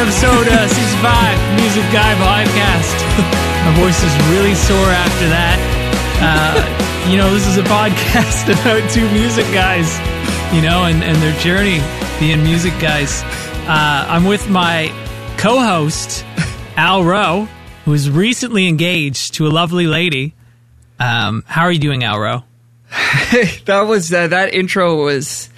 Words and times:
episode 0.00 0.48
uh, 0.48 0.66
65, 0.66 1.60
Music 1.60 1.82
Guy 1.92 2.14
Podcast. 2.14 2.96
My 3.66 3.74
voice 3.78 4.02
is 4.02 4.30
really 4.30 4.54
sore 4.54 4.78
after 4.78 5.28
that. 5.28 5.60
Uh, 6.24 7.10
you 7.10 7.18
know, 7.18 7.30
this 7.34 7.46
is 7.46 7.58
a 7.58 7.62
podcast 7.64 8.48
about 8.60 8.90
two 8.90 9.06
music 9.12 9.44
guys, 9.52 9.98
you 10.54 10.62
know, 10.62 10.84
and, 10.84 11.04
and 11.04 11.18
their 11.18 11.38
journey 11.40 11.84
being 12.18 12.42
music 12.42 12.72
guys. 12.80 13.20
Uh, 13.68 14.06
I'm 14.08 14.24
with 14.24 14.48
my 14.48 14.88
co 15.36 15.60
host, 15.60 16.24
Al 16.78 17.04
Rowe, 17.04 17.46
who 17.84 17.92
is 17.92 18.08
recently 18.08 18.68
engaged 18.68 19.34
to 19.34 19.48
a 19.48 19.50
lovely 19.50 19.86
lady. 19.86 20.34
Um, 20.98 21.44
how 21.46 21.64
are 21.64 21.72
you 21.72 21.78
doing, 21.78 22.04
Al 22.04 22.18
Rowe? 22.18 22.44
that 23.66 23.84
was 23.86 24.10
uh, 24.10 24.28
that 24.28 24.54
intro 24.54 25.04
was 25.04 25.50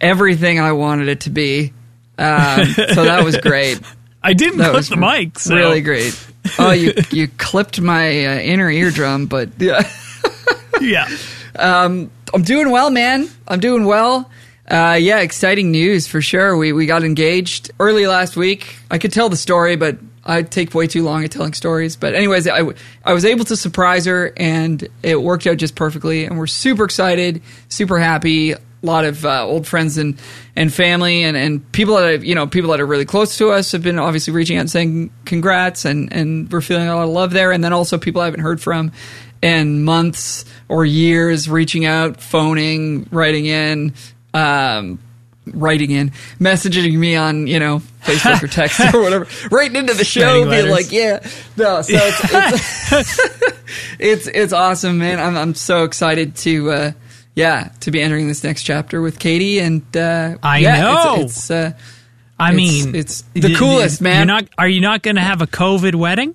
everything 0.00 0.60
I 0.60 0.72
wanted 0.72 1.08
it 1.08 1.20
to 1.20 1.30
be. 1.30 1.74
Um, 2.18 2.64
so 2.66 3.04
that 3.04 3.22
was 3.24 3.36
great. 3.38 3.80
I 4.22 4.32
didn't 4.32 4.58
That 4.58 4.70
clip 4.70 4.76
was 4.76 4.88
the 4.88 4.96
mic, 4.96 5.38
so. 5.38 5.54
Really 5.54 5.80
great. 5.82 6.18
Oh, 6.58 6.72
you 6.72 6.92
you 7.10 7.28
clipped 7.28 7.80
my 7.80 8.06
uh, 8.26 8.38
inner 8.40 8.70
eardrum, 8.70 9.26
but 9.26 9.50
yeah, 9.58 9.88
Yeah. 10.80 11.08
I'm 11.58 12.10
doing 12.42 12.70
well, 12.70 12.90
man. 12.90 13.28
I'm 13.48 13.60
doing 13.60 13.84
well. 13.84 14.30
Uh, 14.68 14.98
yeah, 15.00 15.20
exciting 15.20 15.70
news 15.70 16.06
for 16.08 16.20
sure. 16.20 16.56
We 16.56 16.72
we 16.72 16.86
got 16.86 17.04
engaged 17.04 17.70
early 17.78 18.06
last 18.06 18.36
week. 18.36 18.76
I 18.90 18.98
could 18.98 19.12
tell 19.12 19.28
the 19.28 19.36
story, 19.36 19.76
but 19.76 19.98
I 20.24 20.42
take 20.42 20.74
way 20.74 20.88
too 20.88 21.04
long 21.04 21.22
at 21.22 21.30
telling 21.30 21.52
stories. 21.52 21.94
But 21.94 22.14
anyways, 22.14 22.48
I, 22.48 22.62
I 23.04 23.12
was 23.12 23.24
able 23.24 23.44
to 23.44 23.56
surprise 23.56 24.06
her, 24.06 24.32
and 24.36 24.86
it 25.04 25.22
worked 25.22 25.46
out 25.46 25.58
just 25.58 25.76
perfectly. 25.76 26.24
And 26.24 26.36
we're 26.36 26.48
super 26.48 26.84
excited, 26.84 27.42
super 27.68 27.98
happy. 28.00 28.54
A 28.86 28.90
lot 28.96 29.04
of 29.04 29.24
uh, 29.24 29.44
old 29.44 29.66
friends 29.66 29.98
and, 29.98 30.16
and 30.54 30.72
family 30.72 31.24
and, 31.24 31.36
and 31.36 31.72
people 31.72 31.96
that 31.96 32.12
have, 32.12 32.24
you 32.24 32.34
know 32.36 32.46
people 32.46 32.70
that 32.70 32.80
are 32.80 32.86
really 32.86 33.04
close 33.04 33.36
to 33.38 33.50
us 33.50 33.72
have 33.72 33.82
been 33.82 33.98
obviously 33.98 34.32
reaching 34.32 34.58
out 34.58 34.60
and 34.60 34.70
saying 34.70 35.10
congrats, 35.24 35.84
and, 35.84 36.12
and 36.12 36.50
we're 36.52 36.60
feeling 36.60 36.86
a 36.86 36.94
lot 36.94 37.04
of 37.04 37.10
love 37.10 37.32
there. 37.32 37.50
And 37.50 37.64
then 37.64 37.72
also 37.72 37.98
people 37.98 38.22
I 38.22 38.26
haven't 38.26 38.40
heard 38.40 38.60
from 38.60 38.92
in 39.42 39.82
months 39.82 40.44
or 40.68 40.84
years, 40.84 41.48
reaching 41.50 41.84
out, 41.84 42.20
phoning, 42.20 43.08
writing 43.10 43.46
in. 43.46 43.94
Um, 44.32 45.00
writing 45.52 45.90
in, 45.90 46.10
messaging 46.40 46.92
me 46.98 47.14
on, 47.14 47.46
you 47.46 47.60
know, 47.60 47.80
Facebook 48.02 48.42
or 48.42 48.48
text 48.48 48.80
or 48.94 49.00
whatever, 49.00 49.26
writing 49.50 49.76
into 49.76 49.94
the 49.94 50.04
show, 50.04 50.34
being 50.34 50.48
letters. 50.48 50.72
like, 50.72 50.92
yeah, 50.92 51.20
no, 51.56 51.82
so 51.82 51.94
it's, 51.94 52.90
it's, 52.92 53.20
it's, 53.98 54.26
it's 54.26 54.52
awesome, 54.52 54.98
man. 54.98 55.20
I'm, 55.20 55.36
I'm 55.36 55.54
so 55.54 55.84
excited 55.84 56.34
to, 56.36 56.70
uh, 56.70 56.92
yeah, 57.36 57.68
to 57.80 57.90
be 57.92 58.00
entering 58.00 58.26
this 58.26 58.42
next 58.42 58.64
chapter 58.64 59.00
with 59.00 59.20
Katie 59.20 59.60
and, 59.60 59.82
uh, 59.96 60.36
I 60.42 60.58
yeah, 60.58 60.80
know. 60.80 61.14
It's, 61.20 61.36
it's 61.36 61.50
uh, 61.52 61.72
I 62.38 62.52
It's- 62.52 62.56
mean, 62.56 62.94
it's 62.96 63.22
the 63.34 63.54
coolest, 63.54 64.00
man. 64.00 64.16
You're 64.26 64.26
not, 64.26 64.48
are 64.58 64.68
you 64.68 64.80
not 64.80 65.02
going 65.02 65.14
to 65.16 65.22
have 65.22 65.40
a 65.42 65.46
COVID 65.46 65.94
wedding? 65.94 66.34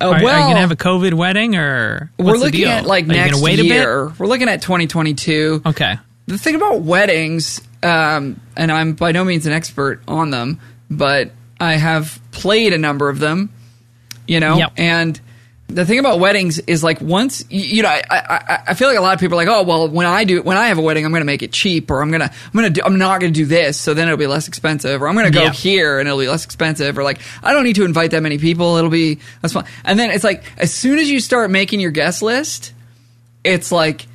uh, 0.00 0.06
Are, 0.08 0.14
are 0.14 0.20
you 0.20 0.26
going 0.26 0.54
to 0.56 0.60
have 0.60 0.72
a 0.72 0.76
COVID 0.76 1.14
wedding 1.14 1.54
or 1.54 2.10
we're 2.18 2.36
looking 2.36 2.64
at 2.64 2.84
like 2.84 3.04
are 3.04 3.08
next 3.08 3.40
wait 3.40 3.58
year. 3.60 4.12
We're 4.18 4.26
looking 4.26 4.48
at 4.48 4.60
2022. 4.62 5.62
Okay. 5.64 5.94
the 6.26 6.36
thing 6.38 6.54
about 6.56 6.80
weddings, 6.80 7.60
um, 7.82 8.40
and 8.56 8.70
I'm 8.72 8.92
by 8.94 9.12
no 9.12 9.24
means 9.24 9.46
an 9.46 9.52
expert 9.52 10.02
on 10.08 10.30
them, 10.30 10.60
but 10.90 11.30
I 11.60 11.74
have 11.74 12.20
played 12.32 12.72
a 12.74 12.78
number 12.78 13.08
of 13.08 13.18
them, 13.20 13.50
you 14.26 14.40
know, 14.40 14.58
Yep. 14.58 14.72
and 14.76 15.20
the 15.68 15.84
thing 15.84 15.98
about 15.98 16.20
weddings 16.20 16.60
is 16.60 16.84
like 16.84 17.00
once 17.00 17.44
you, 17.50 17.82
know, 17.82 17.88
I, 17.88 18.02
I 18.08 18.62
I 18.68 18.74
feel 18.74 18.86
like 18.86 18.98
a 18.98 19.00
lot 19.00 19.14
of 19.14 19.20
people 19.20 19.34
are 19.38 19.44
like, 19.44 19.48
oh 19.48 19.64
well, 19.64 19.88
when 19.88 20.06
I 20.06 20.22
do 20.24 20.40
when 20.42 20.56
I 20.56 20.68
have 20.68 20.78
a 20.78 20.80
wedding, 20.80 21.04
I'm 21.04 21.10
going 21.10 21.22
to 21.22 21.26
make 21.26 21.42
it 21.42 21.50
cheap, 21.52 21.90
or 21.90 22.02
I'm 22.02 22.10
gonna 22.12 22.30
I'm 22.30 22.52
gonna 22.52 22.70
do, 22.70 22.82
I'm 22.84 22.98
not 22.98 23.20
going 23.20 23.32
to 23.32 23.40
do 23.40 23.46
this, 23.46 23.76
so 23.78 23.92
then 23.92 24.06
it'll 24.06 24.16
be 24.16 24.28
less 24.28 24.46
expensive, 24.46 25.02
or 25.02 25.08
I'm 25.08 25.14
going 25.14 25.26
to 25.26 25.32
go 25.36 25.42
Yeah. 25.42 25.52
here 25.52 25.98
and 25.98 26.06
it'll 26.08 26.20
be 26.20 26.28
less 26.28 26.44
expensive, 26.44 26.96
or 26.96 27.02
like 27.02 27.18
I 27.42 27.52
don't 27.52 27.64
need 27.64 27.76
to 27.76 27.84
invite 27.84 28.12
that 28.12 28.22
many 28.22 28.38
people, 28.38 28.76
it'll 28.76 28.90
be 28.90 29.18
that's 29.42 29.54
fine. 29.54 29.64
And 29.84 29.98
then 29.98 30.10
it's 30.10 30.24
like 30.24 30.44
as 30.56 30.72
soon 30.72 31.00
as 31.00 31.10
you 31.10 31.18
start 31.18 31.50
making 31.50 31.80
your 31.80 31.90
guest 31.90 32.22
list, 32.22 32.72
it's 33.42 33.72
like 33.72 34.06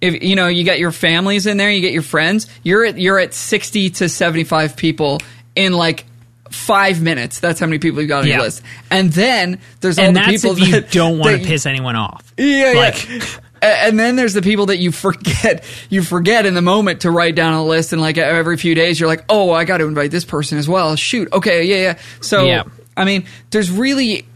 if 0.00 0.22
you 0.22 0.36
know 0.36 0.48
you 0.48 0.64
got 0.64 0.78
your 0.78 0.92
families 0.92 1.46
in 1.46 1.58
there, 1.58 1.70
you 1.70 1.82
get 1.82 1.92
your 1.92 2.02
friends, 2.02 2.46
you're 2.62 2.84
at 2.86 2.98
you're 2.98 3.18
at 3.18 3.34
sixty 3.34 3.90
to 3.90 4.08
seventy 4.08 4.44
five 4.44 4.74
people 4.76 5.20
in 5.54 5.74
like 5.74 6.06
five 6.50 7.00
minutes. 7.02 7.40
That's 7.40 7.58
how 7.60 7.66
many 7.66 7.78
people 7.78 8.00
you 8.02 8.06
got 8.08 8.22
on 8.22 8.26
Yeah. 8.28 8.34
your 8.36 8.42
list. 8.44 8.62
And 8.90 9.12
then 9.12 9.58
there's 9.80 9.98
all 9.98 10.04
And 10.04 10.16
the 10.16 10.20
people 10.22 10.52
if 10.52 10.60
you 10.60 10.72
that 10.72 10.90
don't 10.90 11.18
want 11.18 11.40
to 11.40 11.46
piss 11.46 11.66
anyone 11.66 11.96
off. 11.96 12.22
Yeah, 12.36 12.72
Like- 12.76 13.08
yeah. 13.08 13.20
And 13.62 13.98
then 13.98 14.16
there's 14.16 14.34
the 14.34 14.42
people 14.42 14.66
that 14.66 14.76
you 14.76 14.92
forget 14.92 15.64
you 15.88 16.02
forget 16.02 16.44
in 16.44 16.52
the 16.52 16.60
moment 16.60 17.00
to 17.00 17.10
write 17.10 17.34
down 17.34 17.54
on 17.54 17.60
a 17.60 17.64
list, 17.64 17.94
and 17.94 18.02
like 18.02 18.18
every 18.18 18.58
few 18.58 18.74
days 18.74 19.00
you're 19.00 19.08
like, 19.08 19.24
oh, 19.30 19.52
I 19.52 19.64
got 19.64 19.78
to 19.78 19.84
invite 19.86 20.10
this 20.10 20.26
person 20.26 20.58
as 20.58 20.68
well. 20.68 20.94
Shoot, 20.96 21.32
okay, 21.32 21.64
yeah, 21.64 21.76
yeah. 21.76 21.98
So 22.20 22.44
Yeah. 22.44 22.64
I 22.94 23.04
mean, 23.06 23.24
there's 23.50 23.70
really 23.70 24.26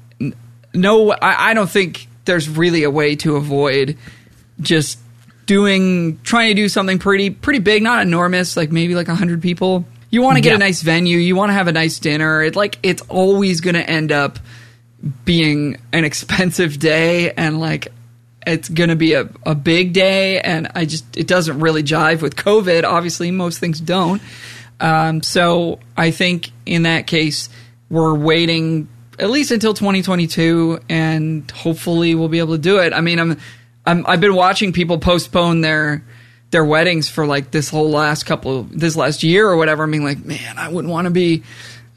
no. 0.72 1.10
I, 1.12 1.50
I 1.50 1.54
don't 1.54 1.68
think 1.68 2.08
there's 2.24 2.48
really 2.48 2.84
a 2.84 2.90
way 2.90 3.16
to 3.16 3.36
avoid 3.36 3.98
just 4.62 4.98
doing 5.44 6.18
trying 6.24 6.48
to 6.48 6.54
do 6.54 6.68
something 6.68 6.98
pretty 6.98 7.28
pretty 7.28 7.58
big, 7.58 7.82
not 7.82 8.00
enormous, 8.02 8.56
like 8.56 8.72
maybe 8.72 8.94
like 8.94 9.08
hundred 9.08 9.42
people. 9.42 9.84
You 10.10 10.22
want 10.22 10.36
to 10.36 10.40
get 10.40 10.50
Yeah. 10.50 10.56
a 10.56 10.58
nice 10.58 10.82
venue. 10.82 11.18
You 11.18 11.36
want 11.36 11.50
to 11.50 11.54
have 11.54 11.68
a 11.68 11.72
nice 11.72 11.98
dinner. 11.98 12.42
It 12.42 12.56
like 12.56 12.78
it's 12.82 13.02
always 13.08 13.60
going 13.60 13.74
to 13.74 13.88
end 13.88 14.10
up 14.12 14.38
being 15.24 15.76
an 15.92 16.04
expensive 16.04 16.78
day 16.78 17.32
and 17.32 17.60
like 17.60 17.88
it's 18.46 18.68
going 18.68 18.88
to 18.90 18.96
be 18.96 19.12
a, 19.12 19.28
a 19.44 19.54
big 19.54 19.92
day 19.92 20.40
and 20.40 20.68
i 20.74 20.84
just 20.84 21.16
it 21.16 21.26
doesn't 21.28 21.60
really 21.60 21.82
jive 21.84 22.20
with 22.22 22.34
covid 22.34 22.82
obviously 22.82 23.30
most 23.30 23.58
things 23.60 23.78
don't 23.80 24.20
um, 24.80 25.22
so 25.22 25.78
i 25.96 26.10
think 26.10 26.50
in 26.66 26.82
that 26.82 27.06
case 27.06 27.48
we're 27.90 28.14
waiting 28.14 28.88
at 29.20 29.30
least 29.30 29.50
until 29.52 29.72
2022 29.74 30.80
and 30.88 31.48
hopefully 31.52 32.14
we'll 32.16 32.28
be 32.28 32.38
able 32.40 32.54
to 32.54 32.62
do 32.62 32.78
it 32.78 32.92
i 32.92 33.00
mean 33.00 33.20
i'm, 33.20 33.38
I'm 33.86 34.04
i've 34.06 34.20
been 34.20 34.34
watching 34.34 34.72
people 34.72 34.98
postpone 34.98 35.60
their 35.60 36.02
their 36.50 36.64
weddings 36.64 37.08
for 37.08 37.26
like 37.26 37.50
this 37.50 37.68
whole 37.68 37.90
last 37.90 38.24
couple 38.24 38.62
this 38.64 38.96
last 38.96 39.22
year 39.22 39.46
or 39.48 39.56
whatever 39.56 39.82
i'm 39.84 39.90
being 39.90 40.04
like 40.04 40.24
man 40.24 40.56
i 40.58 40.68
wouldn't 40.68 40.90
want 40.92 41.04
to 41.06 41.10
be 41.10 41.42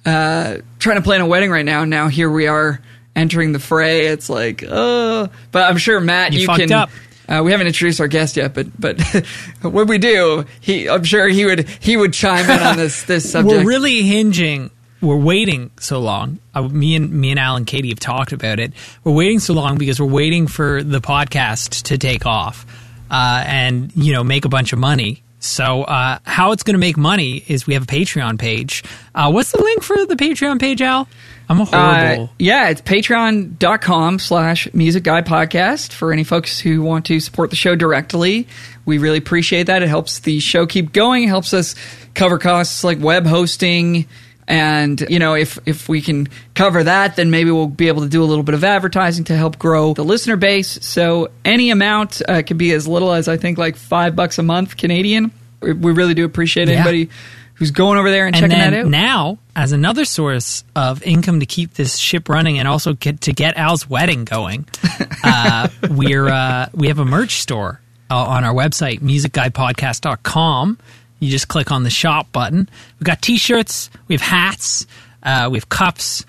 uh, 0.06 0.58
trying 0.80 0.98
to 0.98 1.04
plan 1.04 1.22
a 1.22 1.28
wedding 1.28 1.52
right 1.52 1.66
now. 1.66 1.86
Now 1.86 2.08
here 2.08 2.30
we 2.30 2.48
are 2.48 2.82
entering 3.16 3.52
the 3.52 3.60
fray. 3.60 4.08
It's 4.08 4.30
like, 4.30 4.64
uh, 4.68 5.28
but 5.52 5.70
I'm 5.70 5.78
sure 5.78 6.00
Matt, 6.00 6.34
You 6.34 6.40
you, 6.40 6.46
fucked 6.48 6.60
can. 6.62 6.72
up. 6.72 6.90
Uh, 7.30 7.42
we 7.44 7.52
haven't 7.52 7.68
introduced 7.68 8.02
our 8.02 8.08
guest 8.08 8.36
yet, 8.36 8.54
but 8.54 8.68
but 8.80 9.00
when 9.62 9.88
we 9.88 10.00
do, 10.00 10.46
he 10.60 10.90
I'm 10.90 11.04
sure 11.04 11.28
he 11.28 11.46
would 11.46 11.70
he 11.70 11.96
would 11.98 12.14
chime 12.14 12.50
in 12.50 12.60
on 12.60 12.78
this 12.78 13.04
this 13.04 13.32
subject. 13.32 13.64
We're 13.64 13.68
really 13.70 14.02
hinging. 14.02 14.72
We're 15.02 15.18
waiting 15.18 15.72
so 15.80 16.00
long. 16.00 16.40
Uh, 16.54 16.64
me 16.64 16.96
and 16.96 17.12
me 17.12 17.30
and 17.32 17.40
Alan 17.40 17.66
Katie 17.66 17.90
have 17.90 18.00
talked 18.00 18.34
about 18.34 18.60
it. 18.60 18.74
We're 19.04 19.14
waiting 19.14 19.40
so 19.40 19.54
long 19.54 19.78
because 19.78 20.00
we're 20.00 20.08
waiting 20.08 20.48
for 20.48 20.84
the 20.84 21.00
podcast 21.00 21.84
to 21.84 21.98
take 21.98 22.26
off 22.26 22.66
uh, 23.12 23.44
and 23.46 23.92
you 23.96 24.14
know 24.14 24.24
make 24.24 24.46
a 24.46 24.50
bunch 24.50 24.74
of 24.74 24.80
money. 24.80 25.22
So 25.40 25.84
uh, 25.84 26.20
how 26.24 26.52
it's 26.52 26.64
going 26.64 26.76
to 26.76 26.80
make 26.80 26.98
money 26.98 27.44
is 27.48 27.66
we 27.66 27.74
have 27.74 27.84
a 27.84 27.88
Patreon 27.88 28.40
page. 28.40 28.84
Uh, 29.14 29.32
what's 29.32 29.52
the 29.52 29.62
link 29.62 29.82
for 29.82 30.06
the 30.06 30.16
Patreon 30.16 30.60
page, 30.60 30.82
Al? 30.84 31.08
I'm 31.50 31.60
a 31.60 31.66
horrible. 31.66 32.26
Uh, 32.26 32.28
yeah, 32.38 32.70
it's 32.70 32.82
patreon.com 32.82 34.20
slash 34.20 34.72
music 34.74 35.04
guy 35.04 35.22
podcast 35.24 35.92
for 35.94 36.14
any 36.14 36.24
folks 36.24 36.60
who 36.60 36.84
want 36.84 37.06
to 37.08 37.20
support 37.20 37.50
the 37.50 37.56
show 37.56 37.76
directly. 37.76 38.48
We 38.86 39.00
really 39.00 39.18
appreciate 39.18 39.64
that. 39.64 39.82
It 39.84 39.90
helps 39.90 40.20
the 40.20 40.40
show 40.40 40.66
keep 40.66 40.94
going, 40.94 41.24
it 41.24 41.28
helps 41.28 41.54
us 41.54 41.76
cover 42.14 42.38
costs 42.38 42.84
like 42.84 43.00
web 43.00 43.26
hosting. 43.26 44.08
And, 44.52 45.00
you 45.10 45.18
know, 45.18 45.34
if, 45.34 45.58
if 45.66 45.88
we 45.88 46.02
can 46.02 46.28
cover 46.56 46.84
that, 46.84 47.16
then 47.16 47.32
maybe 47.32 47.52
we'll 47.52 47.68
be 47.68 47.88
able 47.88 48.02
to 48.02 48.10
do 48.10 48.22
a 48.22 48.26
little 48.26 48.44
bit 48.44 48.54
of 48.54 48.66
advertising 48.66 49.24
to 49.26 49.38
help 49.38 49.58
grow 49.58 49.94
the 49.94 50.04
listener 50.04 50.36
base. 50.36 50.78
So 50.86 51.30
any 51.46 51.70
amount 51.72 52.22
uh, 52.28 52.42
could 52.42 52.58
be 52.58 52.74
as 52.74 52.86
little 52.86 53.14
as 53.14 53.30
I 53.30 53.38
think 53.38 53.58
like 53.58 53.78
five 53.78 54.14
bucks 54.16 54.38
a 54.40 54.44
month 54.44 54.76
Canadian. 54.76 55.32
We 55.62 55.72
we 55.72 55.92
really 55.94 56.14
do 56.16 56.26
appreciate 56.26 56.68
Yeah. 56.68 56.76
anybody 56.82 57.10
who's 57.54 57.72
going 57.72 57.98
over 57.98 58.10
there 58.12 58.26
and, 58.26 58.36
and 58.36 58.52
checking 58.52 58.58
that 58.72 58.74
out. 58.74 58.88
now, 58.88 59.38
as 59.56 59.72
another 59.72 60.04
source 60.04 60.64
of 60.76 61.02
income 61.04 61.40
to 61.40 61.46
keep 61.46 61.76
this 61.76 61.96
ship 61.98 62.28
running, 62.28 62.60
and 62.60 62.68
also 62.68 62.94
get, 62.94 63.22
to 63.22 63.32
get 63.34 63.56
Al's 63.56 63.88
wedding 63.90 64.26
going, 64.26 64.66
uh, 65.24 65.70
we're 65.92 66.28
uh, 66.28 66.68
we 66.74 66.88
have 66.88 67.00
a 67.00 67.06
merch 67.06 67.36
store 67.40 67.80
uh, 68.10 68.18
on 68.18 68.44
our 68.44 68.54
website, 68.54 69.00
musicguypodcast.com. 69.00 70.78
You 71.22 71.30
just 71.30 71.48
click 71.48 71.72
on 71.72 71.84
the 71.84 71.90
shop 71.90 72.32
button. 72.32 72.68
We've 73.00 73.06
got 73.06 73.22
T-shirts, 73.22 73.90
we 74.08 74.16
have 74.16 74.22
hats, 74.22 74.88
uh, 75.24 75.48
we 75.52 75.58
have 75.58 75.70
cups. 75.70 76.26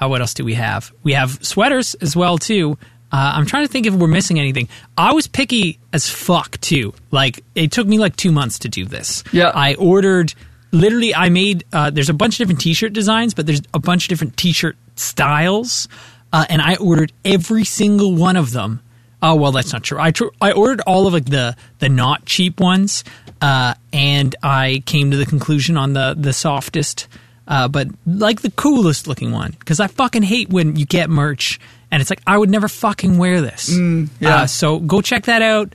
Uh, 0.00 0.08
what 0.08 0.20
else 0.20 0.34
do 0.34 0.44
we 0.44 0.54
have? 0.54 0.92
We 1.02 1.14
have 1.14 1.44
sweaters 1.44 1.94
as 1.96 2.14
well 2.14 2.38
too. 2.38 2.78
Uh, 3.12 3.32
I'm 3.34 3.46
trying 3.46 3.66
to 3.66 3.72
think 3.72 3.86
if 3.86 3.94
we're 3.94 4.06
missing 4.08 4.38
anything. 4.38 4.68
I 4.96 5.12
was 5.12 5.26
picky 5.26 5.78
as 5.92 6.08
fuck 6.08 6.60
too. 6.60 6.94
Like 7.10 7.42
it 7.54 7.72
took 7.72 7.86
me 7.86 7.98
like 7.98 8.14
two 8.16 8.30
months 8.30 8.60
to 8.60 8.68
do 8.68 8.84
this. 8.84 9.24
Yeah. 9.32 9.50
I 9.54 9.74
ordered 9.74 10.34
literally. 10.70 11.14
I 11.14 11.28
made. 11.28 11.64
Uh, 11.72 11.90
there's 11.90 12.08
a 12.08 12.14
bunch 12.14 12.34
of 12.34 12.38
different 12.38 12.60
T-shirt 12.60 12.92
designs, 12.92 13.34
but 13.34 13.46
there's 13.46 13.62
a 13.74 13.78
bunch 13.78 14.04
of 14.04 14.08
different 14.10 14.36
T-shirt 14.36 14.76
styles, 14.96 15.88
uh, 16.32 16.44
and 16.48 16.60
I 16.62 16.76
ordered 16.76 17.12
every 17.24 17.64
single 17.64 18.14
one 18.14 18.36
of 18.36 18.52
them. 18.52 18.80
Oh 19.28 19.34
well, 19.34 19.50
that's 19.52 19.72
not 19.72 19.82
true. 19.82 19.98
I 19.98 20.10
tr- 20.12 20.34
I 20.40 20.52
ordered 20.52 20.80
all 20.86 21.06
of 21.06 21.12
like 21.12 21.24
the 21.26 21.56
the 21.80 21.88
not 21.88 22.24
cheap 22.26 22.60
ones, 22.60 23.02
uh, 23.40 23.74
and 23.92 24.34
I 24.42 24.82
came 24.86 25.10
to 25.10 25.16
the 25.16 25.26
conclusion 25.26 25.76
on 25.76 25.92
the 25.94 26.14
the 26.18 26.32
softest 26.32 27.08
uh, 27.48 27.68
but 27.68 27.88
like 28.06 28.40
the 28.42 28.50
coolest 28.50 29.06
looking 29.06 29.30
one 29.32 29.54
because 29.58 29.78
I 29.80 29.86
fucking 29.86 30.22
hate 30.24 30.48
when 30.50 30.76
you 30.76 30.84
get 30.84 31.08
merch 31.10 31.60
and 31.92 32.00
it's 32.00 32.10
like 32.10 32.20
I 32.26 32.36
would 32.38 32.50
never 32.50 32.66
fucking 32.68 33.18
wear 33.18 33.40
this. 33.40 33.68
yeah. 34.20 34.42
Uh, 34.42 34.46
so 34.46 34.78
go 34.80 35.00
check 35.00 35.24
that 35.26 35.42
out. 35.42 35.72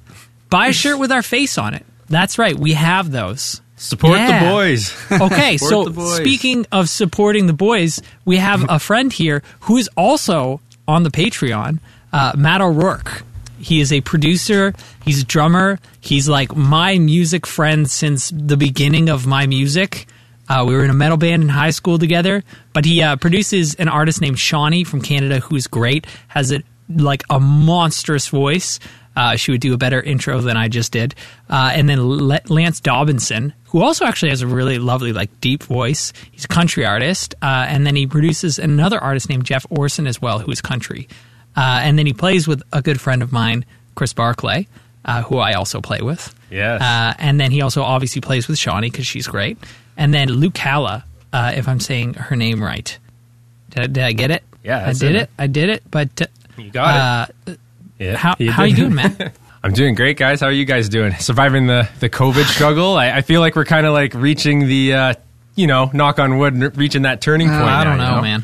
Buy 0.49 0.67
a 0.67 0.73
shirt 0.73 0.99
with 0.99 1.11
our 1.13 1.21
face 1.23 1.57
on 1.57 1.73
it. 1.73 1.85
That's 2.09 2.37
right, 2.37 2.57
we 2.57 2.73
have 2.73 3.09
those. 3.11 3.61
Support 3.77 4.17
Yeah. 4.19 4.43
the 4.43 4.49
boys. 4.51 4.93
Okay, 5.21 5.55
Support 5.57 5.87
so 5.87 5.93
boys. 5.93 6.17
speaking 6.17 6.65
of 6.73 6.89
supporting 6.89 7.47
the 7.47 7.53
boys, 7.53 8.01
we 8.25 8.35
have 8.37 8.65
a 8.69 8.77
friend 8.77 9.11
here 9.13 9.41
who 9.61 9.77
is 9.77 9.89
also 9.95 10.59
on 10.89 11.03
the 11.03 11.09
Patreon, 11.09 11.79
uh, 12.11 12.33
Matt 12.37 12.59
O'Rourke. 12.61 13.23
He 13.61 13.79
is 13.79 13.93
a 13.93 14.01
producer. 14.01 14.73
He's 15.05 15.21
a 15.21 15.25
drummer. 15.25 15.79
He's 15.99 16.27
like 16.27 16.55
my 16.55 16.97
music 16.97 17.45
friend 17.45 17.89
since 17.89 18.31
the 18.35 18.57
beginning 18.57 19.09
of 19.09 19.27
my 19.27 19.45
music. 19.45 20.07
Uh, 20.49 20.65
we 20.67 20.75
were 20.75 20.83
in 20.83 20.89
a 20.89 20.93
metal 20.95 21.17
band 21.17 21.43
in 21.43 21.49
high 21.49 21.69
school 21.69 21.97
together, 21.97 22.43
but 22.73 22.83
he 22.83 23.01
uh, 23.01 23.15
produces 23.15 23.75
an 23.75 23.87
artist 23.87 24.19
named 24.19 24.39
Shawnee 24.39 24.83
from 24.83 25.01
Canada 25.01 25.39
who's 25.39 25.67
great, 25.67 26.05
has 26.27 26.51
a, 26.51 26.61
like 26.89 27.23
a 27.29 27.39
monstrous 27.39 28.27
voice. 28.27 28.79
Uh, 29.15 29.35
she 29.35 29.51
would 29.51 29.61
do 29.61 29.73
a 29.73 29.77
better 29.77 30.01
intro 30.01 30.41
than 30.41 30.57
I 30.57 30.67
just 30.67 30.91
did. 30.91 31.15
Uh, 31.49 31.71
and 31.73 31.87
then 31.87 32.01
Le- 32.01 32.41
Lance 32.47 32.81
Dobinson, 32.81 33.53
who 33.65 33.81
also 33.81 34.05
actually 34.05 34.29
has 34.29 34.41
a 34.41 34.47
really 34.47 34.79
lovely, 34.79 35.13
like, 35.13 35.29
deep 35.41 35.63
voice. 35.63 36.13
He's 36.31 36.45
a 36.45 36.47
country 36.49 36.85
artist. 36.85 37.35
Uh, 37.41 37.65
and 37.67 37.85
then 37.85 37.95
he 37.95 38.07
produces 38.07 38.57
another 38.57 38.99
artist 38.99 39.29
named 39.29 39.45
Jeff 39.45 39.65
Orson 39.69 40.07
as 40.07 40.21
well, 40.21 40.39
who 40.39 40.51
is 40.51 40.61
country. 40.61 41.07
Uh, 41.55 41.79
and 41.83 41.97
then 41.99 42.05
he 42.05 42.13
plays 42.13 42.47
with 42.47 42.63
a 42.71 42.81
good 42.81 42.99
friend 42.99 43.21
of 43.21 43.31
mine, 43.31 43.65
Chris 43.95 44.13
Barclay, 44.13 44.67
uh, 45.05 45.21
who 45.23 45.37
I 45.37 45.53
also 45.53 45.81
play 45.81 46.01
with. 46.01 46.33
Yes. 46.49 46.81
Uh, 46.81 47.13
and 47.17 47.39
then 47.39 47.51
he 47.51 47.61
also 47.61 47.81
obviously 47.83 48.21
plays 48.21 48.47
with 48.47 48.57
Shawnee 48.57 48.89
because 48.89 49.05
she's 49.07 49.27
great. 49.27 49.57
And 49.97 50.13
then 50.13 50.29
Luke 50.29 50.57
Halla, 50.57 51.03
uh, 51.33 51.53
if 51.55 51.67
I'm 51.67 51.79
saying 51.79 52.15
her 52.15 52.35
name 52.35 52.63
right. 52.63 52.97
Did 53.71 53.83
I, 53.83 53.87
did 53.87 54.03
I 54.03 54.11
get 54.13 54.31
it? 54.31 54.43
Yeah, 54.63 54.85
I 54.87 54.93
did 54.93 55.15
it. 55.15 55.21
it. 55.23 55.29
I 55.39 55.47
did 55.47 55.69
it. 55.69 55.83
But 55.89 56.21
uh, 56.21 56.25
You 56.57 56.71
got 56.71 57.29
uh, 57.47 57.53
Yeah, 57.99 58.15
how 58.15 58.35
you 58.37 58.51
how 58.51 58.63
did. 58.63 58.71
you 58.71 58.75
doing, 58.77 58.95
man? 58.95 59.31
I'm 59.63 59.73
doing 59.73 59.93
great, 59.95 60.17
guys. 60.17 60.39
How 60.41 60.47
are 60.47 60.51
you 60.51 60.65
guys 60.65 60.89
doing? 60.89 61.13
Surviving 61.15 61.67
the 61.67 61.87
the 61.99 62.09
COVID 62.09 62.45
struggle. 62.55 62.95
I, 62.97 63.11
I 63.17 63.21
feel 63.21 63.41
like 63.41 63.55
we're 63.55 63.65
kind 63.65 63.85
of 63.85 63.93
like 63.93 64.13
reaching 64.13 64.67
the, 64.67 64.93
uh, 64.93 65.13
you 65.55 65.67
know, 65.67 65.89
knock 65.93 66.17
on 66.19 66.37
wood, 66.37 66.77
reaching 66.77 67.03
that 67.03 67.21
turning 67.21 67.47
point. 67.47 67.61
I 67.61 67.83
don't 67.83 67.99
you 67.99 68.03
know, 68.05 68.21
man. 68.21 68.43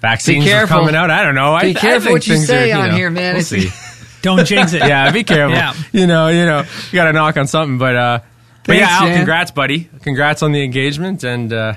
Vaccines 0.00 0.44
Be 0.44 0.50
are 0.52 0.58
careful. 0.58 0.78
coming 0.80 0.94
out. 0.94 1.10
I 1.10 1.24
don't 1.24 1.34
know. 1.34 1.54
I, 1.54 1.62
Be 1.62 1.70
I 1.70 1.80
careful 1.80 2.00
think 2.02 2.12
what 2.14 2.26
you 2.28 2.36
say 2.36 2.70
are, 2.72 2.82
on 2.82 2.88
know, 2.90 2.94
here, 2.96 3.10
man. 3.10 3.34
We'll 3.34 3.42
see. 3.44 3.68
Don't 4.22 4.44
jinx 4.46 4.72
it. 4.72 4.82
yeah, 4.82 5.10
be 5.12 5.22
careful. 5.24 5.56
Yeah. 5.56 5.74
You 5.92 6.06
know, 6.06 6.28
you 6.28 6.44
know, 6.44 6.64
you 6.90 6.92
got 6.96 7.04
to 7.04 7.12
knock 7.12 7.36
on 7.36 7.46
something. 7.46 7.78
But 7.78 7.96
uh, 7.96 8.18
but 8.64 8.76
yeah, 8.76 8.88
Al, 8.90 9.04
man. 9.06 9.16
congrats, 9.18 9.50
buddy. 9.52 9.88
Congrats 10.02 10.42
on 10.42 10.52
the 10.52 10.62
engagement, 10.64 11.22
and 11.24 11.52
uh, 11.52 11.74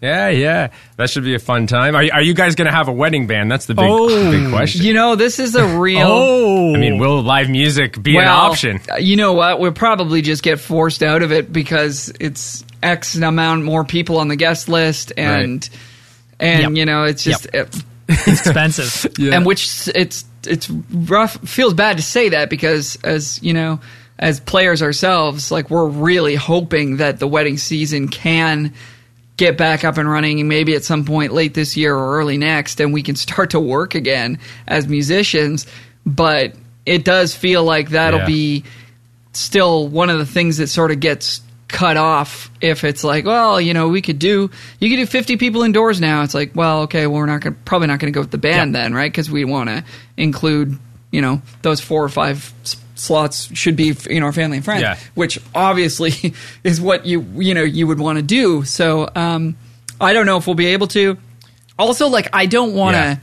yeah, 0.00 0.28
yeah, 0.30 0.72
that 0.96 1.10
should 1.10 1.22
be 1.24 1.34
a 1.34 1.38
fun 1.38 1.66
time. 1.66 1.94
Are, 1.94 2.02
you- 2.02 2.10
are 2.12 2.22
you 2.22 2.34
guys 2.34 2.54
going 2.56 2.66
to 2.66 2.74
have 2.74 2.88
a 2.88 2.92
wedding 2.92 3.26
band? 3.26 3.50
That's 3.50 3.66
the 3.66 3.74
big 3.74 3.84
Oh. 3.86 4.08
big 4.32 4.50
question. 4.50 4.84
You 4.84 4.94
know, 4.94 5.16
this 5.16 5.38
is 5.38 5.54
a 5.54 5.78
real. 5.78 6.06
Oh, 6.10 6.74
I 6.74 6.78
mean, 6.78 6.98
will 6.98 7.22
live 7.22 7.48
music 7.50 8.02
be 8.02 8.16
an 8.16 8.26
option? 8.26 8.80
You 8.98 9.16
know 9.16 9.34
what? 9.34 9.60
We'll 9.60 9.72
probably 9.72 10.22
just 10.22 10.42
get 10.42 10.60
forced 10.60 11.02
out 11.02 11.22
of 11.22 11.30
it 11.30 11.52
because 11.52 12.10
it's 12.20 12.64
X 12.82 13.14
amount 13.16 13.64
more 13.64 13.84
people 13.84 14.18
on 14.18 14.28
the 14.28 14.36
guest 14.36 14.68
list, 14.68 15.12
and 15.16 15.68
and 16.42 16.60
Yep. 16.62 16.70
you 16.72 16.84
know, 16.84 17.04
it's 17.04 17.24
just. 17.24 17.46
it's 17.54 17.82
expensive. 18.26 19.10
Yeah. 19.18 19.36
and 19.36 19.46
which 19.46 19.88
it's 19.94 20.24
it's 20.46 20.68
rough 20.68 21.36
feels 21.48 21.72
bad 21.72 21.96
to 21.96 22.02
say 22.02 22.30
that 22.30 22.50
because 22.50 22.96
as 23.04 23.42
you 23.42 23.52
know 23.54 23.80
as 24.18 24.38
players 24.40 24.82
ourselves 24.82 25.50
like 25.50 25.70
we're 25.70 25.86
really 25.86 26.34
hoping 26.34 26.96
that 26.98 27.18
the 27.20 27.26
wedding 27.28 27.56
season 27.56 28.08
can 28.08 28.74
get 29.36 29.56
back 29.56 29.84
up 29.84 29.96
and 29.98 30.10
running 30.10 30.46
maybe 30.48 30.74
at 30.74 30.84
some 30.84 31.04
point 31.04 31.32
late 31.32 31.54
this 31.54 31.76
year 31.76 31.94
or 31.96 32.18
early 32.18 32.36
next 32.38 32.80
and 32.80 32.92
we 32.92 33.02
can 33.02 33.14
start 33.26 33.50
to 33.50 33.60
work 33.60 33.94
again 33.94 34.38
as 34.66 34.86
musicians 34.88 35.66
but 36.04 36.54
it 36.84 37.04
does 37.04 37.34
feel 37.34 37.62
like 37.64 37.90
that'll 37.90 38.20
Yeah. 38.20 38.26
be 38.26 38.64
still 39.32 39.88
one 39.88 40.10
of 40.10 40.18
the 40.18 40.26
things 40.26 40.58
that 40.58 40.66
sort 40.66 40.90
of 40.90 41.00
gets 41.00 41.40
cut 41.72 41.96
off 41.96 42.50
if 42.60 42.84
it's 42.84 43.02
like 43.02 43.24
well 43.24 43.60
you 43.60 43.72
know 43.74 43.88
we 43.88 44.00
could 44.02 44.18
do 44.18 44.50
you 44.78 44.88
could 44.90 44.96
do 44.96 45.06
50 45.06 45.36
people 45.38 45.62
indoors 45.62 46.00
now 46.00 46.22
it's 46.22 46.34
like 46.34 46.52
well 46.54 46.82
okay 46.82 47.06
well 47.06 47.18
we're 47.20 47.26
not 47.26 47.40
gonna 47.40 47.56
probably 47.64 47.88
not 47.88 47.98
gonna 47.98 48.10
go 48.12 48.20
with 48.20 48.30
the 48.30 48.38
band 48.38 48.74
then 48.74 48.94
right 48.94 49.10
because 49.10 49.30
we 49.30 49.44
want 49.44 49.68
to 49.70 49.82
include 50.16 50.78
you 51.10 51.20
know 51.22 51.40
those 51.62 51.80
four 51.80 52.04
or 52.04 52.08
five 52.08 52.52
s- 52.62 52.76
slots 52.94 53.48
should 53.56 53.74
be 53.74 53.96
you 54.10 54.20
know 54.20 54.26
our 54.26 54.32
family 54.32 54.58
and 54.58 54.64
friends 54.64 54.82
Yeah. 54.82 54.98
which 55.14 55.40
obviously 55.54 56.34
is 56.62 56.80
what 56.80 57.06
you 57.06 57.22
you 57.36 57.54
know 57.54 57.62
you 57.64 57.86
would 57.86 57.98
want 57.98 58.18
to 58.18 58.22
do 58.22 58.64
so 58.64 59.08
um 59.16 59.56
i 60.00 60.12
don't 60.12 60.26
know 60.26 60.36
if 60.36 60.46
we'll 60.46 60.54
be 60.54 60.66
able 60.66 60.86
to 60.88 61.16
also 61.78 62.08
like 62.08 62.28
i 62.34 62.46
don't 62.46 62.74
want 62.74 62.94
to 62.94 63.00
Yeah. 63.00 63.16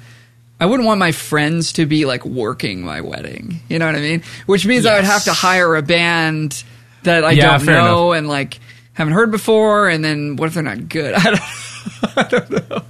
I 0.62 0.66
wouldn't 0.66 0.86
want 0.86 1.00
my 1.00 1.14
friends 1.14 1.72
to 1.74 1.86
be 1.86 2.04
like 2.04 2.26
working 2.26 2.82
my 2.82 3.00
wedding. 3.00 3.62
You 3.70 3.80
know 3.80 3.86
what 3.86 3.96
I 3.96 4.02
mean? 4.02 4.24
Which 4.46 4.66
means 4.66 4.86
I 4.86 4.96
would 4.96 5.06
have 5.06 5.24
to 5.24 5.32
hire 5.32 5.78
a 5.78 5.82
band 5.82 6.66
that 7.04 7.24
I 7.26 7.32
Yeah, 7.32 7.58
don't 7.58 7.66
fair 7.66 7.82
know 7.82 8.12
and 8.14 8.28
like 8.28 8.60
haven't 8.94 9.14
heard 9.14 9.32
before. 9.32 9.90
And 9.90 10.04
then 10.04 10.36
what 10.36 10.48
if 10.48 10.54
they're 10.54 10.64
not 10.64 10.90
good? 10.90 11.14
I 11.18 11.24
don't, 11.24 12.18
I 12.18 12.24
don't 12.24 12.70
know. 12.70 12.82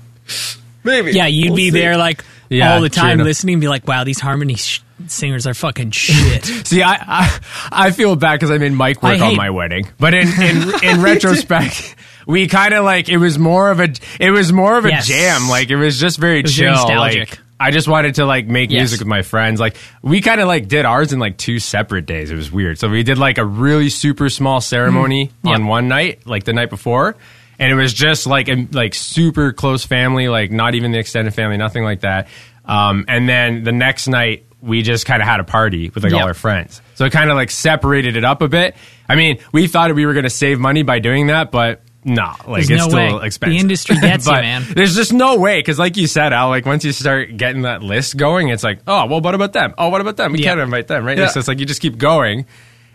Maybe. 0.84 1.12
Yeah, 1.12 1.28
you'd 1.28 1.50
We'll 1.50 1.56
be 1.58 1.66
see. 1.72 1.80
there 1.80 1.98
like 1.98 2.24
Yeah, 2.50 2.74
all 2.74 2.82
the 2.82 2.90
time 2.90 3.20
listening, 3.20 3.56
and 3.56 3.62
be 3.62 3.68
like, 3.68 3.88
"Wow, 3.88 4.04
these 4.06 4.20
harmony 4.20 4.56
sh- 4.56 4.82
singers 5.08 5.46
are 5.46 5.54
fucking 5.54 5.92
shit." 5.92 6.46
See, 6.68 6.82
I 6.82 6.94
I, 6.94 7.40
I 7.88 7.92
feel 7.92 8.16
bad 8.16 8.36
because 8.36 8.50
I 8.52 8.58
made 8.58 8.72
Mike 8.72 9.04
work 9.04 9.20
I 9.22 9.28
on 9.30 9.36
my 9.36 9.50
wedding, 9.50 9.88
but 10.00 10.14
in 10.14 10.28
in, 10.42 10.84
in 10.84 11.02
retrospect, 11.02 11.96
we 12.28 12.48
kind 12.48 12.74
of 12.74 12.86
like 12.86 13.10
it 13.10 13.18
was 13.18 13.38
more 13.38 13.70
of 13.70 13.80
a 13.82 13.90
it 14.20 14.32
was 14.32 14.52
more 14.54 14.78
of 14.78 14.86
a 14.86 14.90
Yes. 14.90 15.06
jam. 15.08 15.50
Like 15.50 15.70
it 15.70 15.76
was 15.76 16.00
just 16.00 16.18
very 16.18 16.42
was 16.44 16.56
chill. 16.56 16.74
very 16.74 16.76
nostalgic. 16.76 17.30
Like 17.32 17.40
I 17.60 17.72
just 17.72 17.88
wanted 17.88 18.16
to 18.16 18.26
like 18.26 18.48
make 18.48 18.72
Yes. 18.72 18.80
music 18.80 19.00
with 19.02 19.08
my 19.08 19.22
friends. 19.22 19.60
Like 19.60 19.76
we 20.02 20.22
kind 20.22 20.40
of 20.40 20.48
like 20.48 20.68
did 20.68 20.86
ours 20.86 21.12
in 21.12 21.20
like 21.20 21.38
two 21.38 21.60
separate 21.60 22.06
days. 22.06 22.32
It 22.32 22.36
was 22.36 22.52
weird. 22.52 22.80
So 22.80 22.88
we 22.90 23.04
did 23.04 23.18
like 23.18 23.38
a 23.38 23.46
really 23.46 23.90
super 23.90 24.30
small 24.30 24.62
ceremony 24.62 25.28
Mm-hmm. 25.28 25.48
Yeah. 25.48 25.54
on 25.56 25.66
one 25.68 25.88
night, 25.88 26.26
like 26.26 26.44
the 26.46 26.54
night 26.54 26.70
before. 26.70 27.16
And 27.60 27.72
it 27.72 27.76
was 27.76 27.94
just 27.94 28.26
like 28.28 28.48
a 28.48 28.66
like 28.72 28.94
super 28.96 29.52
close 29.52 29.84
family, 29.86 30.30
like 30.30 30.52
not 30.52 30.76
even 30.76 30.92
the 30.94 31.00
extended 31.00 31.34
family, 31.34 31.58
nothing 31.58 31.84
like 31.84 32.02
that. 32.02 32.30
Um, 32.66 33.04
and 33.10 33.28
then 33.28 33.64
the 33.66 33.72
next 33.74 34.08
night 34.08 34.46
we 34.62 34.82
just 34.82 35.06
kind 35.06 35.22
of 35.22 35.28
had 35.28 35.40
a 35.40 35.44
party 35.44 35.90
with 35.90 36.04
like 36.04 36.14
all 36.14 36.24
our 36.24 36.34
friends. 36.34 36.82
So 36.96 37.06
it 37.06 37.12
kind 37.12 37.30
of 37.30 37.36
like 37.36 37.50
separated 37.52 38.16
it 38.16 38.24
up 38.24 38.42
a 38.42 38.48
bit. 38.48 38.76
I 39.08 39.16
mean, 39.16 39.40
we 39.52 39.68
thought 39.68 39.94
we 39.96 40.06
were 40.06 40.14
going 40.14 40.24
to 40.24 40.30
save 40.30 40.60
money 40.60 40.84
by 40.84 41.00
doing 41.00 41.28
that, 41.28 41.50
but 41.52 41.82
no, 42.06 42.34
like 42.48 42.66
There's 42.66 42.70
it's 42.70 42.80
no 42.84 42.88
still 42.90 43.20
way. 43.20 43.26
expensive. 43.26 43.56
The 43.56 43.60
industry 43.60 43.96
gets 44.02 44.26
you, 44.26 44.32
man. 44.34 44.64
There's 44.74 44.96
just 44.96 45.12
no 45.14 45.38
way 45.38 45.60
because, 45.60 45.78
like 45.78 45.98
you 45.98 46.08
said, 46.08 46.32
Al, 46.34 46.50
like 46.50 46.66
once 46.66 46.84
you 46.86 46.92
start 46.94 47.36
getting 47.36 47.64
that 47.64 47.84
list 47.84 48.16
going, 48.18 48.50
it's 48.50 48.64
like, 48.64 48.80
oh, 48.88 49.06
well, 49.06 49.22
what 49.22 49.36
about 49.36 49.54
them? 49.54 49.74
Oh, 49.78 49.90
what 49.90 50.00
about 50.02 50.16
them? 50.18 50.32
We 50.32 50.40
Yeah. 50.40 50.50
can't 50.52 50.60
invite 50.62 50.88
them, 50.88 51.04
right? 51.06 51.18
Yeah. 51.18 51.28
So 51.28 51.40
it's 51.40 51.48
like 51.48 51.60
you 51.60 51.66
just 51.66 51.82
keep 51.82 51.98
going. 51.98 52.46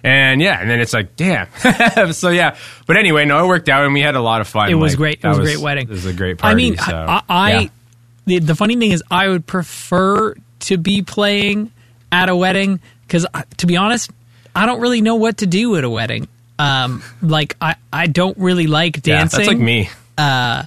And 0.02 0.40
yeah, 0.42 0.60
and 0.60 0.68
then 0.68 0.80
it's 0.80 0.92
like, 0.92 1.16
damn. 1.16 1.48
so 2.12 2.28
yeah, 2.28 2.56
but 2.86 2.96
anyway, 2.98 3.24
no, 3.24 3.42
it 3.44 3.46
worked 3.48 3.68
out, 3.70 3.84
and 3.84 3.94
we 3.94 4.00
had 4.02 4.16
a 4.16 4.20
lot 4.20 4.40
of 4.42 4.48
fun. 4.48 4.70
It 4.70 4.74
was 4.74 4.92
Like, 4.92 4.98
great. 4.98 5.14
It 5.18 5.22
that 5.22 5.28
was 5.30 5.38
a 5.38 5.42
great 5.42 5.58
wedding. 5.58 5.84
It 5.84 5.90
was 5.90 6.04
a 6.06 6.12
great 6.12 6.38
party. 6.38 6.52
I 6.52 6.54
mean, 6.56 6.76
so, 6.76 6.92
I, 6.94 7.22
I 7.28 7.50
yeah. 7.60 7.68
the, 8.26 8.38
the 8.40 8.54
funny 8.54 8.76
thing 8.76 8.90
is, 8.92 9.02
I 9.10 9.28
would 9.28 9.46
prefer 9.46 10.34
to 10.60 10.76
be 10.78 11.00
playing 11.02 11.70
at 12.12 12.28
a 12.28 12.36
wedding 12.36 12.80
because, 13.06 13.26
uh, 13.32 13.42
to 13.58 13.66
be 13.66 13.76
honest, 13.78 14.10
I 14.54 14.66
don't 14.66 14.80
really 14.80 15.00
know 15.00 15.14
what 15.14 15.38
to 15.38 15.46
do 15.46 15.74
at 15.76 15.84
a 15.84 15.90
wedding. 15.90 16.28
Um, 16.58 17.02
like 17.22 17.56
I, 17.60 17.76
I 17.92 18.06
don't 18.06 18.38
really 18.38 18.66
like 18.66 18.96
Yeah, 19.06 19.18
dancing. 19.18 19.38
that's 19.38 19.48
like 19.48 19.58
me. 19.58 19.90
Uh, 20.16 20.64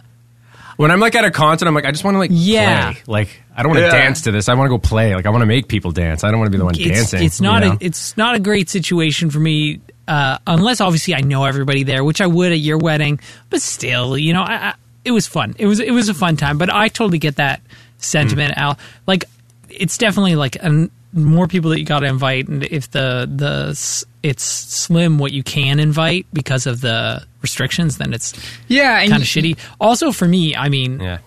when 0.76 0.92
I'm 0.92 1.00
like 1.00 1.16
at 1.16 1.26
a 1.26 1.32
concert, 1.32 1.68
I'm 1.68 1.74
like, 1.74 1.86
I 1.86 1.92
just 1.92 2.04
want 2.04 2.16
to 2.16 2.20
like 2.20 2.30
Yeah. 2.34 2.92
play. 2.94 3.04
Like, 3.08 3.42
I 3.56 3.64
don't 3.64 3.72
want 3.72 3.80
to 3.80 3.86
Yeah. 3.86 3.92
dance 4.04 4.22
to 4.24 4.32
this. 4.32 4.48
I 4.50 4.54
want 4.54 4.66
to 4.68 4.70
go 4.70 4.78
play. 4.78 5.16
Like, 5.16 5.26
I 5.26 5.30
want 5.30 5.42
to 5.42 5.46
make 5.48 5.68
people 5.68 5.92
dance. 5.92 6.24
I 6.24 6.30
don't 6.30 6.40
want 6.40 6.48
to 6.48 6.52
be 6.52 6.58
the 6.60 6.66
one 6.66 6.76
it's, 6.76 6.84
dancing. 7.12 7.24
it's 7.24 7.42
not 7.42 7.64
you 7.64 7.70
know? 7.70 7.76
a 7.76 7.78
it's 7.86 8.16
not 8.18 8.36
a 8.36 8.40
great 8.40 8.70
situation 8.70 9.30
for 9.32 9.40
me 9.40 9.80
uh, 10.08 10.38
unless 10.46 10.80
obviously 10.82 11.16
I 11.16 11.22
know 11.22 11.46
everybody 11.46 11.84
there, 11.84 12.04
which 12.04 12.22
I 12.22 12.28
would 12.28 12.52
at 12.52 12.60
your 12.60 12.78
wedding. 12.78 13.20
But 13.50 13.62
still, 13.62 14.18
you 14.18 14.34
know, 14.34 14.42
I, 14.44 14.54
I, 14.70 14.74
it 15.04 15.12
was 15.12 15.26
fun. 15.26 15.56
It 15.58 15.66
was 15.68 15.80
it 15.80 15.92
was 15.92 16.10
a 16.10 16.14
fun 16.14 16.38
time. 16.38 16.58
But 16.58 16.72
I 16.74 16.90
totally 16.90 17.18
get 17.20 17.38
that 17.38 17.62
sentiment, 17.98 18.54
Mm. 18.56 18.62
Al. 18.62 18.80
Like 19.08 19.26
it's 19.70 19.98
definitely 19.98 20.36
like 20.36 20.58
an, 20.62 20.92
more 21.14 21.48
people 21.48 21.72
that 21.72 21.80
you 21.80 21.86
got 21.86 22.02
to 22.02 22.08
invite, 22.08 22.48
and 22.50 22.64
if 22.64 22.92
the 22.92 23.28
the 23.34 23.68
s- 23.72 24.06
it's 24.28 24.44
slim 24.44 25.18
what 25.18 25.32
you 25.32 25.44
can 25.44 25.80
invite 25.80 26.26
because 26.34 26.68
of 26.68 26.82
the 26.82 27.26
restrictions, 27.42 27.98
then 27.98 28.14
it's 28.14 28.34
Yeah. 28.68 29.00
And 29.00 29.12
kind 29.12 29.24
of 29.24 29.28
shitty. 29.28 29.58
Also, 29.80 30.12
for 30.12 30.28
me, 30.28 30.56
I 30.56 30.70
mean, 30.70 31.00
yeah. 31.00 31.20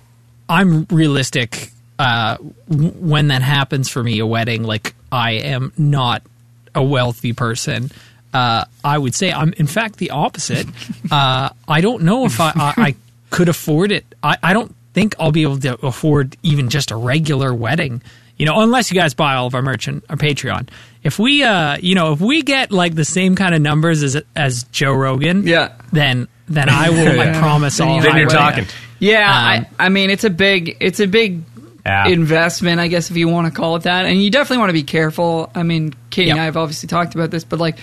I'm 0.48 0.84
realistic 0.90 1.70
uh, 1.98 2.36
w- 2.68 2.90
when 2.92 3.28
that 3.28 3.42
happens 3.42 3.88
for 3.88 4.02
me, 4.02 4.18
a 4.18 4.26
wedding. 4.26 4.62
Like 4.62 4.94
I 5.12 5.32
am 5.32 5.72
not 5.76 6.22
a 6.74 6.82
wealthy 6.82 7.32
person. 7.32 7.90
Uh, 8.32 8.64
I 8.84 8.96
would 8.96 9.14
say 9.14 9.32
I'm, 9.32 9.52
in 9.54 9.66
fact, 9.66 9.96
the 9.96 10.10
opposite. 10.10 10.66
uh, 11.10 11.50
I 11.68 11.80
don't 11.80 12.02
know 12.02 12.24
if 12.24 12.40
I, 12.40 12.52
I, 12.54 12.74
I 12.76 12.94
could 13.30 13.48
afford 13.48 13.92
it. 13.92 14.04
I, 14.22 14.36
I 14.42 14.52
don't 14.52 14.74
think 14.94 15.14
I'll 15.18 15.32
be 15.32 15.42
able 15.42 15.58
to 15.60 15.84
afford 15.86 16.36
even 16.42 16.68
just 16.68 16.90
a 16.90 16.96
regular 16.96 17.52
wedding. 17.54 18.02
You 18.40 18.46
know, 18.46 18.60
unless 18.60 18.90
you 18.90 18.98
guys 18.98 19.12
buy 19.12 19.34
all 19.34 19.46
of 19.46 19.54
our 19.54 19.60
merch 19.62 19.86
on 19.86 20.00
our 20.08 20.16
Patreon. 20.16 20.68
If 21.02 21.18
we, 21.18 21.42
uh, 21.42 21.76
you 21.80 21.94
know, 21.94 22.12
if 22.14 22.20
we 22.20 22.42
get 22.42 22.72
like 22.72 22.94
the 22.94 23.04
same 23.04 23.36
kind 23.36 23.54
of 23.54 23.60
numbers 23.60 24.02
as 24.02 24.16
as 24.34 24.64
Joe 24.72 24.92
Rogan, 24.94 25.46
Yeah. 25.46 25.72
then 25.92 26.26
then 26.48 26.68
I 26.70 26.88
will. 26.90 27.20
I 27.28 27.38
promise. 27.38 27.76
Then 27.76 27.88
I'll 27.88 28.00
Then 28.00 28.16
you're 28.16 28.26
a 28.26 28.30
talking. 28.30 28.64
wedding. 28.64 28.74
Yeah, 28.98 29.28
Um, 29.30 29.66
I, 29.78 29.86
I 29.86 29.88
mean 29.90 30.08
it's 30.10 30.24
a 30.24 30.30
big 30.30 30.76
it's 30.80 31.00
a 31.00 31.06
big 31.06 31.42
Yeah. 31.84 32.08
investment, 32.08 32.80
I 32.80 32.88
guess 32.88 33.10
if 33.10 33.16
you 33.16 33.28
want 33.28 33.46
to 33.46 33.52
call 33.58 33.76
it 33.76 33.82
that. 33.84 34.06
And 34.06 34.22
you 34.22 34.30
definitely 34.30 34.58
want 34.58 34.70
to 34.70 34.74
be 34.74 34.82
careful. 34.84 35.50
I 35.54 35.62
mean, 35.62 35.92
Katie 36.10 36.28
Yep. 36.28 36.34
and 36.34 36.40
I 36.40 36.44
have 36.46 36.56
obviously 36.56 36.86
talked 36.88 37.14
about 37.14 37.30
this, 37.30 37.44
but 37.44 37.58
like 37.60 37.76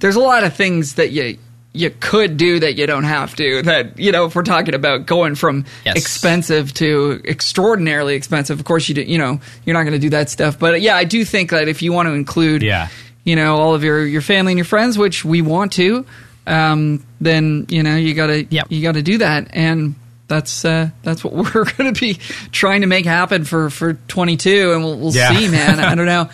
there's 0.00 0.16
a 0.16 0.20
lot 0.20 0.44
of 0.44 0.54
things 0.54 0.94
that 0.94 1.10
you 1.12 1.38
you 1.74 1.90
could 1.90 2.36
do 2.36 2.60
that 2.60 2.74
you 2.74 2.86
don't 2.86 3.04
have 3.04 3.34
to. 3.36 3.62
That 3.62 3.98
you 3.98 4.12
know, 4.12 4.26
if 4.26 4.34
we're 4.34 4.42
talking 4.42 4.74
about 4.74 5.06
going 5.06 5.34
from 5.34 5.64
Yes. 5.84 5.96
expensive 5.96 6.74
to 6.74 7.20
extraordinarily 7.24 8.14
expensive, 8.14 8.58
of 8.58 8.64
course 8.66 8.88
you 8.88 8.94
do, 8.94 9.02
you 9.02 9.18
know 9.18 9.40
you're 9.64 9.74
not 9.74 9.82
going 9.84 9.92
to 9.94 9.98
do 9.98 10.10
that 10.10 10.28
stuff. 10.30 10.58
But 10.58 10.80
yeah, 10.82 10.96
I 10.96 11.04
do 11.04 11.24
think 11.24 11.50
that 11.50 11.68
if 11.68 11.80
you 11.82 11.92
want 11.92 12.08
to 12.08 12.12
include 12.12 12.62
Yeah. 12.62 12.88
you 13.24 13.36
know 13.36 13.56
all 13.56 13.74
of 13.74 13.82
your 13.84 14.04
your 14.06 14.20
family 14.22 14.52
and 14.52 14.58
your 14.58 14.64
friends, 14.66 14.98
which 14.98 15.24
we 15.24 15.40
want 15.42 15.72
to, 15.74 16.04
um, 16.46 17.04
then 17.20 17.66
you 17.68 17.82
know 17.82 17.96
you 17.96 18.14
gotta 18.14 18.44
Yep. 18.44 18.66
you 18.68 18.82
gotta 18.82 19.02
do 19.02 19.18
that, 19.18 19.48
and 19.52 19.94
that's 20.28 20.64
uh, 20.64 20.90
that's 21.02 21.22
what 21.24 21.32
we're 21.54 21.64
going 21.64 21.92
to 21.92 21.98
be 22.00 22.14
trying 22.52 22.80
to 22.82 22.86
make 22.86 23.04
happen 23.06 23.44
for 23.44 23.70
for 23.70 23.94
22, 24.08 24.72
and 24.72 24.82
we'll, 24.84 24.98
we'll 24.98 25.14
Yeah. 25.14 25.36
see, 25.38 25.48
man. 25.48 25.78
I 25.80 25.94
don't 25.98 26.06
know, 26.06 26.28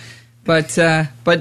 but 0.44 0.78
uh, 0.78 1.04
but 1.24 1.40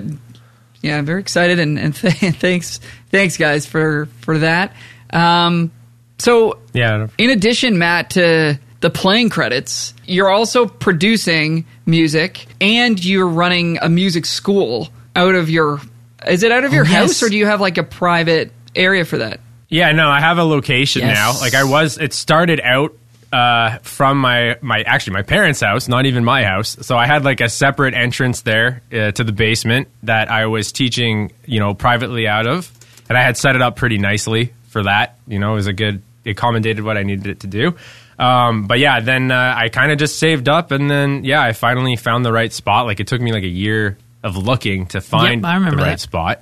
yeah, 0.81 0.98
I'm 0.98 1.05
very 1.05 1.22
excited, 1.22 1.60
and, 1.60 1.77
and 1.79 1.96
th- 1.96 2.13
thanks 2.36 2.79
thanks 3.12 3.38
guys 3.38 3.65
for 3.65 4.07
for 4.22 4.38
that. 4.39 4.74
Um, 5.12 5.72
so 6.19 6.60
Yeah. 6.74 7.07
in 7.17 7.29
addition, 7.29 7.77
Matt, 7.77 8.12
to 8.12 8.60
the 8.79 8.89
playing 8.89 9.29
credits, 9.29 9.93
you're 10.05 10.29
also 10.29 10.65
producing 10.67 11.65
music 11.86 12.46
and 12.62 13.03
you're 13.03 13.27
running 13.27 13.77
a 13.81 13.89
music 13.89 14.25
school 14.25 14.89
out 15.15 15.36
of 15.36 15.50
your. 15.50 15.79
Is 16.27 16.43
it 16.43 16.51
out 16.51 16.63
of 16.63 16.74
your 16.74 16.84
Oh, 16.84 16.88
house 16.88 17.07
yes. 17.10 17.24
or 17.24 17.29
do 17.29 17.38
you 17.38 17.46
have 17.46 17.62
like 17.62 17.77
a 17.77 17.84
private 17.84 18.51
area 18.75 19.05
for 19.05 19.19
that? 19.19 19.39
Yeah, 19.69 19.91
no, 19.91 20.07
I 20.10 20.19
have 20.19 20.38
a 20.38 20.43
location 20.43 21.01
Yes. 21.03 21.15
now. 21.15 21.39
Like 21.39 21.53
I 21.53 21.63
was, 21.63 21.98
it 21.98 22.13
started 22.13 22.60
out 22.62 22.93
uh, 23.31 23.77
from 23.79 24.19
my 24.19 24.57
my 24.62 24.81
actually 24.81 25.13
my 25.13 25.22
parents' 25.22 25.62
house, 25.62 25.88
not 25.88 26.05
even 26.05 26.24
my 26.24 26.43
house. 26.43 26.77
So 26.81 26.98
I 26.98 27.05
had 27.07 27.25
like 27.25 27.41
a 27.41 27.50
separate 27.50 27.93
entrance 27.93 28.41
there 28.41 28.81
uh, 28.91 29.12
to 29.12 29.24
the 29.24 29.31
basement 29.31 29.88
that 30.03 30.29
I 30.29 30.46
was 30.46 30.72
teaching, 30.72 31.31
you 31.46 31.60
know, 31.60 31.74
privately 31.74 32.27
out 32.27 32.48
of, 32.48 32.72
and 33.10 33.17
I 33.17 33.24
had 33.24 33.38
set 33.38 33.55
it 33.55 33.62
up 33.62 33.75
pretty 33.75 33.98
nicely 33.98 34.53
for 34.69 34.84
that. 34.84 35.17
You 35.27 35.39
know, 35.39 35.53
it 35.53 35.55
was 35.55 35.67
a 35.67 35.74
good, 35.74 36.01
it 36.24 36.31
accommodated 36.31 36.84
what 36.84 36.98
I 36.98 37.03
needed 37.03 37.27
it 37.27 37.39
to 37.41 37.48
do. 37.48 37.75
Um, 38.19 38.65
but 38.65 38.79
yeah, 38.79 39.00
then 39.00 39.29
uh, 39.31 39.53
I 39.55 39.69
kind 39.69 39.91
of 39.91 40.00
just 40.00 40.17
saved 40.19 40.50
up, 40.50 40.72
and 40.72 40.89
then 40.89 41.24
yeah, 41.24 41.41
I 41.41 41.53
finally 41.53 41.96
found 41.96 42.25
the 42.25 42.31
right 42.31 42.51
spot. 42.51 42.86
Like 42.86 43.00
it 43.00 43.07
took 43.07 43.22
me 43.22 43.31
like 43.31 43.43
a 43.43 43.48
year 43.48 43.98
of 44.24 44.36
looking 44.38 44.88
to 44.88 45.01
find 45.01 45.43
remember 45.43 45.72
the 45.72 45.77
right 45.77 45.89
that. 45.91 46.00
spot. 46.00 46.41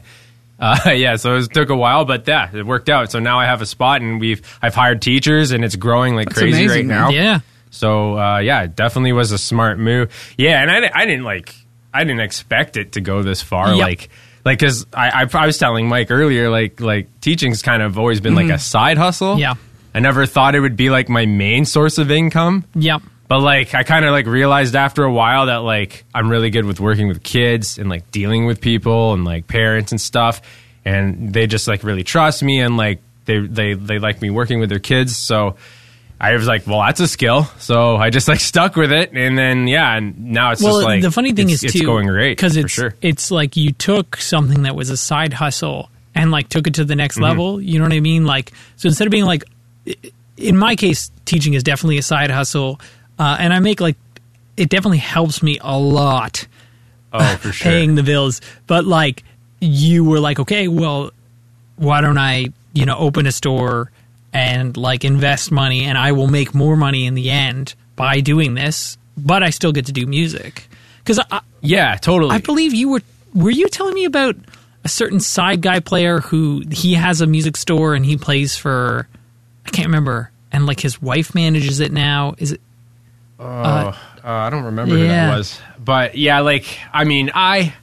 Uh, 0.60 0.78
yeah, 0.92 1.16
so 1.18 1.36
it 1.36 1.54
took 1.54 1.70
a 1.70 1.76
while, 1.76 2.06
but 2.06 2.28
yeah, 2.28 2.50
it 2.56 2.66
worked 2.66 2.90
out. 2.90 3.12
So 3.12 3.20
now 3.20 3.40
I 3.40 3.46
have 3.46 3.62
a 3.62 3.66
spot, 3.66 4.02
and 4.02 4.20
we've 4.20 4.42
I've 4.62 4.76
hired 4.76 5.02
teachers, 5.02 5.52
and 5.52 5.64
it's 5.66 5.76
growing 5.76 6.16
like 6.16 6.30
That's 6.30 6.40
crazy 6.40 6.66
amazing, 6.66 6.88
right 6.90 6.96
man. 6.96 7.02
now. 7.02 7.10
Yeah. 7.10 7.40
So 7.72 8.18
uh, 8.18 8.40
yeah, 8.40 8.64
it 8.64 8.76
definitely 8.76 9.12
was 9.14 9.32
a 9.32 9.38
smart 9.38 9.78
move. 9.80 10.12
Yeah, 10.38 10.62
and 10.62 10.72
I, 10.72 10.92
I 10.94 11.06
didn't 11.06 11.26
like 11.26 11.56
I 11.94 12.04
didn't 12.04 12.22
expect 12.22 12.78
it 12.78 12.94
to 12.94 13.02
go 13.02 13.24
this 13.24 13.42
far. 13.42 13.70
Yep. 13.70 13.78
Like 13.80 14.10
like 14.46 14.60
because 14.60 14.86
I, 14.94 15.24
I 15.24 15.30
I 15.34 15.46
was 15.46 15.58
telling 15.58 15.90
Mike 15.90 16.12
earlier, 16.12 16.50
like 16.50 16.80
like 16.80 17.08
teaching's 17.22 17.62
kind 17.62 17.82
of 17.82 17.98
always 17.98 18.22
been 18.22 18.36
like 18.36 18.50
a 18.50 18.60
side 18.60 18.98
hustle. 18.98 19.32
Mm-hmm. 19.34 19.40
Yeah. 19.40 19.54
I 19.94 20.00
never 20.00 20.26
thought 20.26 20.56
it 20.56 20.60
would 20.60 20.76
be 20.76 20.90
like 20.90 21.08
my 21.08 21.26
main 21.26 21.64
source 21.66 21.98
of 21.98 22.12
income. 22.12 22.66
Yep. 22.76 23.02
But 23.28 23.40
like 23.40 23.74
I 23.74 23.84
kind 23.84 24.06
of 24.06 24.12
like 24.12 24.28
realized 24.28 24.76
after 24.76 25.04
a 25.04 25.12
while 25.12 25.48
that 25.48 25.58
like 25.64 26.04
I'm 26.14 26.30
really 26.30 26.50
good 26.52 26.66
with 26.66 26.80
working 26.80 27.08
with 27.08 27.24
kids 27.24 27.78
and 27.80 27.90
like 27.90 28.12
dealing 28.12 28.46
with 28.46 28.62
people 28.62 29.14
and 29.14 29.26
like 29.26 29.48
parents 29.48 29.92
and 29.92 30.00
stuff 30.00 30.42
and 30.86 31.34
they 31.34 31.48
just 31.48 31.68
like 31.68 31.84
really 31.84 32.04
trust 32.04 32.44
me 32.44 32.60
and 32.60 32.78
like 32.78 33.02
they 33.26 33.40
they 33.40 33.74
they 33.74 33.98
like 33.98 34.22
me 34.22 34.30
working 34.30 34.60
with 34.60 34.70
their 34.70 34.78
kids 34.78 35.18
so 35.18 35.56
I 36.22 36.34
was 36.34 36.46
like 36.48 36.68
well 36.68 36.82
that's 36.82 37.00
a 37.00 37.08
skill 37.08 37.46
so 37.58 37.96
I 37.96 38.12
just 38.12 38.28
like 38.28 38.40
stuck 38.52 38.76
with 38.76 38.92
it 38.92 39.12
and 39.14 39.36
then 39.36 39.68
yeah 39.68 39.98
and 39.98 40.26
now 40.32 40.52
it's 40.52 40.62
Well, 40.62 40.76
just 40.76 40.86
like 40.86 41.02
the 41.02 41.10
funny 41.10 41.34
thing 41.34 41.50
it's, 41.50 41.64
is 41.64 41.72
it's 41.72 41.80
too 41.80 41.86
going 41.86 42.06
great 42.08 42.38
because 42.38 42.56
it's 42.58 42.72
sure 42.72 42.94
it's 43.02 43.32
like 43.32 43.58
you 43.58 43.72
took 43.72 44.18
something 44.18 44.62
that 44.64 44.76
was 44.76 44.92
a 44.92 44.98
side 44.98 45.34
hustle 45.34 45.90
and 46.14 46.30
like 46.30 46.48
took 46.50 46.68
it 46.68 46.76
to 46.76 46.86
the 46.86 46.94
Mm-hmm. 46.94 46.98
next 47.00 47.18
level. 47.20 47.60
You 47.60 47.80
know 47.80 47.86
what 47.86 47.94
I 47.94 48.00
mean? 48.02 48.26
Like 48.28 48.54
so 48.78 48.88
instead 48.88 49.08
of 49.08 49.12
being 49.12 49.26
like, 49.26 49.44
in 50.38 50.58
my 50.58 50.76
case, 50.76 51.12
teaching 51.26 51.54
is 51.56 51.64
definitely 51.64 51.98
a 51.98 52.02
side 52.04 52.30
hustle, 52.32 52.80
uh, 53.20 53.38
and 53.40 53.54
I 53.54 53.60
make 53.60 53.80
like 53.80 53.98
it 54.58 54.70
definitely 54.70 55.00
helps 55.00 55.44
me 55.44 55.58
a 55.62 55.78
lot 55.78 56.48
oh 57.14 57.36
for 57.38 57.52
sure 57.52 57.72
paying 57.72 57.96
the 57.96 58.04
bills. 58.04 58.42
But 58.68 58.86
like 58.86 59.24
you 59.60 60.04
were 60.04 60.20
like, 60.20 60.40
okay, 60.40 60.68
well, 60.68 61.12
why 61.78 62.02
don't 62.02 62.18
I, 62.18 62.48
you 62.74 62.86
know, 62.86 62.98
open 62.98 63.26
a 63.26 63.32
store 63.32 63.92
and 64.34 64.76
like 64.76 65.06
invest 65.06 65.52
money 65.52 65.86
and 65.86 65.98
I 65.98 66.12
will 66.12 66.28
make 66.28 66.54
more 66.54 66.76
money 66.76 67.06
in 67.06 67.14
the 67.14 67.32
end 67.32 67.76
by 67.96 68.20
doing 68.20 68.54
this, 68.54 68.98
but 69.18 69.44
I 69.44 69.50
still 69.50 69.72
get 69.72 69.86
to 69.88 69.92
do 69.92 70.06
music. 70.06 70.68
I, 71.32 71.42
yeah 71.62 71.96
totally 71.98 72.36
I 72.36 72.40
believe 72.40 72.74
you 72.74 72.90
were 72.90 73.02
were 73.34 73.52
you 73.52 73.70
telling 73.70 73.94
me 73.94 74.06
about 74.06 74.36
a 74.84 74.90
certain 74.90 75.20
side 75.20 75.62
guy 75.62 75.80
player 75.80 76.20
who 76.20 76.64
he 76.72 76.94
has 76.94 77.22
a 77.22 77.28
music 77.28 77.58
store 77.58 77.94
and 77.94 78.06
he 78.06 78.18
plays 78.18 78.56
for 78.56 79.08
I 79.66 79.70
can't 79.70 79.88
remember 79.88 80.32
and 80.52 80.66
like 80.66 80.80
his 80.80 81.02
wife 81.02 81.36
manages 81.36 81.80
it 81.80 81.92
now. 81.92 82.36
Is 82.38 82.54
it 82.54 82.62
Uh, 83.40 83.94
I 84.24 84.50
don't 84.50 84.64
remember 84.66 84.96
who 84.96 85.04
yeah. 85.04 85.28
that 85.30 85.38
was, 85.38 85.60
but 85.78 86.16
yeah, 86.16 86.40
like 86.40 86.66
I 86.94 87.04
mean, 87.04 87.32
I, 87.34 87.74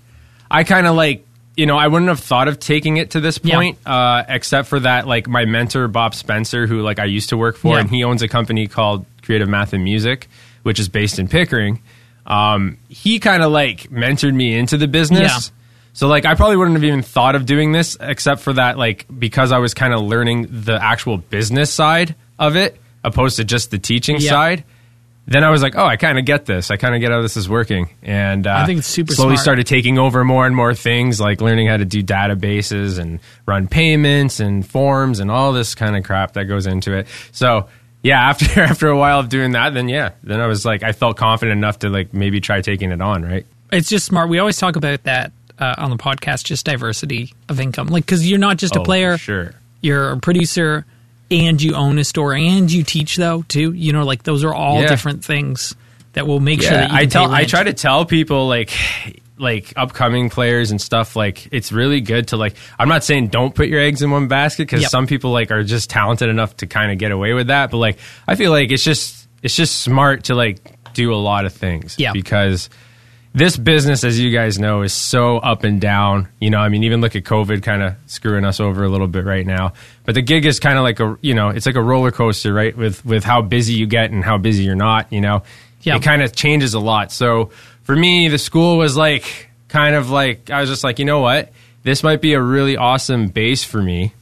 I 0.51 0.65
kind 0.65 0.87
of 0.87 0.97
like 0.97 1.27
you 1.57 1.67
know 1.67 1.77
I 1.77 1.89
wouldn't 1.89 2.09
have 2.09 2.21
thought 2.21 2.49
of 2.49 2.59
taking 2.59 2.97
it 2.97 3.11
to 3.11 3.21
this 3.21 3.39
Yeah. 3.43 3.55
point, 3.57 3.79
uh, 3.87 4.25
except 4.29 4.69
for 4.69 4.81
that 4.81 5.07
like 5.07 5.29
my 5.29 5.45
mentor 5.45 5.89
Bob 5.89 6.15
Spencer, 6.15 6.67
who 6.67 6.81
like 6.81 6.99
I 6.99 7.05
used 7.05 7.29
to 7.31 7.37
work 7.37 7.57
for, 7.57 7.75
Yeah. 7.75 7.81
and 7.81 7.91
he 7.91 8.03
owns 8.05 8.23
a 8.23 8.29
company 8.29 8.67
called 8.67 9.05
Creative 9.23 9.49
Math 9.49 9.73
and 9.75 9.85
Music, 9.85 10.29
which 10.63 10.81
is 10.81 10.89
based 10.89 11.19
in 11.19 11.29
Pickering. 11.29 11.81
Um, 12.27 12.79
he 12.89 13.19
kind 13.19 13.43
of 13.43 13.53
like 13.53 13.91
mentored 13.91 14.35
me 14.35 14.57
into 14.57 14.79
the 14.79 14.89
business. 14.89 15.21
Yeah. 15.21 15.55
So 15.93 16.09
like 16.09 16.25
I 16.25 16.35
probably 16.35 16.57
wouldn't 16.57 16.77
have 16.77 16.85
even 16.85 17.03
thought 17.03 17.35
of 17.35 17.45
doing 17.45 17.73
this 17.73 17.99
except 18.01 18.41
for 18.41 18.55
that 18.55 18.79
like 18.79 19.05
because 19.19 19.53
I 19.53 19.59
was 19.59 19.75
kind 19.75 19.93
of 19.93 20.01
learning 20.01 20.47
the 20.51 20.83
actual 20.83 21.19
business 21.19 21.71
side 21.71 22.15
of 22.39 22.57
it 22.57 22.81
opposed 23.05 23.37
to 23.37 23.45
just 23.45 23.71
the 23.71 23.79
teaching 23.79 24.17
Yeah. 24.19 24.31
side. 24.31 24.65
Then 25.27 25.45
I 25.45 25.51
was 25.51 25.63
like, 25.63 25.77
oh, 25.77 25.87
I 25.87 25.97
kind 25.97 26.19
of 26.19 26.25
get 26.25 26.47
this. 26.47 26.71
I 26.71 26.77
kind 26.77 26.95
of 26.97 27.01
get 27.01 27.13
how 27.13 27.23
this 27.23 27.37
is 27.37 27.49
working, 27.49 27.89
and 28.03 28.45
uh, 28.47 28.55
I 28.57 28.67
think 28.67 28.81
it's 28.81 28.89
super 28.89 29.15
slowly 29.15 29.37
smart. 29.37 29.43
started 29.45 29.67
taking 29.69 29.99
over 29.99 30.25
more 30.25 30.47
and 30.47 30.55
more 30.57 30.75
things, 30.75 31.21
like 31.21 31.41
learning 31.41 31.69
how 31.69 31.77
to 31.77 31.85
do 31.85 32.03
databases 32.03 32.99
and 32.99 33.21
run 33.47 33.69
payments 33.69 34.41
and 34.41 34.67
forms 34.69 35.21
and 35.21 35.31
all 35.31 35.53
this 35.53 35.75
kind 35.77 35.97
of 35.97 36.03
crap 36.05 36.33
that 36.33 36.45
goes 36.47 36.67
into 36.67 36.93
it. 36.97 37.07
So 37.31 37.69
yeah, 38.03 38.21
after 38.31 38.61
after 38.63 38.89
a 38.89 38.99
while 38.99 39.21
of 39.21 39.29
doing 39.29 39.53
that, 39.53 39.75
then 39.75 39.89
yeah, 39.89 40.11
then 40.25 40.41
I 40.41 40.49
was 40.49 40.65
like, 40.67 40.83
I 40.83 40.91
felt 40.93 41.17
confident 41.17 41.57
enough 41.57 41.79
to 41.81 41.89
like 41.89 42.13
maybe 42.13 42.41
try 42.41 42.61
taking 42.61 42.91
it 42.91 43.01
on, 43.01 43.23
right? 43.25 43.47
it's 43.71 43.89
just 43.89 44.05
smart. 44.05 44.29
We 44.29 44.39
always 44.39 44.59
talk 44.59 44.77
about 44.77 45.05
that 45.05 45.33
uh, 45.59 45.77
on 45.79 45.89
the 45.91 45.97
podcast, 45.97 46.45
just 46.45 46.67
diversity 46.67 47.33
of 47.49 47.59
income. 47.61 47.87
Like, 47.87 48.05
because 48.05 48.29
you're 48.29 48.39
not 48.39 48.59
just 48.59 48.77
a 48.77 48.81
Oh, 48.81 48.85
player, 48.85 49.17
sure. 49.17 49.55
you're 49.81 50.11
a 50.11 50.19
producer, 50.19 50.85
and 51.31 51.61
you 51.63 51.75
own 51.75 51.99
a 51.99 52.05
store, 52.05 52.35
and 52.35 52.71
you 52.71 52.83
teach 52.83 53.17
though 53.17 53.43
too. 53.49 53.73
You 53.73 53.93
know, 53.93 54.05
like 54.05 54.23
those 54.25 54.45
are 54.45 54.55
all 54.55 54.81
Yeah. 54.83 54.89
different 54.89 55.25
things 55.25 55.75
that 56.15 56.27
will 56.27 56.41
make 56.41 56.61
sure 56.63 56.73
that 56.73 56.91
you 56.91 56.97
I 56.97 57.07
tell 57.07 57.31
I 57.31 57.45
try 57.45 57.63
to 57.63 57.73
tell 57.73 58.05
people 58.05 58.47
like 58.49 58.71
like 59.39 59.73
upcoming 59.77 60.29
players 60.31 60.71
and 60.71 60.81
stuff 60.81 61.17
like 61.17 61.49
it's 61.51 61.73
really 61.73 62.01
good 62.01 62.29
to 62.29 62.37
like 62.37 62.55
I'm 62.79 62.89
not 62.89 63.03
saying 63.03 63.29
don't 63.29 63.53
put 63.55 63.67
your 63.69 63.81
eggs 63.81 64.01
in 64.03 64.11
one 64.11 64.29
basket 64.29 64.69
cuz 64.69 64.83
Yep. 64.83 64.91
some 64.91 65.07
people 65.07 65.33
like 65.33 65.51
are 65.51 65.65
just 65.65 65.91
talented 65.91 66.29
enough 66.29 66.57
to 66.59 66.67
kind 66.67 66.93
of 66.93 66.99
get 66.99 67.11
away 67.11 67.33
with 67.33 67.47
that 67.49 67.71
but 67.73 67.79
like 67.79 67.99
I 68.29 68.35
feel 68.37 68.51
like 68.53 68.71
it's 68.71 68.85
just 68.85 69.27
it's 69.43 69.57
just 69.57 69.81
smart 69.81 70.25
to 70.25 70.35
like 70.37 70.61
do 70.93 71.13
a 71.13 71.17
lot 71.17 71.45
of 71.47 71.53
things 71.55 71.97
Yeah. 71.99 72.13
because 72.13 72.69
this 73.35 73.57
business 73.57 74.05
as 74.05 74.21
you 74.21 74.31
guys 74.31 74.59
know 74.59 74.83
is 74.83 74.93
so 74.93 75.39
up 75.39 75.65
and 75.65 75.81
down. 75.81 76.29
You 76.41 76.51
know 76.51 76.59
i 76.59 76.69
mean 76.69 76.85
even 76.85 77.01
look 77.01 77.17
at 77.17 77.25
covid 77.25 77.63
kind 77.63 77.83
of 77.83 77.95
screwing 78.07 78.45
us 78.45 78.61
over 78.61 78.85
a 78.85 78.89
little 78.89 79.09
bit 79.09 79.25
right 79.25 79.47
now. 79.47 79.73
But 80.05 80.15
the 80.15 80.23
gig 80.23 80.45
is 80.45 80.61
kind 80.61 80.77
of 80.77 80.83
like 80.83 81.01
a 81.01 81.17
you 81.21 81.35
know 81.35 81.49
it's 81.49 81.67
like 81.67 81.77
a 81.77 81.83
roller 81.83 82.11
coaster 82.11 82.53
right 82.53 82.77
with 82.77 83.05
with 83.05 83.25
how 83.25 83.43
busy 83.43 83.75
you 83.75 83.87
get 83.87 84.11
and 84.11 84.25
how 84.25 84.39
busy 84.39 84.65
you're 84.65 84.75
not 84.75 85.13
you 85.13 85.21
know? 85.21 85.43
Yeah. 85.83 85.97
it 85.97 86.03
kind 86.03 86.23
of 86.23 86.33
changes 86.33 86.75
a 86.75 86.81
lot. 86.81 87.11
So 87.11 87.51
for 87.83 87.97
me 87.97 88.29
the 88.29 88.39
school 88.39 88.77
was 88.77 88.97
like 88.97 89.49
kind 89.69 89.95
of 89.95 90.11
like 90.11 90.51
i 90.51 90.61
was 90.61 90.69
just 90.69 90.85
like 90.85 90.99
you 90.99 91.05
know 91.05 91.21
what? 91.21 91.53
This 91.85 92.05
might 92.05 92.21
be 92.21 92.35
a 92.35 92.41
really 92.41 92.77
awesome 92.77 93.29
base 93.29 93.65
for 93.65 93.83
me 93.83 94.13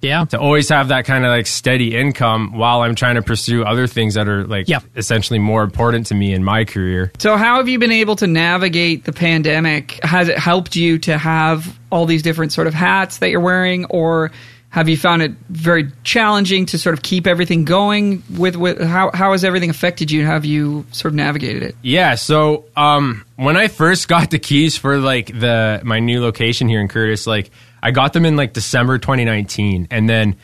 yeah. 0.00 0.24
to 0.26 0.38
always 0.38 0.68
have 0.68 0.88
that 0.88 1.04
kind 1.04 1.24
of 1.24 1.30
like 1.30 1.46
steady 1.46 1.96
income 1.96 2.52
while 2.56 2.82
i'm 2.82 2.94
trying 2.94 3.14
to 3.16 3.22
pursue 3.22 3.62
other 3.64 3.86
things 3.86 4.14
that 4.14 4.28
are 4.28 4.44
like 4.46 4.68
Yeah. 4.68 4.80
essentially 4.96 5.38
more 5.38 5.62
important 5.62 6.06
to 6.06 6.14
me 6.14 6.32
in 6.32 6.44
my 6.44 6.64
career 6.64 7.12
So, 7.18 7.36
how 7.36 7.56
have 7.56 7.68
you 7.68 7.78
been 7.78 7.92
able 7.92 8.16
to 8.16 8.26
navigate 8.26 9.04
the 9.04 9.12
pandemic? 9.12 9.98
Has 10.02 10.28
it 10.28 10.38
helped 10.38 10.76
you 10.76 10.98
to 11.00 11.18
have 11.18 11.78
all 11.90 12.06
these 12.06 12.22
different 12.22 12.52
sort 12.52 12.66
of 12.66 12.74
hats 12.74 13.18
that 13.18 13.30
you're 13.30 13.40
wearing, 13.40 13.84
or 13.86 14.30
have 14.70 14.88
you 14.88 14.96
found 14.98 15.22
it 15.22 15.32
very 15.48 15.90
challenging 16.04 16.66
to 16.66 16.78
sort 16.78 16.92
of 16.92 17.02
keep 17.02 17.26
everything 17.26 17.64
going? 17.64 18.22
With, 18.36 18.54
with 18.56 18.80
how 18.82 19.10
how 19.14 19.32
has 19.32 19.42
everything 19.44 19.70
affected 19.70 20.10
you? 20.10 20.26
Have 20.26 20.44
you 20.44 20.84
sort 20.92 21.12
of 21.12 21.16
navigated 21.16 21.62
it? 21.62 21.74
Yeah, 21.82 22.14
so 22.16 22.66
um, 22.76 23.24
when 23.36 23.56
I 23.56 23.68
first 23.68 24.08
got 24.08 24.30
the 24.30 24.38
keys 24.38 24.76
for 24.76 24.98
like 24.98 25.26
the 25.38 25.80
my 25.84 26.00
new 26.00 26.20
location 26.20 26.68
here 26.68 26.80
in 26.80 26.88
Courtice, 26.88 27.26
like 27.26 27.50
I 27.82 27.90
got 27.90 28.12
them 28.12 28.24
in 28.24 28.36
like 28.36 28.52
December 28.52 28.98
2019, 28.98 29.88
and 29.90 30.08
then 30.08 30.36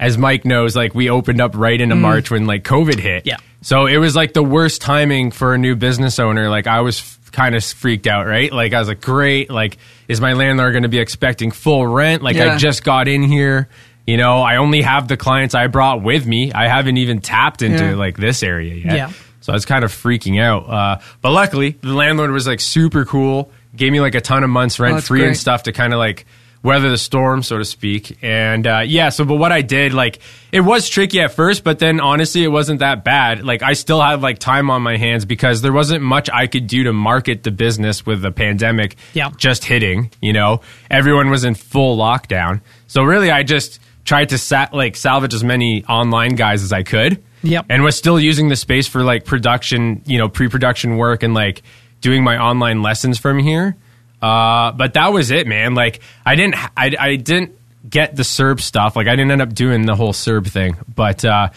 as 0.00 0.16
Mike 0.16 0.44
knows, 0.44 0.76
like 0.76 0.94
we 0.94 1.10
opened 1.10 1.40
up 1.40 1.56
right 1.56 1.80
into 1.80 1.96
March 1.96 2.30
when 2.30 2.46
like 2.46 2.62
COVID 2.64 2.98
hit. 3.00 3.26
Yeah. 3.26 3.36
So 3.62 3.86
it 3.86 3.96
was 3.98 4.14
like 4.14 4.32
the 4.32 4.42
worst 4.44 4.80
timing 4.80 5.32
for 5.32 5.54
a 5.54 5.58
new 5.58 5.74
business 5.74 6.18
owner. 6.20 6.48
Like 6.48 6.68
I 6.68 6.80
was 6.82 7.00
f- 7.00 7.32
kind 7.32 7.56
of 7.56 7.64
freaked 7.64 8.06
out, 8.06 8.26
right? 8.26 8.52
Like 8.52 8.72
I 8.72 8.78
was 8.78 8.86
like, 8.86 9.00
great. 9.00 9.50
Like, 9.50 9.76
is 10.06 10.20
my 10.20 10.34
landlord 10.34 10.72
going 10.72 10.84
to 10.84 10.88
be 10.88 11.00
expecting 11.00 11.50
full 11.50 11.84
rent? 11.84 12.22
Like 12.22 12.36
Yeah. 12.36 12.54
I 12.54 12.58
just 12.58 12.84
got 12.84 13.08
in 13.08 13.24
here. 13.24 13.68
You 14.06 14.16
know, 14.16 14.40
I 14.40 14.56
only 14.56 14.82
have 14.82 15.08
the 15.08 15.16
clients 15.16 15.54
I 15.56 15.66
brought 15.66 16.02
with 16.02 16.24
me. 16.26 16.52
I 16.52 16.68
haven't 16.68 16.96
even 16.98 17.20
tapped 17.20 17.60
into 17.62 17.84
Yeah. 17.84 17.94
like 17.96 18.16
this 18.16 18.42
area 18.44 18.74
yet. 18.76 18.94
Yeah. 18.96 19.12
So 19.40 19.52
I 19.52 19.56
was 19.56 19.64
kind 19.66 19.84
of 19.84 19.90
freaking 19.90 20.40
out. 20.40 20.68
Uh, 20.70 21.00
but 21.20 21.32
luckily, 21.32 21.72
the 21.80 21.92
landlord 21.92 22.30
was 22.30 22.46
like 22.46 22.60
super 22.60 23.04
cool. 23.04 23.50
Gave 23.74 23.90
me 23.92 24.00
like 24.00 24.14
a 24.14 24.20
ton 24.20 24.44
of 24.44 24.50
months 24.50 24.78
rent 24.78 24.98
Oh, 24.98 25.00
free 25.00 25.26
and 25.26 25.36
stuff 25.36 25.64
to 25.64 25.72
kind 25.72 25.92
of 25.92 25.98
like 25.98 26.24
weather 26.62 26.90
the 26.90 26.98
storm, 26.98 27.42
so 27.42 27.58
to 27.58 27.64
speak. 27.64 28.18
And 28.22 28.66
uh, 28.66 28.82
yeah, 28.86 29.10
so 29.10 29.24
but 29.24 29.36
what 29.36 29.52
I 29.52 29.62
did, 29.62 29.94
like, 29.94 30.18
it 30.52 30.60
was 30.60 30.88
tricky 30.88 31.20
at 31.20 31.32
first, 31.32 31.62
but 31.64 31.78
then 31.78 32.00
honestly, 32.00 32.42
it 32.42 32.48
wasn't 32.48 32.80
that 32.80 33.04
bad. 33.04 33.44
Like, 33.44 33.62
I 33.62 33.74
still 33.74 34.00
had 34.00 34.20
like 34.22 34.38
time 34.38 34.70
on 34.70 34.82
my 34.82 34.96
hands 34.96 35.24
because 35.24 35.62
there 35.62 35.72
wasn't 35.72 36.02
much 36.02 36.28
I 36.32 36.46
could 36.46 36.66
do 36.66 36.84
to 36.84 36.92
market 36.92 37.42
the 37.42 37.50
business 37.50 38.04
with 38.04 38.22
the 38.22 38.32
pandemic 38.32 38.96
Yeah. 39.14 39.30
just 39.36 39.64
hitting. 39.64 40.10
You 40.20 40.32
know, 40.32 40.60
everyone 40.90 41.30
was 41.30 41.44
in 41.44 41.54
full 41.54 41.96
lockdown, 41.96 42.60
so 42.86 43.02
really, 43.02 43.30
I 43.30 43.42
just 43.42 43.80
tried 44.04 44.30
to 44.30 44.38
sa- 44.38 44.68
like 44.72 44.96
salvage 44.96 45.34
as 45.34 45.44
many 45.44 45.84
online 45.84 46.34
guys 46.34 46.62
as 46.62 46.72
I 46.72 46.82
could. 46.82 47.22
Yep. 47.44 47.66
And 47.68 47.84
was 47.84 47.96
still 47.96 48.18
using 48.18 48.48
the 48.48 48.56
space 48.56 48.88
for 48.88 49.02
like 49.04 49.24
production, 49.24 50.02
you 50.06 50.18
know, 50.18 50.28
pre-production 50.28 50.96
work 50.96 51.22
and 51.22 51.34
like 51.34 51.62
doing 52.00 52.24
my 52.24 52.36
online 52.36 52.82
lessons 52.82 53.16
from 53.18 53.38
here. 53.38 53.76
Uh, 54.20 54.72
but 54.72 54.94
that 54.94 55.12
was 55.12 55.30
it, 55.30 55.46
man. 55.46 55.74
Like 55.74 56.00
I 56.26 56.34
didn't, 56.34 56.56
I, 56.76 56.94
I 56.98 57.16
didn't 57.16 57.52
get 57.88 58.16
the 58.16 58.22
CERB 58.24 58.60
stuff. 58.60 58.96
Like 58.96 59.06
I 59.06 59.16
didn't 59.16 59.30
end 59.30 59.42
up 59.42 59.54
doing 59.54 59.86
the 59.86 59.94
whole 59.94 60.12
CERB 60.12 60.48
thing, 60.48 60.76
but, 60.94 61.24
uh, 61.24 61.48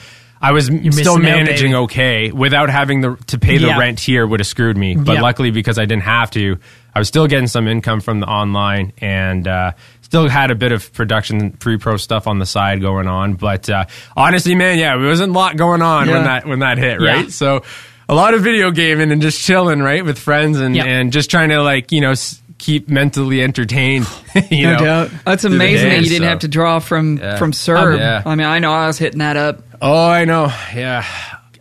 I 0.44 0.54
was 0.54 0.66
still 0.66 0.80
missing 0.82 1.08
out, 1.08 1.22
managing 1.22 1.68
baby. 1.72 1.76
okay 1.84 2.32
without 2.32 2.72
having 2.72 3.02
the 3.02 3.16
to 3.28 3.38
pay 3.38 3.60
the 3.60 3.68
Yeah. 3.68 3.78
rent 3.78 4.00
here 4.00 4.26
would 4.26 4.40
have 4.40 4.48
screwed 4.48 4.76
me. 4.76 4.96
But 4.96 5.14
Yeah. 5.14 5.22
luckily 5.22 5.52
because 5.52 5.78
I 5.78 5.86
didn't 5.86 6.02
have 6.04 6.32
to, 6.32 6.58
I 6.96 7.00
was 7.00 7.08
still 7.08 7.28
getting 7.28 7.46
some 7.48 7.68
income 7.68 8.02
from 8.02 8.22
the 8.22 8.26
online 8.26 8.92
and 8.98 9.48
uh, 9.48 9.74
still 10.02 10.28
had 10.28 10.50
a 10.50 10.56
bit 10.56 10.72
of 10.72 10.92
production 10.94 11.52
pre 11.52 11.78
pro 11.78 11.98
stuff 11.98 12.26
on 12.26 12.40
the 12.40 12.48
side 12.48 12.82
going 12.82 13.08
on. 13.08 13.36
But 13.36 13.70
uh, 13.70 13.86
honestly, 14.18 14.56
man, 14.56 14.80
yeah, 14.80 14.98
there 14.98 15.08
wasn't 15.10 15.30
a 15.30 15.34
lot 15.38 15.58
going 15.58 15.84
on 15.84 16.10
when 16.10 16.24
that 16.24 16.48
when 16.48 16.60
that 16.60 16.80
hit, 16.80 17.00
Yeah. 17.02 17.08
right? 17.14 17.32
So 17.32 17.62
a 18.10 18.16
lot 18.16 18.34
of 18.34 18.42
video 18.42 18.72
gaming 18.72 19.12
and 19.12 19.22
just 19.22 19.40
chilling, 19.42 19.80
right, 19.82 20.04
with 20.04 20.18
friends 20.18 20.60
and 20.60 20.76
Yeah. 20.76 20.86
and 20.86 21.14
just 21.14 21.30
trying 21.30 21.50
to 21.50 21.62
like 21.62 21.92
you 21.92 22.02
know 22.02 22.14
keep 22.62 22.88
mentally 22.88 23.42
entertained. 23.42 24.08
you 24.50 24.68
No 24.68 24.74
know, 24.78 24.84
doubt. 24.86 25.12
That's 25.26 25.44
amazing 25.44 25.90
that 25.90 25.98
you 26.04 26.10
didn't 26.10 26.26
so. 26.26 26.30
have 26.30 26.40
to 26.40 26.48
draw 26.48 26.80
from 26.80 27.18
Yeah. 27.18 27.38
from 27.38 27.48
um, 27.48 27.52
CERB. 27.54 27.98
Yeah. 27.98 28.24
I 28.26 28.36
mean, 28.36 28.48
I 28.48 28.60
know 28.60 28.72
I 28.72 28.88
was 28.88 28.98
hitting 28.98 29.20
that 29.20 29.36
up. 29.36 29.64
Oh, 29.82 30.08
I 30.08 30.26
know. 30.26 30.46
Yeah. 30.74 31.04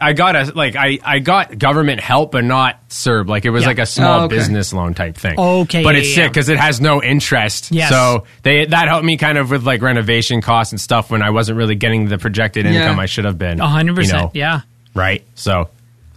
I 0.03 0.15
got 0.15 0.35
a 0.35 0.45
like 0.55 0.77
I, 0.77 0.99
I 1.05 1.19
got 1.19 1.59
government 1.59 2.01
help 2.01 2.33
but 2.33 2.43
not 2.45 2.89
CERB 2.89 3.29
like 3.29 3.45
it 3.45 3.51
was 3.51 3.63
Yeah. 3.65 3.69
like 3.69 3.79
a 3.79 3.85
small 3.87 4.21
Oh, 4.21 4.25
okay. 4.25 4.37
business 4.37 4.73
loan 4.73 4.95
type 4.95 5.15
thing. 5.17 5.39
Okay, 5.39 5.83
but 5.83 5.95
yeah, 5.95 6.01
it's 6.01 6.17
yeah, 6.17 6.25
sick 6.25 6.33
because 6.33 6.49
it 6.49 6.59
has 6.59 6.81
no 6.81 7.03
interest. 7.03 7.71
Yes. 7.71 7.91
So 7.91 8.25
they 8.43 8.65
that 8.65 8.89
helped 8.89 9.05
me 9.05 9.17
kind 9.19 9.37
of 9.37 9.51
with 9.51 9.65
like 9.67 9.83
renovation 9.83 10.41
costs 10.41 10.73
and 10.73 10.81
stuff 10.81 11.11
when 11.11 11.21
I 11.23 11.31
wasn't 11.31 11.59
really 11.59 11.75
getting 11.75 12.09
the 12.09 12.17
projected 12.19 12.65
Yeah. 12.65 12.73
income 12.83 12.99
I 12.99 13.07
should 13.07 13.27
have 13.27 13.37
been. 13.39 13.61
A 13.61 13.67
hundred 13.69 13.93
you 14.07 14.13
know, 14.13 14.19
percent. 14.19 14.37
Yeah. 14.37 14.61
Right. 14.95 15.23
So 15.35 15.69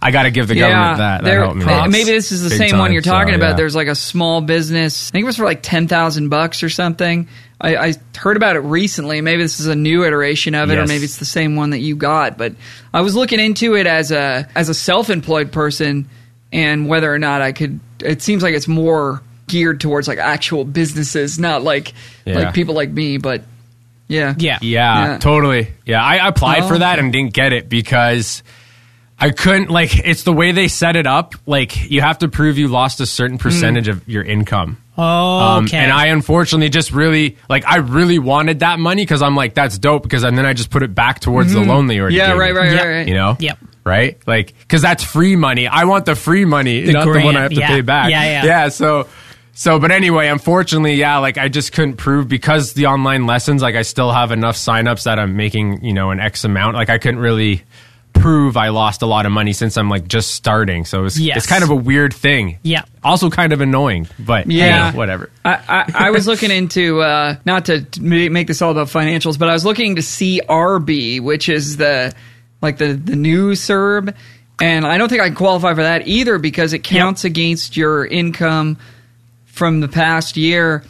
I 0.06 0.10
got 0.10 0.24
to 0.24 0.30
give 0.30 0.48
the 0.48 0.54
government 0.54 0.98
that. 0.98 1.24
That 1.24 1.32
helped 1.34 1.56
me. 1.56 1.64
Maybe 1.88 2.10
this 2.12 2.30
is 2.30 2.42
the 2.42 2.50
Big 2.50 2.58
same 2.58 2.70
time. 2.70 2.78
one 2.78 2.92
you're 2.92 3.00
talking 3.02 3.32
So, 3.32 3.36
about. 3.36 3.48
yeah. 3.50 3.56
There's 3.56 3.74
like 3.74 3.88
a 3.88 3.94
small 3.94 4.40
business. 4.42 5.08
I 5.08 5.12
think 5.12 5.22
it 5.22 5.26
was 5.26 5.36
for 5.38 5.44
like 5.46 5.60
ten 5.62 5.88
thousand 5.88 6.28
bucks 6.28 6.62
or 6.62 6.68
something. 6.68 7.26
I, 7.60 7.76
I 7.76 7.94
heard 8.18 8.36
about 8.36 8.56
it 8.56 8.60
recently. 8.60 9.20
Maybe 9.22 9.42
this 9.42 9.60
is 9.60 9.66
a 9.66 9.74
new 9.74 10.04
iteration 10.04 10.54
of 10.54 10.70
it, 10.70 10.74
or 10.76 10.80
Yes. 10.80 10.88
maybe 10.88 11.04
it's 11.04 11.16
the 11.16 11.24
same 11.24 11.56
one 11.56 11.70
that 11.70 11.78
you 11.78 11.96
got. 11.96 12.36
But 12.36 12.52
I 12.92 13.00
was 13.00 13.14
looking 13.16 13.40
into 13.40 13.74
it 13.76 13.86
as 13.86 14.12
a 14.12 14.46
as 14.54 14.68
a 14.68 14.74
self-employed 14.74 15.50
person, 15.52 16.08
and 16.52 16.86
whether 16.88 17.12
or 17.12 17.18
not 17.18 17.40
I 17.40 17.52
could. 17.52 17.80
It 18.00 18.20
seems 18.20 18.42
like 18.42 18.54
it's 18.54 18.68
more 18.68 19.22
geared 19.46 19.80
towards 19.80 20.06
like 20.08 20.18
actual 20.18 20.64
businesses, 20.64 21.38
not 21.38 21.62
like 21.62 21.94
Yeah. 22.26 22.34
like 22.40 22.54
people 22.54 22.74
like 22.74 22.90
me. 22.90 23.16
But 23.16 23.42
yeah, 24.08 24.34
Yeah. 24.36 24.58
Yeah, 24.60 25.04
Yeah. 25.12 25.18
totally. 25.18 25.68
Yeah, 25.86 26.02
I 26.04 26.28
applied 26.28 26.64
Oh, 26.64 26.68
for 26.68 26.78
that 26.78 26.98
and 26.98 27.10
didn't 27.12 27.32
get 27.32 27.54
it 27.54 27.70
because 27.70 28.42
I 29.18 29.30
couldn't 29.30 29.70
like 29.70 29.96
it's 30.06 30.24
the 30.24 30.32
way 30.32 30.52
they 30.52 30.68
set 30.68 30.96
it 30.96 31.06
up. 31.06 31.34
Like 31.46 31.90
you 31.90 32.00
have 32.00 32.18
to 32.18 32.28
prove 32.28 32.58
you 32.58 32.68
lost 32.68 33.00
a 33.00 33.06
certain 33.06 33.38
percentage 33.38 33.88
of 33.88 34.06
your 34.08 34.24
income. 34.24 34.78
Oh, 34.96 35.02
Um, 35.02 35.64
okay. 35.64 35.76
and 35.78 35.92
I 35.92 36.06
unfortunately 36.08 36.68
just 36.68 36.92
really 36.92 37.36
like 37.48 37.64
I 37.64 37.76
really 37.78 38.18
wanted 38.18 38.60
that 38.60 38.78
money 38.78 39.02
because 39.02 39.22
I'm 39.22 39.34
like 39.34 39.54
that's 39.54 39.78
dope 39.78 40.02
because 40.04 40.22
and 40.24 40.36
then 40.38 40.46
I 40.46 40.52
just 40.52 40.70
put 40.70 40.82
it 40.82 40.94
back 40.94 41.20
towards 41.20 41.52
the 41.52 41.60
loan 41.60 41.86
they 41.86 41.98
already 42.00 42.16
yeah, 42.16 42.28
gave 42.28 42.38
right, 42.38 42.52
me, 42.54 42.58
right, 42.60 42.72
Yep. 42.72 42.84
right, 42.84 42.90
right. 42.90 43.08
You 43.08 43.14
know, 43.14 43.36
Yep. 43.40 43.58
right? 43.84 44.18
Like 44.26 44.54
because 44.60 44.82
that's 44.82 45.02
free 45.02 45.36
money. 45.36 45.66
I 45.68 45.84
want 45.84 46.06
the 46.06 46.14
free 46.14 46.44
money, 46.44 46.82
not 46.92 47.04
the 47.04 47.20
one 47.24 47.36
I 47.36 47.42
have 47.42 47.52
to 47.52 47.60
yeah. 47.60 47.68
pay 47.68 47.80
back. 47.80 48.10
Yeah, 48.10 48.24
yeah. 48.24 48.44
yeah. 48.44 48.68
So. 48.68 49.08
So, 49.56 49.78
but 49.78 49.92
anyway, 49.92 50.26
unfortunately, 50.26 50.94
yeah, 50.94 51.18
like 51.18 51.38
I 51.38 51.46
just 51.46 51.72
couldn't 51.72 51.94
prove 51.94 52.26
because 52.26 52.72
the 52.72 52.86
online 52.86 53.24
lessons, 53.24 53.62
like 53.62 53.76
I 53.76 53.82
still 53.82 54.10
have 54.10 54.32
enough 54.32 54.56
signups 54.56 55.04
that 55.04 55.20
I'm 55.20 55.36
making, 55.36 55.84
you 55.84 55.92
know, 55.92 56.10
an 56.10 56.18
X 56.18 56.42
amount. 56.42 56.74
Like 56.74 56.90
I 56.90 56.98
couldn't 56.98 57.20
really 57.20 57.62
prove 58.14 58.56
I 58.56 58.68
lost 58.68 59.02
a 59.02 59.06
lot 59.06 59.26
of 59.26 59.32
money 59.32 59.52
since 59.52 59.76
I'm 59.76 59.90
like 59.90 60.08
just 60.08 60.30
starting. 60.34 60.84
So 60.86 61.04
it's, 61.04 61.18
Yes. 61.18 61.36
it's 61.38 61.46
kind 61.46 61.62
of 61.62 61.70
a 61.70 61.74
weird 61.74 62.14
thing. 62.14 62.58
Yeah. 62.62 62.84
Also 63.02 63.28
kind 63.28 63.52
of 63.52 63.60
annoying, 63.60 64.08
but 64.18 64.50
yeah, 64.50 64.66
Yeah. 64.66 64.92
whatever. 64.94 65.30
I, 65.44 65.58
I, 65.68 66.06
I 66.06 66.10
was 66.10 66.26
looking 66.26 66.50
into 66.50 67.00
uh, 67.02 67.36
not 67.44 67.66
to 67.66 67.84
make 68.00 68.46
this 68.46 68.62
all 68.62 68.70
about 68.70 68.86
financials, 68.86 69.38
but 69.38 69.48
I 69.48 69.52
was 69.52 69.64
looking 69.66 69.96
to 69.96 70.02
CRB, 70.02 71.20
which 71.20 71.48
is 71.48 71.76
the 71.76 72.14
like 72.62 72.78
the 72.78 72.94
the 72.94 73.16
new 73.16 73.52
CERB, 73.52 74.14
and 74.60 74.86
I 74.86 74.96
don't 74.96 75.08
think 75.10 75.20
I 75.20 75.26
can 75.26 75.34
qualify 75.36 75.74
for 75.74 75.82
that 75.82 76.06
either 76.08 76.38
because 76.38 76.72
it 76.72 76.78
counts 76.80 77.24
against 77.24 77.76
your 77.76 78.06
income 78.06 78.78
from 79.44 79.80
the 79.80 79.88
past 79.88 80.36
year. 80.36 80.82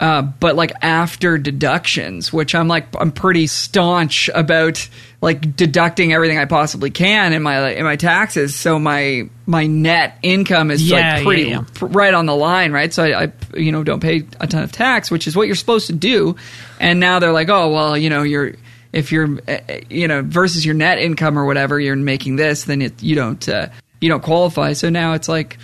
Uh, 0.00 0.20
but 0.22 0.56
like 0.56 0.72
after 0.82 1.38
deductions, 1.38 2.32
which 2.32 2.54
I'm 2.56 2.66
like 2.68 2.86
I'm 3.00 3.12
pretty 3.12 3.46
staunch 3.46 4.28
about 4.34 4.88
like 5.22 5.56
deducting 5.56 6.12
everything 6.12 6.36
I 6.36 6.44
possibly 6.44 6.90
can 6.90 7.32
in 7.32 7.42
my 7.42 7.70
in 7.70 7.84
my 7.84 7.96
taxes. 7.96 8.54
So 8.54 8.78
my 8.78 9.30
my 9.46 9.66
net 9.66 10.18
income 10.22 10.70
is 10.70 10.82
Yeah, 10.86 11.14
like 11.14 11.22
pretty 11.24 11.42
yeah. 11.44 11.64
pr- 11.74 11.86
right 11.86 12.12
on 12.12 12.26
the 12.26 12.34
line, 12.36 12.72
right? 12.72 12.92
So 12.92 13.04
I, 13.04 13.22
I, 13.24 13.32
you 13.56 13.70
know, 13.72 13.84
don't 13.84 14.00
pay 14.00 14.24
a 14.40 14.46
ton 14.48 14.64
of 14.64 14.72
tax, 14.72 15.10
which 15.10 15.26
is 15.28 15.34
what 15.36 15.46
you're 15.46 15.54
supposed 15.56 15.86
to 15.86 15.92
do. 15.94 16.34
And 16.80 16.98
now 17.00 17.20
they're 17.20 17.32
like, 17.32 17.48
oh, 17.48 17.72
well, 17.72 17.96
you 17.96 18.10
know, 18.10 18.22
you're 18.24 18.54
if 18.92 19.10
you're, 19.12 19.38
uh, 19.48 19.52
uh, 19.70 19.78
you 19.88 20.06
know, 20.08 20.22
versus 20.22 20.66
your 20.66 20.74
net 20.74 20.98
income 20.98 21.38
or 21.38 21.46
whatever, 21.46 21.78
you're 21.80 21.96
making 21.96 22.36
this, 22.36 22.64
then 22.64 22.82
it, 22.82 23.00
you 23.02 23.14
don't, 23.14 23.48
uh, 23.48 23.68
you 24.02 24.08
don't 24.10 24.22
qualify. 24.22 24.72
So 24.74 24.90
now 24.90 25.14
it's 25.14 25.28
like, 25.30 25.56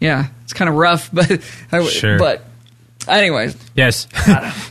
yeah, 0.00 0.28
it's 0.42 0.52
kind 0.54 0.68
of 0.70 0.74
rough, 0.74 1.08
but, 1.12 1.30
I, 1.70 1.76
w- 1.76 1.92
Sure. 1.92 2.18
but 2.18 2.45
anyways, 3.08 3.56
Yes. 3.74 4.06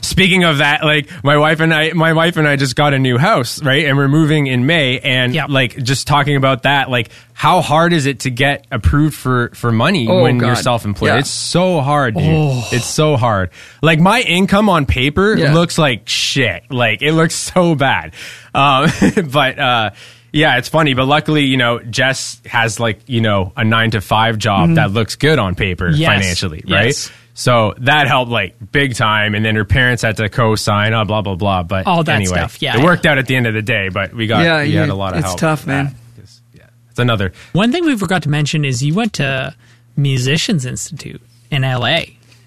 Speaking 0.00 0.44
of 0.44 0.58
that, 0.58 0.82
like 0.84 1.10
my 1.24 1.36
wife 1.36 1.60
and 1.60 1.72
I, 1.74 1.92
my 1.92 2.12
wife 2.12 2.36
and 2.36 2.46
I 2.48 2.56
just 2.56 2.74
got 2.76 2.94
a 2.94 2.98
new 2.98 3.18
house, 3.18 3.62
right? 3.62 3.84
And 3.84 3.96
we're 3.96 4.08
moving 4.08 4.46
in 4.46 4.66
May, 4.66 4.98
and 5.00 5.34
Yep. 5.34 5.48
like 5.50 5.76
just 5.82 6.06
talking 6.06 6.36
about 6.36 6.62
that, 6.62 6.90
like 6.90 7.10
how 7.34 7.60
hard 7.60 7.92
is 7.92 8.06
it 8.06 8.20
to 8.20 8.30
get 8.30 8.66
approved 8.72 9.14
for 9.14 9.50
for 9.54 9.70
money 9.70 10.08
Oh, 10.08 10.22
when 10.22 10.38
you're 10.40 10.56
self-employed? 10.56 11.08
Yeah. 11.08 11.18
It's 11.18 11.30
so 11.30 11.80
hard, 11.80 12.14
dude. 12.14 12.24
Oh. 12.26 12.66
It's 12.72 12.86
so 12.86 13.16
hard. 13.16 13.50
Like 13.82 14.00
my 14.00 14.20
income 14.22 14.68
on 14.68 14.86
paper 14.86 15.34
Yeah. 15.36 15.52
looks 15.54 15.76
like 15.78 16.08
shit. 16.08 16.64
Like 16.70 17.02
it 17.02 17.12
looks 17.12 17.34
so 17.34 17.74
bad. 17.74 18.14
Um, 18.54 18.90
but 19.30 19.58
uh, 19.58 19.90
yeah, 20.32 20.56
it's 20.58 20.68
funny. 20.68 20.94
But 20.94 21.06
luckily, 21.06 21.44
you 21.44 21.56
know, 21.58 21.78
Jess 21.80 22.40
has 22.46 22.80
like 22.80 23.00
you 23.06 23.20
know 23.20 23.52
a 23.56 23.64
nine 23.64 23.90
to 23.90 24.00
five 24.00 24.38
job 24.38 24.74
that 24.76 24.90
looks 24.92 25.16
good 25.16 25.38
on 25.38 25.54
paper 25.54 25.88
Yes. 25.90 26.08
financially, 26.10 26.64
right? 26.68 26.86
Yes. 26.86 27.10
So 27.38 27.74
that 27.78 28.08
helped 28.08 28.30
like 28.30 28.56
big 28.72 28.94
time, 28.94 29.34
and 29.34 29.44
then 29.44 29.56
her 29.56 29.66
parents 29.66 30.02
had 30.02 30.16
to 30.16 30.28
co-sign, 30.30 30.94
oh, 30.94 31.04
blah 31.04 31.20
blah 31.20 31.34
blah. 31.34 31.62
But 31.64 31.86
All 31.86 32.02
that 32.02 32.16
anyway, 32.16 32.38
stuff, 32.38 32.62
yeah, 32.62 32.78
it 32.78 32.82
worked 32.82 33.04
out 33.04 33.18
at 33.18 33.26
the 33.26 33.36
end 33.36 33.46
of 33.46 33.52
the 33.52 33.60
day. 33.60 33.90
But 33.90 34.14
we 34.14 34.26
got 34.26 34.42
Yeah, 34.44 34.62
we 34.62 34.70
you- 34.70 34.78
had 34.78 34.88
a 34.88 34.94
lot 34.94 35.12
of 35.12 35.18
it's 35.18 35.26
help. 35.26 35.38
tough, 35.38 35.60
with 35.60 35.66
that. 35.66 35.84
man. 35.84 35.94
'Cause, 36.18 36.40
Yeah, 36.54 36.62
it's 36.90 36.98
another. 36.98 37.32
One 37.52 37.72
thing 37.72 37.84
we 37.84 37.94
forgot 37.96 38.22
to 38.22 38.30
mention 38.30 38.64
is 38.64 38.82
you 38.82 38.94
went 38.94 39.12
to 39.14 39.54
Musicians 39.96 40.64
Institute 40.64 41.20
in 41.50 41.62
LA, 41.62 42.00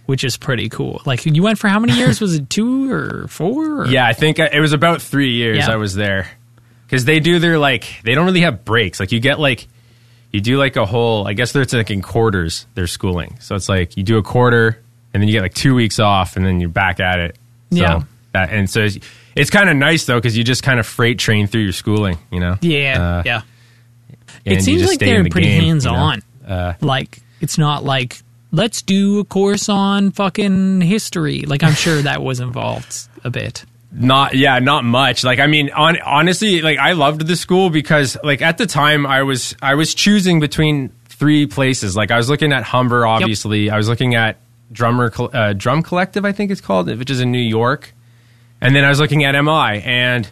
which 0.07 0.23
is 0.23 0.37
pretty 0.37 0.69
cool. 0.69 1.01
Like 1.05 1.23
you 1.25 1.43
went 1.43 1.59
for 1.59 1.67
how 1.67 1.77
many 1.79 1.93
years? 1.93 2.19
Was 2.21 2.33
it 2.35 2.49
two 2.49 2.91
or 2.91 3.27
four? 3.27 3.81
Or? 3.81 3.87
Yeah, 3.87 4.07
I 4.07 4.13
think 4.13 4.39
I- 4.39 4.49
it 4.51 4.59
was 4.59 4.73
about 4.73 5.01
three 5.03 5.33
years 5.33 5.59
Yeah. 5.59 5.71
I 5.71 5.75
was 5.75 5.93
there 5.93 6.27
because 6.87 7.05
they 7.05 7.19
do 7.19 7.37
their 7.37 7.59
like 7.59 7.85
they 8.03 8.15
don't 8.15 8.25
really 8.25 8.41
have 8.41 8.65
breaks. 8.65 8.99
Like 8.99 9.11
you 9.11 9.19
get 9.19 9.39
like 9.39 9.67
you 10.31 10.41
do 10.41 10.57
like 10.57 10.75
a 10.75 10.85
whole. 10.85 11.27
I 11.27 11.33
guess 11.33 11.55
it's 11.55 11.73
like 11.73 11.91
in 11.91 12.01
quarters. 12.01 12.65
Their 12.75 12.87
schooling, 12.87 13.37
so 13.39 13.55
it's 13.55 13.69
like 13.69 13.97
you 13.97 14.03
do 14.03 14.17
a 14.17 14.23
quarter 14.23 14.79
and 15.13 15.21
then 15.21 15.27
you 15.27 15.33
get 15.33 15.41
like 15.41 15.53
two 15.53 15.73
weeks 15.75 15.99
off 15.99 16.35
and 16.37 16.45
then 16.45 16.59
you're 16.59 16.69
back 16.69 16.99
at 16.99 17.19
it. 17.19 17.35
So 17.71 17.77
Yeah. 17.77 18.03
That, 18.33 18.51
and 18.51 18.69
so 18.69 18.81
it's, 18.81 18.99
it's 19.35 19.49
kind 19.49 19.69
of 19.69 19.75
nice 19.75 20.05
though 20.05 20.17
because 20.17 20.37
you 20.37 20.43
just 20.43 20.61
kind 20.61 20.79
of 20.79 20.85
freight 20.85 21.17
train 21.17 21.47
through 21.47 21.61
your 21.63 21.71
schooling. 21.71 22.17
You 22.31 22.39
know. 22.39 22.57
Yeah, 22.61 23.01
Uh, 23.01 23.23
yeah. 23.25 23.41
It 24.45 24.61
seems 24.63 24.85
like 24.85 24.99
they're 24.99 25.23
the 25.23 25.29
pretty 25.29 25.47
game, 25.47 25.55
you 25.55 25.61
know? 25.61 25.67
hands 25.67 25.85
on. 25.85 26.23
Uh, 26.47 26.73
like 26.81 27.19
it's 27.41 27.57
not 27.57 27.83
like 27.83 28.21
let's 28.51 28.81
do 28.81 29.19
a 29.19 29.25
course 29.25 29.69
on 29.69 30.11
fucking 30.11 30.81
history. 30.81 31.41
Like 31.41 31.63
I'm 31.63 31.73
sure 31.73 32.01
that 32.01 32.21
was 32.21 32.39
involved 32.39 33.07
a 33.23 33.29
bit. 33.29 33.65
Not 33.91 34.35
yeah, 34.35 34.59
not 34.59 34.83
much. 34.83 35.23
Like 35.23 35.39
I 35.39 35.47
mean, 35.47 35.71
on, 35.71 35.99
honestly, 36.01 36.61
like 36.61 36.77
I 36.77 36.93
loved 36.93 37.25
the 37.25 37.35
school 37.35 37.69
because 37.69 38.17
like 38.23 38.41
at 38.41 38.57
the 38.57 38.67
time 38.67 39.05
I 39.07 39.23
was 39.23 39.55
I 39.61 39.75
was 39.75 39.95
choosing 39.95 40.39
between 40.39 40.89
three 41.05 41.47
places. 41.47 41.95
Like 41.95 42.11
I 42.11 42.17
was 42.17 42.29
looking 42.29 42.53
at 42.53 42.63
Humber, 42.63 43.05
obviously. 43.05 43.71
I 43.71 43.77
was 43.77 43.89
looking 43.89 44.13
at 44.13 44.37
Drummer 44.71 45.11
uh, 45.33 45.53
Drum 45.53 45.81
Collective, 45.81 46.23
I 46.23 46.31
think 46.31 46.51
it's 46.51 46.61
called, 46.61 46.87
which 46.87 47.09
is 47.09 47.19
in 47.19 47.31
New 47.31 47.39
York, 47.39 47.93
and 48.61 48.75
then 48.75 48.85
I 48.85 48.89
was 48.89 48.99
looking 48.99 49.23
at 49.23 49.39
MI 49.41 49.81
and. 49.83 50.29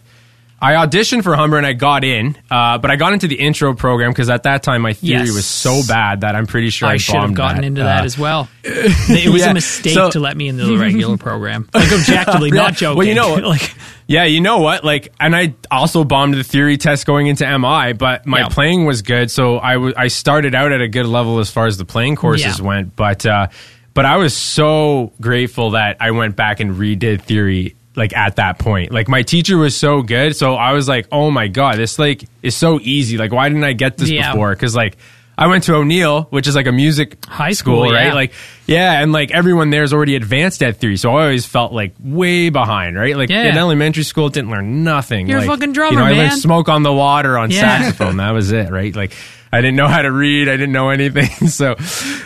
I 0.60 0.72
auditioned 0.84 1.22
for 1.22 1.36
Humber 1.36 1.56
and 1.56 1.64
I 1.66 1.72
got 1.72 2.02
in, 2.02 2.36
uh, 2.50 2.78
but 2.78 2.90
I 2.90 2.96
got 2.96 3.12
into 3.12 3.28
the 3.28 3.36
intro 3.36 3.74
program 3.74 4.10
because 4.10 4.28
at 4.28 4.42
that 4.42 4.64
time 4.64 4.82
my 4.82 4.92
theory 4.92 5.26
Yes. 5.26 5.34
was 5.34 5.46
so 5.46 5.82
bad 5.86 6.22
that 6.22 6.34
I'm 6.34 6.46
pretty 6.46 6.70
sure 6.70 6.88
I, 6.88 6.94
I 6.94 6.96
should 6.96 7.14
have 7.14 7.32
gotten 7.32 7.58
that. 7.60 7.64
into 7.66 7.82
Uh, 7.82 7.84
that 7.84 8.04
as 8.04 8.18
well. 8.18 8.48
It 8.64 9.30
was 9.32 9.42
Yeah, 9.42 9.50
a 9.50 9.54
mistake 9.54 9.94
so- 9.94 10.10
to 10.10 10.18
let 10.20 10.36
me 10.36 10.48
into 10.48 10.64
the 10.66 10.76
regular 10.76 11.16
program. 11.28 11.68
Like 11.72 11.92
objectively, 11.92 12.50
not 12.50 12.74
joking. 12.76 12.98
well, 12.98 13.06
you 13.06 13.14
know- 13.14 13.34
like 13.34 13.72
Yeah, 14.08 14.24
you 14.24 14.40
know 14.40 14.58
what? 14.58 14.84
Like, 14.84 15.12
and 15.20 15.36
I 15.36 15.54
also 15.70 16.02
bombed 16.02 16.34
the 16.34 16.42
theory 16.42 16.76
test 16.76 17.06
going 17.06 17.26
into 17.28 17.44
MI, 17.46 17.92
but 17.92 18.26
my 18.26 18.40
Yeah. 18.40 18.48
playing 18.48 18.84
was 18.84 19.02
good, 19.02 19.30
so 19.30 19.60
I 19.60 19.74
w- 19.74 19.94
I 19.96 20.08
started 20.08 20.54
out 20.56 20.72
at 20.72 20.80
a 20.80 20.88
good 20.88 21.06
level 21.06 21.38
as 21.38 21.50
far 21.50 21.66
as 21.66 21.76
the 21.76 21.84
playing 21.84 22.16
courses 22.16 22.58
Yeah. 22.58 22.64
went. 22.66 22.96
But 22.96 23.24
uh, 23.26 23.46
but 23.94 24.06
I 24.06 24.16
was 24.16 24.36
so 24.36 25.12
grateful 25.20 25.70
that 25.72 25.98
I 26.00 26.10
went 26.12 26.36
back 26.36 26.60
and 26.60 26.76
redid 26.76 27.22
theory 27.22 27.74
like 27.98 28.16
at 28.16 28.36
that 28.36 28.58
point. 28.58 28.92
Like 28.92 29.08
my 29.08 29.22
teacher 29.22 29.58
was 29.58 29.76
so 29.76 30.00
good, 30.02 30.34
so 30.36 30.54
I 30.54 30.72
was 30.72 30.88
like, 30.88 31.06
oh 31.12 31.30
my 31.30 31.48
god, 31.48 31.76
this 31.76 31.98
like 31.98 32.24
is 32.42 32.54
so 32.56 32.80
easy. 32.80 33.18
Like, 33.18 33.32
why 33.32 33.48
didn't 33.48 33.64
I 33.64 33.74
get 33.74 33.98
this 33.98 34.08
Yeah. 34.10 34.32
before? 34.32 34.52
Because 34.54 34.74
like. 34.74 34.96
I 35.40 35.46
went 35.46 35.62
to 35.64 35.74
O'Neill, 35.76 36.22
which 36.30 36.48
is 36.48 36.56
like 36.56 36.66
a 36.66 36.72
music 36.72 37.24
High 37.24 37.52
school, 37.52 37.84
right? 37.84 38.06
yeah. 38.06 38.12
Like, 38.12 38.32
yeah, 38.66 39.00
and 39.00 39.12
like 39.12 39.30
everyone 39.30 39.70
there's 39.70 39.92
already 39.92 40.16
advanced 40.16 40.64
at 40.64 40.80
3, 40.80 40.96
so 40.96 41.10
I 41.14 41.22
always 41.22 41.46
felt 41.46 41.72
like 41.72 41.94
way 42.00 42.48
behind, 42.50 42.96
right? 42.98 43.16
Like 43.16 43.30
Yeah. 43.30 43.44
in 43.44 43.56
elementary 43.56 44.02
school, 44.02 44.30
didn't 44.30 44.50
learn 44.50 44.82
nothing. 44.82 45.28
You're 45.28 45.38
a 45.38 45.42
like, 45.42 45.50
fucking 45.50 45.74
drummer, 45.74 45.92
You 45.92 45.98
know, 45.98 46.04
I 46.06 46.10
man. 46.14 46.28
learned 46.30 46.40
"Smoke 46.40 46.68
on 46.68 46.82
the 46.82 46.92
Water" 46.92 47.38
on 47.38 47.52
Yeah. 47.52 47.60
saxophone. 47.60 48.16
That 48.16 48.32
was 48.32 48.50
it, 48.50 48.68
right? 48.72 48.92
Like, 48.96 49.12
I 49.52 49.60
didn't 49.60 49.76
know 49.76 49.88
how 49.88 50.02
to 50.02 50.10
read. 50.12 50.48
I 50.48 50.52
didn't 50.56 50.72
know 50.72 50.90
anything. 50.90 51.28
So, 51.48 51.74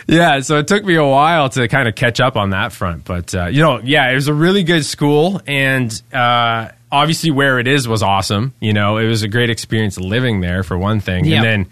yeah, 0.07 0.41
so 0.41 0.57
it 0.59 0.67
took 0.67 0.83
me 0.83 0.95
a 0.95 1.05
while 1.05 1.49
to 1.49 1.67
kind 1.67 1.87
of 1.87 1.95
catch 1.95 2.19
up 2.19 2.35
on 2.35 2.49
that 2.51 2.71
front. 2.73 3.05
But 3.05 3.33
uh, 3.33 3.45
you 3.47 3.61
know, 3.61 3.79
yeah, 3.79 4.09
it 4.11 4.15
was 4.15 4.27
a 4.27 4.33
really 4.33 4.63
good 4.63 4.83
school, 4.85 5.41
and 5.47 5.89
uh, 6.13 6.69
obviously 6.91 7.31
where 7.31 7.59
it 7.59 7.67
is 7.67 7.87
was 7.87 8.03
awesome. 8.03 8.53
You 8.59 8.73
know, 8.73 8.97
it 8.97 9.07
was 9.07 9.23
a 9.23 9.27
great 9.27 9.49
experience 9.49 9.97
living 9.99 10.41
there 10.41 10.63
for 10.63 10.77
one 10.77 10.99
thing, 10.99 11.25
Yep. 11.25 11.35
and 11.37 11.45
then 11.45 11.71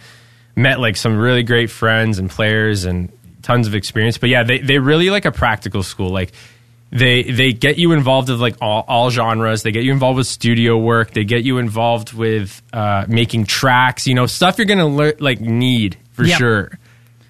met 0.55 0.79
like 0.79 0.95
some 0.97 1.17
really 1.17 1.43
great 1.43 1.69
friends 1.69 2.19
and 2.19 2.29
players 2.29 2.85
and 2.85 3.11
tons 3.41 3.67
of 3.67 3.75
experience. 3.75 4.17
But 4.17 4.29
yeah, 4.29 4.43
they 4.43 4.59
they 4.59 4.77
really 4.79 5.09
like 5.09 5.25
a 5.25 5.31
practical 5.31 5.83
school. 5.83 6.09
Like 6.09 6.31
they 6.91 7.23
they 7.23 7.53
get 7.53 7.77
you 7.77 7.93
involved 7.93 8.29
with 8.29 8.39
like 8.41 8.55
all, 8.61 8.83
all 8.87 9.09
genres. 9.09 9.63
They 9.63 9.71
get 9.71 9.83
you 9.83 9.91
involved 9.93 10.17
with 10.17 10.27
studio 10.27 10.77
work. 10.77 11.11
They 11.11 11.23
get 11.23 11.43
you 11.43 11.57
involved 11.57 12.11
with 12.13 12.61
uh, 12.73 13.05
making 13.07 13.45
tracks. 13.45 14.07
You 14.07 14.13
know, 14.13 14.25
stuff 14.25 14.57
you're 14.57 14.65
gonna 14.67 14.87
lear- 14.87 15.15
like 15.19 15.39
need 15.39 15.97
for 16.13 16.23
Yep. 16.25 16.37
sure 16.37 16.79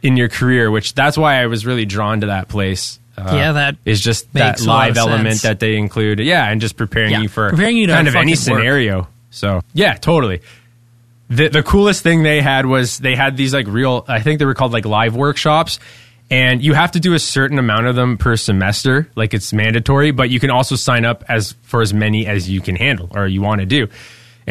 in 0.01 0.17
your 0.17 0.29
career. 0.29 0.71
Which 0.71 0.95
that's 0.95 1.17
why 1.17 1.41
I 1.41 1.45
was 1.45 1.65
really 1.65 1.85
drawn 1.85 2.21
to 2.21 2.27
that 2.27 2.47
place. 2.47 2.99
Uh, 3.17 3.33
Yeah, 3.35 3.51
that 3.51 3.75
is 3.85 4.01
just 4.01 4.31
that 4.33 4.53
makes 4.53 4.65
a 4.65 4.67
lot 4.67 4.87
live 4.87 4.97
element 4.97 5.29
sense. 5.29 5.41
that 5.43 5.59
they 5.59 5.75
include. 5.75 6.19
Yeah, 6.21 6.49
and 6.49 6.59
just 6.59 6.75
preparing 6.75 7.11
Yeah, 7.11 7.21
you 7.21 7.27
for 7.29 7.49
preparing 7.51 7.77
you 7.77 7.87
to 7.87 7.93
kind 7.93 8.07
of 8.07 8.15
any 8.15 8.35
fucking 8.35 8.53
work. 8.53 8.61
scenario. 8.61 9.07
So 9.29 9.61
yeah, 9.73 9.93
totally 9.93 10.41
the 11.29 11.49
the 11.49 11.61
coolest 11.63 12.01
thing 12.03 12.23
they 12.23 12.41
had 12.41 12.65
was 12.65 12.97
they 12.97 13.15
had 13.15 13.37
these 13.37 13.53
like 13.53 13.67
real 13.67 14.03
I 14.07 14.21
think 14.21 14.39
they 14.39 14.45
were 14.45 14.53
called 14.55 14.73
like 14.73 14.85
live 14.85 15.15
workshops 15.15 15.79
and 16.31 16.63
you 16.63 16.73
have 16.73 16.91
to 16.91 16.99
do 16.99 17.13
a 17.13 17.19
certain 17.19 17.59
amount 17.59 17.85
of 17.85 17.95
them 17.95 18.17
per 18.17 18.35
semester 18.35 19.07
like 19.15 19.33
it's 19.33 19.53
mandatory 19.53 20.11
but 20.11 20.29
you 20.29 20.39
can 20.39 20.49
also 20.49 20.75
sign 20.75 21.05
up 21.05 21.23
as 21.27 21.51
for 21.61 21.81
as 21.81 21.93
many 21.93 22.25
as 22.25 22.49
you 22.49 22.61
can 22.61 22.75
handle 22.75 23.09
or 23.11 23.27
you 23.27 23.41
want 23.41 23.59
to 23.59 23.65
do 23.67 23.87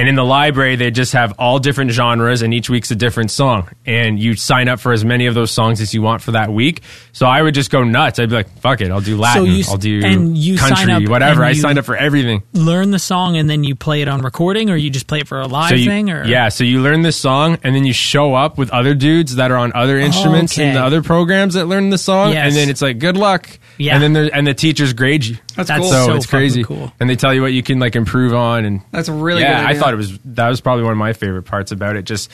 and 0.00 0.08
in 0.08 0.14
the 0.14 0.24
library 0.24 0.76
they 0.76 0.90
just 0.90 1.12
have 1.12 1.34
all 1.38 1.58
different 1.58 1.90
genres 1.90 2.42
and 2.42 2.54
each 2.54 2.70
week's 2.70 2.90
a 2.90 2.96
different 2.96 3.30
song 3.30 3.68
and 3.86 4.18
you 4.18 4.34
sign 4.34 4.68
up 4.68 4.80
for 4.80 4.92
as 4.92 5.04
many 5.04 5.26
of 5.26 5.34
those 5.34 5.50
songs 5.50 5.80
as 5.80 5.92
you 5.92 6.00
want 6.02 6.22
for 6.22 6.32
that 6.32 6.50
week 6.52 6.82
so 7.12 7.26
i 7.26 7.40
would 7.42 7.54
just 7.54 7.70
go 7.70 7.84
nuts 7.84 8.18
i'd 8.18 8.28
be 8.30 8.34
like 8.34 8.48
fuck 8.60 8.80
it 8.80 8.90
i'll 8.90 9.00
do 9.00 9.16
latin 9.16 9.44
you 9.46 9.60
s- 9.60 9.68
i'll 9.68 9.76
do 9.76 10.00
and 10.04 10.36
you 10.38 10.56
sign 10.56 10.70
country 10.88 11.04
up 11.04 11.10
whatever 11.10 11.42
and 11.42 11.50
i 11.50 11.52
signed 11.52 11.78
up 11.78 11.84
for 11.84 11.96
everything 11.96 12.42
learn 12.54 12.90
the 12.90 12.98
song 12.98 13.36
and 13.36 13.48
then 13.50 13.62
you 13.64 13.74
play 13.74 14.00
it 14.02 14.08
on 14.08 14.22
recording, 14.22 14.70
or 14.70 14.76
you 14.76 14.90
just 14.90 15.06
play 15.06 15.20
it 15.20 15.28
for 15.28 15.40
a 15.40 15.46
live 15.46 15.70
so 15.70 15.74
you, 15.74 15.86
thing, 15.90 16.10
or 16.10 16.24
yeah, 16.24 16.48
so 16.48 16.64
you 16.64 16.80
learn 16.80 17.02
this 17.02 17.16
song 17.16 17.58
and 17.62 17.74
then 17.74 17.84
you 17.84 17.92
show 17.92 18.34
up 18.34 18.56
with 18.58 18.70
other 18.70 18.94
dudes 18.94 19.36
that 19.36 19.50
are 19.50 19.56
on 19.56 19.72
other 19.74 19.98
oh, 19.98 20.04
instruments 20.04 20.56
in 20.58 20.68
Okay. 20.68 20.74
the 20.74 20.82
other 20.82 21.02
programs 21.02 21.54
that 21.54 21.66
learn 21.66 21.90
the 21.90 21.98
song, 21.98 22.32
Yes. 22.32 22.46
and 22.48 22.56
then 22.56 22.68
it's 22.70 22.80
like 22.82 22.98
good 22.98 23.16
luck. 23.16 23.58
Yeah. 23.78 23.94
and 23.94 24.02
then 24.02 24.12
there, 24.12 24.30
and 24.34 24.46
the 24.46 24.52
teachers 24.54 24.92
grade 24.92 25.24
you. 25.24 25.36
That's 25.56 25.68
That's 25.68 25.80
cool. 25.80 25.90
So, 25.90 26.06
so 26.06 26.14
it's 26.14 26.26
crazy, 26.26 26.62
cool. 26.64 26.92
and 27.00 27.08
they 27.08 27.16
tell 27.16 27.32
you 27.34 27.40
what 27.42 27.52
you 27.52 27.62
can 27.62 27.78
like 27.78 27.96
improve 27.96 28.34
on, 28.34 28.64
and 28.64 28.82
That's 28.92 29.08
a 29.08 29.12
really 29.12 29.40
yeah. 29.42 29.60
good 29.60 29.66
I 29.66 29.70
idea. 29.70 29.80
Thought 29.90 29.94
it 29.94 29.96
was 29.98 30.18
that 30.36 30.48
was 30.48 30.60
probably 30.60 30.84
one 30.84 30.92
of 30.92 30.98
my 30.98 31.12
favorite 31.12 31.42
parts 31.44 31.72
about 31.72 31.96
it. 31.96 32.04
Just 32.04 32.30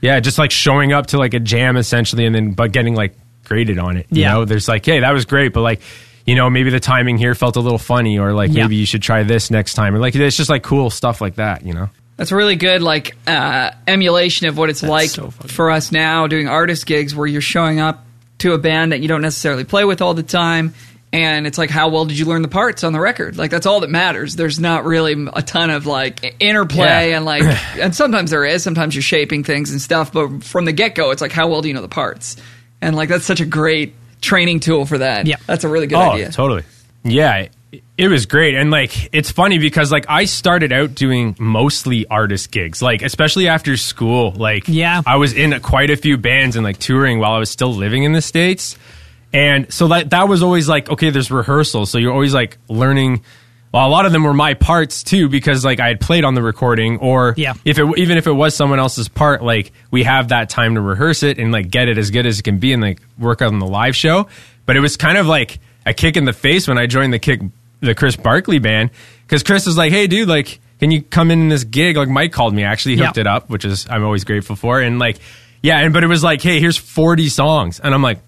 yeah, 0.00 0.20
just 0.20 0.38
like 0.38 0.50
showing 0.50 0.92
up 0.92 1.08
to 1.08 1.18
like 1.18 1.34
a 1.34 1.40
jam 1.40 1.76
essentially, 1.76 2.24
and 2.26 2.34
then 2.34 2.52
but 2.52 2.72
getting 2.72 2.94
like 2.94 3.14
graded 3.44 3.78
on 3.78 3.96
it. 3.96 4.06
You 4.10 4.22
Yeah. 4.22 4.32
know, 4.32 4.44
there's 4.44 4.68
like, 4.68 4.84
hey, 4.84 5.00
that 5.00 5.12
was 5.12 5.24
great, 5.24 5.52
but 5.52 5.60
like. 5.62 5.80
You 6.26 6.36
know, 6.36 6.48
maybe 6.50 6.70
the 6.70 6.78
timing 6.78 7.16
here 7.18 7.34
felt 7.34 7.56
a 7.56 7.60
little 7.60 7.78
funny, 7.78 8.18
or 8.18 8.34
like 8.34 8.52
Yeah. 8.52 8.64
maybe 8.64 8.76
you 8.76 8.84
should 8.86 9.02
try 9.02 9.22
this 9.24 9.50
next 9.50 9.72
time, 9.74 9.94
or 9.94 9.98
like 9.98 10.14
it's 10.14 10.36
just 10.36 10.50
like 10.50 10.62
cool 10.62 10.88
stuff 10.90 11.20
like 11.20 11.36
that. 11.36 11.64
You 11.64 11.72
know, 11.72 11.88
That's 12.18 12.30
a 12.30 12.36
really 12.36 12.54
good 12.56 12.82
like 12.82 13.16
uh, 13.26 13.70
emulation 13.88 14.46
of 14.46 14.56
what 14.56 14.68
it's 14.70 14.82
like 14.82 15.08
so 15.10 15.30
for 15.30 15.70
us 15.70 15.90
now 15.90 16.26
doing 16.28 16.46
artist 16.46 16.86
gigs 16.86 17.16
where 17.16 17.26
you're 17.26 17.40
showing 17.40 17.80
up 17.80 18.04
to 18.40 18.52
a 18.52 18.58
band 18.58 18.92
that 18.92 19.00
you 19.00 19.08
don't 19.08 19.22
necessarily 19.22 19.64
play 19.64 19.84
with 19.84 20.02
all 20.02 20.12
the 20.14 20.22
time 20.22 20.74
and 21.12 21.46
it's 21.46 21.58
like 21.58 21.70
how 21.70 21.88
well 21.88 22.04
did 22.04 22.18
you 22.18 22.24
learn 22.24 22.42
the 22.42 22.48
parts 22.48 22.84
on 22.84 22.92
the 22.92 23.00
record 23.00 23.36
like 23.36 23.50
that's 23.50 23.66
all 23.66 23.80
that 23.80 23.90
matters 23.90 24.36
there's 24.36 24.60
not 24.60 24.84
really 24.84 25.26
a 25.34 25.42
ton 25.42 25.68
of 25.70 25.84
like 25.86 26.36
interplay 26.40 27.10
Yeah. 27.10 27.16
and 27.16 27.24
like 27.24 27.42
and 27.78 27.94
sometimes 27.94 28.30
there 28.30 28.44
is 28.44 28.62
sometimes 28.62 28.94
you're 28.94 29.02
shaping 29.02 29.42
things 29.42 29.72
and 29.72 29.80
stuff 29.82 30.12
but 30.12 30.44
from 30.44 30.64
the 30.66 30.72
get-go 30.72 31.10
it's 31.10 31.20
like 31.20 31.32
how 31.32 31.48
well 31.48 31.62
do 31.62 31.68
you 31.68 31.74
know 31.74 31.82
the 31.82 31.88
parts 31.88 32.36
and 32.80 32.94
like 32.94 33.08
that's 33.08 33.24
such 33.24 33.40
a 33.40 33.46
great 33.46 33.94
training 34.20 34.60
tool 34.60 34.86
for 34.86 34.98
that 34.98 35.26
Yeah. 35.26 35.36
that's 35.46 35.64
a 35.64 35.68
really 35.68 35.86
good 35.88 35.96
oh, 35.98 36.10
idea 36.12 36.30
totally. 36.30 36.62
Yeah, 37.02 37.48
it, 37.72 37.82
it 37.96 38.08
was 38.08 38.26
great, 38.26 38.54
and 38.54 38.70
like 38.70 39.08
it's 39.14 39.30
funny 39.30 39.56
because 39.56 39.90
like 39.90 40.04
I 40.06 40.26
started 40.26 40.70
out 40.70 40.94
doing 40.94 41.34
mostly 41.38 42.06
artist 42.08 42.50
gigs, 42.50 42.82
like 42.82 43.00
especially 43.00 43.48
after 43.48 43.78
school. 43.78 44.32
Like, 44.32 44.68
Yeah. 44.68 45.00
I 45.06 45.16
was 45.16 45.32
in 45.32 45.58
quite 45.60 45.88
a 45.88 45.96
few 45.96 46.18
bands 46.18 46.56
and 46.56 46.62
like 46.64 46.76
touring 46.76 47.18
while 47.20 47.32
I 47.32 47.38
was 47.38 47.48
still 47.48 47.72
living 47.72 48.04
in 48.04 48.12
the 48.12 48.20
states, 48.20 48.76
and 49.32 49.72
so 49.72 49.88
that 49.88 50.10
that 50.10 50.28
was 50.28 50.42
always 50.42 50.68
like 50.68 50.90
okay, 50.90 51.10
there's 51.10 51.30
rehearsal. 51.30 51.86
so 51.86 51.98
you're 51.98 52.12
always 52.12 52.34
like 52.34 52.58
learning. 52.68 53.22
Well, 53.72 53.86
a 53.86 53.88
lot 53.88 54.04
of 54.04 54.10
them 54.10 54.24
were 54.24 54.34
my 54.34 54.54
parts 54.54 55.04
too, 55.04 55.28
because 55.28 55.64
like 55.64 55.78
I 55.78 55.86
had 55.88 56.00
played 56.00 56.24
on 56.24 56.34
the 56.34 56.42
recording, 56.42 56.98
or 56.98 57.34
Yeah. 57.36 57.54
if 57.64 57.78
it 57.78 57.86
even 57.98 58.18
if 58.18 58.26
it 58.26 58.32
was 58.32 58.54
someone 58.56 58.80
else's 58.80 59.08
part, 59.08 59.44
like 59.44 59.72
we 59.92 60.02
have 60.02 60.28
that 60.30 60.48
time 60.50 60.74
to 60.74 60.80
rehearse 60.80 61.22
it 61.22 61.38
and 61.38 61.52
like 61.52 61.70
get 61.70 61.88
it 61.88 61.96
as 61.96 62.10
good 62.10 62.26
as 62.26 62.40
it 62.40 62.42
can 62.42 62.58
be, 62.58 62.72
and 62.72 62.82
like 62.82 63.00
work 63.18 63.42
on 63.42 63.60
the 63.60 63.66
live 63.66 63.94
show. 63.94 64.26
But 64.66 64.76
it 64.76 64.80
was 64.80 64.96
kind 64.96 65.16
of 65.18 65.26
like 65.26 65.60
a 65.86 65.94
kick 65.94 66.16
in 66.16 66.24
the 66.24 66.32
face 66.32 66.66
when 66.66 66.78
I 66.78 66.86
joined 66.86 67.12
the 67.12 67.18
kick 67.20 67.40
the 67.78 67.94
Chris 67.94 68.16
Barkley 68.16 68.58
band 68.58 68.90
because 69.26 69.42
Chris 69.44 69.66
was 69.66 69.78
like, 69.78 69.92
"Hey, 69.92 70.08
dude, 70.08 70.28
like, 70.28 70.58
can 70.80 70.90
you 70.90 71.02
come 71.02 71.30
in 71.30 71.48
this 71.48 71.62
gig?" 71.62 71.96
Like 71.96 72.08
Mike 72.08 72.32
called 72.32 72.52
me, 72.54 72.64
actually 72.64 72.96
hooked 72.96 73.16
Yeah. 73.18 73.20
it 73.20 73.26
up, 73.28 73.48
which 73.50 73.64
is 73.64 73.86
I'm 73.88 74.02
always 74.04 74.24
grateful 74.24 74.56
for, 74.56 74.80
and 74.80 74.98
like, 74.98 75.18
yeah, 75.62 75.78
and 75.78 75.92
but 75.94 76.02
it 76.02 76.08
was 76.08 76.24
like, 76.24 76.42
"Hey, 76.42 76.58
here's 76.58 76.76
40 76.76 77.28
songs," 77.28 77.78
and 77.78 77.94
I'm 77.94 78.02
like, 78.02 78.18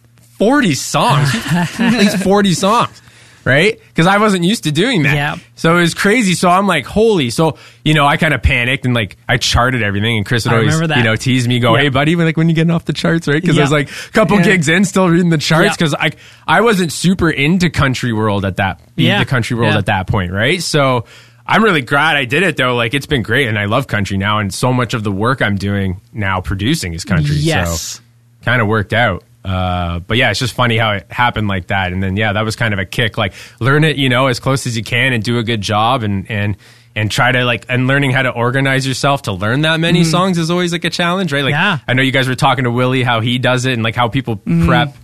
"40 0.42 0.74
songs, 0.74 1.30
at 1.50 1.92
least 1.92 2.18
40 2.24 2.52
songs." 2.54 3.00
Right? 3.44 3.76
Because 3.88 4.06
I 4.06 4.18
wasn't 4.18 4.44
used 4.44 4.64
to 4.64 4.70
doing 4.70 5.02
that. 5.02 5.14
Yeah. 5.16 5.36
So 5.56 5.76
it 5.76 5.80
was 5.80 5.94
crazy. 5.94 6.34
So 6.34 6.48
I'm 6.48 6.68
like, 6.68 6.86
holy. 6.86 7.28
So, 7.30 7.58
you 7.84 7.92
know, 7.92 8.06
I 8.06 8.16
kind 8.16 8.34
of 8.34 8.40
panicked 8.40 8.84
and 8.84 8.94
like 8.94 9.16
I 9.28 9.36
charted 9.36 9.82
everything. 9.82 10.16
And 10.18 10.24
Chris 10.24 10.44
would 10.44 10.54
I 10.54 10.58
always, 10.58 10.80
you 10.80 11.02
know, 11.02 11.16
tease 11.16 11.48
me, 11.48 11.58
go, 11.58 11.74
hey, 11.74 11.88
buddy, 11.88 12.14
like 12.14 12.36
when 12.36 12.48
you 12.48 12.54
getting 12.54 12.70
off 12.70 12.84
the 12.84 12.92
charts, 12.92 13.26
right? 13.26 13.42
Because 13.42 13.58
I 13.58 13.62
was 13.62 13.72
like 13.72 13.90
a 13.90 14.12
couple 14.12 14.36
Yeah. 14.36 14.44
gigs 14.44 14.68
in, 14.68 14.84
still 14.84 15.08
reading 15.08 15.30
the 15.30 15.38
charts. 15.38 15.76
Because 15.76 15.92
I, 15.92 16.10
I 16.46 16.60
wasn't 16.60 16.92
super 16.92 17.28
into 17.30 17.68
country 17.68 18.12
world 18.12 18.44
at 18.44 18.58
that, 18.58 18.80
Yeah. 18.94 19.18
the 19.18 19.24
country 19.26 19.56
world 19.56 19.72
Yeah. 19.72 19.78
at 19.78 19.86
that 19.86 20.06
point, 20.06 20.30
right? 20.30 20.62
So 20.62 21.06
I'm 21.44 21.64
really 21.64 21.82
glad 21.82 22.16
I 22.16 22.26
did 22.26 22.44
it 22.44 22.56
though. 22.56 22.76
Like 22.76 22.94
it's 22.94 23.06
been 23.06 23.22
great 23.22 23.48
and 23.48 23.58
I 23.58 23.64
love 23.64 23.88
country 23.88 24.18
now. 24.18 24.38
And 24.38 24.54
so 24.54 24.72
much 24.72 24.94
of 24.94 25.02
the 25.02 25.10
work 25.10 25.42
I'm 25.42 25.56
doing 25.56 26.00
now 26.12 26.40
producing 26.40 26.94
is 26.94 27.04
country. 27.04 27.34
Yes. 27.34 27.80
So 27.82 28.00
kind 28.44 28.62
of 28.62 28.68
worked 28.68 28.92
out. 28.92 29.24
Uh, 29.44 29.98
but 30.00 30.16
yeah, 30.16 30.30
it's 30.30 30.38
just 30.38 30.54
funny 30.54 30.76
how 30.78 30.92
it 30.92 31.06
happened 31.10 31.48
like 31.48 31.66
that. 31.68 31.92
And 31.92 32.02
then 32.02 32.16
yeah, 32.16 32.32
that 32.34 32.44
was 32.44 32.54
kind 32.56 32.72
of 32.72 32.78
a 32.80 32.84
kick. 32.84 33.18
Like 33.18 33.32
learn 33.60 33.82
it, 33.84 33.96
you 33.96 34.08
know, 34.08 34.28
as 34.28 34.38
close 34.38 34.66
as 34.66 34.76
you 34.76 34.84
can 34.84 35.12
and 35.12 35.22
do 35.22 35.38
a 35.38 35.42
good 35.42 35.60
job 35.60 36.02
and 36.04 36.30
and 36.30 36.56
and 36.94 37.10
try 37.10 37.32
to 37.32 37.44
like 37.44 37.66
and 37.68 37.86
learning 37.88 38.12
how 38.12 38.22
to 38.22 38.30
organize 38.30 38.86
yourself 38.86 39.22
to 39.22 39.32
learn 39.32 39.62
that 39.62 39.80
many 39.80 40.04
songs 40.04 40.38
is 40.38 40.50
always 40.50 40.72
like 40.72 40.84
a 40.84 40.90
challenge, 40.90 41.32
right? 41.32 41.42
Like 41.42 41.52
Yeah. 41.52 41.78
I 41.88 41.94
know 41.94 42.02
you 42.02 42.12
guys 42.12 42.28
were 42.28 42.34
talking 42.36 42.64
to 42.64 42.70
Willie 42.70 43.02
how 43.02 43.20
he 43.20 43.38
does 43.38 43.64
it 43.66 43.72
and 43.72 43.82
like 43.82 43.96
how 43.96 44.08
people 44.08 44.36
prep. 44.36 44.94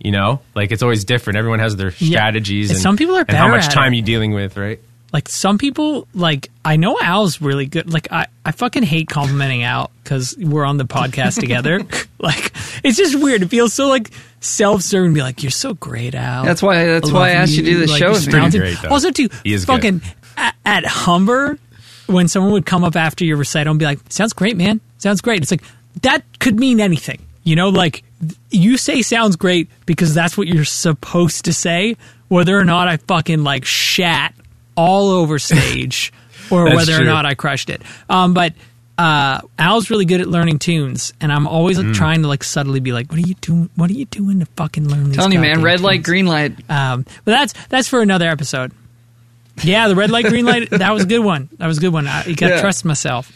You 0.00 0.10
know, 0.10 0.40
like 0.54 0.70
it's 0.72 0.82
always 0.82 1.04
different. 1.04 1.38
Everyone 1.38 1.60
has 1.60 1.76
their 1.76 1.92
Yeah. 1.98 2.18
strategies, 2.18 2.68
And 2.70 2.76
and 2.76 2.82
some 2.82 2.96
people 2.98 3.16
are 3.16 3.24
and 3.26 3.36
how 3.38 3.48
much 3.48 3.68
time 3.68 3.94
it. 3.94 3.96
you 3.98 4.02
dealing 4.02 4.32
with, 4.32 4.56
right? 4.56 4.78
Like 5.14 5.28
some 5.30 5.56
people 5.56 6.06
like 6.12 6.50
i 6.64 6.76
know 6.76 6.98
al's 7.00 7.40
really 7.40 7.64
good 7.66 7.90
like 7.90 8.10
i, 8.12 8.26
I 8.44 8.50
fucking 8.52 8.82
hate 8.82 9.08
complimenting 9.08 9.62
al 9.62 9.90
because 10.02 10.34
we're 10.38 10.64
on 10.66 10.76
the 10.76 10.84
podcast 10.84 11.40
together 11.40 11.80
like 12.18 12.52
it's 12.84 12.98
just 12.98 13.18
weird 13.18 13.40
it 13.42 13.48
feels 13.48 13.72
so 13.72 13.88
like 13.88 14.10
self-serving 14.40 15.12
to 15.12 15.14
be 15.14 15.22
like 15.22 15.42
you're 15.42 15.50
so 15.50 15.72
great 15.74 16.14
al 16.14 16.44
That's 16.44 16.62
why- 16.62 16.84
that's 16.84 17.08
I 17.10 17.12
why 17.14 17.28
I 17.28 17.32
asked 17.32 17.52
you 17.52 17.62
to 17.62 17.70
do 17.70 17.78
the 17.86 17.86
Like, 17.92 17.98
show 17.98 18.10
with 18.10 18.26
me. 18.26 18.50
great, 18.58 18.76
though. 18.82 18.90
also 18.90 19.10
too 19.10 19.28
He 19.44 19.54
is 19.54 19.64
good. 19.64 19.72
fucking 19.74 20.02
at, 20.36 20.54
at 20.66 20.84
Humber, 20.84 21.58
when 22.06 22.28
someone 22.28 22.52
would 22.52 22.66
come 22.66 22.84
up 22.84 22.96
after 22.96 23.24
your 23.24 23.36
recital 23.36 23.70
and 23.70 23.78
be 23.78 23.84
like, 23.86 24.00
"Sounds 24.10 24.32
great, 24.32 24.56
man. 24.56 24.80
Sounds 24.98 25.20
great." 25.20 25.40
It's 25.42 25.50
like 25.52 25.62
that 26.02 26.22
could 26.40 26.58
mean 26.58 26.80
anything. 26.80 27.20
You 27.44 27.54
know, 27.56 27.68
like 27.68 28.02
you 28.50 28.76
say 28.76 29.00
sounds 29.02 29.36
great 29.36 29.70
because 29.86 30.12
that's 30.12 30.36
what 30.36 30.48
you're 30.48 30.64
supposed 30.64 31.44
to 31.44 31.52
say, 31.52 31.96
whether 32.28 32.58
or 32.58 32.64
not 32.64 32.88
I 32.88 32.96
fucking 32.96 33.44
like 33.44 33.64
shat 33.64 34.34
all 34.76 35.10
over 35.10 35.38
stage 35.38 36.12
or 36.50 36.64
That's 36.64 36.76
whether 36.88 37.00
or 37.00 37.04
not 37.04 37.26
I 37.26 37.34
crushed 37.34 37.70
it. 37.70 37.82
Um, 38.08 38.34
but 38.34 38.52
uh, 38.96 39.40
Al's 39.58 39.90
really 39.90 40.04
good 40.04 40.20
at 40.20 40.28
learning 40.28 40.60
tunes, 40.60 41.12
and 41.20 41.32
I'm 41.32 41.46
always 41.48 41.78
Mm. 41.78 41.94
trying 41.94 42.22
to 42.22 42.28
like 42.28 42.44
subtly 42.44 42.78
be 42.80 42.92
like, 42.92 43.10
"What 43.10 43.18
are 43.18 43.26
you 43.28 43.34
doing? 43.40 43.68
What 43.74 43.90
are 43.90 43.94
you 43.94 44.04
doing 44.04 44.38
to 44.40 44.46
fucking 44.56 44.88
learn 44.88 45.04
these?" 45.06 45.16
Telling 45.16 45.32
you, 45.32 45.40
man, 45.40 45.54
goddamn 45.56 45.64
red 45.64 45.80
light, 45.80 46.02
green 46.04 46.26
light. 46.26 46.52
Um, 46.70 47.04
but 47.24 47.32
that's 47.32 47.54
that's 47.70 47.88
for 47.88 48.02
another 48.02 48.28
episode. 48.28 48.70
Yeah, 49.62 49.88
the 49.88 49.94
red 49.96 50.10
light, 50.10 50.26
green 50.26 50.44
light. 50.46 50.70
That 50.70 50.92
was 50.92 51.04
a 51.04 51.06
good 51.06 51.20
one. 51.24 51.48
That 51.58 51.66
was 51.66 51.78
a 51.78 51.80
good 51.80 51.92
one. 51.92 52.06
I, 52.06 52.24
you 52.24 52.34
got 52.36 52.48
to 52.48 52.54
Yeah. 52.54 52.60
trust 52.60 52.84
myself. 52.84 53.32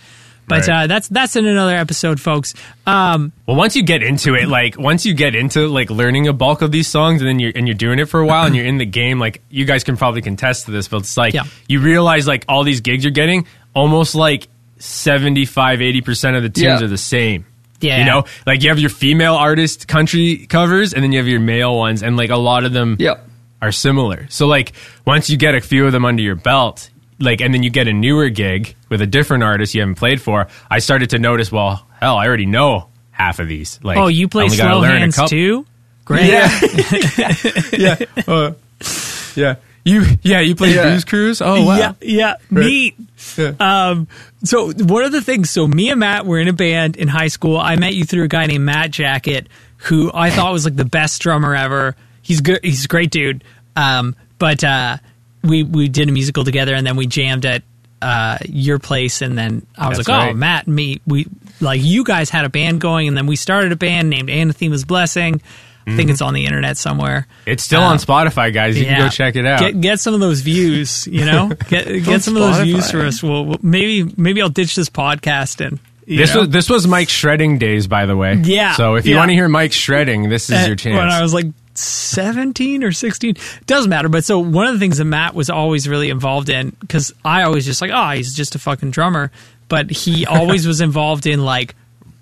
But 0.49 0.67
Right. 0.67 0.85
uh, 0.85 0.87
that's 0.87 1.09
that's 1.09 1.37
in 1.37 1.45
another 1.47 1.77
episode, 1.77 2.19
folks. 2.21 2.55
Um, 2.87 3.33
Well, 3.47 3.57
once 3.57 3.77
you 3.77 3.83
get 3.83 4.03
into 4.03 4.35
it, 4.35 4.49
like 4.49 4.79
once 4.79 5.05
you 5.07 5.15
get 5.15 5.35
into 5.35 5.69
like 5.69 5.91
learning 5.91 6.27
a 6.27 6.33
bulk 6.33 6.63
of 6.63 6.73
these 6.73 6.89
songs, 6.89 7.21
and 7.21 7.29
then 7.29 7.39
you're 7.39 7.53
and 7.55 7.69
you're 7.69 7.75
doing 7.75 7.99
it 7.99 8.07
for 8.07 8.21
a 8.21 8.27
while, 8.27 8.47
and 8.47 8.57
you're 8.57 8.65
in 8.67 8.79
the 8.79 8.87
game, 8.87 9.19
like 9.21 9.43
you 9.51 9.65
guys 9.65 9.85
can 9.85 9.97
probably 9.97 10.23
contest 10.23 10.65
to 10.67 10.71
this, 10.71 10.89
but 10.89 10.99
it's 10.99 11.17
like 11.17 11.35
Yeah. 11.35 11.45
you 11.69 11.81
realize 11.81 12.27
like 12.27 12.45
all 12.49 12.65
these 12.65 12.81
gigs 12.81 13.05
you're 13.05 13.11
getting, 13.11 13.47
almost 13.75 14.15
like 14.15 14.49
75, 14.79 15.83
80 15.83 16.01
percent 16.01 16.37
of 16.37 16.43
the 16.43 16.49
tunes 16.49 16.81
Yeah. 16.81 16.85
are 16.85 16.89
the 16.89 16.97
same. 16.99 17.45
Yeah. 17.81 17.99
you 18.01 18.05
know, 18.07 18.25
like 18.45 18.65
you 18.65 18.71
have 18.71 18.81
your 18.81 18.91
female 18.91 19.35
artist 19.37 19.87
country 19.87 20.47
covers, 20.49 20.93
and 20.95 21.05
then 21.05 21.13
you 21.13 21.19
have 21.19 21.29
your 21.29 21.39
male 21.41 21.77
ones, 21.77 22.03
and 22.03 22.17
like 22.17 22.31
a 22.31 22.37
lot 22.37 22.65
of 22.65 22.73
them 22.73 22.97
Yep. 22.99 23.29
are 23.63 23.71
similar. 23.71 24.27
So 24.31 24.47
like 24.49 24.73
once 25.05 25.31
you 25.31 25.37
get 25.37 25.55
a 25.55 25.61
few 25.61 25.87
of 25.87 25.93
them 25.93 26.05
under 26.05 26.21
your 26.23 26.35
belt, 26.35 26.91
like 27.19 27.41
and 27.41 27.53
then 27.53 27.63
you 27.63 27.71
get 27.71 27.89
a 27.89 27.93
newer 27.93 28.29
gig 28.29 28.75
with 28.89 29.01
a 29.01 29.07
different 29.07 29.43
artist 29.45 29.75
you 29.75 29.81
haven't 29.81 29.97
played 29.97 30.21
for, 30.21 30.49
I 30.71 30.79
started 30.79 31.11
to 31.11 31.19
notice, 31.19 31.51
well, 31.53 31.87
hell, 32.01 32.17
I 32.17 32.27
already 32.27 32.47
know 32.47 32.89
half 33.11 33.39
of 33.41 33.49
these. 33.49 33.81
Like 33.83 33.99
oh, 33.99 34.07
you 34.09 34.29
play 34.29 34.45
only 34.45 34.57
gotta 34.57 34.71
slow 34.71 34.81
learn 34.81 34.97
a 34.97 34.99
hands 35.01 35.17
couple- 35.17 35.29
too? 35.31 35.67
Great. 36.05 36.27
Yeah. 36.27 36.61
yeah. 37.73 37.97
Uh, 38.27 38.53
yeah. 39.37 39.57
You 39.85 40.05
yeah, 40.23 40.41
you 40.41 40.55
play 40.55 40.75
Yeah. 40.75 40.85
Blues 40.85 41.05
Cruise? 41.05 41.41
Oh 41.41 41.65
wow. 41.65 41.77
Yeah, 41.77 41.93
yeah, 42.01 42.35
neat. 42.51 42.95
Yeah. 43.37 43.53
Um, 43.59 44.07
so 44.45 44.71
one 44.73 45.05
of 45.05 45.13
the 45.13 45.23
things, 45.23 45.51
so 45.51 45.67
me 45.67 45.91
and 45.91 46.01
Matt 46.01 46.27
were 46.27 46.39
in 46.39 46.49
a 46.49 46.53
band 46.53 46.97
in 46.97 47.09
high 47.09 47.29
school. 47.29 47.57
I 47.57 47.77
met 47.77 47.95
you 47.95 48.05
through 48.05 48.25
a 48.25 48.29
guy 48.29 48.47
named 48.47 48.65
Matt 48.65 48.91
Jacket, 48.91 49.49
who 49.79 50.11
I 50.13 50.31
thought 50.31 50.53
was 50.53 50.65
like 50.65 50.77
the 50.77 50.85
best 50.85 51.23
drummer 51.23 51.55
ever. 51.55 51.97
He's 52.23 52.41
good. 52.43 52.61
He's 52.63 52.85
a 52.85 52.89
great 52.89 53.11
dude. 53.11 53.43
Um, 53.77 54.15
but 54.39 54.63
uh, 54.63 54.99
we 55.43 55.63
we 55.63 55.89
did 55.89 56.09
a 56.09 56.13
musical 56.13 56.45
together, 56.45 56.75
and 56.75 56.87
then 56.87 56.97
we 56.97 57.07
jammed 57.07 57.47
at 57.47 57.63
uh, 58.03 58.39
your 58.49 58.79
place, 58.79 59.23
and 59.23 59.37
then 59.37 59.67
I 59.77 59.89
was 59.89 59.99
That's 59.99 60.09
like, 60.09 60.31
oh. 60.31 60.35
Matt 60.35 60.67
and 60.67 60.77
me, 60.77 61.01
we 61.07 61.27
like 61.61 61.81
you 61.83 62.05
guys 62.05 62.31
had 62.31 62.45
a 62.45 62.49
band 62.49 62.81
going, 62.81 63.09
and 63.09 63.17
then 63.17 63.27
we 63.27 63.37
started 63.37 63.73
a 63.73 63.77
band 63.77 64.09
named 64.11 64.31
Anathema's 64.31 64.85
Blessing. 64.85 65.41
I 65.87 65.97
think 65.97 66.11
it's 66.11 66.21
on 66.21 66.35
the 66.35 66.45
internet 66.45 66.77
somewhere. 66.77 67.27
It's 67.47 67.63
still 67.63 67.81
Um, 67.81 67.93
on 67.93 67.97
Spotify, 67.99 68.53
guys. 68.53 68.79
You 68.79 68.85
can 68.85 68.99
go 69.01 69.09
check 69.09 69.37
it 69.37 69.47
out. 69.47 69.59
Get, 69.61 69.81
get 69.81 70.01
some 70.01 70.13
of 70.13 70.21
those 70.21 70.43
views, 70.43 71.07
you 71.11 71.25
know. 71.25 71.49
Get 71.71 72.05
get 72.05 72.21
some 72.21 72.37
of 72.37 72.43
those 72.43 72.61
views 72.61 72.91
for 72.91 73.01
us. 73.07 73.23
We'll, 73.23 73.47
we'll- 73.47 73.59
maybe 73.63 74.13
maybe 74.19 74.43
I'll 74.43 74.51
ditch 74.51 74.77
this 74.77 74.91
podcast 74.91 75.65
and 75.67 75.81
this 76.07 76.35
know? 76.35 76.41
was 76.41 76.51
this 76.51 76.69
was 76.69 76.87
Mike's 76.87 77.13
shredding 77.13 77.57
days, 77.57 77.87
by 77.87 78.05
the 78.05 78.15
way. 78.19 78.35
Yeah, 78.35 78.75
So 78.75 78.97
if 78.97 79.07
you 79.07 79.15
yeah. 79.15 79.19
want 79.21 79.31
to 79.31 79.35
hear 79.35 79.49
Mike 79.49 79.73
shredding, 79.73 80.29
this 80.29 80.51
is 80.51 80.63
Uh, 80.63 80.67
your 80.67 80.77
chance. 80.77 80.99
When 80.99 81.09
I 81.09 81.23
was 81.23 81.33
like 81.33 81.47
17 81.79 82.83
or 82.85 82.93
16, 82.93 83.35
doesn't 83.67 83.89
matter. 83.91 84.09
But 84.09 84.25
so 84.25 84.39
one 84.39 84.67
of 84.67 84.73
the 84.75 84.79
things 84.79 84.99
that 84.99 85.05
Matt 85.05 85.35
was 85.35 85.51
always 85.51 85.89
really 85.89 86.11
involved 86.11 86.49
in, 86.49 86.71
because 86.81 87.13
I 87.25 87.43
always 87.43 87.65
just 87.65 87.81
like, 87.81 87.91
oh, 87.93 88.11
he's 88.11 88.35
just 88.35 88.55
a 88.55 88.59
fucking 88.59 88.91
drummer. 88.91 89.31
But 89.69 89.91
he 89.91 90.27
always 90.27 90.67
was 90.67 90.81
involved 90.81 91.27
in 91.27 91.45
like, 91.45 91.75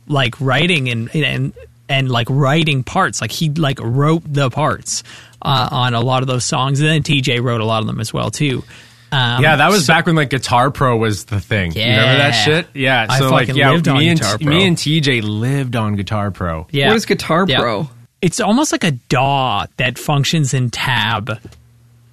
like 0.07 0.41
writing 0.41 0.89
and, 0.89 1.15
and, 1.15 1.53
and 1.89 2.11
like 2.11 2.29
writing 2.31 2.85
parts. 2.85 3.21
Like 3.21 3.31
he 3.33 3.51
like 3.51 3.79
wrote 3.81 4.23
the 4.27 4.51
parts 4.51 5.03
uh, 5.43 5.69
on 5.71 5.95
a 5.95 6.01
lot 6.01 6.23
of 6.23 6.29
those 6.29 6.45
songs. 6.45 6.81
And 6.81 6.89
then 6.89 7.03
TJ 7.03 7.43
wrote 7.43 7.61
a 7.61 7.65
lot 7.65 7.81
of 7.81 7.87
them 7.87 8.01
as 8.01 8.13
well 8.13 8.31
too. 8.31 8.63
Um, 9.13 9.41
yeah, 9.41 9.57
that 9.57 9.71
was 9.71 9.87
back 9.87 10.07
when 10.07 10.17
like 10.17 10.31
Guitar 10.31 10.73
Pro 10.73 10.97
was 10.97 11.27
the 11.27 11.39
thing. 11.41 11.71
You 11.73 11.81
remember 11.83 12.19
that 12.19 12.33
shit? 12.33 12.67
Yeah. 12.75 13.07
I 13.09 13.21
So 13.21 13.31
like, 13.31 13.49
yeah, 13.49 13.71
lived 13.71 13.87
on 13.87 13.99
me 13.99 14.09
and 14.09 14.21
Pro. 14.21 14.37
me 14.41 14.67
and 14.67 14.77
TJ 14.77 15.23
lived 15.23 15.77
on 15.77 15.95
Guitar 15.95 16.33
Pro. 16.33 16.67
yeah. 16.73 16.89
What 16.89 16.97
is 16.97 17.07
Guitar 17.07 17.47
Yeah. 17.49 17.61
Pro? 17.61 17.89
It's 18.23 18.41
almost 18.41 18.73
like 18.73 18.85
a 18.85 18.93
DAW 18.93 19.67
that 19.77 19.99
functions 19.99 20.55
in 20.55 20.71
tab. 20.71 21.39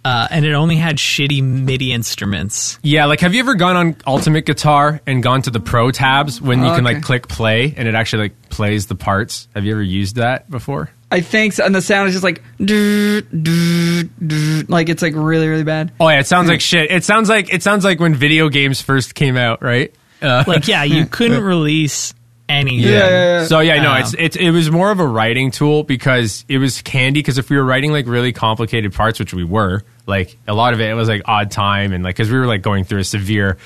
Uh, 0.05 0.27
and 0.31 0.43
it 0.45 0.51
only 0.51 0.75
had 0.75 0.97
shitty 0.97 1.41
MIDI 1.41 1.93
instruments. 1.93 2.77
Yeah, 2.83 3.05
like 3.05 3.21
have 3.21 3.33
you 3.33 3.39
ever 3.39 3.55
gone 3.55 3.77
on 3.77 3.95
Ultimate 4.05 4.45
Guitar 4.45 4.99
and 5.07 5.23
gone 5.23 5.41
to 5.43 5.49
the 5.49 5.61
Pro 5.61 5.91
tabs 5.91 6.41
when 6.41 6.59
you 6.59 6.65
Oh, 6.65 6.75
can 6.75 6.85
okay. 6.85 6.95
like 6.95 7.03
click 7.03 7.29
play 7.29 7.73
and 7.77 7.87
it 7.87 7.95
actually 7.95 8.23
like 8.23 8.49
plays 8.49 8.87
the 8.87 8.95
parts? 8.95 9.47
Have 9.55 9.63
you 9.63 9.71
ever 9.71 9.81
used 9.81 10.17
that 10.17 10.51
before? 10.51 10.89
I 11.09 11.21
think 11.21 11.53
so. 11.53 11.63
And 11.63 11.73
the 11.73 11.81
sound 11.81 12.09
is 12.09 12.15
just 12.15 12.23
like, 12.23 12.43
doo, 12.59 13.21
doo, 13.21 14.03
doo, 14.03 14.63
like 14.67 14.89
it's 14.89 15.01
like 15.01 15.13
really, 15.15 15.47
really 15.47 15.63
bad. 15.63 15.93
Oh 16.01 16.09
yeah, 16.09 16.19
it 16.19 16.27
sounds 16.27 16.49
like 16.49 16.59
shit. 16.59 16.91
It 16.91 17.05
sounds 17.05 17.29
like 17.29 17.53
it 17.53 17.63
sounds 17.63 17.85
like 17.85 18.01
when 18.01 18.13
video 18.13 18.49
games 18.49 18.81
first 18.81 19.15
came 19.15 19.37
out, 19.37 19.61
right? 19.63 19.93
Uh, 20.21 20.43
Like, 20.45 20.67
yeah, 20.67 20.83
you 20.83 21.05
couldn't 21.09 21.43
release 21.43 22.13
anything. 22.49 22.79
Yeah, 22.79 22.89
yeah, 22.99 23.09
yeah. 23.39 23.45
So 23.45 23.59
yeah, 23.59 23.81
no, 23.81 23.91
Um, 23.93 24.01
it's 24.01 24.13
it's 24.17 24.35
it 24.35 24.51
was 24.51 24.69
more 24.71 24.91
of 24.91 24.99
a 24.99 25.07
writing 25.07 25.51
tool 25.51 25.83
because 25.83 26.45
it 26.47 26.57
was 26.57 26.81
handy 26.87 27.19
because 27.19 27.37
if 27.37 27.49
we 27.49 27.57
were 27.57 27.63
writing 27.65 27.91
like 27.91 28.07
really 28.07 28.31
complicated 28.33 28.93
parts, 28.93 29.19
which 29.19 29.33
we 29.33 29.43
were, 29.43 29.83
like 30.05 30.37
a 30.47 30.53
lot 30.53 30.73
of 30.73 30.81
it, 30.81 30.89
it 30.89 30.93
was 30.93 31.07
like 31.09 31.21
odd 31.25 31.51
time 31.51 31.93
and 31.93 32.03
like 32.03 32.15
because 32.15 32.31
we 32.31 32.37
were 32.37 32.47
like 32.47 32.61
going 32.61 32.83
through 32.83 32.99
a 32.99 33.03
severe, 33.03 33.57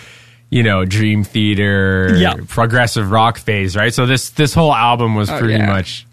you 0.50 0.64
know, 0.64 0.86
dream 0.86 1.24
theater, 1.24 2.16
Yeah. 2.18 2.36
progressive 2.48 3.12
rock 3.12 3.38
phase, 3.38 3.76
right? 3.76 3.94
So 3.94 4.06
this 4.06 4.30
this 4.32 4.54
whole 4.54 4.74
album 4.74 5.16
was 5.16 5.30
Oh, 5.30 5.38
pretty 5.40 5.56
yeah. 5.56 5.66
much, 5.68 6.06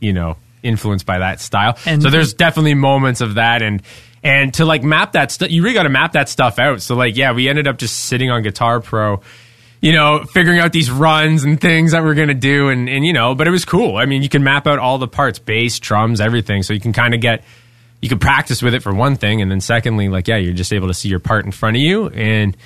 you 0.00 0.12
know, 0.12 0.36
influenced 0.62 1.06
by 1.06 1.18
that 1.18 1.40
style. 1.40 1.76
And- 1.86 2.02
so 2.02 2.10
there's 2.10 2.34
definitely 2.34 2.74
moments 2.74 3.20
of 3.20 3.34
that 3.34 3.62
and. 3.62 3.82
And 4.24 4.54
to 4.54 4.64
like 4.64 4.84
map 4.84 5.14
that 5.14 5.32
stuff, 5.32 5.50
you 5.50 5.64
really 5.64 5.74
got 5.74 5.82
to 5.82 5.88
map 5.88 6.12
that 6.12 6.28
stuff 6.28 6.60
out. 6.60 6.80
So 6.80 6.94
like, 6.94 7.16
yeah, 7.16 7.32
we 7.32 7.48
ended 7.48 7.66
up 7.66 7.76
just 7.76 8.04
sitting 8.04 8.30
on 8.30 8.42
Guitar 8.44 8.78
Pro, 8.78 9.20
you 9.82 9.92
know, 9.92 10.24
figuring 10.24 10.58
out 10.60 10.72
these 10.72 10.90
runs 10.90 11.44
and 11.44 11.60
things 11.60 11.92
that 11.92 12.02
we're 12.02 12.14
gonna 12.14 12.32
do, 12.32 12.68
and 12.70 12.88
and 12.88 13.04
you 13.04 13.12
know, 13.12 13.34
but 13.34 13.46
it 13.46 13.50
was 13.50 13.66
cool. 13.66 13.96
I 13.98 14.06
mean, 14.06 14.22
you 14.22 14.30
can 14.30 14.42
map 14.42 14.66
out 14.66 14.78
all 14.78 14.96
the 14.96 15.08
parts, 15.08 15.38
bass, 15.38 15.78
drums, 15.78 16.20
everything, 16.22 16.62
so 16.62 16.72
you 16.72 16.80
can 16.80 16.92
kind 16.94 17.12
of 17.14 17.20
get, 17.20 17.44
you 18.00 18.08
can 18.08 18.18
practice 18.18 18.62
with 18.62 18.72
it 18.74 18.82
for 18.82 18.94
one 18.94 19.16
thing, 19.16 19.42
and 19.42 19.50
then 19.50 19.60
secondly, 19.60 20.08
like 20.08 20.28
yeah, 20.28 20.36
you're 20.38 20.54
just 20.54 20.72
able 20.72 20.88
to 20.88 20.94
see 20.94 21.08
your 21.10 21.18
part 21.18 21.44
in 21.44 21.52
front 21.52 21.76
of 21.76 21.82
you, 21.82 22.06
and 22.08 22.56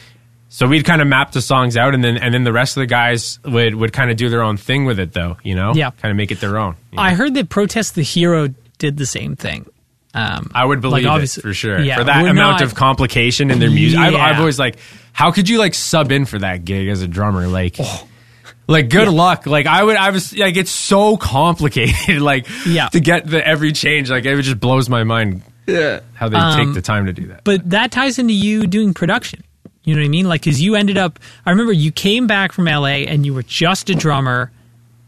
so 0.49 0.67
we'd 0.69 0.85
kind 0.85 1.03
of 1.03 1.09
map 1.09 1.33
the 1.33 1.43
songs 1.43 1.77
out, 1.77 1.93
and 1.95 2.05
then 2.05 2.17
and 2.19 2.33
then 2.33 2.45
the 2.45 2.53
rest 2.53 2.77
of 2.77 2.83
the 2.83 2.87
guys 2.87 3.39
would 3.45 3.75
would 3.75 3.93
kind 3.93 4.11
of 4.11 4.17
do 4.17 4.29
their 4.29 4.43
own 4.43 4.57
thing 4.59 4.85
with 4.85 5.01
it, 5.01 5.13
though, 5.13 5.39
you 5.43 5.55
know, 5.55 5.73
Yeah. 5.75 5.91
kind 5.91 6.11
of 6.11 6.17
make 6.17 6.31
it 6.31 6.41
their 6.41 6.59
own. 6.59 6.77
you 6.93 6.97
know? 6.97 7.03
I 7.03 7.15
heard 7.15 7.35
that 7.35 7.49
Protest 7.49 7.95
the 7.95 8.03
Hero 8.03 8.49
did 8.79 8.99
the 8.99 9.07
same 9.07 9.37
thing. 9.37 9.67
Um, 10.17 10.51
I 10.55 10.65
would 10.65 10.81
believe 10.81 11.05
like, 11.05 11.23
it 11.25 11.29
for 11.43 11.53
sure. 11.53 11.79
yeah, 11.81 11.99
for 11.99 12.05
that 12.05 12.21
amount 12.23 12.37
not- 12.37 12.63
of 12.63 12.75
complication 12.75 13.51
in 13.51 13.59
their 13.59 13.71
music, 13.71 13.99
I've, 13.99 14.15
I've 14.15 14.39
always 14.39 14.59
like, 14.59 14.77
how 15.13 15.31
could 15.31 15.49
you 15.49 15.59
like 15.59 15.75
sub 15.75 16.11
in 16.11 16.25
for 16.25 16.39
that 16.39 16.65
gig 16.65 16.89
as 16.89 17.03
a 17.03 17.09
drummer? 17.09 17.47
Like, 17.47 17.77
Oh. 17.79 18.09
like 18.67 18.89
good 18.89 19.09
luck. 19.09 19.47
Like 19.47 19.67
I 19.67 19.83
would, 19.85 19.97
I 19.97 20.11
was 20.11 20.37
like, 20.37 20.57
it's 20.57 20.71
so 20.71 21.17
complicated. 21.17 22.21
like, 22.23 22.47
Yeah. 22.67 22.89
to 22.89 23.01
get 23.01 23.27
the 23.27 23.47
every 23.47 23.73
change, 23.73 24.11
like 24.11 24.25
it 24.25 24.41
just 24.43 24.59
blows 24.59 24.89
my 24.89 25.05
mind 25.05 25.43
Yeah. 25.67 26.01
how 26.15 26.29
they 26.31 26.37
Um, 26.37 26.57
take 26.67 26.75
the 26.75 26.83
time 26.83 27.07
to 27.07 27.13
do 27.13 27.27
that. 27.29 27.45
But 27.45 27.69
that 27.71 27.91
ties 27.93 28.19
into 28.19 28.33
you 28.35 28.67
doing 28.67 28.95
production. 28.95 29.43
You 29.85 29.95
know 29.95 30.01
what 30.01 30.07
I 30.07 30.09
mean? 30.09 30.29
Like, 30.29 30.41
because 30.41 30.61
you 30.61 30.75
ended 30.75 30.99
up, 30.99 31.21
I 31.45 31.51
remember 31.51 31.73
you 31.73 31.93
came 31.93 32.27
back 32.27 32.51
from 32.53 32.65
LA 32.65 33.05
and 33.07 33.25
you 33.25 33.33
were 33.35 33.45
just 33.45 33.89
a 33.91 33.95
drummer, 33.95 34.51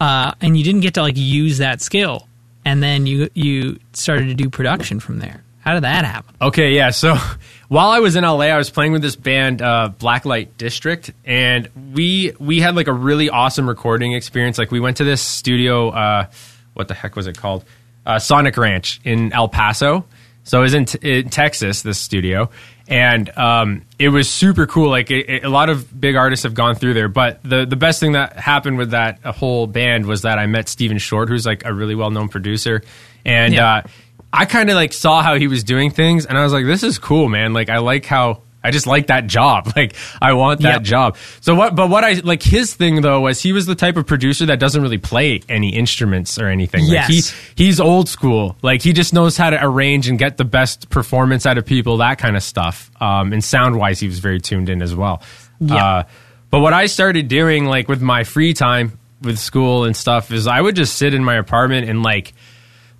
uh, 0.00 0.32
and 0.40 0.56
you 0.56 0.62
didn't 0.62 0.82
get 0.82 0.94
to 0.94 1.02
like 1.02 1.16
use 1.16 1.58
that 1.58 1.80
skill, 1.80 2.27
and 2.68 2.82
then 2.82 3.06
you 3.06 3.30
you 3.32 3.78
started 3.94 4.26
to 4.26 4.34
do 4.34 4.50
production 4.50 5.00
from 5.00 5.20
there. 5.20 5.42
How 5.60 5.72
did 5.72 5.84
that 5.84 6.04
happen? 6.04 6.34
Okay, 6.40 6.72
yeah. 6.72 6.90
So 6.90 7.16
while 7.68 7.88
I 7.88 8.00
was 8.00 8.14
in 8.14 8.24
LA, 8.24 8.40
I 8.40 8.58
was 8.58 8.68
playing 8.68 8.92
with 8.92 9.00
this 9.00 9.16
band, 9.16 9.62
uh, 9.62 9.90
Blacklight 9.98 10.48
District, 10.58 11.10
and 11.24 11.68
we 11.94 12.34
we 12.38 12.60
had 12.60 12.76
like 12.76 12.86
a 12.86 12.92
really 12.92 13.30
awesome 13.30 13.66
recording 13.66 14.12
experience. 14.12 14.58
Like 14.58 14.70
we 14.70 14.80
went 14.80 14.98
to 14.98 15.04
this 15.04 15.22
studio. 15.22 15.88
Uh, 15.88 16.26
what 16.74 16.88
the 16.88 16.94
heck 16.94 17.16
was 17.16 17.26
it 17.26 17.38
called? 17.38 17.64
Uh, 18.04 18.18
Sonic 18.18 18.56
Ranch 18.58 19.00
in 19.02 19.32
El 19.32 19.48
Paso. 19.48 20.04
So 20.48 20.60
it 20.60 20.62
was 20.62 20.74
in, 20.74 20.84
t- 20.86 20.98
in 21.02 21.28
Texas, 21.28 21.82
this 21.82 21.98
studio, 21.98 22.48
and 22.88 23.28
um, 23.36 23.82
it 23.98 24.08
was 24.08 24.30
super 24.30 24.66
cool. 24.66 24.88
Like 24.88 25.10
it, 25.10 25.28
it- 25.28 25.44
a 25.44 25.48
lot 25.50 25.68
of 25.68 26.00
big 26.00 26.16
artists 26.16 26.44
have 26.44 26.54
gone 26.54 26.74
through 26.74 26.94
there, 26.94 27.08
but 27.08 27.42
the 27.42 27.66
the 27.66 27.76
best 27.76 28.00
thing 28.00 28.12
that 28.12 28.36
happened 28.36 28.78
with 28.78 28.92
that 28.92 29.18
uh, 29.24 29.32
whole 29.32 29.66
band 29.66 30.06
was 30.06 30.22
that 30.22 30.38
I 30.38 30.46
met 30.46 30.68
Steven 30.68 30.96
Short, 30.96 31.28
who's 31.28 31.44
like 31.44 31.66
a 31.66 31.72
really 31.74 31.94
well 31.94 32.10
known 32.10 32.28
producer, 32.28 32.82
and. 33.24 33.52
Yeah. 33.54 33.74
Uh, 33.74 33.82
I 34.30 34.44
kind 34.44 34.68
of 34.68 34.74
like 34.76 34.92
saw 34.92 35.22
how 35.22 35.36
he 35.36 35.46
was 35.48 35.64
doing 35.64 35.90
things, 35.90 36.26
and 36.26 36.36
I 36.36 36.42
was 36.44 36.52
like, 36.52 36.66
"This 36.66 36.82
is 36.82 36.98
cool, 36.98 37.30
man! 37.30 37.54
Like, 37.54 37.70
I 37.70 37.78
like 37.78 38.04
how 38.04 38.42
I 38.68 38.70
just 38.70 38.86
like 38.86 39.08
that 39.08 39.26
job. 39.26 39.72
Like 39.76 39.94
I 40.20 40.32
want 40.34 40.60
that 40.62 40.72
Yep. 40.74 40.82
job. 40.82 41.16
So 41.40 41.54
what? 41.54 41.74
But 41.74 41.88
what 41.90 42.04
I 42.04 42.14
like 42.24 42.42
his 42.42 42.74
thing 42.74 43.00
though 43.00 43.20
was 43.20 43.40
he 43.42 43.52
was 43.52 43.66
the 43.66 43.74
type 43.74 43.96
of 43.96 44.06
producer 44.06 44.46
that 44.46 44.58
doesn't 44.60 44.80
really 44.82 44.98
play 44.98 45.40
any 45.48 45.70
instruments 45.74 46.38
or 46.38 46.48
anything. 46.48 46.82
Like 46.84 46.92
Yes. 47.08 47.30
he 47.54 47.64
he's 47.64 47.80
old 47.80 48.08
school. 48.08 48.56
Like 48.62 48.82
he 48.82 48.92
just 48.92 49.12
knows 49.12 49.36
how 49.36 49.50
to 49.50 49.58
arrange 49.64 50.08
and 50.08 50.18
get 50.18 50.36
the 50.36 50.44
best 50.44 50.90
performance 50.90 51.46
out 51.46 51.58
of 51.58 51.66
people, 51.66 51.98
that 51.98 52.18
kind 52.18 52.36
of 52.36 52.42
stuff. 52.42 52.90
Um, 53.00 53.32
and 53.32 53.42
sound 53.44 53.76
wise, 53.78 54.00
he 54.00 54.06
was 54.08 54.18
very 54.20 54.40
tuned 54.40 54.68
in 54.68 54.82
as 54.82 54.94
well. 54.94 55.22
Yeah. 55.60 55.76
Uh, 55.76 56.02
but 56.50 56.60
what 56.60 56.72
I 56.72 56.86
started 56.86 57.28
doing, 57.28 57.66
like 57.66 57.88
with 57.88 58.00
my 58.02 58.24
free 58.24 58.54
time 58.54 58.98
with 59.22 59.38
school 59.38 59.84
and 59.84 59.96
stuff, 59.96 60.30
is 60.32 60.46
I 60.46 60.60
would 60.60 60.76
just 60.76 60.96
sit 60.96 61.14
in 61.14 61.22
my 61.24 61.34
apartment 61.36 61.88
and 61.88 62.02
like 62.02 62.32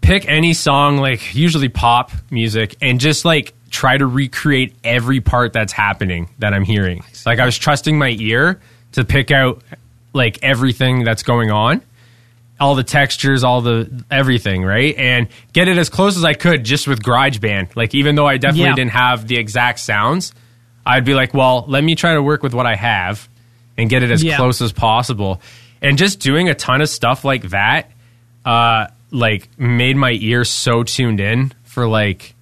pick 0.00 0.28
any 0.28 0.52
song, 0.52 0.98
like 0.98 1.34
usually 1.34 1.68
pop 1.68 2.12
music, 2.30 2.76
and 2.80 3.00
just 3.00 3.24
like 3.24 3.52
try 3.78 3.96
to 3.96 4.06
recreate 4.06 4.74
every 4.82 5.20
part 5.20 5.52
that's 5.52 5.72
happening 5.72 6.28
that 6.40 6.52
I'm 6.52 6.64
hearing. 6.64 7.04
Like 7.24 7.38
I 7.38 7.44
was 7.46 7.56
trusting 7.56 7.96
my 7.96 8.10
ear 8.18 8.60
to 8.92 9.04
pick 9.04 9.30
out 9.30 9.62
like 10.12 10.40
everything 10.42 11.04
that's 11.04 11.22
going 11.22 11.52
on 11.52 11.82
all 12.60 12.74
the 12.74 12.82
textures, 12.82 13.44
all 13.44 13.60
the 13.60 13.88
everything, 14.10 14.64
right? 14.64 14.92
And 14.96 15.28
get 15.52 15.68
it 15.68 15.78
as 15.78 15.88
close 15.88 16.16
as 16.16 16.24
I 16.24 16.34
could 16.34 16.64
just 16.64 16.88
with 16.88 17.00
GarageBand. 17.04 17.76
Like 17.76 17.94
even 17.94 18.16
though 18.16 18.26
I 18.26 18.36
definitely 18.36 18.70
Yeah. 18.70 18.74
didn't 18.74 18.90
have 18.90 19.28
the 19.28 19.36
exact 19.36 19.78
sounds, 19.78 20.32
I'd 20.84 21.04
be 21.04 21.14
like, 21.14 21.32
well, 21.32 21.64
let 21.68 21.84
me 21.84 21.94
try 21.94 22.14
to 22.14 22.22
work 22.22 22.42
with 22.42 22.54
what 22.54 22.66
I 22.66 22.74
have 22.74 23.28
and 23.76 23.88
get 23.88 24.02
it 24.02 24.10
as 24.10 24.24
Yeah. 24.24 24.34
close 24.38 24.60
as 24.60 24.72
possible. 24.72 25.40
And 25.80 25.96
just 25.96 26.18
doing 26.18 26.48
a 26.48 26.54
ton 26.56 26.80
of 26.80 26.88
stuff 26.88 27.24
like 27.24 27.50
that, 27.50 27.92
uh, 28.44 28.88
like 29.12 29.48
made 29.56 29.96
my 29.96 30.10
ear 30.20 30.44
so 30.44 30.82
tuned 30.82 31.20
in 31.20 31.52
for 31.62 31.86
like 31.86 32.34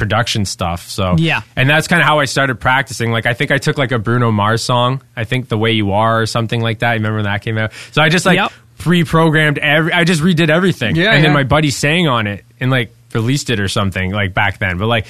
production 0.00 0.44
stuff. 0.44 0.88
So 0.88 1.14
Yeah. 1.18 1.42
and 1.54 1.70
that's 1.70 1.86
kind 1.86 2.02
of 2.02 2.08
how 2.08 2.18
I 2.18 2.24
started 2.24 2.58
practicing. 2.58 3.12
Like 3.12 3.26
I 3.26 3.34
think 3.34 3.52
I 3.52 3.58
took 3.58 3.78
like 3.78 3.92
a 3.92 3.98
Bruno 4.00 4.32
Mars 4.32 4.62
song, 4.62 5.02
I 5.16 5.22
think 5.24 5.48
"The 5.48 5.58
Way 5.58 5.72
You 5.72 5.92
Are" 5.92 6.20
or 6.22 6.26
something 6.26 6.60
like 6.60 6.80
that. 6.80 6.94
You 6.94 6.98
remember 6.98 7.16
when 7.18 7.24
that 7.26 7.42
came 7.42 7.56
out? 7.58 7.72
So 7.92 8.02
I 8.02 8.08
just 8.08 8.26
like 8.26 8.36
Yep. 8.38 8.52
pre-programmed 8.78 9.58
every. 9.58 9.92
I 9.92 10.02
just 10.04 10.22
redid 10.22 10.48
everything, 10.50 10.96
Yeah, 10.96 11.12
and 11.12 11.22
then 11.24 11.32
my 11.32 11.44
buddy 11.44 11.70
sang 11.70 12.08
on 12.08 12.26
it 12.26 12.44
and 12.58 12.70
like 12.70 12.92
released 13.14 13.50
it 13.50 13.60
or 13.60 13.68
something 13.68 14.10
like 14.12 14.34
back 14.34 14.58
then. 14.58 14.78
But 14.78 14.86
like, 14.86 15.06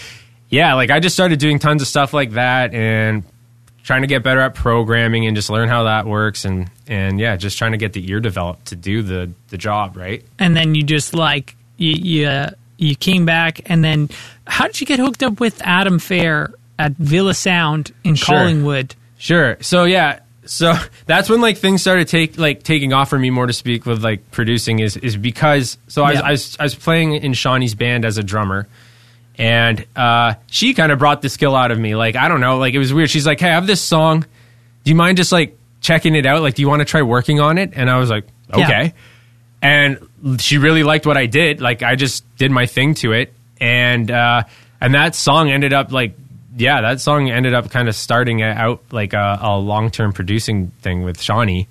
yeah, 0.50 0.74
like 0.74 0.90
I 0.90 1.00
just 1.00 1.14
started 1.14 1.38
doing 1.38 1.58
tons 1.58 1.80
of 1.80 1.88
stuff 1.88 2.12
like 2.12 2.32
that 2.32 2.74
and 2.74 3.22
trying 3.82 4.02
to 4.02 4.06
get 4.08 4.22
better 4.22 4.40
at 4.40 4.54
programming 4.54 5.26
and 5.26 5.34
just 5.36 5.48
learn 5.50 5.68
how 5.68 5.84
that 5.84 6.04
works 6.06 6.44
and 6.44 6.68
and 6.88 7.18
yeah, 7.20 7.36
just 7.36 7.56
trying 7.58 7.72
to 7.72 7.78
get 7.78 7.92
the 7.92 8.10
ear 8.10 8.20
developed 8.20 8.66
to 8.66 8.76
do 8.76 9.02
the 9.02 9.30
the 9.48 9.56
job 9.58 9.96
right. 9.96 10.22
and 10.38 10.56
then 10.56 10.74
you 10.74 10.82
just 10.82 11.14
like 11.14 11.54
you 11.76 11.92
you, 11.92 12.26
uh, 12.26 12.50
you 12.76 12.94
came 12.96 13.24
back 13.24 13.60
and 13.66 13.82
then 13.84 14.08
how 14.50 14.66
did 14.66 14.80
you 14.80 14.86
get 14.86 14.98
hooked 14.98 15.22
up 15.22 15.40
with 15.40 15.60
Adam 15.62 15.98
Fair 15.98 16.52
at 16.78 16.92
Villa 16.92 17.34
Sound 17.34 17.92
in 18.04 18.14
Sure. 18.14 18.36
Collingwood? 18.36 18.94
Sure. 19.18 19.56
So 19.60 19.84
yeah, 19.84 20.20
so 20.44 20.74
that's 21.06 21.28
when 21.30 21.40
like 21.40 21.56
things 21.58 21.80
started 21.80 22.08
take 22.08 22.38
like 22.38 22.62
taking 22.62 22.92
off 22.92 23.08
for 23.10 23.18
me 23.18 23.30
more 23.30 23.46
to 23.46 23.52
speak 23.52 23.86
with 23.86 24.02
like 24.02 24.30
producing 24.30 24.80
is 24.80 24.96
is 24.96 25.16
because 25.16 25.78
so 25.88 26.02
I, 26.02 26.10
was, 26.12 26.20
I 26.20 26.30
was 26.30 26.56
I 26.60 26.62
was 26.64 26.74
playing 26.74 27.14
in 27.14 27.32
Shawnee's 27.32 27.74
band 27.74 28.04
as 28.04 28.18
a 28.18 28.22
drummer. 28.22 28.66
And 29.38 29.86
uh, 29.96 30.34
she 30.48 30.74
kind 30.74 30.92
of 30.92 30.98
brought 30.98 31.22
the 31.22 31.30
skill 31.30 31.56
out 31.56 31.70
of 31.70 31.78
me. 31.78 31.94
Like 31.94 32.14
I 32.14 32.28
don't 32.28 32.40
know, 32.40 32.58
like 32.58 32.74
it 32.74 32.78
was 32.78 32.92
weird. 32.92 33.08
She's 33.08 33.26
like, 33.26 33.40
"Hey, 33.40 33.48
I 33.48 33.54
have 33.54 33.66
this 33.66 33.80
song. 33.80 34.26
Do 34.84 34.90
you 34.90 34.94
mind 34.94 35.16
just 35.16 35.32
like 35.32 35.56
checking 35.80 36.14
it 36.14 36.26
out? 36.26 36.42
Like, 36.42 36.56
do 36.56 36.62
you 36.62 36.68
want 36.68 36.80
to 36.80 36.84
try 36.84 37.00
working 37.00 37.40
on 37.40 37.56
it?" 37.56 37.70
And 37.74 37.88
I 37.88 37.96
was 37.96 38.10
like, 38.10 38.24
Yeah. 38.54 38.64
"Okay." 38.66 38.94
And 39.62 40.40
she 40.40 40.58
really 40.58 40.82
liked 40.82 41.06
what 41.06 41.16
I 41.16 41.24
did. 41.24 41.62
Like 41.62 41.82
I 41.82 41.94
just 41.96 42.22
did 42.36 42.50
my 42.50 42.66
thing 42.66 42.92
to 42.96 43.12
it, 43.12 43.32
and 43.60 44.10
uh, 44.10 44.42
and 44.80 44.94
that 44.94 45.14
song 45.14 45.50
ended 45.50 45.72
up 45.72 45.92
like 45.92 46.14
yeah, 46.56 46.80
that 46.80 47.00
song 47.00 47.30
ended 47.30 47.54
up 47.54 47.70
kind 47.70 47.88
of 47.88 47.94
starting 47.94 48.42
out 48.42 48.82
like 48.90 49.12
a, 49.12 49.38
a 49.42 49.56
long 49.58 49.90
term 49.90 50.12
producing 50.12 50.68
thing 50.82 51.02
with 51.04 51.20
Shawnee. 51.20 51.68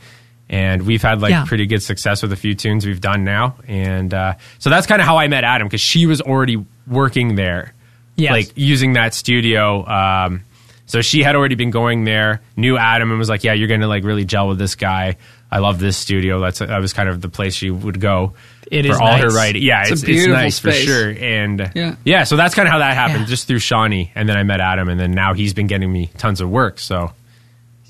And 0.51 0.83
we've 0.87 1.01
had 1.01 1.21
like 1.21 1.29
Yeah. 1.31 1.45
pretty 1.45 1.67
good 1.67 1.83
success 1.83 2.23
with 2.23 2.31
a 2.33 2.35
few 2.35 2.55
tunes 2.55 2.85
we've 2.85 3.01
done 3.01 3.23
now. 3.23 3.55
And 3.67 4.11
uh, 4.13 4.33
so 4.57 4.69
that's 4.71 4.87
kind 4.87 4.99
of 5.01 5.05
how 5.07 5.17
I 5.17 5.27
met 5.27 5.43
Adam 5.43 5.67
because 5.67 5.81
she 5.81 6.07
was 6.07 6.21
already 6.21 6.65
working 6.87 7.35
there, 7.35 7.73
Yes. 8.15 8.31
like 8.31 8.51
using 8.55 8.93
that 8.93 9.13
studio. 9.13 9.85
Um, 9.87 10.41
so 10.87 11.01
she 11.01 11.21
had 11.21 11.35
already 11.35 11.53
been 11.53 11.69
going 11.69 12.03
there, 12.03 12.41
knew 12.57 12.77
Adam, 12.79 13.11
and 13.11 13.19
was 13.19 13.29
like, 13.29 13.43
"Yeah, 13.43 13.53
you're 13.53 13.67
going 13.67 13.81
to 13.81 13.87
like 13.87 14.03
really 14.03 14.25
gel 14.25 14.47
with 14.47 14.57
this 14.57 14.73
guy. 14.73 15.17
I 15.51 15.59
love 15.59 15.79
this 15.79 15.97
studio." 15.97 16.39
That's 16.39 16.59
that 16.59 16.79
was 16.79 16.93
kind 16.93 17.09
of 17.09 17.21
the 17.21 17.29
place 17.29 17.55
she 17.55 17.69
would 17.71 17.99
go 17.99 18.33
It 18.71 18.85
for 18.85 18.91
is 18.91 18.97
all 18.99 19.17
her 19.17 19.29
writing. 19.29 19.63
Yeah, 19.63 19.81
It's 19.81 19.89
a 19.89 19.93
it's, 19.93 20.01
it's, 20.03 20.07
beautiful 20.07 20.33
nice 20.35 20.55
space. 20.55 20.79
for 20.81 20.87
sure. 20.87 21.09
And 21.19 21.71
Yeah. 21.75 21.95
yeah, 22.03 22.23
so 22.23 22.35
that's 22.35 22.53
kind 22.55 22.67
of 22.67 22.71
how 22.71 22.79
that 22.79 22.93
happened, 22.95 23.21
Yeah. 23.21 23.25
just 23.27 23.47
through 23.47 23.59
Shawnee, 23.59 24.11
and 24.15 24.27
then 24.29 24.37
I 24.37 24.43
met 24.43 24.59
Adam, 24.61 24.89
and 24.89 24.99
then 24.99 25.11
now 25.11 25.33
he's 25.33 25.53
been 25.53 25.67
getting 25.67 25.91
me 25.91 26.09
tons 26.17 26.39
of 26.41 26.49
work. 26.49 26.79
So 26.79 27.11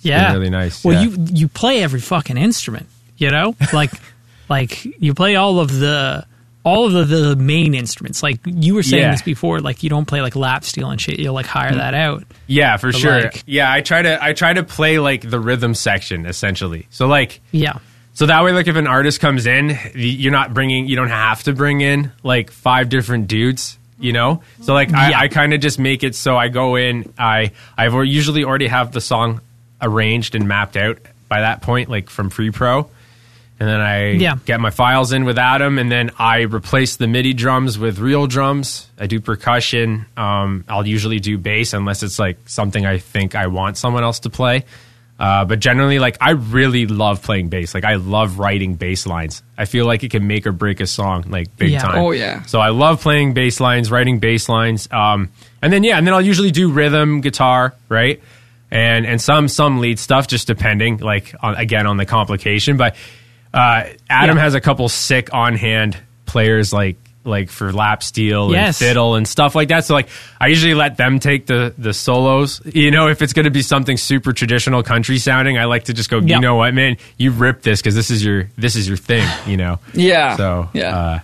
yeah, 0.01 0.31
really 0.33 0.49
nice, 0.49 0.83
Well, 0.83 0.93
yeah. 0.95 1.09
you 1.09 1.25
you 1.33 1.47
play 1.49 1.83
every 1.83 1.99
fucking 1.99 2.37
instrument, 2.37 2.87
you 3.17 3.29
know, 3.29 3.55
like 3.73 3.91
like 4.49 4.85
you 5.01 5.13
play 5.13 5.35
all 5.35 5.59
of 5.59 5.77
the 5.79 6.25
all 6.69 6.85
of 6.85 6.93
the, 7.07 7.15
the 7.15 7.35
main 7.35 7.73
instruments. 7.73 8.21
Like 8.21 8.39
you 8.45 8.75
were 8.75 8.83
saying 8.83 9.03
Yeah. 9.03 9.11
this 9.11 9.21
before, 9.21 9.59
like 9.59 9.83
you 9.83 9.89
don't 9.89 10.05
play 10.05 10.21
like 10.21 10.35
lap 10.35 10.63
steel 10.63 10.89
and 10.89 11.01
shit. 11.01 11.19
You'll 11.19 11.33
like 11.33 11.45
hire 11.47 11.71
mm. 11.71 11.77
that 11.77 11.93
out. 11.93 12.23
yeah, 12.47 12.77
for 12.77 12.91
sure. 12.91 13.23
like- 13.23 13.43
yeah, 13.45 13.71
I 13.71 13.81
try 13.81 14.01
to 14.01 14.23
I 14.23 14.33
try 14.33 14.53
to 14.53 14.63
play 14.63 14.99
like 14.99 15.29
the 15.29 15.39
rhythm 15.39 15.73
section 15.73 16.25
essentially. 16.25 16.87
So 16.91 17.07
like 17.07 17.41
Yeah, 17.51 17.79
So 18.13 18.25
that 18.27 18.43
way, 18.43 18.51
like 18.51 18.67
if 18.67 18.75
an 18.75 18.87
artist 18.87 19.19
comes 19.19 19.45
in, 19.45 19.77
you're 19.95 20.31
not 20.31 20.53
bringing, 20.53 20.87
you 20.87 20.95
don't 20.95 21.09
have 21.09 21.43
to 21.43 21.53
bring 21.53 21.81
in 21.81 22.11
like 22.23 22.51
five 22.51 22.89
different 22.89 23.27
dudes, 23.27 23.77
you 23.99 24.13
know. 24.13 24.41
So 24.61 24.73
like 24.73 24.93
I, 24.93 25.09
Yeah. 25.11 25.19
I 25.19 25.27
kind 25.29 25.53
of 25.53 25.61
just 25.61 25.79
make 25.79 26.03
it 26.03 26.15
so 26.15 26.37
I 26.37 26.49
go 26.49 26.75
in, 26.75 27.11
I 27.17 27.51
I've 27.77 27.93
usually 28.05 28.43
already 28.43 28.67
have 28.67 28.91
the 28.91 29.01
song 29.01 29.41
arranged 29.81 30.35
and 30.35 30.47
mapped 30.47 30.75
out 30.77 30.99
by 31.29 31.41
that 31.41 31.61
point, 31.61 31.89
like 31.89 32.09
from 32.09 32.29
pre-pro, 32.29 32.89
and 33.59 33.67
then 33.67 33.81
I 33.81 34.11
Yeah. 34.11 34.35
get 34.45 34.59
my 34.59 34.69
files 34.69 35.11
in 35.11 35.25
with 35.25 35.37
Adam, 35.37 35.77
and 35.77 35.91
then 35.91 36.11
I 36.17 36.41
replace 36.41 36.95
the 36.95 37.07
MIDI 37.07 37.33
drums 37.33 37.77
with 37.77 37.99
real 37.99 38.25
drums. 38.27 38.87
I 38.99 39.07
do 39.07 39.19
percussion. 39.19 40.05
Um, 40.17 40.63
I'll 40.69 40.87
usually 40.87 41.19
do 41.19 41.37
bass 41.37 41.73
unless 41.73 42.01
it's 42.03 42.19
like 42.19 42.37
something 42.45 42.85
I 42.85 42.97
think 42.99 43.35
I 43.35 43.47
want 43.47 43.77
someone 43.77 44.03
else 44.03 44.19
to 44.21 44.29
play. 44.29 44.63
Uh, 45.19 45.43
but 45.43 45.59
generally, 45.59 45.99
like 45.99 46.15
I 46.21 46.29
really 46.31 46.85
love 46.85 47.21
playing 47.21 47.49
bass. 47.49 47.73
Like 47.75 47.83
I 47.83 47.95
love 47.95 48.39
writing 48.39 48.75
bass 48.75 49.05
lines. 49.05 49.43
I 49.57 49.65
feel 49.65 49.85
like 49.85 50.01
it 50.05 50.11
can 50.11 50.25
make 50.27 50.47
or 50.47 50.53
break 50.53 50.79
a 50.79 50.87
song, 50.87 51.25
like 51.27 51.57
big 51.57 51.71
Yeah. 51.71 51.79
time. 51.81 51.97
Oh, 51.99 52.11
yeah. 52.11 52.43
So 52.43 52.61
I 52.61 52.69
love 52.69 53.01
playing 53.01 53.33
bass 53.33 53.59
lines, 53.59 53.91
writing 53.91 54.19
bass 54.19 54.47
lines. 54.47 54.87
Um, 54.91 55.27
and 55.61 55.73
then 55.73 55.83
yeah, 55.83 55.97
and 55.97 56.07
then 56.07 56.13
I'll 56.13 56.21
usually 56.21 56.51
do 56.51 56.69
rhythm 56.71 57.19
guitar, 57.19 57.73
right? 57.89 58.21
And 58.71 59.05
and 59.05 59.19
some 59.21 59.49
some 59.49 59.79
lead 59.79 59.99
stuff, 59.99 60.27
just 60.29 60.47
depending, 60.47 60.99
like 60.99 61.35
on, 61.41 61.55
again 61.55 61.85
on 61.85 61.97
the 61.97 62.05
complication. 62.05 62.77
But 62.77 62.95
uh, 63.53 63.83
Adam 64.09 64.37
Yeah. 64.37 64.43
has 64.43 64.53
a 64.55 64.61
couple 64.61 64.87
sick 64.89 65.33
on 65.33 65.55
hand 65.55 65.97
players, 66.25 66.71
like 66.73 66.97
like 67.25 67.49
for 67.49 67.71
lap 67.73 68.01
steel 68.01 68.55
and 68.55 68.75
fiddle 68.75 69.15
and 69.15 69.27
stuff 69.27 69.53
like 69.53 69.67
that. 69.67 69.83
So 69.85 69.93
like 69.93 70.07
I 70.39 70.47
usually 70.47 70.73
let 70.73 70.97
them 70.97 71.19
take 71.19 71.45
the 71.47 71.73
the 71.77 71.93
solos. 71.93 72.61
You 72.65 72.91
know, 72.91 73.07
if 73.09 73.21
it's 73.21 73.33
going 73.33 73.43
to 73.45 73.51
be 73.51 73.61
something 73.61 73.97
super 73.97 74.31
traditional 74.33 74.83
country 74.83 75.17
sounding, 75.19 75.57
I 75.57 75.65
like 75.65 75.85
to 75.85 75.93
just 75.93 76.09
go. 76.09 76.19
Yeah. 76.19 76.35
You 76.35 76.41
know 76.41 76.55
what, 76.55 76.73
man? 76.73 76.97
You 77.17 77.31
rip 77.31 77.61
this 77.61 77.81
because 77.81 77.93
this 77.95 78.09
is 78.09 78.23
your 78.23 78.49
this 78.57 78.75
is 78.75 78.87
your 78.87 78.97
thing. 78.97 79.27
You 79.45 79.57
know. 79.57 79.79
Yeah. 79.93 80.37
So 80.37 80.69
yeah. 80.73 80.97
Uh, 80.97 81.19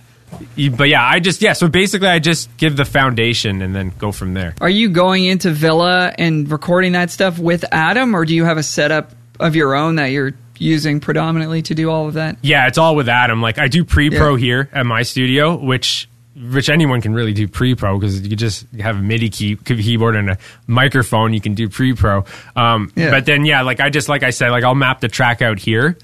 but 0.76 0.88
yeah, 0.88 1.02
I 1.04 1.18
just 1.20 1.40
yeah. 1.40 1.54
So 1.54 1.66
basically, 1.68 2.08
I 2.08 2.18
just 2.18 2.54
give 2.58 2.76
the 2.76 2.84
foundation 2.84 3.62
and 3.62 3.74
then 3.74 3.90
go 3.98 4.12
from 4.12 4.34
there. 4.34 4.54
Are 4.60 4.68
you 4.68 4.90
going 4.90 5.24
into 5.24 5.50
Villa 5.50 6.12
and 6.18 6.50
recording 6.50 6.92
that 6.92 7.10
stuff 7.10 7.38
with 7.38 7.64
Adam, 7.72 8.14
or 8.14 8.24
do 8.26 8.34
you 8.34 8.44
have 8.44 8.58
a 8.58 8.62
setup 8.62 9.12
of 9.40 9.56
your 9.56 9.74
own 9.74 9.96
that 9.96 10.06
you're 10.06 10.32
using 10.58 11.00
predominantly 11.00 11.62
to 11.62 11.74
do 11.74 11.90
all 11.90 12.08
of 12.08 12.14
that? 12.14 12.36
Yeah, 12.42 12.66
it's 12.66 12.78
all 12.78 12.96
with 12.96 13.08
Adam. 13.08 13.40
Like 13.42 13.58
I 13.58 13.68
do 13.68 13.84
pre-pro 13.84 14.34
Yeah. 14.34 14.40
here 14.40 14.68
at 14.72 14.86
my 14.86 15.02
studio, 15.02 15.56
which 15.56 16.08
which 16.50 16.68
anyone 16.68 17.00
can 17.00 17.14
really 17.14 17.32
do 17.32 17.48
pre-pro 17.48 17.98
because 17.98 18.20
you 18.20 18.36
just 18.36 18.66
have 18.78 18.98
a 18.98 19.02
MIDI 19.02 19.30
key, 19.30 19.56
keyboard 19.56 20.14
and 20.16 20.28
a 20.30 20.38
microphone. 20.66 21.32
You 21.32 21.40
can 21.40 21.54
do 21.54 21.66
pre-pro. 21.68 22.26
Um, 22.54 22.92
Yeah. 22.94 23.10
But 23.10 23.24
then 23.24 23.46
yeah, 23.46 23.62
like 23.62 23.80
I 23.80 23.88
just 23.88 24.08
like 24.10 24.22
I 24.22 24.30
said, 24.30 24.50
like 24.50 24.62
I'll 24.62 24.74
map 24.74 25.00
the 25.00 25.08
track 25.08 25.40
out 25.40 25.58
here. 25.58 25.96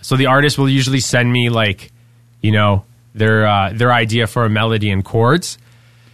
So 0.00 0.16
the 0.16 0.26
artist 0.26 0.58
will 0.58 0.68
usually 0.68 1.00
send 1.00 1.32
me 1.32 1.48
like, 1.48 1.92
you 2.40 2.50
know, 2.50 2.84
their 3.14 3.46
uh, 3.46 3.70
their 3.72 3.92
idea 3.92 4.26
for 4.26 4.44
a 4.44 4.50
melody 4.50 4.90
and 4.90 5.04
chords. 5.04 5.58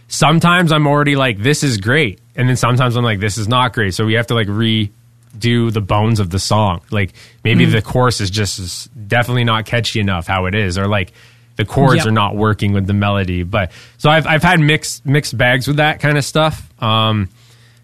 Sometimes 0.07 0.71
I'm 0.71 0.85
already 0.85 1.15
like, 1.15 1.39
this 1.39 1.63
is 1.63 1.77
great, 1.77 2.19
and 2.35 2.47
then 2.47 2.55
sometimes 2.55 2.95
I'm 2.95 3.03
like, 3.03 3.19
this 3.19 3.37
is 3.39 3.47
not 3.47 3.73
great. 3.73 3.93
So 3.95 4.05
we 4.05 4.13
have 4.13 4.27
to 4.27 4.35
like 4.35 4.47
redo 5.39 5.71
the 5.71 5.81
bones 5.81 6.19
of 6.19 6.29
the 6.29 6.39
song. 6.39 6.81
Like 6.91 7.13
maybe 7.43 7.65
the 7.65 7.81
chorus 7.81 8.21
is 8.21 8.29
just 8.29 8.59
is 8.59 8.89
definitely 9.07 9.43
not 9.43 9.65
catchy 9.65 9.99
enough 9.99 10.27
how 10.27 10.45
it 10.45 10.55
is, 10.55 10.77
or 10.77 10.87
like 10.87 11.11
the 11.57 11.65
chords 11.65 11.97
Yep. 11.97 12.07
are 12.07 12.11
not 12.11 12.35
working 12.35 12.73
with 12.73 12.85
the 12.87 12.93
melody. 12.93 13.43
But 13.43 13.71
so 13.97 14.09
I've 14.09 14.27
I've 14.27 14.43
had 14.43 14.59
mixed 14.59 15.05
mixed 15.05 15.37
bags 15.37 15.67
with 15.67 15.77
that 15.77 15.99
kind 15.99 16.17
of 16.17 16.25
stuff. 16.25 16.67
Um, 16.81 17.29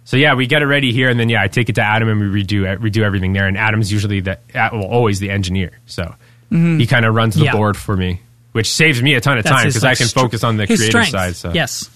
so 0.03 0.17
yeah, 0.17 0.33
we 0.33 0.47
get 0.47 0.61
it 0.61 0.65
ready 0.65 0.91
here, 0.91 1.09
and 1.09 1.19
then 1.19 1.29
yeah, 1.29 1.41
I 1.41 1.47
take 1.47 1.69
it 1.69 1.75
to 1.75 1.81
Adam 1.81 2.09
and 2.09 2.19
we 2.19 2.43
redo 2.43 2.77
redo 2.79 3.03
everything 3.03 3.33
there. 3.33 3.47
And 3.47 3.57
Adam's 3.57 3.91
usually 3.91 4.19
the 4.19 4.37
well 4.53 4.83
always 4.83 5.19
the 5.19 5.29
engineer, 5.29 5.71
so 5.85 6.15
he 6.49 6.85
kind 6.85 7.05
of 7.05 7.15
runs 7.15 7.35
the 7.35 7.45
Yeah. 7.45 7.53
board 7.53 7.77
for 7.77 7.95
me, 7.95 8.19
which 8.51 8.69
saves 8.73 9.01
me 9.01 9.13
a 9.13 9.21
ton 9.21 9.37
of 9.37 9.45
That's 9.45 9.55
time 9.55 9.67
because 9.67 9.83
like, 9.83 9.91
I 9.91 9.95
can 9.95 10.07
focus 10.09 10.43
on 10.43 10.57
the 10.57 10.65
creative 10.65 10.87
strength. 10.87 11.11
side. 11.11 11.35
So 11.37 11.53
Yes, 11.53 11.89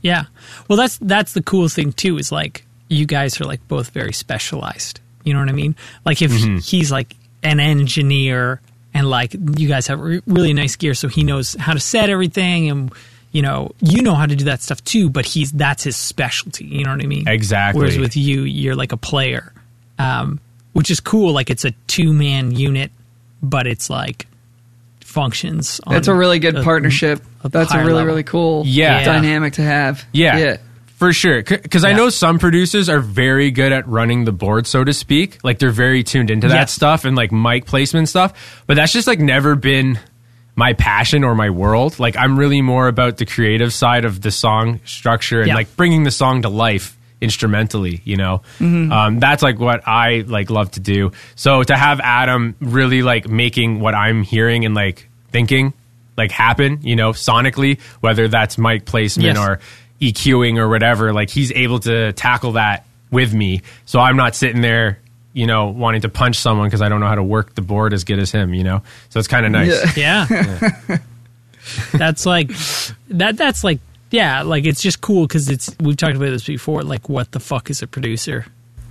yeah. 0.00 0.24
Well, 0.68 0.78
that's 0.78 0.96
that's 0.98 1.34
the 1.34 1.42
cool 1.42 1.68
thing 1.68 1.92
too. 1.92 2.16
Is 2.16 2.32
like 2.32 2.64
you 2.90 3.06
guys 3.06 3.40
are 3.40 3.44
like 3.44 3.66
both 3.68 3.88
very 3.90 4.12
specialized. 4.12 5.00
You 5.24 5.32
know 5.32 5.40
what 5.40 5.48
I 5.48 5.52
mean? 5.52 5.74
Like 6.04 6.20
if 6.20 6.30
Mm-hmm. 6.30 6.58
he's 6.58 6.92
like 6.92 7.16
an 7.42 7.58
engineer 7.60 8.60
and 8.92 9.08
like 9.08 9.32
you 9.56 9.68
guys 9.68 9.86
have 9.86 10.00
re- 10.00 10.20
really 10.26 10.52
nice 10.52 10.76
gear, 10.76 10.92
so 10.94 11.08
he 11.08 11.24
knows 11.24 11.54
how 11.54 11.72
to 11.72 11.80
set 11.80 12.10
everything 12.10 12.68
and. 12.68 12.92
You 13.32 13.42
know, 13.42 13.70
you 13.80 14.02
know 14.02 14.14
how 14.16 14.26
to 14.26 14.34
do 14.34 14.46
that 14.46 14.60
stuff 14.60 14.82
too, 14.82 15.08
but 15.08 15.24
he's 15.24 15.52
that's 15.52 15.84
his 15.84 15.94
specialty. 15.96 16.64
You 16.64 16.82
know 16.82 16.90
what 16.90 17.00
I 17.00 17.06
mean? 17.06 17.28
Exactly. 17.28 17.78
Whereas 17.78 17.96
with 17.96 18.16
you, 18.16 18.40
you're 18.42 18.74
like 18.74 18.90
a 18.90 18.96
player, 18.96 19.52
um, 20.00 20.40
which 20.72 20.90
is 20.90 20.98
cool. 20.98 21.32
Like 21.32 21.48
it's 21.48 21.64
a 21.64 21.70
two 21.86 22.12
man 22.12 22.50
unit, 22.50 22.90
but 23.40 23.68
it's 23.68 23.88
like 23.88 24.26
functions. 25.00 25.80
On 25.86 25.94
That's 25.94 26.08
a 26.08 26.14
really 26.14 26.40
good 26.40 26.56
a- 26.56 26.62
partnership. 26.64 27.22
a 27.44 27.48
That's 27.48 27.72
a 27.72 27.78
really 27.78 27.92
level. 27.92 28.06
really 28.06 28.22
cool 28.24 28.64
Yeah. 28.66 29.04
dynamic 29.04 29.52
to 29.54 29.62
have. 29.62 30.04
Yeah. 30.12 30.36
Yeah. 30.36 30.56
For 31.00 31.12
sure. 31.14 31.42
Because 31.42 31.82
I 31.82 31.94
know 31.94 32.10
some 32.10 32.38
producers 32.38 32.88
are 32.90 33.00
very 33.00 33.50
good 33.50 33.72
at 33.72 33.88
running 33.88 34.26
the 34.26 34.32
board, 34.32 34.66
so 34.66 34.84
to 34.84 34.92
speak. 34.92 35.42
Like 35.42 35.58
they're 35.58 35.70
very 35.70 36.04
tuned 36.04 36.30
into 36.30 36.46
that 36.48 36.54
Yeah. 36.54 36.64
stuff 36.66 37.04
and 37.06 37.16
like 37.16 37.32
mic 37.32 37.64
placement 37.64 38.08
stuff. 38.10 38.62
But 38.66 38.74
that's 38.76 38.92
just 38.92 39.06
like 39.08 39.18
never 39.18 39.56
been 39.56 39.98
my 40.56 40.74
passion 40.74 41.24
or 41.24 41.34
my 41.34 41.48
world. 41.48 41.98
Like 41.98 42.16
I'm 42.18 42.38
really 42.38 42.60
more 42.60 42.86
about 42.86 43.16
the 43.16 43.24
creative 43.24 43.72
side 43.72 44.04
of 44.04 44.20
the 44.20 44.30
song 44.30 44.80
structure 44.84 45.40
and 45.40 45.48
Yeah. 45.48 45.54
like 45.54 45.74
bringing 45.74 46.02
the 46.04 46.10
song 46.10 46.42
to 46.42 46.50
life 46.50 46.96
instrumentally 47.22 48.00
you 48.04 48.16
know 48.16 48.40
um, 48.60 49.20
that's 49.20 49.42
like 49.42 49.58
what 49.58 49.86
i 49.86 50.24
like 50.26 50.48
love 50.48 50.70
to 50.70 50.80
do 50.80 51.12
so 51.36 51.62
to 51.62 51.76
have 51.76 52.00
adam 52.00 52.56
really 52.60 53.02
like 53.02 53.28
making 53.28 53.78
what 53.78 53.94
i'm 53.94 54.22
hearing 54.22 54.64
and 54.64 54.74
like 54.74 55.06
thinking 55.30 55.74
like 56.16 56.30
happen 56.30 56.78
you 56.80 56.96
know 56.96 57.10
sonically 57.12 57.78
whether 58.00 58.26
that's 58.26 58.56
mic 58.56 58.86
placement 58.86 59.36
Yes. 59.36 59.48
or 59.48 59.60
EQing 60.00 60.58
or 60.58 60.68
whatever, 60.68 61.12
like 61.12 61.30
he's 61.30 61.52
able 61.52 61.80
to 61.80 62.12
tackle 62.12 62.52
that 62.52 62.86
with 63.10 63.34
me. 63.34 63.62
So 63.86 64.00
I'm 64.00 64.16
not 64.16 64.34
sitting 64.34 64.60
there, 64.62 64.98
you 65.32 65.46
know, 65.46 65.66
wanting 65.66 66.00
to 66.02 66.08
punch 66.08 66.36
someone 66.36 66.66
because 66.68 66.80
I 66.82 66.88
don't 66.88 67.00
know 67.00 67.06
how 67.08 67.14
to 67.16 67.22
work 67.22 67.54
the 67.54 67.62
board 67.62 67.92
as 67.92 68.04
good 68.04 68.18
as 68.18 68.30
him, 68.30 68.54
you 68.54 68.64
know? 68.64 68.82
So 69.10 69.18
it's 69.18 69.28
kind 69.28 69.44
of 69.46 69.52
nice. 69.52 69.96
Yeah. 69.96 70.26
Yeah. 70.90 70.98
that's 71.92 72.24
like 72.26 72.50
that. 73.08 73.36
That's 73.36 73.62
like 73.62 73.80
yeah. 74.10 74.42
Like 74.42 74.64
it's 74.64 74.80
just 74.80 75.00
cool 75.00 75.26
because 75.26 75.48
it's 75.48 75.74
we've 75.78 75.96
talked 75.96 76.16
about 76.16 76.30
this 76.30 76.44
before. 76.44 76.82
Like 76.82 77.08
what 77.08 77.30
the 77.32 77.40
fuck 77.40 77.70
is 77.70 77.82
a 77.82 77.86
producer? 77.86 78.46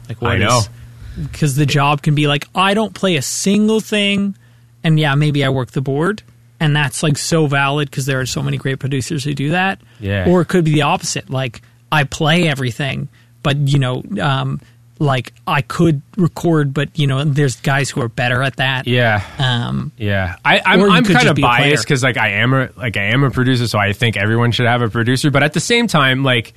Like 0.08 0.22
what 0.22 0.32
I 0.32 0.38
know. 0.38 0.62
because 1.22 1.56
the 1.56 1.66
job 1.66 2.02
can 2.04 2.14
be 2.16 2.28
like 2.28 2.46
I 2.54 2.74
don't 2.74 2.94
play 2.94 3.16
a 3.16 3.22
single 3.22 3.80
thing, 3.80 4.36
and 4.84 5.00
yeah, 5.00 5.16
maybe 5.16 5.44
I 5.44 5.50
work 5.50 5.72
the 5.72 5.82
board. 5.82 6.22
And 6.60 6.76
that's 6.76 7.04
like 7.04 7.18
so 7.18 7.48
valid 7.48 7.90
because 7.90 8.06
there 8.06 8.20
are 8.20 8.26
so 8.26 8.42
many 8.44 8.58
great 8.58 8.80
producers 8.80 9.24
who 9.24 9.34
do 9.34 9.52
that. 9.52 9.80
Yeah. 10.00 10.30
Or 10.30 10.42
it 10.42 10.48
could 10.48 10.66
be 10.66 10.72
the 10.72 10.82
opposite. 10.82 11.30
Like 11.30 11.62
I 11.92 12.04
play 12.04 12.48
everything, 12.48 13.08
but 13.44 13.58
you 13.58 13.80
know, 13.80 14.04
um, 14.22 14.60
like 15.00 15.34
I 15.48 15.62
could 15.62 16.02
record, 16.18 16.74
but 16.74 17.00
you 17.00 17.08
know, 17.08 17.24
there's 17.24 17.56
guys 17.62 17.90
who 17.90 18.02
are 18.02 18.10
better 18.10 18.44
at 18.44 18.58
that. 18.58 18.86
Yeah. 18.88 19.24
Um, 19.38 19.94
Yeah, 19.98 20.36
I, 20.44 20.62
I'm, 20.66 20.92
I'm 20.92 21.06
kind 21.06 21.28
of 21.30 21.36
be 21.36 21.42
a 21.42 21.46
player. 21.46 21.70
biased 21.70 21.84
because 21.86 22.04
like 22.04 22.18
I 22.18 22.30
am 22.32 22.54
a 22.54 22.70
like 22.76 22.98
I 22.98 23.06
am 23.06 23.24
a 23.24 23.32
producer, 23.32 23.68
so 23.68 23.80
I 23.80 23.94
think 23.94 24.18
everyone 24.18 24.52
should 24.52 24.68
have 24.68 24.82
a 24.82 24.90
producer. 24.90 25.32
But 25.32 25.44
at 25.44 25.54
the 25.54 25.62
same 25.62 25.88
time, 25.88 26.24
like 26.24 26.54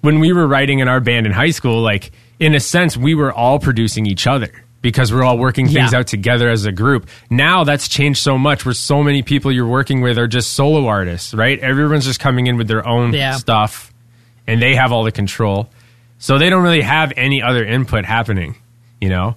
when 0.00 0.20
we 0.20 0.32
were 0.32 0.46
writing 0.46 0.78
in 0.78 0.88
our 0.88 1.00
band 1.00 1.26
in 1.26 1.32
high 1.32 1.50
school, 1.50 1.82
like 1.82 2.12
in 2.38 2.54
a 2.54 2.60
sense, 2.60 2.96
we 2.96 3.14
were 3.14 3.32
all 3.32 3.58
producing 3.58 4.06
each 4.06 4.26
other 4.26 4.52
because 4.84 5.10
we're 5.10 5.24
all 5.24 5.38
working 5.38 5.64
things 5.66 5.92
Yeah. 5.92 5.98
out 6.00 6.06
together 6.06 6.50
as 6.50 6.66
a 6.66 6.70
group. 6.72 7.08
Now 7.30 7.64
that's 7.64 7.88
changed 7.88 8.20
so 8.20 8.36
much. 8.36 8.66
Where 8.66 8.74
so 8.74 9.02
many 9.02 9.22
people 9.22 9.50
you're 9.50 9.66
working 9.66 10.02
with 10.02 10.18
are 10.18 10.28
just 10.28 10.52
solo 10.52 10.86
artists, 10.86 11.32
right? 11.32 11.58
Everyone's 11.58 12.04
just 12.04 12.20
coming 12.20 12.46
in 12.48 12.58
with 12.58 12.68
their 12.68 12.86
own 12.86 13.14
Yeah. 13.14 13.32
stuff, 13.36 13.90
and 14.46 14.60
they 14.60 14.74
have 14.74 14.92
all 14.92 15.02
the 15.02 15.10
control, 15.10 15.70
so 16.18 16.36
they 16.36 16.50
don't 16.50 16.62
really 16.62 16.82
have 16.82 17.14
any 17.16 17.42
other 17.42 17.64
input 17.64 18.04
happening, 18.04 18.56
you 19.00 19.08
know. 19.08 19.36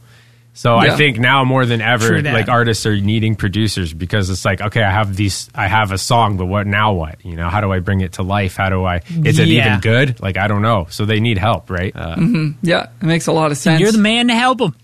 So 0.54 0.76
I 0.76 0.96
think 0.98 1.20
now 1.20 1.44
more 1.44 1.68
than 1.68 1.82
ever, 1.82 2.20
like 2.24 2.50
artists 2.50 2.86
are 2.88 2.98
needing 3.00 3.36
producers 3.36 3.94
because 3.94 4.32
it's 4.32 4.44
like, 4.44 4.60
okay, 4.60 4.82
I 4.82 4.90
have 4.92 5.16
these, 5.16 5.52
I 5.54 5.68
have 5.68 5.92
a 5.92 6.00
song, 6.00 6.36
but 6.36 6.48
what 6.48 6.66
now? 6.66 6.94
What 6.94 7.24
you 7.24 7.36
know? 7.36 7.48
How 7.48 7.62
do 7.62 7.72
I 7.72 7.78
bring 7.80 8.02
it 8.02 8.14
to 8.14 8.24
life? 8.24 8.56
How 8.58 8.70
do 8.70 8.84
I? 8.84 9.02
Is 9.24 9.38
it 9.38 9.48
even 9.50 9.80
good? 9.82 10.20
Like 10.20 10.36
I 10.36 10.48
don't 10.48 10.64
know. 10.64 10.88
So 10.90 11.06
they 11.06 11.20
need 11.20 11.38
help, 11.38 11.70
right? 11.70 11.96
Uh, 11.96 12.16
Yeah, 12.64 12.88
it 13.02 13.06
makes 13.06 13.28
a 13.28 13.32
lot 13.34 13.52
of 13.52 13.58
sense. 13.58 13.80
you're 13.80 13.92
the 13.92 14.00
man 14.00 14.30
to 14.30 14.36
help 14.36 14.58
them. 14.58 14.76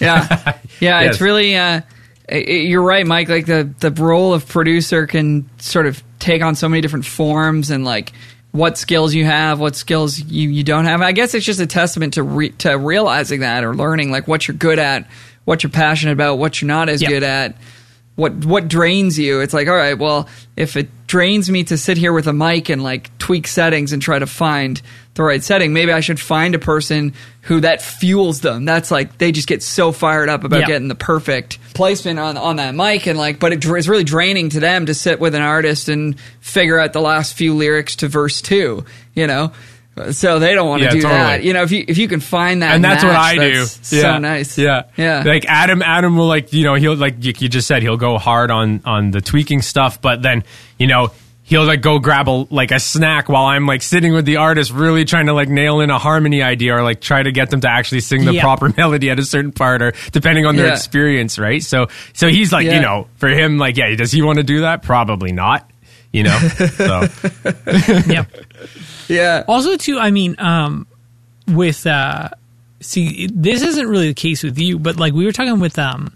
Yeah, 0.00 0.26
yeah. 0.80 1.00
Yes. 1.02 1.12
It's 1.14 1.20
really. 1.20 1.56
Uh, 1.56 1.80
i- 2.30 2.34
i- 2.34 2.36
you're 2.38 2.82
right, 2.82 3.06
Mike. 3.06 3.28
Like 3.28 3.46
the 3.46 3.68
the 3.80 3.90
role 3.90 4.32
of 4.34 4.48
producer 4.48 5.06
can 5.06 5.48
sort 5.58 5.86
of 5.86 6.02
take 6.18 6.42
on 6.42 6.54
so 6.54 6.68
many 6.68 6.80
different 6.80 7.04
forms, 7.06 7.70
and 7.70 7.84
like 7.84 8.12
what 8.52 8.76
skills 8.78 9.14
you 9.14 9.24
have, 9.24 9.60
what 9.60 9.76
skills 9.76 10.18
you 10.18 10.48
you 10.50 10.64
don't 10.64 10.84
have. 10.86 11.00
I 11.02 11.12
guess 11.12 11.34
it's 11.34 11.46
just 11.46 11.60
a 11.60 11.66
testament 11.66 12.14
to 12.14 12.22
re- 12.22 12.50
to 12.50 12.76
realizing 12.76 13.40
that 13.40 13.62
or 13.64 13.74
learning 13.74 14.10
like 14.10 14.26
what 14.26 14.48
you're 14.48 14.56
good 14.56 14.78
at, 14.78 15.06
what 15.44 15.62
you're 15.62 15.70
passionate 15.70 16.12
about, 16.12 16.38
what 16.38 16.60
you're 16.60 16.66
not 16.68 16.88
as 16.88 17.00
Yep. 17.02 17.08
good 17.10 17.22
at. 17.22 17.56
What 18.20 18.44
what 18.44 18.68
drains 18.68 19.18
you? 19.18 19.40
It's 19.40 19.54
like, 19.54 19.66
all 19.66 19.74
right, 19.74 19.98
well, 19.98 20.28
if 20.56 20.76
it 20.76 20.88
drains 21.06 21.50
me 21.50 21.64
to 21.64 21.76
sit 21.78 21.96
here 21.96 22.12
with 22.12 22.26
a 22.26 22.32
mic 22.32 22.68
and 22.68 22.82
like 22.82 23.16
tweak 23.18 23.46
settings 23.48 23.92
and 23.92 24.02
try 24.02 24.18
to 24.18 24.26
find 24.26 24.80
the 25.14 25.22
right 25.22 25.42
setting, 25.42 25.72
maybe 25.72 25.90
I 25.90 26.00
should 26.00 26.20
find 26.20 26.54
a 26.54 26.58
person 26.58 27.14
who 27.42 27.60
that 27.60 27.80
fuels 27.82 28.40
them. 28.42 28.64
That's 28.66 28.90
like 28.90 29.16
they 29.18 29.32
just 29.32 29.48
get 29.48 29.62
so 29.62 29.90
fired 29.90 30.28
up 30.28 30.44
about 30.44 30.60
Yeah. 30.60 30.66
getting 30.66 30.88
the 30.88 30.94
perfect 30.94 31.58
placement 31.74 32.18
on 32.18 32.36
on 32.36 32.56
that 32.56 32.74
mic 32.74 33.06
and 33.06 33.18
like, 33.18 33.40
but 33.40 33.52
it, 33.52 33.64
it's 33.64 33.88
really 33.88 34.04
draining 34.04 34.50
to 34.50 34.60
them 34.60 34.86
to 34.86 34.94
sit 34.94 35.18
with 35.18 35.34
an 35.34 35.42
artist 35.42 35.88
and 35.88 36.20
figure 36.40 36.78
out 36.78 36.92
the 36.92 37.00
last 37.00 37.34
few 37.34 37.54
lyrics 37.54 37.96
to 37.96 38.08
verse 38.08 38.40
two. 38.42 38.84
You 39.14 39.26
know. 39.26 39.52
So 40.12 40.38
they 40.38 40.54
don't 40.54 40.68
want 40.68 40.80
to 40.80 40.86
Yeah, 40.86 40.92
do 40.92 41.00
totally. 41.02 41.20
that, 41.20 41.42
you 41.44 41.52
know. 41.52 41.62
If 41.62 41.72
you 41.72 41.84
if 41.86 41.98
you 41.98 42.08
can 42.08 42.20
find 42.20 42.62
that, 42.62 42.74
and 42.74 42.82
that's 42.82 43.04
what 43.04 43.12
match, 43.12 43.38
I 43.38 43.50
do. 43.50 43.58
that's 43.58 43.88
So 43.88 44.18
nice, 44.18 44.56
Yeah, 44.56 44.84
yeah. 44.96 45.22
Like 45.26 45.44
Adam, 45.46 45.82
Adam 45.82 46.16
will 46.16 46.28
like 46.28 46.52
you 46.52 46.64
know 46.64 46.74
he'll 46.74 46.94
like 46.96 47.22
you, 47.22 47.34
you 47.38 47.48
just 47.48 47.66
said 47.68 47.82
he'll 47.82 47.96
go 47.98 48.16
hard 48.16 48.50
on 48.50 48.80
on 48.86 49.10
the 49.10 49.20
tweaking 49.20 49.60
stuff, 49.62 50.00
but 50.00 50.22
then 50.22 50.44
you 50.78 50.86
know 50.86 51.10
he'll 51.42 51.64
like 51.64 51.82
go 51.82 51.98
grab 51.98 52.28
a 52.28 52.46
like 52.50 52.70
a 52.70 52.78
snack 52.78 53.28
while 53.28 53.44
I'm 53.46 53.66
like 53.66 53.82
sitting 53.82 54.14
with 54.14 54.24
the 54.24 54.36
artist, 54.36 54.70
really 54.72 55.04
trying 55.04 55.26
to 55.26 55.34
like 55.34 55.48
nail 55.48 55.80
in 55.80 55.90
a 55.90 55.98
harmony 55.98 56.42
idea 56.42 56.76
or 56.76 56.82
like 56.82 57.00
try 57.02 57.22
to 57.22 57.32
get 57.32 57.50
them 57.50 57.60
to 57.62 57.68
actually 57.68 58.00
sing 58.00 58.24
the 58.24 58.32
Yeah. 58.34 58.42
proper 58.42 58.72
melody 58.76 59.10
at 59.10 59.18
a 59.18 59.24
certain 59.24 59.52
part 59.52 59.82
or 59.82 59.92
depending 60.12 60.46
on 60.46 60.56
their 60.56 60.68
Yeah. 60.68 60.72
experience, 60.74 61.38
right? 61.38 61.62
So 61.62 61.88
so 62.14 62.28
he's 62.28 62.52
like 62.52 62.64
Yeah. 62.66 62.76
you 62.76 62.80
know 62.80 63.08
for 63.16 63.28
him 63.28 63.58
like 63.58 63.76
yeah 63.76 63.94
does 63.96 64.12
he 64.12 64.22
want 64.22 64.38
to 64.38 64.44
do 64.44 64.60
that? 64.62 64.82
Probably 64.82 65.32
not. 65.32 65.68
You 66.12 66.22
know, 66.24 66.38
so 66.76 67.06
Yep. 68.06 68.26
Yeah. 69.10 69.44
Also, 69.46 69.76
too, 69.76 69.98
I 69.98 70.10
mean, 70.10 70.36
um, 70.38 70.86
with 71.48 71.86
uh, 71.86 72.28
see, 72.80 73.26
this 73.26 73.62
isn't 73.62 73.86
really 73.88 74.08
the 74.08 74.14
case 74.14 74.42
with 74.42 74.58
you, 74.58 74.78
but 74.78 74.96
like 74.98 75.12
we 75.12 75.24
were 75.24 75.32
talking 75.32 75.60
with, 75.60 75.78
um, 75.78 76.14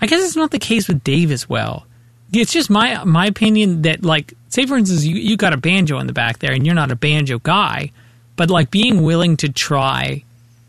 I 0.00 0.06
guess 0.06 0.22
it's 0.24 0.36
not 0.36 0.50
the 0.50 0.58
case 0.58 0.86
with 0.88 1.02
Dave 1.02 1.30
as 1.30 1.48
well. 1.48 1.86
It's 2.32 2.52
just 2.52 2.68
my 2.70 3.02
my 3.04 3.26
opinion 3.26 3.82
that 3.82 4.02
like, 4.04 4.34
say 4.48 4.66
for 4.66 4.76
instance, 4.76 5.04
you 5.04 5.16
you 5.16 5.36
got 5.36 5.52
a 5.52 5.56
banjo 5.56 5.98
in 5.98 6.06
the 6.06 6.12
back 6.12 6.38
there, 6.40 6.52
and 6.52 6.66
you're 6.66 6.74
not 6.74 6.90
a 6.90 6.96
banjo 6.96 7.38
guy, 7.38 7.90
but 8.36 8.50
like 8.50 8.70
being 8.70 9.02
willing 9.02 9.36
to 9.38 9.48
try 9.48 10.22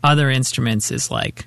other 0.04 0.30
instruments 0.30 0.90
is 0.92 1.10
like, 1.10 1.46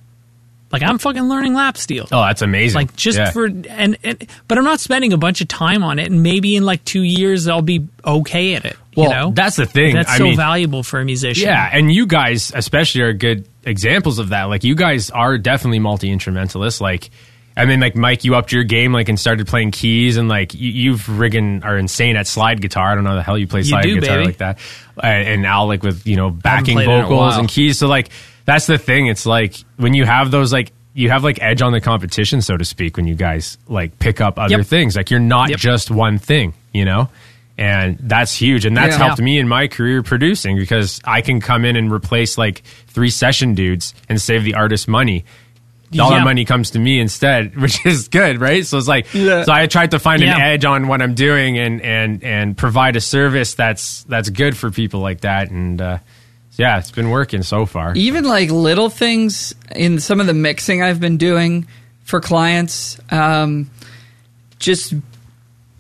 like 0.71 0.83
I'm 0.83 0.97
fucking 0.97 1.23
learning 1.23 1.53
lap 1.53 1.77
steel. 1.77 2.07
oh 2.11 2.21
that's 2.21 2.41
amazing. 2.41 2.75
like 2.81 2.95
just 2.97 3.17
Yeah. 3.17 3.31
for 3.31 3.45
and, 3.45 3.97
and 4.03 4.27
but 4.49 4.57
I'm 4.57 4.65
not 4.65 4.81
spending 4.81 5.13
a 5.13 5.17
bunch 5.17 5.39
of 5.39 5.47
time 5.47 5.81
on 5.83 5.97
it 5.99 6.11
and 6.11 6.21
maybe 6.21 6.57
in 6.57 6.65
like 6.65 6.83
2 6.83 7.01
years 7.01 7.47
I'll 7.47 7.61
be 7.61 7.87
okay 8.05 8.55
at 8.55 8.65
it, 8.65 8.75
well 8.95 9.09
you 9.09 9.15
know? 9.15 9.31
that's 9.31 9.55
the 9.55 9.65
thing. 9.65 9.95
That's 9.95 10.09
I 10.09 10.17
so 10.17 10.23
mean, 10.25 10.35
valuable 10.37 10.83
for 10.83 10.99
a 10.99 11.05
musician. 11.05 11.47
Yeah, 11.47 11.69
and 11.71 11.91
you 11.91 12.05
guys 12.05 12.51
especially 12.55 13.01
are 13.01 13.13
good 13.13 13.47
examples 13.63 14.19
of 14.19 14.29
that. 14.29 14.45
Like 14.45 14.63
you 14.63 14.75
guys 14.75 15.09
are 15.09 15.37
definitely 15.37 15.79
multi 15.79 16.09
instrumentalists. 16.11 16.81
Like 16.81 17.09
I 17.55 17.65
mean, 17.65 17.79
like 17.81 17.95
Mike, 17.95 18.23
you 18.23 18.35
upped 18.35 18.51
your 18.53 18.63
game, 18.63 18.93
like 18.93 19.09
and 19.09 19.19
started 19.19 19.45
playing 19.47 19.71
keys, 19.71 20.15
and 20.17 20.29
like 20.29 20.53
you, 20.53 20.71
you've 20.71 21.19
riggin 21.19 21.63
are 21.63 21.77
insane 21.77 22.15
at 22.15 22.25
slide 22.27 22.61
guitar. 22.61 22.91
I 22.91 22.95
don't 22.95 23.03
know 23.03 23.09
how 23.11 23.15
the 23.17 23.23
hell 23.23 23.37
you 23.37 23.47
play 23.47 23.63
slide 23.63 23.81
do, 23.83 23.99
guitar 23.99 24.17
baby. 24.17 24.25
like 24.27 24.37
that. 24.37 24.59
Uh, 24.97 25.05
and, 25.05 25.27
and 25.27 25.45
Al 25.45 25.67
like 25.67 25.83
with 25.83 26.07
you 26.07 26.15
know 26.15 26.29
backing 26.29 26.75
played 26.75 26.87
it 26.87 26.91
in 26.91 26.99
a 26.99 27.03
vocals 27.03 27.37
and 27.37 27.49
keys. 27.49 27.77
So 27.77 27.87
like 27.87 28.09
that's 28.45 28.67
the 28.67 28.77
thing. 28.77 29.07
It's 29.07 29.25
like 29.25 29.55
when 29.77 29.93
you 29.93 30.05
have 30.05 30.31
those 30.31 30.51
like. 30.53 30.71
You 30.93 31.09
have 31.09 31.23
like 31.23 31.41
edge 31.41 31.61
on 31.61 31.71
the 31.71 31.79
competition, 31.79 32.41
so 32.41 32.57
to 32.57 32.65
speak, 32.65 32.97
when 32.97 33.07
you 33.07 33.15
guys 33.15 33.57
like 33.69 33.97
pick 33.97 34.19
up 34.19 34.37
other 34.37 34.57
Yep. 34.57 34.65
things. 34.65 34.97
Like 34.97 35.09
you're 35.09 35.21
not 35.21 35.49
Yep. 35.51 35.57
just 35.59 35.89
one 35.89 36.17
thing, 36.17 36.53
you 36.73 36.83
know? 36.83 37.07
And 37.57 37.97
that's 37.99 38.33
huge. 38.33 38.65
And 38.65 38.75
that's 38.75 38.97
Yeah. 38.97 39.05
helped 39.05 39.21
me 39.21 39.37
in 39.37 39.47
my 39.47 39.67
career 39.67 40.01
producing 40.03 40.57
because 40.57 40.99
I 41.05 41.21
can 41.21 41.39
come 41.41 41.63
in 41.65 41.75
and 41.75 41.91
replace 41.91 42.37
like 42.37 42.63
three 42.87 43.09
session 43.09 43.53
dudes 43.53 43.93
and 44.09 44.19
save 44.19 44.43
the 44.43 44.55
artist 44.55 44.87
money. 44.87 45.25
All 45.99 46.09
Yeah. 46.11 46.23
money 46.23 46.45
comes 46.45 46.71
to 46.71 46.79
me 46.79 46.99
instead, 46.99 47.55
which 47.61 47.85
is 47.85 48.07
good, 48.07 48.39
right? 48.39 48.65
So 48.65 48.77
it's 48.77 48.87
like, 48.87 49.13
Yeah. 49.13 49.43
so 49.43 49.51
I 49.51 49.67
tried 49.67 49.91
to 49.91 49.99
find 49.99 50.23
an 50.23 50.29
edge 50.29 50.63
on 50.65 50.87
what 50.87 51.01
I'm 51.01 51.13
doing 51.13 51.57
and 51.59 51.81
and 51.81 52.23
and 52.23 52.57
provide 52.57 52.95
a 52.95 53.01
service 53.01 53.53
that's 53.55 54.03
that's 54.05 54.29
good 54.29 54.55
for 54.55 54.71
people 54.71 55.01
like 55.01 55.21
that. 55.21 55.51
And 55.51 55.81
uh, 55.81 55.97
yeah, 56.57 56.79
it's 56.79 56.91
been 56.91 57.09
working 57.09 57.43
so 57.43 57.65
far. 57.65 57.93
even 57.95 58.23
like 58.23 58.49
little 58.49 58.89
things 58.89 59.53
in 59.75 59.99
some 59.99 60.19
of 60.21 60.27
the 60.27 60.33
mixing 60.33 60.81
I've 60.81 60.99
been 61.01 61.17
doing 61.17 61.67
for 62.05 62.21
clients. 62.21 62.97
Um, 63.11 63.69
just 64.59 64.93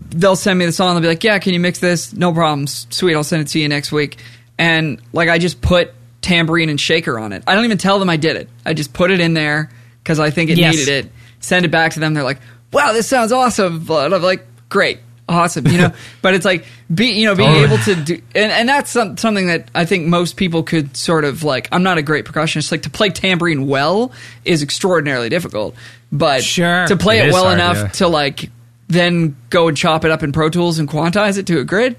they'll 0.09 0.35
send 0.35 0.57
me 0.59 0.65
the 0.65 0.71
song. 0.71 0.95
They'll 0.95 1.01
be 1.01 1.07
like, 1.07 1.23
"Yeah, 1.23 1.37
can 1.39 1.53
you 1.53 1.59
mix 1.59 1.79
this? 1.79 2.13
No 2.13 2.33
problems. 2.33 2.87
Sweet, 2.89 3.15
I'll 3.15 3.23
send 3.23 3.41
it 3.43 3.47
to 3.49 3.59
you 3.59 3.67
next 3.69 3.91
week." 3.91 4.17
And 4.57 5.01
like 5.13 5.29
I 5.29 5.37
just 5.37 5.61
put 5.61 5.93
tambourine 6.21 6.69
and 6.69 6.79
shaker 6.79 7.17
on 7.19 7.33
it. 7.33 7.43
I 7.47 7.55
don't 7.55 7.65
even 7.65 7.77
tell 7.77 7.97
them 7.99 8.09
I 8.09 8.17
did 8.17 8.35
it. 8.35 8.49
I 8.65 8.73
just 8.73 8.93
put 8.93 9.11
it 9.11 9.19
in 9.19 9.33
there 9.33 9.69
because 10.03 10.19
I 10.19 10.29
think 10.29 10.49
it 10.51 10.57
Yes. 10.57 10.75
needed 10.75 11.05
it. 11.05 11.11
Send 11.39 11.65
it 11.65 11.69
back 11.71 11.93
to 11.93 11.99
them. 11.99 12.13
They're 12.13 12.23
like, 12.23 12.39
"Wow, 12.71 12.93
this 12.93 13.07
sounds 13.07 13.31
awesome." 13.31 13.85
And 13.89 14.13
I'm 14.13 14.21
like, 14.21 14.45
"Great, 14.69 14.99
awesome," 15.27 15.65
you 15.67 15.77
know. 15.79 15.91
but 16.21 16.35
it's 16.35 16.45
like 16.45 16.65
be 16.93 17.07
you 17.19 17.25
know 17.25 17.33
being 17.35 17.49
Totally. 17.49 17.65
able 17.73 17.83
to 17.85 17.95
do, 17.95 18.13
and, 18.35 18.51
and 18.51 18.69
that's 18.69 18.91
some, 18.91 19.17
something 19.17 19.47
that 19.47 19.69
I 19.73 19.85
think 19.85 20.05
most 20.07 20.37
people 20.37 20.61
could 20.61 20.95
sort 20.95 21.25
of 21.25 21.43
like. 21.43 21.67
I'm 21.71 21.81
not 21.83 21.97
a 21.97 22.03
great 22.03 22.25
percussionist. 22.25 22.71
Like 22.71 22.83
to 22.83 22.89
play 22.91 23.09
tambourine 23.09 23.65
well 23.67 24.11
is 24.45 24.61
extraordinarily 24.61 25.29
difficult, 25.29 25.73
but 26.11 26.43
Sure. 26.43 26.85
to 26.87 26.95
play 26.97 27.19
It 27.19 27.29
it, 27.29 27.33
well 27.33 27.45
hard, 27.45 27.55
enough 27.55 27.77
yeah. 27.77 27.87
to 27.87 28.07
like 28.07 28.49
then 28.91 29.35
go 29.49 29.67
and 29.67 29.77
chop 29.77 30.05
it 30.05 30.11
up 30.11 30.23
in 30.23 30.31
Pro 30.31 30.49
Tools 30.49 30.79
and 30.79 30.87
quantize 30.87 31.37
it 31.37 31.47
to 31.47 31.59
a 31.59 31.63
grid. 31.63 31.97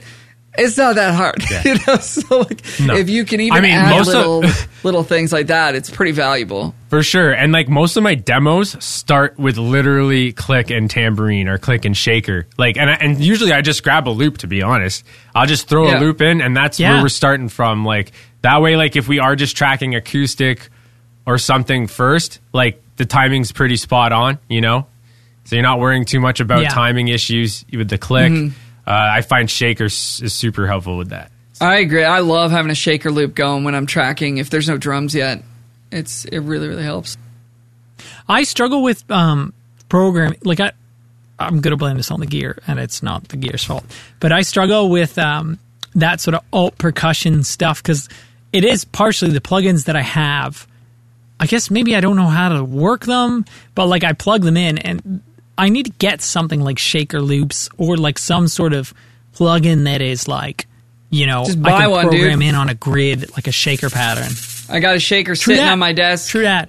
It's 0.59 0.77
not 0.77 0.97
that 0.97 1.15
hard, 1.15 1.43
you 1.65 1.77
know. 1.87 1.97
So 1.97 2.41
like, 2.41 2.63
No. 2.79 2.95
if 2.95 3.09
you 3.09 3.25
can 3.25 3.41
even 3.41 3.57
I 3.57 3.61
mean, 3.63 3.71
add 3.73 3.91
most 3.91 4.09
of- 4.09 4.15
little 4.15 4.45
little 4.83 5.03
things 5.03 5.33
like 5.33 5.47
that, 5.47 5.75
it's 5.75 5.89
pretty 5.89 6.13
valuable. 6.13 6.75
For 6.91 7.03
sure. 7.03 7.33
And 7.33 7.53
like 7.53 7.71
most 7.71 7.97
of 7.97 8.03
my 8.03 8.15
demos 8.15 8.77
start 8.85 9.39
with 9.39 9.57
literally 9.57 10.33
click 10.35 10.71
and 10.71 10.91
tambourine 10.91 11.49
or 11.49 11.57
click 11.57 11.87
and 11.87 11.97
shaker. 11.97 12.47
Like, 12.59 12.77
and, 12.77 12.91
I- 12.91 12.95
and 12.97 13.19
usually 13.25 13.53
I 13.53 13.63
just 13.63 13.83
grab 13.83 14.07
a 14.07 14.11
loop 14.11 14.39
to 14.39 14.47
be 14.47 14.61
honest. 14.63 15.05
I'll 15.35 15.47
just 15.47 15.69
throw 15.69 15.89
Yeah. 15.89 15.99
a 15.99 16.01
loop 16.01 16.21
in 16.21 16.43
and 16.43 16.55
that's 16.55 16.79
Yeah. 16.79 16.93
where 16.95 17.03
we're 17.05 17.09
starting 17.09 17.49
from. 17.49 17.87
Like, 17.87 18.13
that 18.43 18.61
way, 18.61 18.77
like, 18.77 18.95
if 18.95 19.09
we 19.09 19.21
are 19.21 19.35
just 19.37 19.57
tracking 19.57 19.95
acoustic 19.95 20.69
or 21.25 21.39
something 21.39 21.87
first, 21.87 22.41
like, 22.53 22.83
the 22.97 23.07
timing's 23.07 23.53
pretty 23.53 23.77
spot 23.77 24.13
on, 24.13 24.39
you 24.51 24.61
know? 24.61 24.87
So 25.45 25.57
you're 25.57 25.63
not 25.63 25.81
worrying 25.81 26.05
too 26.05 26.21
much 26.21 26.41
about 26.41 26.63
Yeah. 26.63 26.69
timing 26.69 27.09
issues 27.09 27.65
with 27.73 27.89
the 27.89 27.99
click. 27.99 28.33
Mm-hmm. 28.33 28.57
Uh, 28.87 28.91
I 28.91 29.21
find 29.23 29.51
shaker 29.51 29.85
is 29.85 29.95
super 30.33 30.67
helpful 30.67 30.97
with 30.97 31.11
that. 31.11 31.31
I 31.61 31.79
agree. 31.79 32.05
I 32.05 32.21
love 32.21 32.51
having 32.51 32.71
a 32.73 32.75
shaker 32.75 33.11
loop 33.11 33.35
going 33.35 33.63
when 33.65 33.75
I'm 33.75 33.87
tracking. 33.87 34.39
If 34.39 34.51
there's 34.51 34.69
no 34.69 34.77
drums 34.77 35.15
yet, 35.15 35.43
it's 35.93 36.25
it 36.25 36.39
really 36.41 36.67
really 36.69 36.83
helps. 36.83 37.17
I 38.29 38.43
struggle 38.43 38.83
with 38.83 39.09
um, 39.11 39.53
programming. 39.89 40.39
Like 40.43 40.59
I, 40.61 40.73
I'm 41.39 41.61
gonna 41.61 41.77
blame 41.77 41.97
this 41.97 42.11
on 42.11 42.19
the 42.21 42.27
gear, 42.27 42.59
and 42.67 42.81
it's 42.81 43.03
not 43.03 43.29
the 43.29 43.37
gear's 43.37 43.63
fault. 43.63 43.85
But 44.19 44.33
I 44.33 44.43
struggle 44.43 44.89
with 44.91 45.19
um, 45.19 45.59
that 45.95 46.21
sort 46.21 46.35
of 46.35 46.43
alt 46.53 46.79
percussion 46.79 47.45
stuff 47.45 47.81
because 47.83 48.09
it 48.53 48.65
is 48.65 48.85
partially 48.85 49.31
the 49.31 49.41
plugins 49.41 49.85
that 49.85 49.95
I 49.97 50.03
have. 50.03 50.67
I 51.39 51.47
guess 51.47 51.71
maybe 51.71 51.95
I 51.97 52.01
don't 52.01 52.17
know 52.17 52.27
how 52.29 52.49
to 52.51 52.65
work 52.65 53.05
them, 53.05 53.45
but 53.75 53.87
like 53.87 54.03
I 54.03 54.13
plug 54.15 54.43
them 54.43 54.57
in, 54.57 54.79
and 54.79 55.23
I 55.63 55.69
need 55.69 55.87
to 55.87 55.93
get 55.93 56.23
something 56.23 56.61
like 56.61 56.79
shaker 56.79 57.21
loops 57.21 57.69
or 57.79 57.97
like 57.97 58.19
some 58.19 58.49
sort 58.49 58.73
of 58.73 58.93
plugin 59.35 59.85
that 59.85 60.01
is 60.03 60.27
like, 60.29 60.67
you 61.11 61.27
know, 61.27 61.45
Just 61.45 61.59
I 61.65 61.83
can 61.83 61.91
one, 61.91 62.05
dude. 62.07 62.21
program 62.21 62.43
in 62.43 62.55
on 62.55 62.69
a 62.69 62.75
grid 62.75 63.31
like 63.37 63.47
a 63.47 63.53
shaker 63.53 63.89
pattern. 63.91 64.33
I 64.69 64.81
got 64.81 64.97
a 64.97 65.01
shaker 65.01 65.35
True 65.35 65.55
sitting 65.55 65.65
that. 65.65 65.73
on 65.73 65.79
my 65.79 65.93
desk. 65.93 66.31
True 66.31 66.43
that. 66.43 66.69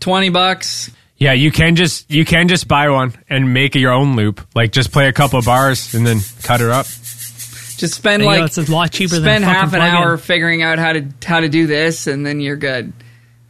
Twenty 0.00 0.28
bucks. 0.30 0.90
Yeah, 1.16 1.32
you 1.34 1.50
can 1.52 1.76
just 1.76 2.10
you 2.10 2.24
can 2.24 2.48
just 2.48 2.66
buy 2.68 2.88
one 2.90 3.12
and 3.28 3.52
make 3.54 3.74
your 3.74 3.92
own 3.92 4.16
loop. 4.16 4.40
Like 4.54 4.72
just 4.72 4.90
play 4.92 5.06
a 5.08 5.12
couple 5.12 5.40
bars 5.42 5.94
and 5.94 6.06
then 6.06 6.20
cut 6.42 6.60
her 6.60 6.70
up. 6.70 6.86
Just 6.86 7.94
spend 7.94 8.22
There 8.22 8.30
you 8.30 8.36
go. 8.36 8.40
like 8.42 8.46
It's 8.58 8.58
a 8.68 8.72
lot 8.72 8.90
cheaper 8.90 9.14
than 9.18 9.22
spend 9.42 9.44
a 9.44 9.46
fucking 9.46 9.60
half 9.60 9.72
an 9.74 9.80
plugin. 9.80 10.00
hour 10.04 10.16
figuring 10.18 10.62
out 10.62 10.78
how 10.78 10.92
to 10.92 11.06
how 11.24 11.40
to 11.40 11.48
do 11.48 11.66
this, 11.66 12.06
and 12.06 12.24
then 12.26 12.40
you're 12.40 12.56
good. 12.56 12.92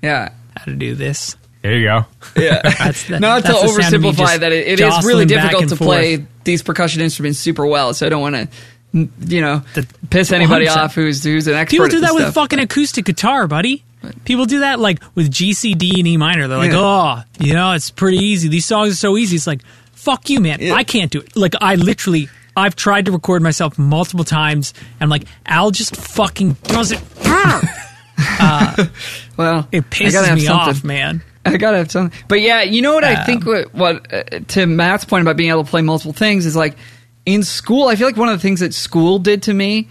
Yeah. 0.02 0.30
How 0.56 0.64
to 0.66 0.74
do 0.76 0.94
this? 0.94 1.36
There 1.62 1.76
you 1.76 1.84
go. 1.86 2.06
Yeah. 2.36 2.62
That's 2.78 3.06
the, 3.06 3.20
Not 3.20 3.42
to 3.44 3.48
that's 3.52 3.60
the 3.62 3.82
sound 3.82 3.94
oversimplify 4.02 4.38
that 4.40 4.50
it, 4.52 4.66
it 4.66 4.80
is 4.80 5.04
really 5.04 5.26
difficult 5.26 5.68
to 5.68 5.76
forth. 5.76 5.88
play 5.88 6.24
these 6.44 6.62
percussion 6.62 7.02
instruments 7.02 7.38
super 7.38 7.66
well. 7.66 7.92
So 7.92 8.06
I 8.06 8.08
don't 8.08 8.22
want 8.22 8.34
to, 8.36 8.48
you 9.26 9.40
know, 9.42 9.62
The- 9.74 9.86
piss 10.08 10.32
anybody 10.32 10.66
100%. 10.66 10.76
off 10.76 10.94
who's 10.94 11.22
who's 11.22 11.46
an 11.48 11.54
expert. 11.54 11.70
People 11.72 11.86
at 11.86 11.90
do 11.90 12.00
this 12.00 12.08
that 12.08 12.14
with 12.14 12.22
stuff. 12.24 12.34
fucking 12.34 12.60
acoustic 12.60 13.04
guitar, 13.04 13.46
buddy. 13.46 13.84
People 14.24 14.46
do 14.46 14.60
that 14.60 14.80
like 14.80 15.02
with 15.14 15.30
G, 15.30 15.52
C, 15.52 15.74
D, 15.74 15.92
and 15.98 16.08
E 16.08 16.16
minor. 16.16 16.48
They're 16.48 16.56
like, 16.56 16.72
Yeah. 16.72 16.78
oh, 16.78 17.22
you 17.44 17.52
know, 17.52 17.72
it's 17.72 17.90
pretty 17.90 18.16
easy. 18.18 18.48
These 18.48 18.64
songs 18.64 18.92
are 18.92 18.96
so 18.96 19.18
easy. 19.18 19.36
It's 19.36 19.46
like, 19.46 19.60
fuck 19.92 20.30
you, 20.30 20.40
man. 20.40 20.58
Yeah. 20.62 20.72
I 20.72 20.84
can't 20.84 21.10
do 21.10 21.20
it. 21.20 21.36
Like, 21.36 21.52
I 21.60 21.74
literally, 21.74 22.30
I've 22.56 22.74
tried 22.74 23.04
to 23.04 23.12
record 23.12 23.42
myself 23.42 23.78
multiple 23.78 24.24
times. 24.24 24.72
And 24.98 25.10
like, 25.10 25.24
Al 25.44 25.70
just 25.72 25.94
fucking 25.96 26.54
does 26.62 26.92
it. 26.92 27.00
Ah. 28.22 28.90
Well, 29.36 29.68
It 29.72 29.78
I 29.78 29.80
gotta 29.80 30.04
pisses 30.04 30.26
have 30.26 30.34
me 30.38 30.44
something. 30.44 30.68
off, 30.76 30.84
man. 30.84 31.22
I 31.50 31.56
gotta 31.56 31.78
have 31.78 31.90
something. 31.90 32.18
But 32.28 32.40
yeah, 32.40 32.62
you 32.62 32.82
know 32.82 32.94
what 32.94 33.04
I 33.04 33.14
Um, 33.14 33.26
think? 33.26 33.46
What, 33.46 33.74
what 33.74 34.12
uh, 34.12 34.22
to 34.48 34.66
Matt's 34.66 35.04
point 35.04 35.22
about 35.22 35.36
being 35.36 35.50
able 35.50 35.64
to 35.64 35.70
play 35.70 35.82
multiple 35.82 36.12
things 36.12 36.46
is 36.46 36.56
like 36.56 36.76
in 37.26 37.42
school. 37.42 37.88
I 37.88 37.96
feel 37.96 38.06
like 38.06 38.16
one 38.16 38.28
of 38.28 38.36
the 38.38 38.42
things 38.42 38.60
that 38.60 38.72
school 38.74 39.18
did 39.18 39.42
to 39.44 39.54
me 39.54 39.88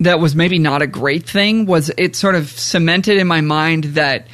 that 0.00 0.18
was 0.20 0.34
maybe 0.34 0.58
not 0.58 0.82
a 0.82 0.86
great 0.86 1.28
thing 1.28 1.66
was 1.66 1.90
it 1.96 2.16
sort 2.16 2.34
of 2.34 2.48
cemented 2.48 3.18
in 3.18 3.26
my 3.26 3.40
mind 3.40 3.84
that 3.84 4.26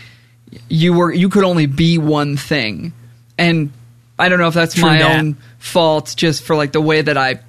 you 0.69 0.93
were 0.95 1.13
you 1.13 1.29
could 1.29 1.45
only 1.45 1.67
be 1.67 1.99
one 1.99 2.37
thing, 2.37 2.93
and 3.37 3.71
I 4.19 4.29
don't 4.29 4.39
know 4.39 4.49
if 4.49 4.55
that's 4.55 4.75
True 4.75 4.85
my 4.85 4.99
that. 4.99 5.19
own 5.21 5.37
fault 5.59 6.15
just 6.17 6.43
for 6.43 6.57
like 6.57 6.73
the 6.73 6.81
way 6.81 7.03
that 7.03 7.19
I 7.19 7.41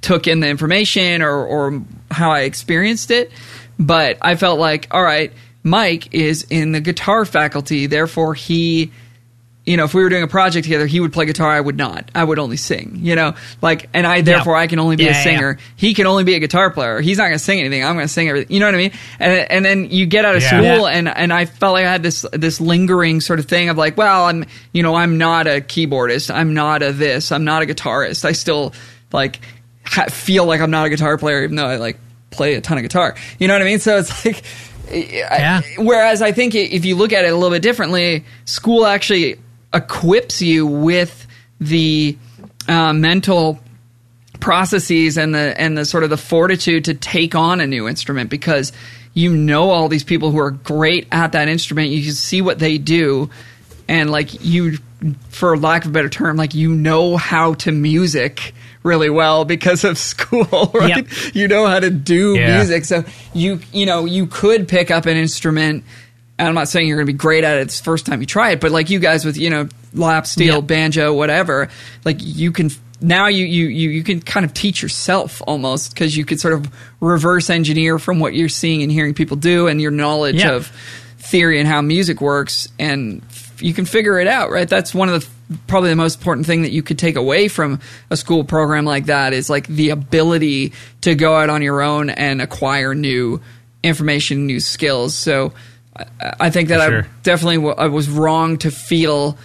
took 0.00 0.28
in 0.28 0.38
the 0.40 0.48
information 0.48 1.20
or 1.22 1.44
or 1.44 1.82
how 2.10 2.30
I 2.30 2.40
experienced 2.42 3.10
it. 3.10 3.32
But 3.80 4.18
I 4.22 4.36
felt 4.36 4.58
like, 4.60 4.86
all 4.92 5.02
right, 5.02 5.32
Mike 5.68 6.14
is 6.14 6.46
in 6.50 6.72
the 6.72 6.80
guitar 6.80 7.24
faculty, 7.24 7.86
therefore 7.86 8.34
he 8.34 8.90
you 9.66 9.76
know, 9.76 9.84
if 9.84 9.92
we 9.92 10.02
were 10.02 10.08
doing 10.08 10.22
a 10.22 10.28
project 10.28 10.64
together, 10.64 10.86
he 10.86 10.98
would 10.98 11.12
play 11.12 11.26
guitar, 11.26 11.50
I 11.50 11.60
would 11.60 11.76
not. 11.76 12.10
I 12.14 12.24
would 12.24 12.38
only 12.38 12.56
sing, 12.56 13.00
you 13.02 13.14
know? 13.14 13.34
Like 13.60 13.90
and 13.92 14.06
I 14.06 14.22
therefore 14.22 14.56
I 14.56 14.66
can 14.66 14.78
only 14.78 14.96
be 14.96 15.04
Yeah, 15.04 15.10
a 15.10 15.12
yeah, 15.12 15.22
singer. 15.22 15.58
He 15.76 15.92
can 15.92 16.06
only 16.06 16.24
be 16.24 16.32
a 16.36 16.38
guitar 16.40 16.70
player. 16.70 17.02
He's 17.02 17.18
not 17.18 17.24
going 17.24 17.34
to 17.34 17.38
sing 17.38 17.60
anything. 17.60 17.84
I'm 17.84 17.94
going 17.94 18.06
to 18.06 18.12
sing 18.12 18.30
everything. 18.30 18.50
You 18.54 18.60
know 18.60 18.66
what 18.66 18.74
I 18.76 18.78
mean? 18.78 18.92
And 19.18 19.50
and 19.50 19.64
then 19.66 19.90
you 19.90 20.06
get 20.06 20.24
out 20.24 20.36
of 20.36 20.40
Yeah. 20.42 20.48
school 20.48 20.62
Yeah. 20.62 20.96
and 20.96 21.06
and 21.06 21.34
I 21.34 21.44
felt 21.44 21.74
like 21.74 21.84
I 21.84 21.92
had 21.92 22.02
this 22.02 22.24
this 22.32 22.62
lingering 22.62 23.20
sort 23.20 23.40
of 23.40 23.44
thing 23.44 23.68
of 23.68 23.76
like, 23.76 23.98
well, 23.98 24.24
I'm 24.24 24.46
you 24.72 24.82
know, 24.82 24.94
I'm 24.94 25.18
not 25.18 25.46
a 25.46 25.60
keyboardist. 25.60 26.34
I'm 26.34 26.54
not 26.54 26.82
a 26.82 26.90
this. 26.92 27.30
I'm 27.30 27.44
not 27.44 27.60
a 27.62 27.66
guitarist. 27.66 28.24
I 28.24 28.32
still 28.32 28.72
like 29.12 29.38
ha- 29.84 30.06
feel 30.06 30.46
like 30.46 30.62
I'm 30.62 30.70
not 30.70 30.86
a 30.86 30.88
guitar 30.88 31.18
player 31.18 31.42
even 31.44 31.56
though 31.56 31.66
I 31.66 31.76
like 31.76 31.98
play 32.30 32.54
a 32.54 32.62
ton 32.62 32.78
of 32.78 32.82
guitar. 32.84 33.16
You 33.38 33.48
know 33.48 33.54
what 33.54 33.60
I 33.60 33.66
mean? 33.66 33.80
So 33.80 33.98
it's 33.98 34.24
like 34.24 34.42
Yeah. 34.90 35.60
I, 35.64 35.82
whereas 35.82 36.22
I 36.22 36.32
think 36.32 36.54
if 36.54 36.84
you 36.84 36.96
look 36.96 37.12
at 37.12 37.24
it 37.24 37.28
a 37.32 37.34
little 37.34 37.50
bit 37.50 37.62
differently, 37.62 38.24
school 38.44 38.86
actually 38.86 39.36
equips 39.72 40.40
you 40.40 40.66
with 40.66 41.26
the 41.60 42.16
uh, 42.68 42.92
mental 42.92 43.58
processes 44.40 45.18
and 45.18 45.34
the 45.34 45.60
and 45.60 45.76
the 45.76 45.84
sort 45.84 46.04
of 46.04 46.10
the 46.10 46.16
fortitude 46.16 46.84
to 46.84 46.94
take 46.94 47.34
on 47.34 47.60
a 47.60 47.66
new 47.66 47.88
instrument 47.88 48.30
because 48.30 48.72
you 49.14 49.36
know 49.36 49.70
all 49.70 49.88
these 49.88 50.04
people 50.04 50.30
who 50.30 50.38
are 50.38 50.52
great 50.52 51.08
at 51.10 51.32
that 51.32 51.48
instrument 51.48 51.88
you 51.88 52.04
can 52.04 52.12
see 52.12 52.40
what 52.40 52.60
they 52.60 52.78
do 52.78 53.28
and 53.88 54.10
like 54.10 54.44
you 54.44 54.78
for 55.28 55.58
lack 55.58 55.84
of 55.84 55.90
a 55.90 55.92
better 55.92 56.08
term 56.08 56.36
like 56.36 56.54
you 56.54 56.72
know 56.72 57.16
how 57.16 57.54
to 57.54 57.72
music 57.72 58.54
really 58.82 59.10
well 59.10 59.44
because 59.44 59.84
of 59.84 59.98
school 60.12 60.70
right 60.74 60.96
Yep. 60.96 61.06
you 61.34 61.48
know 61.48 61.66
how 61.66 61.80
to 61.80 61.90
do 61.90 62.34
Yeah. 62.36 62.56
music 62.56 62.84
so 62.84 63.04
you 63.34 63.60
you 63.72 63.86
know 63.86 64.04
you 64.04 64.26
could 64.26 64.68
pick 64.68 64.90
up 64.90 65.06
an 65.06 65.16
instrument 65.16 65.84
and 66.38 66.46
I'm 66.48 66.54
not 66.54 66.68
saying 66.68 66.86
you're 66.86 66.96
going 66.98 67.06
to 67.08 67.12
be 67.12 67.16
great 67.18 67.42
at 67.42 67.58
it 67.58 67.68
the 67.70 67.82
first 67.82 68.06
time 68.06 68.20
you 68.20 68.26
try 68.26 68.52
it, 68.52 68.60
but 68.60 68.70
like 68.70 68.90
you 68.90 69.00
guys 69.00 69.24
with 69.24 69.36
you 69.36 69.50
know 69.50 69.68
lap 69.92 70.24
steel, 70.24 70.56
Yep. 70.56 70.66
banjo, 70.68 71.12
whatever, 71.12 71.68
like 72.04 72.18
you 72.20 72.52
can 72.52 72.70
now 73.00 73.26
you 73.26 73.44
you 73.44 73.66
you, 73.66 73.90
you 73.90 74.04
can 74.04 74.20
kind 74.20 74.46
of 74.46 74.54
teach 74.54 74.80
yourself 74.80 75.42
almost 75.48 75.92
because 75.92 76.16
you 76.16 76.24
could 76.24 76.38
sort 76.38 76.54
of 76.54 76.68
reverse 77.00 77.50
engineer 77.50 77.98
from 77.98 78.20
what 78.20 78.34
you're 78.34 78.48
seeing 78.48 78.84
and 78.84 78.92
hearing 78.92 79.14
people 79.14 79.36
do 79.36 79.66
and 79.66 79.82
your 79.82 79.90
knowledge 79.90 80.36
Yeah. 80.36 80.52
of 80.52 80.68
theory 81.18 81.58
and 81.58 81.66
how 81.68 81.80
music 81.82 82.20
works 82.20 82.68
and 82.78 83.20
f- 83.30 83.60
you 83.60 83.74
can 83.74 83.84
figure 83.84 84.20
it 84.20 84.28
out 84.28 84.50
right 84.52 84.68
that's 84.68 84.94
one 84.94 85.08
of 85.08 85.20
the 85.20 85.28
probably 85.66 85.90
the 85.90 85.96
most 85.96 86.18
important 86.18 86.46
thing 86.46 86.62
that 86.62 86.72
you 86.72 86.82
could 86.82 86.98
take 86.98 87.16
away 87.16 87.48
from 87.48 87.80
a 88.10 88.16
school 88.16 88.44
program 88.44 88.84
like 88.84 89.06
that 89.06 89.32
is 89.32 89.48
like 89.48 89.66
the 89.66 89.90
ability 89.90 90.72
to 91.02 91.14
go 91.14 91.34
out 91.36 91.48
on 91.50 91.62
your 91.62 91.80
own 91.82 92.10
and 92.10 92.42
acquire 92.42 92.94
new 92.94 93.40
information 93.82 94.46
new 94.46 94.60
skills. 94.60 95.14
So 95.14 95.52
i, 95.96 96.04
I 96.40 96.50
think 96.50 96.68
that 96.68 96.86
For 96.86 96.98
i 97.02 97.06
definitely 97.22 97.56
w- 97.56 97.74
I 97.76 97.86
was 97.86 98.08
wrong 98.10 98.58
to 98.58 98.70
feel 98.70 99.38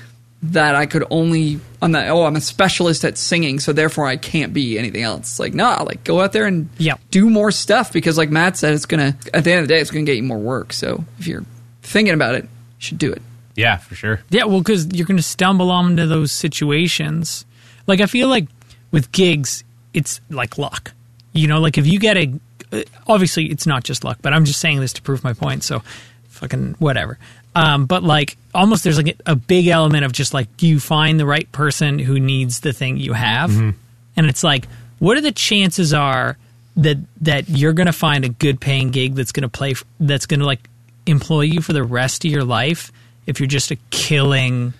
that 0.43 0.75
I 0.75 0.87
could 0.87 1.05
only 1.09 1.59
I'm 1.81 1.91
not 1.91 2.07
oh 2.09 2.25
I'm 2.25 2.35
a 2.35 2.41
specialist 2.41 3.05
at 3.05 3.17
singing 3.17 3.59
so 3.59 3.71
therefore 3.71 4.07
I 4.07 4.17
can't 4.17 4.53
be 4.53 4.77
anything 4.77 5.03
else. 5.03 5.39
Like 5.39 5.53
nah 5.53 5.83
like 5.83 6.03
go 6.03 6.19
out 6.19 6.33
there 6.33 6.45
and 6.45 6.67
Yep. 6.79 6.99
do 7.11 7.29
more 7.29 7.49
stuff 7.51 7.93
because 7.93 8.17
like 8.17 8.29
Matt 8.29 8.57
said 8.57 8.73
it's 8.73 8.85
gonna 8.85 9.15
at 9.33 9.45
the 9.45 9.51
end 9.51 9.61
of 9.61 9.67
the 9.69 9.73
day 9.73 9.79
it's 9.79 9.89
gonna 9.91 10.03
get 10.03 10.17
you 10.17 10.23
more 10.23 10.37
work. 10.39 10.73
So 10.73 11.05
if 11.19 11.27
you're 11.27 11.45
thinking 11.81 12.13
about 12.13 12.35
it 12.35 12.43
you 12.43 12.49
should 12.79 12.97
do 12.97 13.11
it 13.13 13.21
Yeah, 13.55 13.77
for 13.77 13.95
sure. 13.95 14.21
Yeah, 14.29 14.45
well, 14.45 14.59
because 14.59 14.87
you're 14.93 15.05
going 15.05 15.17
to 15.17 15.23
stumble 15.23 15.69
onto 15.71 16.07
those 16.07 16.31
situations. 16.31 17.45
Like, 17.87 18.01
I 18.01 18.05
feel 18.07 18.27
like 18.27 18.47
with 18.91 19.11
gigs, 19.11 19.63
it's 19.93 20.21
like 20.29 20.57
luck. 20.57 20.93
You 21.33 21.47
know, 21.47 21.59
like 21.59 21.77
if 21.77 21.85
you 21.87 21.99
get 21.99 22.17
a. 22.17 22.33
uh, 22.71 22.81
Obviously, 23.07 23.45
it's 23.47 23.67
not 23.67 23.83
just 23.83 24.03
luck, 24.03 24.19
but 24.21 24.33
I'm 24.33 24.45
just 24.45 24.59
saying 24.59 24.79
this 24.79 24.93
to 24.93 25.01
prove 25.01 25.23
my 25.23 25.33
point. 25.33 25.63
So, 25.63 25.81
fucking 26.29 26.75
whatever. 26.79 27.17
Um, 27.55 27.85
but 27.85 28.01
like, 28.03 28.37
almost 28.55 28.83
there's 28.83 28.97
like 28.97 29.15
a 29.27 29.35
big 29.35 29.67
element 29.67 30.05
of 30.05 30.11
just 30.11 30.33
like 30.33 30.47
you 30.61 30.79
find 30.79 31.19
the 31.19 31.25
right 31.25 31.51
person 31.51 31.99
who 31.99 32.19
needs 32.19 32.61
the 32.61 32.73
thing 32.73 32.97
you 32.97 33.13
have, 33.13 33.51
and 33.51 34.27
it's 34.27 34.43
like, 34.43 34.67
what 34.97 35.17
are 35.17 35.21
the 35.21 35.31
chances 35.31 35.93
are 35.93 36.37
that 36.77 36.97
that 37.21 37.47
you're 37.49 37.73
going 37.73 37.85
to 37.85 37.93
find 37.93 38.25
a 38.25 38.29
good 38.29 38.59
paying 38.59 38.89
gig 38.89 39.13
that's 39.13 39.31
going 39.31 39.43
to 39.43 39.49
play 39.49 39.75
that's 39.99 40.25
going 40.25 40.39
to 40.39 40.45
like 40.47 40.67
employ 41.05 41.41
you 41.41 41.61
for 41.61 41.73
the 41.73 41.83
rest 41.83 42.25
of 42.25 42.31
your 42.31 42.43
life 42.43 42.91
if 43.27 43.39
you're 43.39 43.47
just 43.47 43.71
a 43.71 43.77
killing 43.89 44.73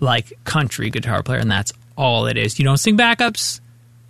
like 0.00 0.32
country 0.44 0.90
guitar 0.90 1.22
player 1.22 1.38
and 1.38 1.50
that's 1.50 1.72
all 1.96 2.26
it 2.26 2.36
is. 2.36 2.58
You 2.58 2.64
don't 2.64 2.78
sing 2.78 2.96
backups, 2.96 3.60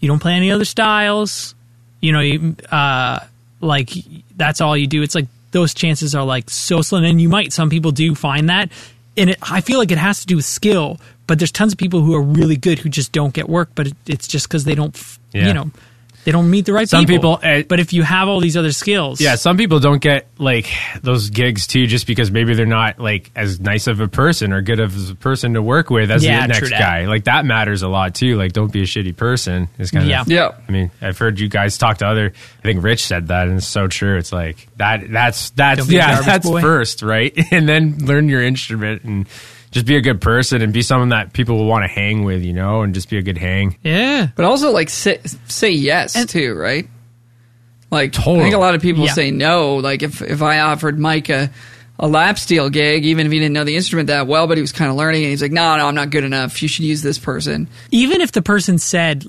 you 0.00 0.08
don't 0.08 0.20
play 0.20 0.32
any 0.34 0.50
other 0.50 0.64
styles. 0.64 1.54
You 2.00 2.12
know, 2.12 2.20
you, 2.20 2.56
uh, 2.70 3.20
like 3.60 3.90
that's 4.36 4.60
all 4.60 4.76
you 4.76 4.86
do. 4.86 5.02
It's 5.02 5.14
like 5.14 5.26
those 5.52 5.72
chances 5.74 6.14
are 6.14 6.24
like 6.24 6.50
so 6.50 6.82
slim, 6.82 7.04
and 7.04 7.20
you 7.20 7.28
might. 7.28 7.52
Some 7.52 7.70
people 7.70 7.92
do 7.92 8.14
find 8.14 8.48
that, 8.48 8.72
and 9.16 9.30
it, 9.30 9.38
I 9.42 9.60
feel 9.60 9.78
like 9.78 9.92
it 9.92 9.98
has 9.98 10.20
to 10.20 10.26
do 10.26 10.36
with 10.36 10.44
skill. 10.44 10.98
But 11.28 11.38
there's 11.38 11.52
tons 11.52 11.72
of 11.72 11.78
people 11.78 12.00
who 12.00 12.14
are 12.14 12.22
really 12.22 12.56
good 12.56 12.80
who 12.80 12.88
just 12.88 13.12
don't 13.12 13.32
get 13.32 13.48
work. 13.48 13.70
But 13.76 13.86
it, 13.88 13.94
it's 14.08 14.26
just 14.26 14.48
because 14.48 14.64
they 14.64 14.74
don't, 14.74 14.94
f 14.96 15.20
Yeah. 15.32 15.46
you 15.46 15.54
know, 15.54 15.70
they 16.24 16.30
don't 16.32 16.50
meet 16.50 16.66
the 16.66 16.72
right 16.72 16.88
Some 16.88 17.04
people. 17.06 17.36
people, 17.38 17.50
uh, 17.50 17.62
but 17.68 17.80
if 17.80 17.92
you 17.92 18.02
have 18.04 18.28
all 18.28 18.38
these 18.40 18.56
other 18.56 18.70
skills, 18.72 19.20
Yeah, 19.20 19.34
some 19.34 19.56
people 19.56 19.80
don't 19.80 20.00
get 20.00 20.28
like 20.38 20.68
those 21.02 21.30
gigs 21.30 21.66
too, 21.66 21.86
just 21.86 22.06
because 22.06 22.30
maybe 22.30 22.54
they're 22.54 22.64
not 22.66 22.98
like 23.00 23.30
as 23.34 23.58
nice 23.58 23.86
of 23.88 24.00
a 24.00 24.06
person 24.08 24.52
or 24.52 24.62
good 24.62 24.78
of 24.80 25.10
a 25.10 25.14
person 25.16 25.54
to 25.54 25.62
work 25.62 25.90
with 25.90 26.10
as 26.10 26.24
Yeah, 26.24 26.42
the 26.42 26.48
next 26.48 26.70
guy. 26.70 27.06
Like 27.06 27.24
that 27.24 27.44
matters 27.44 27.82
a 27.82 27.88
lot 27.88 28.14
too. 28.14 28.36
Like, 28.36 28.52
don't 28.52 28.72
be 28.72 28.80
a 28.82 28.84
shitty 28.86 29.16
person. 29.16 29.68
It's 29.78 29.90
kind 29.90 30.04
of 30.04 30.10
Yeah. 30.10 30.24
Yeah. 30.26 30.50
I 30.68 30.70
mean, 30.72 30.90
I've 31.00 31.18
heard 31.18 31.40
you 31.40 31.48
guys 31.48 31.76
talk 31.78 31.98
to 31.98 32.06
other. 32.06 32.32
I 32.58 32.62
think 32.62 32.84
Rich 32.84 33.04
said 33.04 33.28
that, 33.28 33.48
and 33.48 33.56
it's 33.58 33.66
so 33.66 33.88
true. 33.88 34.16
It's 34.16 34.32
like 34.32 34.68
that. 34.76 35.10
That's 35.10 35.50
that's 35.50 35.78
Don't 35.80 35.88
be 35.88 35.96
a 35.96 35.98
yeah. 35.98 36.20
That's 36.22 36.48
boy. 36.48 36.60
first, 36.60 37.02
right? 37.02 37.32
And 37.52 37.68
then 37.68 37.98
learn 37.98 38.28
your 38.28 38.42
instrument 38.42 39.02
and 39.04 39.26
just 39.72 39.84
be 39.86 39.96
a 39.96 40.00
good 40.00 40.20
person 40.20 40.62
and 40.62 40.72
be 40.72 40.82
someone 40.82 41.08
that 41.08 41.32
people 41.32 41.56
will 41.56 41.66
want 41.66 41.82
to 41.82 41.88
hang 41.88 42.22
with, 42.24 42.42
you 42.44 42.52
know, 42.52 42.82
and 42.82 42.94
just 42.94 43.10
be 43.10 43.18
a 43.18 43.22
good 43.22 43.38
hang. 43.38 43.76
yeah, 43.82 44.28
But 44.36 44.44
also, 44.44 44.70
like, 44.70 44.88
say, 44.90 45.18
say 45.48 45.70
yes 45.70 46.14
And- 46.14 46.28
too, 46.28 46.54
right? 46.54 46.88
Like, 47.90 48.12
totally. 48.12 48.40
I 48.40 48.42
think 48.44 48.54
a 48.54 48.58
lot 48.58 48.74
of 48.74 48.80
people 48.80 49.04
Yeah. 49.04 49.12
say 49.12 49.30
no. 49.30 49.76
Like, 49.76 50.02
if 50.02 50.22
if 50.22 50.40
I 50.40 50.60
offered 50.60 50.98
Mike 50.98 51.28
a, 51.28 51.50
a 51.98 52.08
lap 52.08 52.38
steel 52.38 52.70
gig, 52.70 53.04
even 53.04 53.26
if 53.26 53.32
he 53.32 53.38
didn't 53.38 53.52
know 53.52 53.64
the 53.64 53.76
instrument 53.76 54.06
that 54.06 54.26
well, 54.26 54.46
but 54.46 54.56
he 54.56 54.62
was 54.62 54.72
kind 54.72 54.90
of 54.90 54.96
learning, 54.96 55.24
and 55.24 55.30
he's 55.30 55.42
like, 55.42 55.52
no, 55.52 55.76
no, 55.76 55.88
I'm 55.88 55.94
not 55.94 56.08
good 56.10 56.24
enough. 56.24 56.62
You 56.62 56.68
should 56.68 56.84
use 56.86 57.02
this 57.02 57.18
person. 57.18 57.68
even 57.90 58.20
if 58.22 58.32
the 58.32 58.40
person 58.42 58.78
said 58.78 59.24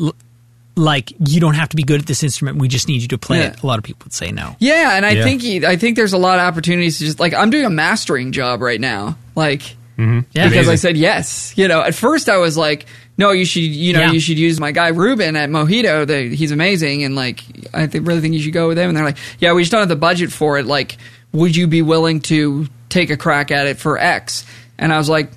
like 0.75 1.13
you 1.29 1.39
don't 1.39 1.53
have 1.53 1.69
to 1.69 1.75
be 1.75 1.83
good 1.83 1.99
at 2.01 2.07
this 2.07 2.23
instrument, 2.23 2.57
we 2.57 2.67
just 2.67 2.87
need 2.87 3.01
you 3.01 3.07
to 3.09 3.17
play 3.17 3.39
Yeah. 3.39 3.49
it. 3.49 3.61
A 3.61 3.67
lot 3.67 3.77
of 3.77 3.83
people 3.83 4.05
would 4.05 4.13
say 4.13 4.31
no. 4.31 4.55
Yeah, 4.59 4.95
and 4.95 5.05
I 5.05 5.11
Yeah. 5.11 5.23
think 5.23 5.41
he, 5.43 5.63
I 5.65 5.75
think 5.75 5.95
there's 5.95 6.13
a 6.13 6.17
lot 6.17 6.39
of 6.39 6.45
opportunities 6.45 6.97
to 6.97 7.05
just 7.05 7.19
like 7.19 7.33
I'm 7.35 7.49
doing 7.51 7.65
a 7.65 7.69
mastering 7.69 8.31
job 8.31 8.61
right 8.61 8.81
now, 8.81 9.15
like 9.35 9.75
Yeah, 9.97 10.21
because 10.49 10.67
I 10.69 10.75
said 10.75 10.97
yes. 10.97 11.53
You 11.57 11.67
know, 11.67 11.81
at 11.81 11.95
first 11.95 12.29
I 12.29 12.37
was 12.37 12.57
like, 12.57 12.85
no, 13.17 13.31
you 13.31 13.45
should, 13.45 13.61
you 13.63 13.93
know, 13.93 13.99
Yeah. 13.99 14.11
you 14.11 14.19
should 14.19 14.39
use 14.39 14.59
my 14.59 14.71
guy 14.71 14.87
Ruben 14.89 15.35
at 15.35 15.49
Mojito. 15.49 16.07
The, 16.07 16.35
he's 16.35 16.51
amazing, 16.51 17.03
and 17.03 17.15
like 17.15 17.41
I 17.73 17.85
think, 17.87 18.07
really 18.07 18.21
think 18.21 18.33
you 18.33 18.39
should 18.41 18.53
go 18.53 18.67
with 18.67 18.77
him. 18.77 18.89
And 18.89 18.97
they're 18.97 19.05
like, 19.05 19.17
yeah, 19.39 19.53
we 19.53 19.61
just 19.61 19.71
don't 19.71 19.81
have 19.81 19.89
the 19.89 19.95
budget 19.95 20.31
for 20.31 20.57
it. 20.57 20.65
Like, 20.65 20.97
would 21.31 21.55
you 21.55 21.67
be 21.67 21.81
willing 21.83 22.21
to 22.21 22.67
take 22.89 23.09
a 23.11 23.17
crack 23.17 23.51
at 23.51 23.67
it 23.67 23.77
for 23.77 23.97
X? 23.99 24.45
And 24.79 24.91
I 24.91 24.97
was 24.97 25.09
like, 25.09 25.29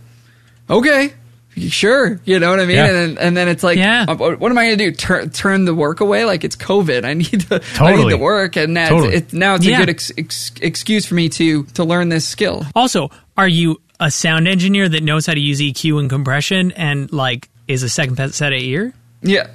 okay. 0.70 1.12
Sure, 1.58 2.20
you 2.26 2.38
know 2.38 2.50
what 2.50 2.60
I 2.60 2.66
mean, 2.66 2.76
Yeah. 2.76 2.84
and 2.86 2.94
then, 3.16 3.18
and 3.28 3.36
then 3.36 3.48
it's 3.48 3.62
like, 3.62 3.78
Yeah. 3.78 4.04
uh, 4.06 4.14
what 4.14 4.42
am 4.52 4.58
I 4.58 4.66
going 4.66 4.76
to 4.78 4.90
do? 4.90 4.92
Turn 4.92 5.30
turn 5.30 5.64
the 5.64 5.74
work 5.74 6.00
away? 6.00 6.26
Like 6.26 6.44
it's 6.44 6.54
COVID. 6.54 7.06
I 7.06 7.14
need 7.14 7.26
the 7.48 7.54
I 7.54 7.58
need 7.58 7.96
Totally. 7.96 8.12
the 8.12 8.18
work, 8.18 8.56
and 8.56 8.76
that's 8.76 8.90
Totally. 8.90 9.14
it, 9.14 9.32
now 9.32 9.54
it's 9.54 9.64
Yeah. 9.64 9.76
a 9.76 9.78
good 9.80 9.88
ex- 9.88 10.12
ex- 10.18 10.52
excuse 10.60 11.06
for 11.06 11.14
me 11.14 11.30
to 11.30 11.62
to 11.64 11.84
learn 11.84 12.10
this 12.10 12.28
skill. 12.28 12.66
Also, 12.74 13.10
are 13.36 13.48
you 13.48 13.80
a 14.00 14.10
sound 14.10 14.46
engineer 14.48 14.88
that 14.88 15.02
knows 15.02 15.26
how 15.26 15.34
to 15.34 15.40
use 15.40 15.60
EQ 15.60 15.98
and 16.00 16.10
compression 16.10 16.72
and 16.72 17.12
like 17.12 17.48
is 17.68 17.82
a 17.82 17.88
second 17.88 18.16
set 18.34 18.52
of 18.52 18.60
ear? 18.60 18.92
Yeah, 19.22 19.48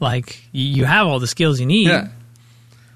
Like 0.00 0.42
you 0.52 0.84
have 0.84 1.06
all 1.06 1.18
the 1.20 1.26
skills 1.26 1.58
you 1.60 1.66
need. 1.66 1.88
yeah. 1.88 2.08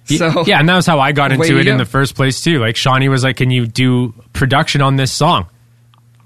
So 0.07 0.45
yeah, 0.45 0.59
and 0.59 0.69
that 0.69 0.75
was 0.75 0.87
how 0.87 0.99
I 0.99 1.13
got 1.13 1.31
into 1.31 1.59
it 1.59 1.69
in 1.69 1.77
the 1.77 1.85
first 1.85 2.17
place 2.17 2.41
too. 2.43 2.59
Like 2.59 2.75
Shawnee 2.75 3.09
was 3.09 3.23
like, 3.23 3.37
"Can 3.37 3.51
you 3.51 3.67
do 3.67 4.13
production 4.33 4.83
on 4.83 4.97
this 4.97 5.13
song?" 5.13 5.47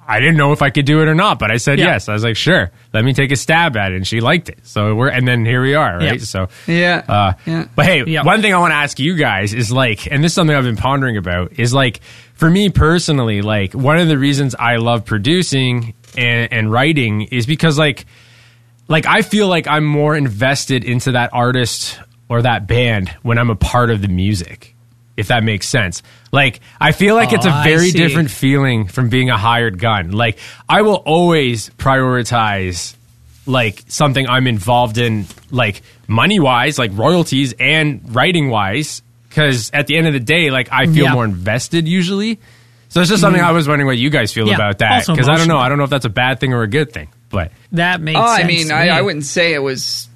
I 0.07 0.21
didn't 0.21 0.37
know 0.37 0.53
if 0.53 0.61
I 0.63 0.71
could 0.71 0.85
do 0.85 1.01
it 1.03 1.09
or 1.09 1.15
not, 1.15 1.39
but 1.39 1.51
I 1.51 1.57
said 1.57 1.79
Yeah. 1.79 1.87
yes. 1.87 2.09
I 2.09 2.13
was 2.13 2.23
like, 2.25 2.37
"Sure, 2.37 2.71
let 2.93 3.05
me 3.05 3.13
take 3.15 3.33
a 3.33 3.37
stab 3.37 3.77
at 3.77 3.93
it," 3.93 3.97
and 3.97 4.07
she 4.07 4.21
liked 4.21 4.49
it. 4.49 4.59
So 4.63 4.95
we're 4.95 5.09
and 5.09 5.27
then 5.27 5.45
here 5.45 5.63
we 5.63 5.75
are, 5.75 5.97
right? 5.99 6.19
Yeah. 6.19 6.25
So 6.25 6.49
Yeah. 6.67 7.03
uh, 7.09 7.33
Yeah. 7.47 7.65
But 7.75 7.87
hey, 7.87 8.05
Yeah. 8.07 8.23
one 8.23 8.43
thing 8.43 8.53
I 8.55 8.59
want 8.59 8.73
to 8.73 8.77
ask 8.77 8.99
you 8.99 9.15
guys 9.17 9.55
is 9.55 9.73
like, 9.73 10.07
and 10.11 10.23
this 10.23 10.33
is 10.33 10.35
something 10.37 10.55
I've 10.55 10.65
been 10.65 10.77
pondering 10.77 11.17
about, 11.17 11.53
is 11.59 11.73
like, 11.73 12.01
for 12.35 12.51
me 12.51 12.69
personally, 12.69 13.41
like 13.43 13.73
one 13.75 13.97
of 13.99 14.09
the 14.09 14.19
reasons 14.19 14.55
I 14.59 14.77
love 14.77 15.05
producing 15.05 15.95
and, 16.17 16.53
and 16.53 16.71
writing 16.73 17.23
is 17.23 17.47
because 17.47 17.79
like 17.79 18.07
like 18.89 19.07
I 19.07 19.23
feel 19.23 19.49
like 19.49 19.67
I'm 19.67 19.85
more 19.85 20.15
invested 20.15 20.85
into 20.85 21.13
that 21.13 21.31
artist 21.33 21.99
or 22.29 22.43
that 22.43 22.67
band 22.67 23.09
when 23.23 23.39
I'm 23.39 23.51
a 23.51 23.57
part 23.57 23.91
of 23.91 24.03
the 24.03 24.09
music. 24.09 24.73
If 25.17 25.29
that 25.29 25.45
makes 25.45 25.69
sense. 25.69 26.03
Like 26.35 26.61
I 26.81 26.91
feel 26.91 27.15
like 27.15 27.33
it's 27.33 27.47
a 27.47 27.61
oh, 27.61 27.63
very 27.63 27.93
different 27.93 28.29
feeling 28.29 28.89
from 28.89 29.09
being 29.09 29.31
a 29.31 29.39
hired 29.39 29.79
gun. 29.79 30.11
Like 30.11 30.39
I 30.69 30.83
will 30.83 30.97
always 30.97 31.71
prioritize 31.71 32.97
like 33.47 33.85
something 33.87 34.27
I'm 34.29 34.49
involved 34.49 34.99
in 34.99 35.27
like 35.53 35.83
money 36.09 36.41
wise, 36.41 36.77
like 36.77 36.91
royalties 36.95 37.55
and 37.61 38.01
writing 38.13 38.51
wise 38.51 39.01
cuz 39.31 39.71
at 39.73 39.87
the 39.87 39.97
end 39.97 40.09
of 40.09 40.13
the 40.13 40.19
day 40.19 40.51
like 40.51 40.69
I 40.73 40.87
feel 40.87 41.05
Yeah. 41.05 41.13
more 41.13 41.25
invested 41.25 41.87
usually. 41.87 42.41
So 42.89 43.01
it's 43.01 43.11
just 43.11 43.21
something 43.21 43.41
mm-hmm. 43.41 43.51
I 43.51 43.53
was 43.53 43.69
wondering 43.69 43.87
what 43.87 43.99
you 43.99 44.11
guys 44.11 44.33
feel 44.33 44.49
Yeah, 44.49 44.57
about 44.57 44.79
that 44.79 45.07
cuz 45.07 45.29
I 45.29 45.37
don't 45.37 45.47
know. 45.47 45.59
I 45.59 45.69
don't 45.69 45.79
know 45.79 45.85
if 45.85 45.91
that's 45.91 46.05
a 46.05 46.17
bad 46.25 46.41
thing 46.41 46.53
or 46.53 46.63
a 46.63 46.69
good 46.69 46.93
thing. 46.93 47.09
But 47.31 47.53
That 47.73 48.01
makes 48.01 48.19
Oh, 48.21 48.27
sense. 48.27 48.45
I 48.45 48.47
mean, 48.49 48.73
I, 48.73 48.85
me. 48.87 48.91
I 48.91 49.01
wouldn't 49.03 49.25
say 49.25 49.55
it 49.55 49.63
was. 49.63 50.09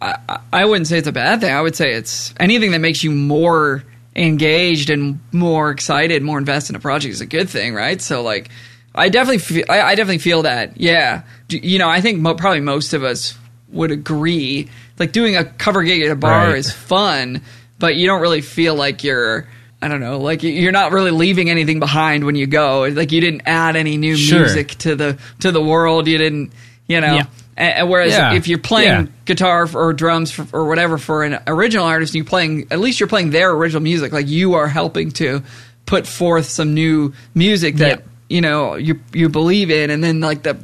I, 0.00 0.16
I- 0.28 0.38
I 0.52 0.64
wouldn't 0.66 0.86
say 0.86 0.98
it's 0.98 1.08
a 1.08 1.12
bad 1.12 1.40
thing. 1.40 1.52
I 1.52 1.60
would 1.60 1.74
say 1.74 1.94
it's 1.94 2.32
anything 2.38 2.70
that 2.72 2.80
makes 2.80 3.02
you 3.02 3.10
more 3.10 3.82
engaged 4.16 4.90
and 4.90 5.20
more 5.32 5.70
excited, 5.70 6.22
more 6.22 6.38
invested 6.38 6.72
in 6.72 6.76
a 6.76 6.80
project 6.80 7.12
is 7.12 7.20
a 7.20 7.26
good 7.26 7.48
thing, 7.50 7.74
right? 7.74 8.00
So, 8.00 8.22
like, 8.22 8.48
I 8.94 9.08
definitely, 9.08 9.38
feel, 9.38 9.64
I, 9.68 9.80
I 9.80 9.94
definitely 9.94 10.18
feel 10.18 10.42
that. 10.42 10.80
Yeah, 10.80 11.22
D- 11.48 11.60
you 11.62 11.78
know, 11.78 11.88
I 11.88 12.00
think 12.00 12.20
mo- 12.20 12.34
probably 12.34 12.60
most 12.60 12.92
of 12.94 13.02
us 13.02 13.36
would 13.70 13.90
agree. 13.90 14.68
Like, 14.98 15.12
doing 15.12 15.36
a 15.36 15.44
cover 15.44 15.82
gig 15.82 16.02
at 16.02 16.10
a 16.10 16.16
bar 16.16 16.48
Right. 16.50 16.58
is 16.58 16.70
fun, 16.72 17.42
but 17.78 17.96
you 17.96 18.06
don't 18.06 18.20
really 18.20 18.40
feel 18.42 18.74
like 18.74 19.02
you're. 19.04 19.48
I 19.82 19.88
don't 19.88 20.00
know, 20.00 20.18
like 20.18 20.42
you're 20.42 20.72
not 20.72 20.92
really 20.92 21.10
leaving 21.10 21.50
anything 21.50 21.78
behind 21.78 22.24
when 22.24 22.36
you 22.36 22.46
go. 22.46 22.84
Like 22.90 23.12
you 23.12 23.20
didn't 23.20 23.42
add 23.44 23.76
any 23.76 23.98
new 23.98 24.16
Sure. 24.16 24.38
music 24.40 24.68
to 24.78 24.94
the 24.96 25.18
to 25.40 25.52
the 25.52 25.60
world. 25.60 26.06
You 26.08 26.16
didn't, 26.16 26.54
you 26.86 27.02
know. 27.02 27.16
Yeah. 27.16 27.24
And, 27.56 27.88
whereas 27.88 28.12
Yeah. 28.12 28.34
if 28.34 28.48
you're 28.48 28.58
playing 28.58 28.88
Yeah. 28.88 29.06
guitar 29.26 29.68
or 29.74 29.92
drums 29.92 30.30
for, 30.30 30.46
or 30.52 30.66
whatever 30.66 30.98
for 30.98 31.22
an 31.22 31.38
original 31.46 31.86
artist, 31.86 32.12
and 32.12 32.16
you're 32.16 32.24
playing 32.28 32.66
at 32.70 32.80
least 32.80 32.98
you're 33.00 33.08
playing 33.08 33.30
their 33.30 33.50
original 33.52 33.82
music. 33.82 34.12
Like 34.12 34.28
you 34.28 34.54
are 34.54 34.66
helping 34.66 35.10
to 35.12 35.42
put 35.86 36.06
forth 36.06 36.46
some 36.46 36.74
new 36.74 37.12
music 37.34 37.76
that 37.76 38.02
you 38.28 38.40
know 38.40 38.74
you 38.74 38.98
you 39.12 39.28
believe 39.28 39.70
in, 39.70 39.90
and 39.90 40.02
then 40.02 40.20
like 40.20 40.42
the 40.42 40.56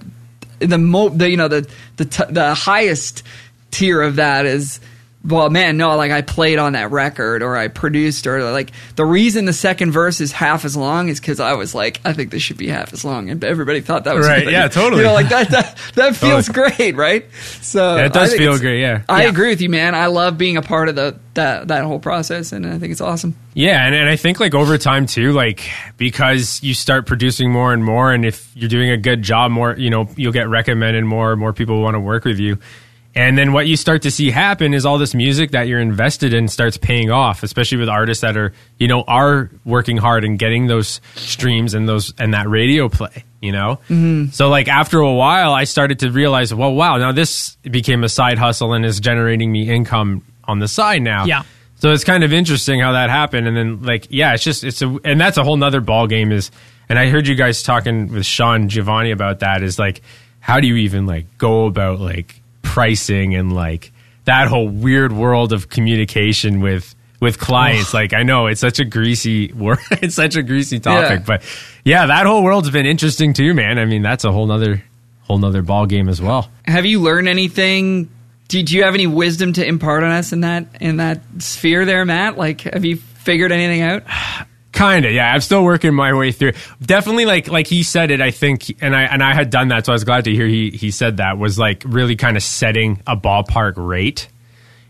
the 0.59 0.79
mo 0.79 1.09
the 1.11 1.31
you 1.31 1.37
know 1.37 1.49
the 1.49 1.67
the 1.97 2.05
t- 2.07 2.25
the 2.29 2.55
highest 2.55 3.23
tier 3.71 4.01
of 4.03 4.17
that 4.17 4.47
is. 4.47 4.81
Well, 5.23 5.51
man, 5.51 5.77
no, 5.77 5.97
like 5.99 6.11
I 6.13 6.23
played 6.23 6.59
on 6.59 6.73
that 6.73 6.91
record 6.91 7.43
or 7.43 7.55
I 7.55 7.69
produced 7.69 8.27
or 8.27 8.51
like 8.53 8.71
the 8.97 9.05
reason 9.05 9.45
the 9.45 9.53
second 9.53 9.93
verse 9.93 10.19
is 10.19 10.33
half 10.33 10.65
as 10.65 10.75
long 10.79 11.11
is 11.11 11.21
because 11.21 11.41
I 11.41 11.53
was 11.53 11.75
like, 11.75 12.01
I 12.07 12.15
think 12.15 12.31
this 12.31 12.41
should 12.43 12.57
be 12.57 12.69
half 12.69 12.95
as 12.95 13.05
long. 13.05 13.29
And 13.29 13.45
everybody 13.45 13.83
thought 13.83 14.05
that 14.05 14.15
was 14.15 14.27
Right, 14.27 14.45
good. 14.45 14.53
yeah, 14.53 14.69
totally. 14.69 15.03
You 15.03 15.09
know, 15.09 15.13
like 15.13 15.29
that, 15.29 15.51
that, 15.51 15.79
that 15.97 16.17
feels 16.17 16.49
great, 16.49 16.97
right? 16.97 17.27
So 17.61 17.97
Yeah, 17.97 18.07
it 18.07 18.15
does 18.15 18.35
feel 18.35 18.59
great, 18.59 18.81
yeah. 18.81 19.03
I 19.11 19.25
Yeah. 19.25 19.29
agree 19.29 19.49
with 19.51 19.61
you, 19.61 19.69
man. 19.69 19.95
I 19.95 20.07
love 20.07 20.39
being 20.39 20.57
a 20.57 20.63
part 20.63 20.89
of 20.89 20.95
the 20.97 21.19
that 21.35 21.69
that 21.69 21.85
whole 21.85 22.01
process, 22.01 22.51
and 22.53 22.67
I 22.67 22.79
think 22.79 22.91
it's 22.91 23.01
awesome. 23.03 23.37
Yeah, 23.55 23.85
and, 23.87 23.95
and 23.95 24.09
I 24.09 24.17
think 24.17 24.41
like 24.41 24.55
over 24.55 24.79
time 24.79 25.05
too, 25.07 25.33
like 25.33 25.69
because 25.99 26.61
you 26.63 26.73
start 26.75 27.07
producing 27.07 27.53
more 27.53 27.73
and 27.75 27.85
more, 27.85 28.11
and 28.13 28.25
if 28.25 28.51
you're 28.57 28.69
doing 28.71 28.91
a 28.91 28.97
good 28.97 29.23
job, 29.23 29.51
more 29.53 29.75
you 29.77 29.91
know 29.91 30.09
you'll 30.17 30.33
get 30.33 30.49
recommended 30.49 31.05
more, 31.05 31.37
more 31.37 31.53
people 31.53 31.83
want 31.83 31.95
to 31.95 32.01
work 32.01 32.25
with 32.25 32.39
you, 32.41 32.59
and 33.15 33.37
then 33.37 33.53
what 33.53 33.67
you 33.67 33.77
start 33.77 34.03
to 34.03 34.11
see 34.11 34.31
happen 34.31 34.73
is 34.73 34.87
all 34.87 34.97
this 34.97 35.15
music 35.15 35.51
that 35.51 35.67
you're 35.67 35.81
invested 35.81 36.33
in 36.33 36.47
starts 36.47 36.77
paying 36.77 37.11
off, 37.11 37.43
especially 37.43 37.79
with 37.79 37.89
artists 37.89 38.23
that 38.23 38.37
are 38.37 38.53
you 38.79 38.87
know 38.87 39.03
are 39.03 39.51
working 39.65 39.97
hard 39.97 40.25
and 40.25 40.39
getting 40.39 40.69
those 40.69 41.01
streams 41.17 41.75
and 41.75 41.89
those 41.89 42.15
and 42.19 42.35
that 42.35 42.49
radio 42.49 42.89
play. 42.89 43.25
You 43.41 43.53
know, 43.53 43.81
mm-hmm. 43.89 44.31
so 44.31 44.49
like 44.49 44.69
after 44.69 45.01
a 45.01 45.13
while, 45.13 45.53
I 45.53 45.65
started 45.65 46.01
to 46.01 46.11
realize, 46.11 46.53
well, 46.53 46.75
wow, 46.75 46.99
now 46.99 47.11
this 47.11 47.57
became 47.63 48.05
a 48.05 48.09
side 48.09 48.39
hustle 48.39 48.75
and 48.75 48.85
is 48.85 49.01
generating 49.01 49.51
me 49.51 49.69
income 49.69 50.23
on 50.45 50.59
the 50.59 50.69
side 50.69 51.03
now. 51.03 51.25
Yeah. 51.25 51.45
So 51.77 51.91
it's 51.93 52.05
kind 52.05 52.23
of 52.23 52.33
interesting 52.33 52.81
how 52.81 52.93
that 52.93 53.09
happened, 53.09 53.49
and 53.49 53.57
then 53.57 53.83
like 53.83 54.07
yeah, 54.11 54.35
it's 54.35 54.45
just 54.45 54.63
it's 54.63 54.83
a 54.83 54.99
and 55.05 55.21
that's 55.21 55.39
a 55.39 55.43
whole 55.43 55.57
nother 55.57 55.81
ball 55.81 56.07
game. 56.07 56.31
Is 56.31 56.51
and 56.89 56.99
I 56.99 57.09
heard 57.09 57.27
you 57.27 57.35
guys 57.35 57.63
talking 57.63 58.13
with 58.13 58.27
Sean 58.27 58.69
Giovanni 58.69 59.11
about 59.11 59.41
that. 59.41 59.63
Is 59.63 59.79
like 59.79 60.03
how 60.41 60.61
do 60.61 60.67
you 60.67 60.77
even 60.77 61.07
like 61.07 61.39
go 61.39 61.67
about 61.67 61.99
like 61.99 62.40
pricing 62.63 63.35
and 63.35 63.53
like 63.53 63.93
that 64.25 64.49
whole 64.49 64.69
weird 64.69 65.13
world 65.13 65.53
of 65.53 65.69
communication 65.69 66.61
with 66.61 66.95
with 67.21 67.39
clients? 67.39 67.93
like 67.95 68.13
I 68.15 68.23
know 68.23 68.47
it's 68.47 68.61
such 68.61 68.79
a 68.79 68.85
greasy 68.85 69.53
word, 69.53 69.79
it's 69.93 70.15
such 70.15 70.37
a 70.37 70.43
greasy 70.43 70.79
topic, 70.81 71.21
Yeah. 71.21 71.25
but 71.27 71.43
yeah, 71.85 72.07
that 72.07 72.27
whole 72.27 72.43
world's 72.43 72.71
been 72.71 72.87
interesting 72.87 73.33
too, 73.33 73.55
man. 73.55 73.79
I 73.79 73.85
mean, 73.85 74.03
that's 74.03 74.25
a 74.25 74.33
whole 74.33 74.47
nother 74.47 74.83
whole 75.23 75.39
nother 75.39 75.63
ball 75.63 75.87
game 75.87 76.09
as 76.09 76.21
well. 76.21 76.51
Have 76.67 76.87
you 76.87 77.01
learned 77.01 77.29
anything? 77.29 78.11
Do, 78.49 78.61
do 78.63 78.77
you 78.77 78.83
have 78.83 78.95
any 78.95 79.07
wisdom 79.07 79.53
to 79.55 79.65
impart 79.65 80.03
on 80.03 80.11
us 80.11 80.33
in 80.33 80.41
that 80.41 80.67
in 80.81 80.97
that 80.97 81.23
sphere 81.39 81.85
there, 81.85 82.05
Matt? 82.05 82.37
Like, 82.37 82.63
have 82.63 82.85
you 82.85 82.97
figured 82.97 83.53
anything 83.53 83.83
out? 83.83 84.03
kind 84.81 85.05
of 85.05 85.13
yeah 85.13 85.33
i'm 85.35 85.41
still 85.41 85.63
working 85.63 85.95
my 85.95 86.13
way 86.15 86.33
through 86.33 86.53
definitely 86.81 87.27
like 87.27 87.49
like 87.49 87.67
he 87.67 87.83
said 87.83 88.11
it 88.11 88.21
i 88.21 88.31
think 88.31 88.77
and 88.83 88.97
i 88.97 89.03
and 89.03 89.23
i 89.23 89.35
had 89.35 89.51
done 89.51 89.69
that 89.69 89.85
so 89.87 89.93
i 89.93 89.95
was 89.95 90.05
glad 90.05 90.25
to 90.25 90.33
hear 90.33 90.47
he 90.47 90.71
he 90.71 90.91
said 90.91 91.19
that 91.19 91.37
was 91.39 91.59
like 91.59 91.83
really 91.87 92.17
kind 92.17 92.37
of 92.37 92.43
setting 92.43 93.01
a 93.07 93.17
ballpark 93.17 93.75
rate 93.77 94.29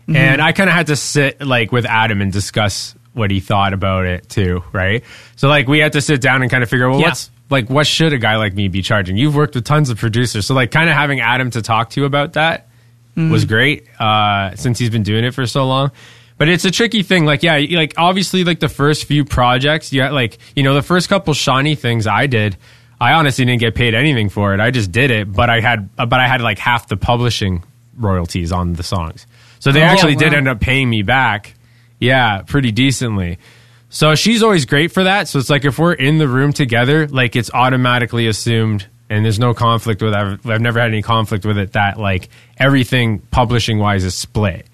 Mm-hmm. 0.07 0.15
and 0.15 0.41
i 0.41 0.51
kind 0.51 0.67
of 0.69 0.75
had 0.75 0.87
to 0.87 0.95
sit 0.95 1.41
like 1.41 1.71
with 1.71 1.85
adam 1.85 2.21
and 2.21 2.31
discuss 2.33 2.95
what 3.13 3.29
he 3.29 3.39
thought 3.39 3.71
about 3.73 4.05
it 4.05 4.27
too 4.29 4.63
right 4.73 5.03
so 5.35 5.47
like 5.47 5.67
we 5.67 5.77
had 5.79 5.93
to 5.93 6.01
sit 6.01 6.21
down 6.21 6.41
and 6.41 6.49
kind 6.49 6.63
of 6.63 6.69
figure 6.69 6.89
well 6.89 6.99
Yeah. 6.99 7.09
what's 7.09 7.29
like 7.51 7.69
what 7.69 7.85
should 7.85 8.11
a 8.11 8.17
guy 8.17 8.37
like 8.37 8.53
me 8.55 8.67
be 8.67 8.81
charging 8.81 9.15
you've 9.15 9.35
worked 9.35 9.53
with 9.53 9.63
tons 9.65 9.89
of 9.91 9.97
producers 9.99 10.47
so 10.47 10.55
like 10.55 10.71
kind 10.71 10.89
of 10.89 10.95
having 10.95 11.19
adam 11.19 11.51
to 11.51 11.61
talk 11.61 11.91
to 11.91 11.99
you 12.01 12.05
about 12.07 12.33
that 12.33 12.67
was 13.15 13.45
great 13.45 13.87
uh, 13.99 14.55
since 14.55 14.79
he's 14.79 14.89
been 14.89 15.03
doing 15.03 15.23
it 15.25 15.33
for 15.35 15.45
so 15.45 15.67
long. 15.67 15.91
But 16.41 16.49
it's 16.49 16.65
a 16.65 16.71
tricky 16.71 17.03
thing. 17.03 17.23
Like, 17.25 17.43
yeah, 17.43 17.63
like 17.69 17.93
obviously, 17.97 18.43
like 18.43 18.59
the 18.59 18.67
first 18.67 19.05
few 19.05 19.23
projects, 19.25 19.93
yeah, 19.93 20.09
like 20.09 20.39
you 20.55 20.63
know, 20.63 20.73
the 20.73 20.81
first 20.81 21.07
couple 21.07 21.35
Shawnee 21.35 21.75
things 21.75 22.07
I 22.07 22.25
did, 22.25 22.57
I 22.99 23.13
honestly 23.13 23.45
didn't 23.45 23.59
get 23.59 23.75
paid 23.75 23.93
anything 23.93 24.27
for 24.29 24.51
it. 24.55 24.59
I 24.59 24.71
just 24.71 24.91
did 24.91 25.11
it, 25.11 25.31
but 25.31 25.51
I 25.51 25.59
had, 25.59 25.95
but 25.97 26.13
I 26.13 26.27
had 26.27 26.41
like 26.41 26.57
half 26.57 26.87
the 26.87 26.97
publishing 26.97 27.61
royalties 27.95 28.51
on 28.51 28.73
the 28.73 28.81
songs, 28.81 29.27
so 29.59 29.71
they 29.71 29.83
Oh, 29.83 29.85
actually 29.85 30.15
did 30.15 30.31
wow. 30.31 30.37
end 30.39 30.47
up 30.47 30.59
paying 30.59 30.89
me 30.89 31.03
back. 31.03 31.53
Yeah, 31.99 32.41
pretty 32.41 32.71
decently. 32.71 33.37
So 33.91 34.15
she's 34.15 34.41
always 34.41 34.65
great 34.65 34.91
for 34.91 35.03
that. 35.03 35.27
So 35.27 35.37
it's 35.37 35.51
like 35.51 35.63
if 35.63 35.77
we're 35.77 35.93
in 35.93 36.17
the 36.17 36.27
room 36.27 36.53
together, 36.53 37.05
like 37.07 37.35
it's 37.35 37.51
automatically 37.53 38.25
assumed, 38.25 38.87
and 39.11 39.23
there's 39.23 39.37
no 39.37 39.53
conflict 39.53 40.01
with. 40.01 40.15
I've, 40.15 40.43
I've 40.49 40.61
never 40.61 40.79
had 40.79 40.89
any 40.89 41.03
conflict 41.03 41.45
with 41.45 41.59
it. 41.59 41.73
That 41.73 41.99
like 41.99 42.29
everything 42.57 43.19
publishing 43.29 43.77
wise 43.77 44.03
is 44.03 44.15
split. 44.15 44.65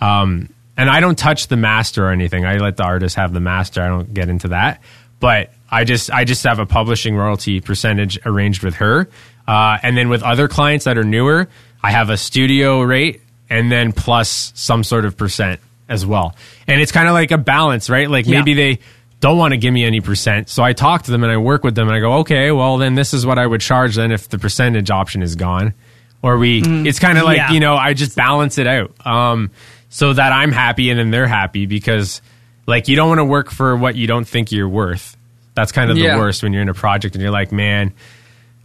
Um, 0.00 0.48
and 0.80 0.90
I 0.90 1.00
don't 1.00 1.18
touch 1.18 1.46
the 1.48 1.56
master 1.56 2.06
or 2.06 2.10
anything. 2.10 2.44
I 2.44 2.56
let 2.56 2.76
the 2.76 2.84
artist 2.84 3.16
have 3.16 3.32
the 3.32 3.40
master. 3.40 3.82
I 3.82 3.88
don't 3.88 4.12
get 4.14 4.28
into 4.28 4.48
that. 4.48 4.80
But 5.20 5.52
I 5.70 5.84
just 5.84 6.10
I 6.10 6.24
just 6.24 6.42
have 6.44 6.58
a 6.58 6.66
publishing 6.66 7.14
royalty 7.14 7.60
percentage 7.60 8.18
arranged 8.24 8.62
with 8.64 8.74
her. 8.76 9.08
Uh, 9.46 9.78
and 9.82 9.96
then 9.96 10.08
with 10.08 10.22
other 10.22 10.48
clients 10.48 10.86
that 10.86 10.96
are 10.96 11.04
newer, 11.04 11.48
I 11.82 11.90
have 11.90 12.08
a 12.10 12.16
studio 12.16 12.80
rate 12.82 13.20
and 13.48 13.70
then 13.70 13.92
plus 13.92 14.52
some 14.54 14.82
sort 14.84 15.04
of 15.04 15.16
percent 15.16 15.60
as 15.88 16.06
well. 16.06 16.34
And 16.66 16.80
it's 16.80 16.92
kind 16.92 17.08
of 17.08 17.14
like 17.14 17.32
a 17.32 17.38
balance, 17.38 17.90
right? 17.90 18.08
Like 18.08 18.26
Yeah. 18.26 18.38
maybe 18.38 18.54
they 18.54 18.78
don't 19.18 19.36
want 19.36 19.52
to 19.52 19.58
give 19.58 19.74
me 19.74 19.84
any 19.84 20.00
percent. 20.00 20.48
So 20.48 20.62
I 20.62 20.72
talk 20.72 21.02
to 21.02 21.10
them 21.10 21.22
and 21.24 21.32
I 21.32 21.36
work 21.36 21.64
with 21.64 21.74
them 21.74 21.88
and 21.88 21.96
I 21.96 22.00
go, 22.00 22.12
okay, 22.20 22.52
well 22.52 22.78
then 22.78 22.94
this 22.94 23.12
is 23.12 23.26
what 23.26 23.38
I 23.38 23.46
would 23.46 23.60
charge 23.60 23.96
then 23.96 24.12
if 24.12 24.28
the 24.28 24.38
percentage 24.38 24.90
option 24.90 25.20
is 25.20 25.34
gone. 25.36 25.74
Or 26.22 26.38
we, 26.38 26.62
it's 26.88 26.98
kind 26.98 27.18
of 27.18 27.24
like, 27.24 27.36
Yeah. 27.38 27.50
you 27.52 27.60
know, 27.60 27.76
I 27.76 27.92
just 27.94 28.14
balance 28.16 28.56
it 28.58 28.66
out. 28.66 28.92
Um, 29.06 29.50
so 29.90 30.12
that 30.14 30.32
I'm 30.32 30.52
happy 30.52 30.88
and 30.90 30.98
then 30.98 31.10
they're 31.10 31.26
happy 31.26 31.66
because 31.66 32.22
like 32.66 32.88
you 32.88 32.96
don't 32.96 33.08
want 33.08 33.18
to 33.18 33.24
work 33.24 33.50
for 33.50 33.76
what 33.76 33.94
you 33.96 34.06
don't 34.06 34.26
think 34.26 34.50
you're 34.52 34.68
worth. 34.68 35.16
That's 35.54 35.72
kind 35.72 35.90
of 35.90 35.96
the 35.96 36.04
Yeah. 36.04 36.16
worst 36.18 36.42
when 36.42 36.52
you're 36.52 36.62
in 36.62 36.68
a 36.68 36.74
project 36.74 37.14
and 37.14 37.20
you're 37.22 37.30
like, 37.32 37.52
man, 37.52 37.92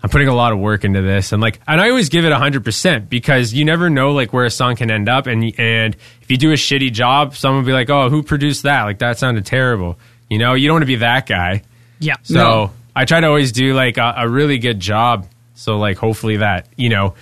I'm 0.04 0.10
putting 0.10 0.28
a 0.28 0.36
lot 0.36 0.54
of 0.54 0.60
work 0.60 0.84
into 0.86 1.02
this, 1.02 1.32
and 1.32 1.42
like, 1.42 1.60
and 1.68 1.82
I 1.82 1.90
always 1.90 2.10
give 2.10 2.26
it 2.26 2.32
hundred 2.32 2.64
percent 2.64 3.10
because 3.10 3.54
you 3.54 3.66
never 3.66 3.90
know 3.90 4.12
like 4.12 4.32
where 4.34 4.46
a 4.46 4.52
song 4.52 4.76
can 4.76 4.92
end 4.92 5.10
up, 5.10 5.26
and 5.26 5.44
and 5.60 5.96
if 6.22 6.30
you 6.30 6.38
do 6.38 6.52
a 6.52 6.56
shitty 6.56 6.94
job, 6.94 7.36
someone 7.36 7.64
will 7.64 7.68
be 7.68 7.74
like, 7.74 7.90
oh, 7.90 8.10
who 8.12 8.22
produced 8.22 8.64
that? 8.64 8.84
Like 8.84 9.00
that 9.00 9.18
sounded 9.18 9.48
terrible. 9.48 9.98
You 10.30 10.38
know, 10.38 10.54
you 10.54 10.68
don't 10.68 10.76
want 10.76 10.84
to 10.84 10.88
be 10.88 10.98
that 10.98 11.26
guy. 11.26 11.64
Yeah. 12.00 12.18
So 12.22 12.34
No. 12.36 12.72
I 12.96 13.06
try 13.06 13.20
to 13.20 13.26
always 13.28 13.52
do 13.52 13.74
like 13.74 13.98
a, 13.98 14.14
a 14.18 14.30
really 14.30 14.60
good 14.60 14.80
job. 14.80 15.28
So 15.56 15.78
like 15.80 15.98
hopefully 15.98 16.38
that 16.38 16.68
you 16.76 16.90
know 16.90 17.16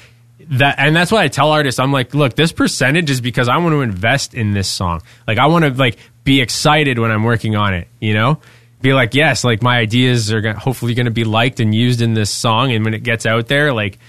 that 0.54 0.76
and 0.78 0.95
that's 0.95 1.12
why 1.12 1.24
I 1.24 1.28
tell 1.28 1.51
artists 1.51 1.80
I'm 1.80 1.91
like, 1.91 2.14
look, 2.14 2.36
this 2.36 2.51
percentage 2.51 3.10
is 3.10 3.22
because 3.22 3.49
I 3.49 3.58
want 3.58 3.74
to 3.74 3.82
invest 3.82 4.34
in 4.34 4.51
this 4.51 4.68
song. 4.68 5.01
Like 5.28 5.38
I 5.38 5.47
want 5.47 5.66
to 5.66 5.72
like 5.72 5.97
be 6.24 6.41
excited 6.41 6.99
when 6.99 7.12
I'm 7.12 7.24
working 7.24 7.56
on 7.56 7.74
it. 7.74 7.88
You 7.99 8.14
know, 8.14 8.39
be 8.82 8.93
like, 8.93 9.14
yes, 9.14 9.43
like 9.43 9.62
my 9.62 9.78
ideas 9.78 10.32
are 10.32 10.41
gonna, 10.41 10.60
hopefully 10.60 10.93
going 10.93 11.06
to 11.06 11.12
be 11.12 11.24
liked 11.24 11.60
and 11.60 11.74
used 11.74 12.01
in 12.01 12.14
this 12.14 12.30
song, 12.30 12.72
and 12.72 12.86
when 12.86 12.93
it 12.93 13.04
gets 13.04 13.26
out 13.26 13.47
there, 13.47 13.74
like 13.74 13.99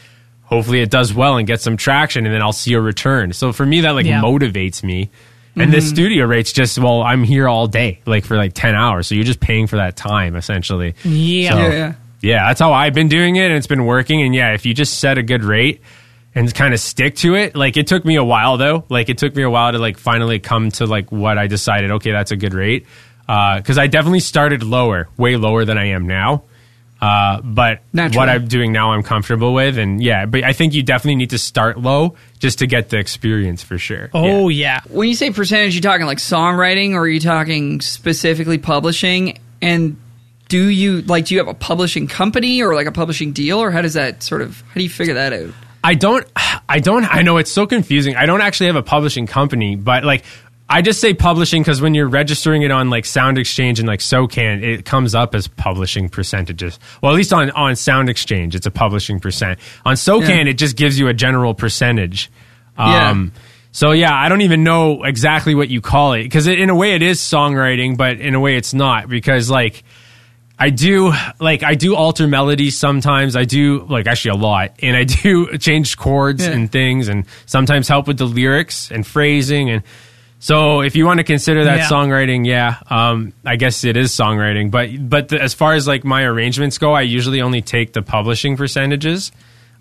hopefully 0.43 0.81
it 0.81 0.91
does 0.91 1.15
well 1.15 1.37
and 1.37 1.47
gets 1.47 1.63
some 1.63 1.77
traction, 1.77 2.27
and 2.27 2.35
then 2.35 2.43
I'll 2.43 2.53
see 2.53 2.75
a 2.75 2.81
return. 2.81 3.33
So 3.33 3.53
for 3.53 3.65
me, 3.65 3.83
that 3.83 3.93
like 3.93 4.07
Yeah. 4.07 4.21
motivates 4.21 4.83
me. 4.83 5.11
And 5.57 5.73
the 5.73 5.79
mm-hmm. 5.79 5.87
studio 5.87 6.27
rates 6.27 6.53
just 6.53 6.77
well, 6.79 7.03
I'm 7.03 7.23
here 7.23 7.47
all 7.49 7.69
day, 7.69 8.01
like 8.07 8.25
for 8.25 8.37
like 8.37 8.55
ten 8.55 8.75
hours. 8.75 9.07
So 9.07 9.15
you're 9.15 9.23
just 9.23 9.39
paying 9.39 9.69
for 9.69 9.77
that 9.77 9.97
time 9.97 10.35
essentially. 10.35 10.97
Yeah. 11.05 11.51
So- 11.51 11.59
Yeah, 11.59 11.69
yeah. 11.73 11.93
Yeah, 12.21 12.47
that's 12.49 12.59
how 12.59 12.73
I've 12.73 12.95
been 12.95 13.09
doing 13.09 13.37
it, 13.37 13.45
and 13.45 13.55
it's 13.55 13.67
been 13.67 13.85
working. 13.85 14.23
And 14.23 14.35
yeah, 14.35 14.55
if 14.55 14.65
you 14.65 14.73
just 14.73 14.99
set 14.99 15.19
a 15.19 15.23
good 15.23 15.45
rate 15.45 15.83
and 16.35 16.53
kind 16.55 16.75
of 16.75 16.81
stick 16.81 17.17
to 17.17 17.35
it, 17.37 17.55
like 17.55 17.77
it 17.77 17.87
took 17.87 18.05
me 18.05 18.17
a 18.17 18.25
while 18.25 18.57
though. 18.57 18.85
Like 18.89 19.09
it 19.09 19.19
took 19.19 19.35
me 19.37 19.43
a 19.43 19.51
while 19.51 19.73
to 19.73 19.79
like 19.79 19.99
finally 19.99 20.39
come 20.41 20.71
to 20.73 20.87
like 20.87 21.13
what 21.13 21.39
I 21.39 21.47
decided. 21.47 21.91
Okay, 21.93 22.11
that's 22.13 22.31
a 22.33 22.37
good 22.37 22.55
rate 22.55 22.87
because 23.27 23.79
I 23.79 23.87
definitely 23.87 24.21
started 24.21 24.63
lower, 24.63 25.09
way 25.17 25.37
lower 25.37 25.65
than 25.65 25.79
I 25.79 25.87
am 25.87 26.07
now. 26.07 26.43
Uh, 27.01 27.41
but 27.43 27.81
Naturally. 27.93 28.17
what 28.17 28.29
I'm 28.31 28.49
doing 28.49 28.73
now, 28.73 28.93
I'm 28.93 29.03
comfortable 29.03 29.53
with, 29.53 29.77
and 29.77 30.03
yeah. 30.03 30.25
But 30.25 30.43
I 30.45 30.55
think 30.55 30.73
you 30.73 30.83
definitely 30.83 31.17
need 31.17 31.31
to 31.31 31.39
start 31.39 31.79
low 31.79 32.17
just 32.39 32.61
to 32.61 32.67
get 32.67 32.89
the 32.89 32.99
experience 32.99 33.63
for 33.63 33.77
sure. 33.79 34.09
Oh 34.15 34.49
Yeah. 34.49 34.81
yeah. 34.87 34.93
When 34.95 35.09
you 35.09 35.15
say 35.15 35.31
percentage, 35.31 35.75
you 35.75 35.83
talking 35.83 36.07
like 36.07 36.17
songwriting, 36.19 36.93
or 36.93 37.01
are 37.01 37.09
you 37.09 37.21
talking 37.21 37.81
specifically 37.83 38.57
publishing? 38.59 39.39
And 39.61 39.99
do 40.49 40.63
you 40.69 41.03
like 41.03 41.27
do 41.27 41.35
you 41.35 41.41
have 41.41 41.49
a 41.49 41.55
publishing 41.55 42.07
company 42.07 42.63
or 42.63 42.75
like 42.75 42.87
a 42.87 42.93
publishing 42.93 43.33
deal, 43.33 43.59
or 43.59 43.71
how 43.71 43.83
does 43.83 43.95
that 43.95 44.23
sort 44.23 44.41
of 44.41 44.63
how 44.69 44.75
do 44.75 44.83
you 44.83 44.89
figure 44.91 45.15
that 45.15 45.33
out? 45.33 45.51
I 45.85 45.95
don't, 45.95 46.27
I 46.69 46.81
don't, 46.81 47.05
I 47.05 47.23
know 47.23 47.37
it's 47.37 47.53
so 47.53 47.67
confusing. 47.67 48.17
I 48.17 48.25
don't 48.27 48.41
actually 48.41 48.67
have 48.67 48.77
a 48.77 48.83
publishing 48.83 49.27
company, 49.27 49.77
but 49.77 50.03
like, 50.03 50.25
I 50.67 50.81
just 50.81 50.99
say 50.99 51.13
publishing 51.13 51.63
because 51.63 51.83
when 51.83 51.95
you're 51.95 52.09
registering 52.09 52.63
it 52.63 52.71
on 52.71 52.89
like 52.89 53.05
SoundExchange 53.05 53.79
and 53.81 53.87
like 53.87 54.01
SOCAN, 54.01 54.63
it 54.63 54.87
comes 54.87 55.15
up 55.15 55.35
as 55.35 55.47
publishing 55.47 56.09
percentages. 56.09 56.79
Well, 57.03 57.13
at 57.13 57.17
least 57.17 57.35
on, 57.35 57.51
on 57.51 57.75
SoundExchange, 57.75 58.55
it's 58.55 58.65
a 58.67 58.71
publishing 58.71 59.21
percent. 59.21 59.61
On 59.85 59.95
SOCAN, 59.95 60.47
Yeah. 60.47 60.51
it 60.51 60.55
just 60.55 60.75
gives 60.77 60.99
you 60.99 61.09
a 61.09 61.15
general 61.15 61.53
percentage. 61.55 62.31
Yeah. 62.79 63.11
Um, 63.11 63.33
so 63.73 63.91
yeah, 63.91 64.15
I 64.15 64.31
don't 64.31 64.41
even 64.41 64.65
know 64.65 65.03
exactly 65.05 65.55
what 65.55 65.69
you 65.69 65.83
call 65.83 66.15
it 66.15 66.23
because 66.23 66.47
in 66.47 66.71
a 66.71 66.75
way 66.75 66.95
it 66.95 67.03
is 67.03 67.21
songwriting, 67.21 67.99
but 67.99 68.21
in 68.21 68.35
a 68.35 68.41
way 68.41 68.57
it's 68.57 68.73
not 68.73 69.07
because 69.09 69.51
like 69.51 69.85
I 70.59 70.71
do 70.71 71.13
like 71.41 71.63
I 71.63 71.75
do 71.75 71.97
alter 71.97 72.27
melodies 72.29 72.79
sometimes. 72.79 73.35
I 73.35 73.45
do 73.45 73.85
like 73.89 74.07
actually 74.07 74.39
a 74.39 74.43
lot, 74.43 74.73
and 74.83 74.97
I 74.97 75.05
do 75.05 75.59
change 75.59 75.97
chords 75.97 76.45
Yeah. 76.47 76.53
and 76.53 76.71
things, 76.71 77.09
and 77.09 77.25
sometimes 77.47 77.89
help 77.89 78.07
with 78.07 78.19
the 78.19 78.27
lyrics 78.27 78.91
and 78.91 79.05
phrasing. 79.07 79.71
And 79.71 79.83
so, 80.39 80.81
if 80.83 80.95
you 80.95 81.07
want 81.07 81.19
to 81.19 81.25
consider 81.25 81.65
that 81.65 81.79
Yeah. 81.79 81.89
songwriting, 81.89 82.47
yeah, 82.47 82.77
um, 82.89 83.33
I 83.45 83.57
guess 83.57 83.83
it 83.83 83.97
is 83.97 84.13
songwriting. 84.13 84.71
But 84.71 84.91
but 85.09 85.29
the, 85.29 85.43
as 85.43 85.55
far 85.55 85.75
as 85.75 85.89
like 85.89 86.05
my 86.05 86.23
arrangements 86.23 86.79
go, 86.79 86.93
I 86.93 87.01
usually 87.03 87.41
only 87.41 87.61
take 87.63 87.93
the 87.93 88.03
publishing 88.03 88.57
percentages, 88.57 89.33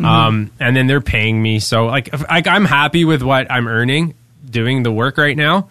um, 0.04 0.50
and 0.60 0.76
then 0.76 0.88
they're 0.88 1.02
paying 1.02 1.42
me. 1.42 1.60
So 1.60 1.86
like, 1.86 2.08
if, 2.14 2.28
like 2.28 2.48
I'm 2.48 2.66
happy 2.66 3.06
with 3.06 3.22
what 3.22 3.52
I'm 3.52 3.68
earning 3.68 4.16
doing 4.50 4.82
the 4.84 4.92
work 4.92 5.18
right 5.20 5.38
now. 5.38 5.70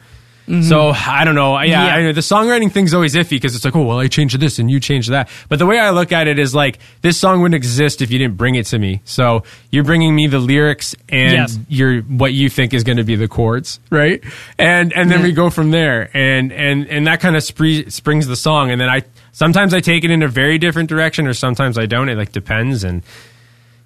Mm-hmm. 0.53 0.69
So 0.69 0.91
I 0.91 1.25
don't 1.25 1.35
know. 1.35 1.59
Yeah, 1.61 1.87
Yeah. 1.87 1.95
I 1.97 2.03
know 2.03 2.13
the 2.13 2.21
songwriting 2.21 2.71
thing's 2.71 2.93
always 2.93 3.15
iffy 3.15 3.31
because 3.31 3.57
it's 3.57 3.65
like, 3.65 3.75
oh 3.75 3.85
well, 3.85 3.99
I 4.01 4.09
changed 4.09 4.39
this 4.39 4.59
and 4.59 4.71
you 4.71 4.81
changed 4.81 5.09
that. 5.11 5.31
But 5.49 5.59
the 5.59 5.65
way 5.65 5.79
I 5.79 5.91
look 5.91 6.13
at 6.13 6.29
it 6.29 6.39
is 6.39 6.55
like 6.55 6.79
this 7.01 7.19
song 7.19 7.41
wouldn't 7.41 7.55
exist 7.55 8.03
if 8.03 8.11
you 8.11 8.19
didn't 8.19 8.37
bring 8.37 8.55
it 8.57 8.67
to 8.67 8.79
me. 8.79 9.01
So 9.07 9.45
you're 9.71 9.83
bringing 9.85 10.15
me 10.15 10.27
the 10.27 10.39
lyrics 10.39 10.95
and 11.09 11.33
Yes. 11.33 11.59
you're 11.69 12.03
what 12.03 12.35
you 12.35 12.51
think 12.51 12.75
is 12.75 12.85
going 12.85 12.99
to 12.99 13.05
be 13.05 13.17
the 13.17 13.29
chords, 13.29 13.81
right? 13.89 14.23
And 14.59 14.93
and 14.93 15.11
then 15.11 15.21
Yeah. 15.21 15.25
we 15.27 15.33
go 15.33 15.49
from 15.49 15.71
there, 15.71 16.11
and 16.15 16.53
and 16.53 16.87
and 16.87 17.07
that 17.07 17.21
kind 17.21 17.35
of 17.35 17.43
spree, 17.43 17.89
springs 17.89 18.27
the 18.27 18.37
song. 18.37 18.71
And 18.71 18.79
then 18.79 18.91
I 18.91 19.05
sometimes 19.33 19.73
I 19.73 19.81
take 19.81 20.05
it 20.05 20.11
in 20.11 20.23
a 20.23 20.29
very 20.29 20.59
different 20.59 20.91
direction, 20.91 21.27
or 21.27 21.33
sometimes 21.33 21.79
I 21.79 21.87
don't. 21.87 22.11
It 22.11 22.19
like 22.19 22.33
depends. 22.33 22.85
And 22.85 23.03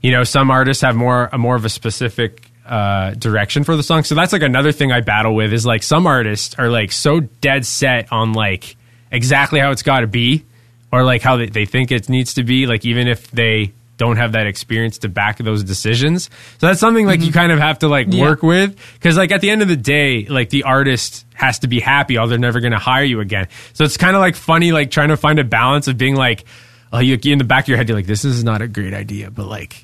you 0.02 0.10
know, 0.10 0.24
some 0.24 0.50
artists 0.50 0.82
have 0.82 0.96
more 0.96 1.28
a 1.32 1.38
more 1.38 1.54
of 1.54 1.64
a 1.64 1.68
specific 1.68 2.45
uh, 2.66 3.10
direction 3.14 3.64
for 3.64 3.76
the 3.76 3.82
song. 3.82 4.02
So 4.04 4.14
that's 4.14 4.32
like 4.32 4.42
another 4.42 4.72
thing 4.72 4.92
I 4.92 5.00
battle 5.00 5.34
with 5.34 5.52
is 5.52 5.64
like 5.64 5.82
some 5.82 6.06
artists 6.06 6.54
are 6.58 6.68
like 6.68 6.92
so 6.92 7.20
dead 7.20 7.64
set 7.66 8.12
on 8.12 8.32
like 8.32 8.76
exactly 9.10 9.60
how 9.60 9.70
it's 9.70 9.82
got 9.82 10.00
to 10.00 10.06
be, 10.06 10.44
or 10.92 11.04
like 11.04 11.22
how 11.22 11.36
they, 11.36 11.46
they 11.46 11.64
think 11.66 11.92
it 11.92 12.08
needs 12.08 12.34
to 12.34 12.42
be. 12.42 12.66
Like 12.66 12.84
even 12.84 13.08
if 13.08 13.30
they 13.30 13.72
don't 13.98 14.16
have 14.18 14.32
that 14.32 14.46
experience 14.46 14.98
to 14.98 15.08
back 15.08 15.38
those 15.38 15.64
decisions. 15.64 16.24
So 16.58 16.66
that's 16.66 16.80
something 16.80 17.06
like 17.06 17.22
you 17.22 17.32
kind 17.32 17.50
of 17.50 17.58
have 17.58 17.78
to 17.78 17.88
like 17.88 18.08
Yeah. 18.10 18.24
work 18.24 18.42
with 18.42 18.76
because 18.94 19.16
like 19.16 19.32
at 19.32 19.40
the 19.40 19.48
end 19.48 19.62
of 19.62 19.68
the 19.68 19.76
day, 19.76 20.26
like 20.26 20.50
the 20.50 20.64
artist 20.64 21.24
has 21.32 21.60
to 21.60 21.66
be 21.66 21.80
happy, 21.80 22.18
or 22.18 22.26
they're 22.28 22.36
never 22.38 22.60
going 22.60 22.72
to 22.72 22.78
hire 22.78 23.04
you 23.04 23.20
again. 23.20 23.48
So 23.72 23.84
it's 23.84 23.96
kind 23.96 24.14
of 24.14 24.20
like 24.20 24.36
funny, 24.36 24.70
like 24.72 24.90
trying 24.90 25.08
to 25.08 25.16
find 25.16 25.38
a 25.38 25.44
balance 25.44 25.88
of 25.88 25.96
being 25.96 26.14
like, 26.14 26.44
oh, 26.92 26.98
you 26.98 27.18
in 27.24 27.38
the 27.38 27.44
back 27.44 27.64
of 27.64 27.68
your 27.68 27.78
head, 27.78 27.88
you're 27.88 27.96
like, 27.96 28.06
this 28.06 28.24
is 28.24 28.44
not 28.44 28.60
a 28.60 28.68
great 28.68 28.92
idea, 28.92 29.30
but 29.30 29.46
like. 29.46 29.82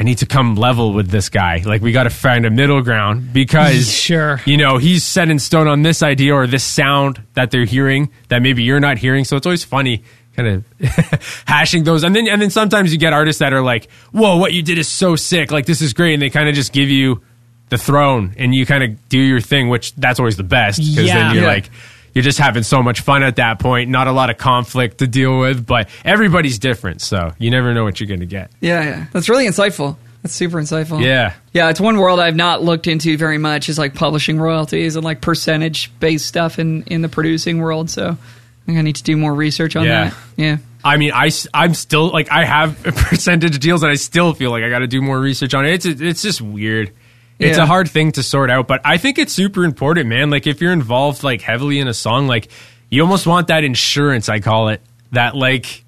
I 0.00 0.02
need 0.04 0.18
to 0.18 0.26
come 0.26 0.54
level 0.54 0.94
with 0.94 1.10
this 1.10 1.28
guy. 1.28 1.62
Like 1.64 1.82
we 1.82 1.92
got 1.92 2.04
to 2.04 2.10
find 2.10 2.46
a 2.46 2.50
middle 2.50 2.80
ground 2.80 3.32
because 3.34 3.92
Sure. 3.92 4.40
you 4.46 4.56
know, 4.56 4.78
he's 4.78 5.04
set 5.04 5.28
in 5.28 5.38
stone 5.38 5.68
on 5.68 5.82
this 5.82 6.02
idea 6.02 6.34
or 6.34 6.46
this 6.46 6.64
sound 6.64 7.22
that 7.34 7.50
they're 7.50 7.66
hearing 7.66 8.10
that 8.28 8.40
maybe 8.40 8.62
you're 8.62 8.80
not 8.80 8.96
hearing. 8.96 9.24
So 9.24 9.36
it's 9.36 9.44
always 9.46 9.62
funny 9.62 10.02
kind 10.36 10.48
of 10.48 10.64
hashing 11.46 11.84
those. 11.84 12.02
And 12.02 12.16
then 12.16 12.26
and 12.28 12.40
then 12.40 12.50
sometimes 12.50 12.92
you 12.92 12.98
get 12.98 13.12
artists 13.12 13.40
that 13.40 13.52
are 13.52 13.60
like, 13.62 13.90
"Whoa, 14.12 14.38
what 14.38 14.52
you 14.54 14.62
did 14.62 14.78
is 14.78 14.88
so 14.88 15.16
sick. 15.16 15.50
Like 15.50 15.66
this 15.66 15.82
is 15.82 15.92
great." 15.92 16.14
And 16.14 16.22
they 16.22 16.30
kind 16.30 16.48
of 16.48 16.54
just 16.54 16.72
give 16.72 16.88
you 16.88 17.20
the 17.68 17.76
throne 17.78 18.34
and 18.38 18.54
you 18.54 18.64
kind 18.66 18.82
of 18.82 19.08
do 19.08 19.18
your 19.18 19.40
thing, 19.40 19.68
which 19.68 19.94
that's 19.96 20.18
always 20.18 20.36
the 20.36 20.42
best 20.44 20.78
because 20.78 20.96
Yeah. 21.06 21.14
then 21.18 21.34
you're 21.34 21.44
Yeah. 21.44 21.48
like 21.50 21.70
you're 22.14 22.22
just 22.24 22.38
having 22.38 22.62
so 22.62 22.82
much 22.82 23.00
fun 23.00 23.22
at 23.22 23.36
that 23.36 23.58
point. 23.58 23.90
Not 23.90 24.06
a 24.06 24.12
lot 24.12 24.30
of 24.30 24.38
conflict 24.38 24.98
to 24.98 25.06
deal 25.06 25.38
with, 25.38 25.66
but 25.66 25.88
everybody's 26.04 26.58
different, 26.58 27.00
so 27.00 27.32
you 27.38 27.50
never 27.50 27.72
know 27.74 27.84
what 27.84 28.00
you're 28.00 28.08
going 28.08 28.20
to 28.20 28.26
get. 28.26 28.50
Yeah, 28.60 28.82
yeah. 28.82 29.06
That's 29.12 29.28
really 29.28 29.46
insightful. 29.46 29.96
That's 30.22 30.34
super 30.34 30.58
insightful. 30.60 31.02
Yeah. 31.02 31.32
Yeah, 31.52 31.70
it's 31.70 31.80
one 31.80 31.96
world 31.98 32.20
I've 32.20 32.36
not 32.36 32.62
looked 32.62 32.86
into 32.86 33.16
very 33.16 33.38
much 33.38 33.68
is 33.68 33.78
like 33.78 33.94
publishing 33.94 34.38
royalties 34.38 34.96
and 34.96 35.04
like 35.04 35.20
percentage 35.22 35.90
based 35.98 36.26
stuff 36.26 36.58
in, 36.58 36.82
in 36.84 37.00
the 37.02 37.08
producing 37.08 37.58
world. 37.58 37.88
So 37.88 38.10
I 38.10 38.66
think 38.66 38.78
I 38.78 38.82
need 38.82 38.96
to 38.96 39.02
do 39.02 39.16
more 39.16 39.34
research 39.34 39.76
on 39.76 39.84
Yeah. 39.84 40.10
that. 40.10 40.14
Yeah. 40.36 40.56
I 40.84 40.96
mean, 40.96 41.12
I, 41.14 41.30
I'm 41.54 41.74
still 41.74 42.08
like 42.10 42.30
I 42.30 42.44
have 42.44 42.82
percentage 42.82 43.58
deals, 43.58 43.82
and 43.82 43.92
I 43.92 43.96
still 43.96 44.32
feel 44.32 44.50
like 44.50 44.62
I 44.62 44.70
got 44.70 44.78
to 44.78 44.86
do 44.86 45.02
more 45.02 45.18
research 45.20 45.52
on 45.54 45.66
it. 45.66 45.84
It's 45.84 46.00
it's 46.00 46.22
just 46.22 46.40
weird. 46.40 46.92
It's 47.40 47.56
Yeah. 47.58 47.64
a 47.64 47.66
hard 47.66 47.88
thing 47.90 48.12
to 48.12 48.22
sort 48.22 48.50
out, 48.50 48.68
but 48.68 48.80
I 48.84 48.96
think 48.98 49.18
it's 49.18 49.32
super 49.32 49.64
important, 49.64 50.06
man. 50.08 50.30
Like 50.30 50.46
if 50.46 50.60
you're 50.60 50.72
involved 50.72 51.24
like 51.24 51.40
heavily 51.40 51.78
in 51.80 51.88
a 51.88 51.94
song, 51.94 52.26
like 52.28 52.48
you 52.90 53.02
almost 53.02 53.26
want 53.26 53.48
that 53.48 53.64
insurance. 53.64 54.28
I 54.28 54.40
call 54.40 54.68
it 54.68 54.80
that. 55.12 55.34
Like 55.34 55.84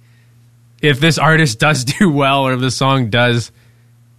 if 0.81 0.99
this 0.99 1.19
artist 1.19 1.59
does 1.67 1.85
do 1.85 2.11
well 2.11 2.47
or 2.47 2.55
if 2.55 2.61
the 2.61 2.71
song 2.71 3.11
does 3.11 3.53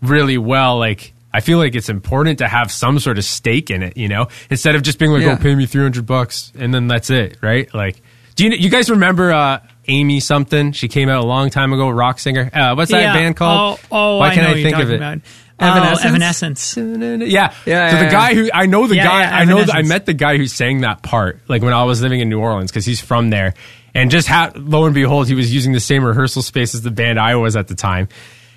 really 0.02 0.38
well, 0.38 0.78
like 0.78 1.14
I 1.34 1.40
feel 1.40 1.58
like 1.58 1.74
it's 1.74 1.90
important 1.90 2.38
to 2.40 2.48
have 2.48 2.72
some 2.72 3.00
sort 3.00 3.18
of 3.18 3.26
stake 3.26 3.72
in 3.72 3.82
it. 3.82 3.98
You 3.98 4.08
know, 4.08 4.28
instead 4.52 4.76
of 4.76 4.84
just 4.84 5.00
being 5.00 5.12
like, 5.12 5.24
Yeah. 5.24 5.32
"Oh, 5.40 5.42
pay 5.42 5.56
me 5.56 5.66
three 5.66 5.82
hundred 5.82 6.06
bucks," 6.06 6.52
and 6.58 6.72
then 6.74 6.88
that's 6.88 7.10
it, 7.10 7.38
right? 7.42 7.74
Like, 7.74 8.02
do 8.36 8.46
you 8.46 8.52
you 8.52 8.70
guys 8.70 8.90
remember? 8.90 9.32
uh 9.34 9.60
Amy 9.90 10.22
something. 10.22 10.72
She 10.72 10.88
came 10.88 11.10
out 11.10 11.22
a 11.22 11.26
long 11.26 11.50
time 11.50 11.74
ago. 11.74 11.90
Rock 11.90 12.18
singer. 12.20 12.50
Uh, 12.54 12.74
what's 12.74 12.90
that 12.92 13.02
Yeah. 13.02 13.14
band 13.14 13.36
called? 13.36 13.80
Oh, 13.92 14.14
oh 14.16 14.18
Why 14.20 14.34
can't 14.34 14.48
I 14.48 14.54
you're 14.54 14.70
think 14.70 14.82
of 14.82 14.90
it? 14.92 14.96
About. 14.96 15.18
Oh, 15.64 16.07
Evanescence? 16.07 16.78
Oh, 16.78 16.82
Evanescence. 16.82 17.32
Yeah. 17.32 17.53
Yeah, 17.66 17.91
So 17.91 17.97
the 18.05 18.11
guy 18.11 18.34
who 18.36 18.49
I 18.53 18.66
know 18.66 18.88
the 18.88 18.95
Yeah, 18.95 19.03
guy 19.05 19.22
yeah, 19.22 19.36
I 19.38 19.45
know 19.45 19.57
that 19.57 19.70
I 19.70 19.80
Evanescence. 19.80 19.89
met 19.89 20.05
the 20.05 20.14
guy 20.14 20.38
who 20.38 20.47
sang 20.47 20.82
that 20.82 21.01
part 21.03 21.39
like 21.47 21.61
when 21.61 21.74
I 21.74 21.84
was 21.84 22.01
living 22.01 22.20
in 22.20 22.30
New 22.30 22.39
Orleans 22.39 22.72
because 22.72 22.86
he's 22.86 23.01
from 23.01 23.30
there, 23.30 23.53
and 23.93 24.09
just 24.11 24.28
how 24.28 24.51
lo 24.55 24.86
and 24.86 24.93
behold, 24.95 25.28
he 25.28 25.36
was 25.36 25.53
using 25.53 25.72
the 25.74 25.80
same 25.80 26.03
rehearsal 26.03 26.41
space 26.41 26.74
as 26.76 26.82
the 26.82 26.91
band 26.91 27.20
I 27.20 27.36
was 27.36 27.55
at 27.55 27.68
the 27.68 27.76
time. 27.76 28.07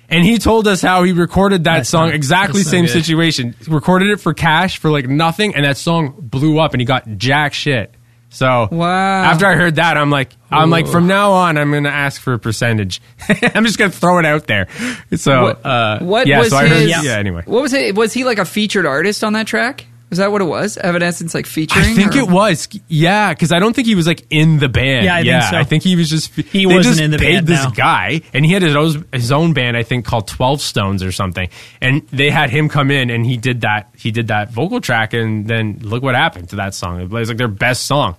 And 0.09 0.23
he 0.23 0.37
told 0.37 0.67
us 0.69 0.81
how 0.81 1.03
he 1.03 1.11
recorded 1.11 1.65
that 1.65 1.77
That's 1.79 1.89
song 1.89 2.05
not- 2.07 2.15
exactly 2.15 2.61
that's 2.61 2.67
not 2.67 2.71
same 2.71 2.85
good. 2.85 2.91
situation. 2.93 3.55
Recorded 3.67 4.09
it 4.09 4.21
for 4.21 4.33
cash 4.33 4.77
for 4.77 4.89
like 4.89 5.05
nothing, 5.07 5.53
and 5.53 5.65
that 5.65 5.75
song 5.77 6.13
blew 6.17 6.59
up, 6.59 6.73
and 6.73 6.79
he 6.79 6.85
got 6.85 7.17
jack 7.17 7.53
shit. 7.53 7.93
So 8.29 8.67
Wow. 8.71 9.23
after 9.23 9.45
I 9.45 9.55
heard 9.55 9.75
that, 9.75 9.97
I'm 9.97 10.09
like, 10.09 10.29
I'm 10.51 10.69
like, 10.69 10.87
from 10.87 11.07
now 11.07 11.31
on, 11.31 11.57
I'm 11.57 11.71
gonna 11.71 11.89
ask 11.89 12.21
for 12.21 12.33
a 12.33 12.39
percentage. 12.39 13.01
I'm 13.55 13.65
just 13.65 13.77
gonna 13.79 13.91
throw 13.91 14.19
it 14.19 14.25
out 14.25 14.47
there. 14.47 14.67
So 15.15 15.43
What- 15.43 15.65
uh, 15.65 15.99
what 15.99 16.27
yeah, 16.27 16.39
was 16.39 16.49
so 16.49 16.57
heard, 16.57 16.69
his- 16.69 17.03
yeah. 17.03 17.17
Anyway, 17.17 17.43
What 17.45 17.61
was 17.61 17.73
it? 17.73 17.95
Was 17.95 18.13
he 18.13 18.23
like 18.25 18.37
a 18.37 18.45
featured 18.45 18.85
artist 18.85 19.23
on 19.23 19.33
that 19.33 19.47
track? 19.47 19.85
Was 20.09 20.19
that 20.19 20.31
what 20.31 20.41
it 20.41 20.45
was? 20.45 20.77
Evanescence 20.77 21.33
like 21.35 21.45
featuring? 21.45 21.83
I 21.85 21.93
think 21.93 22.15
or- 22.15 22.19
it 22.19 22.29
was, 22.29 22.69
yeah, 22.87 23.33
because 23.33 23.51
I 23.51 23.59
don't 23.59 23.73
think 23.75 23.87
he 23.87 23.95
was 23.95 24.07
like 24.07 24.25
in 24.29 24.57
the 24.57 24.69
band. 24.69 25.03
Yeah, 25.05 25.15
I 25.15 25.23
think 25.23 25.43
so. 25.43 25.57
I 25.57 25.63
think 25.65 25.83
he 25.83 25.97
was 25.97 26.09
just 26.09 26.33
He 26.33 26.65
they 26.65 26.65
wasn't 26.65 26.83
just 26.85 27.01
in 27.01 27.11
the 27.11 27.17
paid 27.17 27.33
band, 27.35 27.47
this 27.47 27.63
no. 27.65 27.71
guy, 27.71 28.21
and 28.33 28.45
he 28.45 28.53
had 28.53 28.61
his 28.61 28.73
own, 28.75 29.05
his 29.11 29.33
own 29.33 29.51
band, 29.53 29.75
I 29.75 29.83
think 29.83 30.05
called 30.05 30.27
Twelve 30.29 30.61
Stones 30.61 31.03
or 31.03 31.11
something, 31.11 31.49
and 31.81 32.07
they 32.07 32.29
had 32.29 32.49
him 32.49 32.69
come 32.69 32.89
in 32.89 33.09
and 33.09 33.25
he 33.25 33.35
did 33.35 33.61
that 33.61 33.89
he 33.97 34.11
did 34.11 34.27
that 34.29 34.49
vocal 34.51 34.79
track, 34.79 35.13
and 35.13 35.45
then 35.45 35.79
look 35.81 36.03
what 36.03 36.15
happened 36.15 36.47
to 36.49 36.55
that 36.57 36.73
song. 36.73 37.01
It 37.01 37.09
was 37.09 37.27
like 37.27 37.37
their 37.37 37.49
best 37.49 37.85
song, 37.85 38.15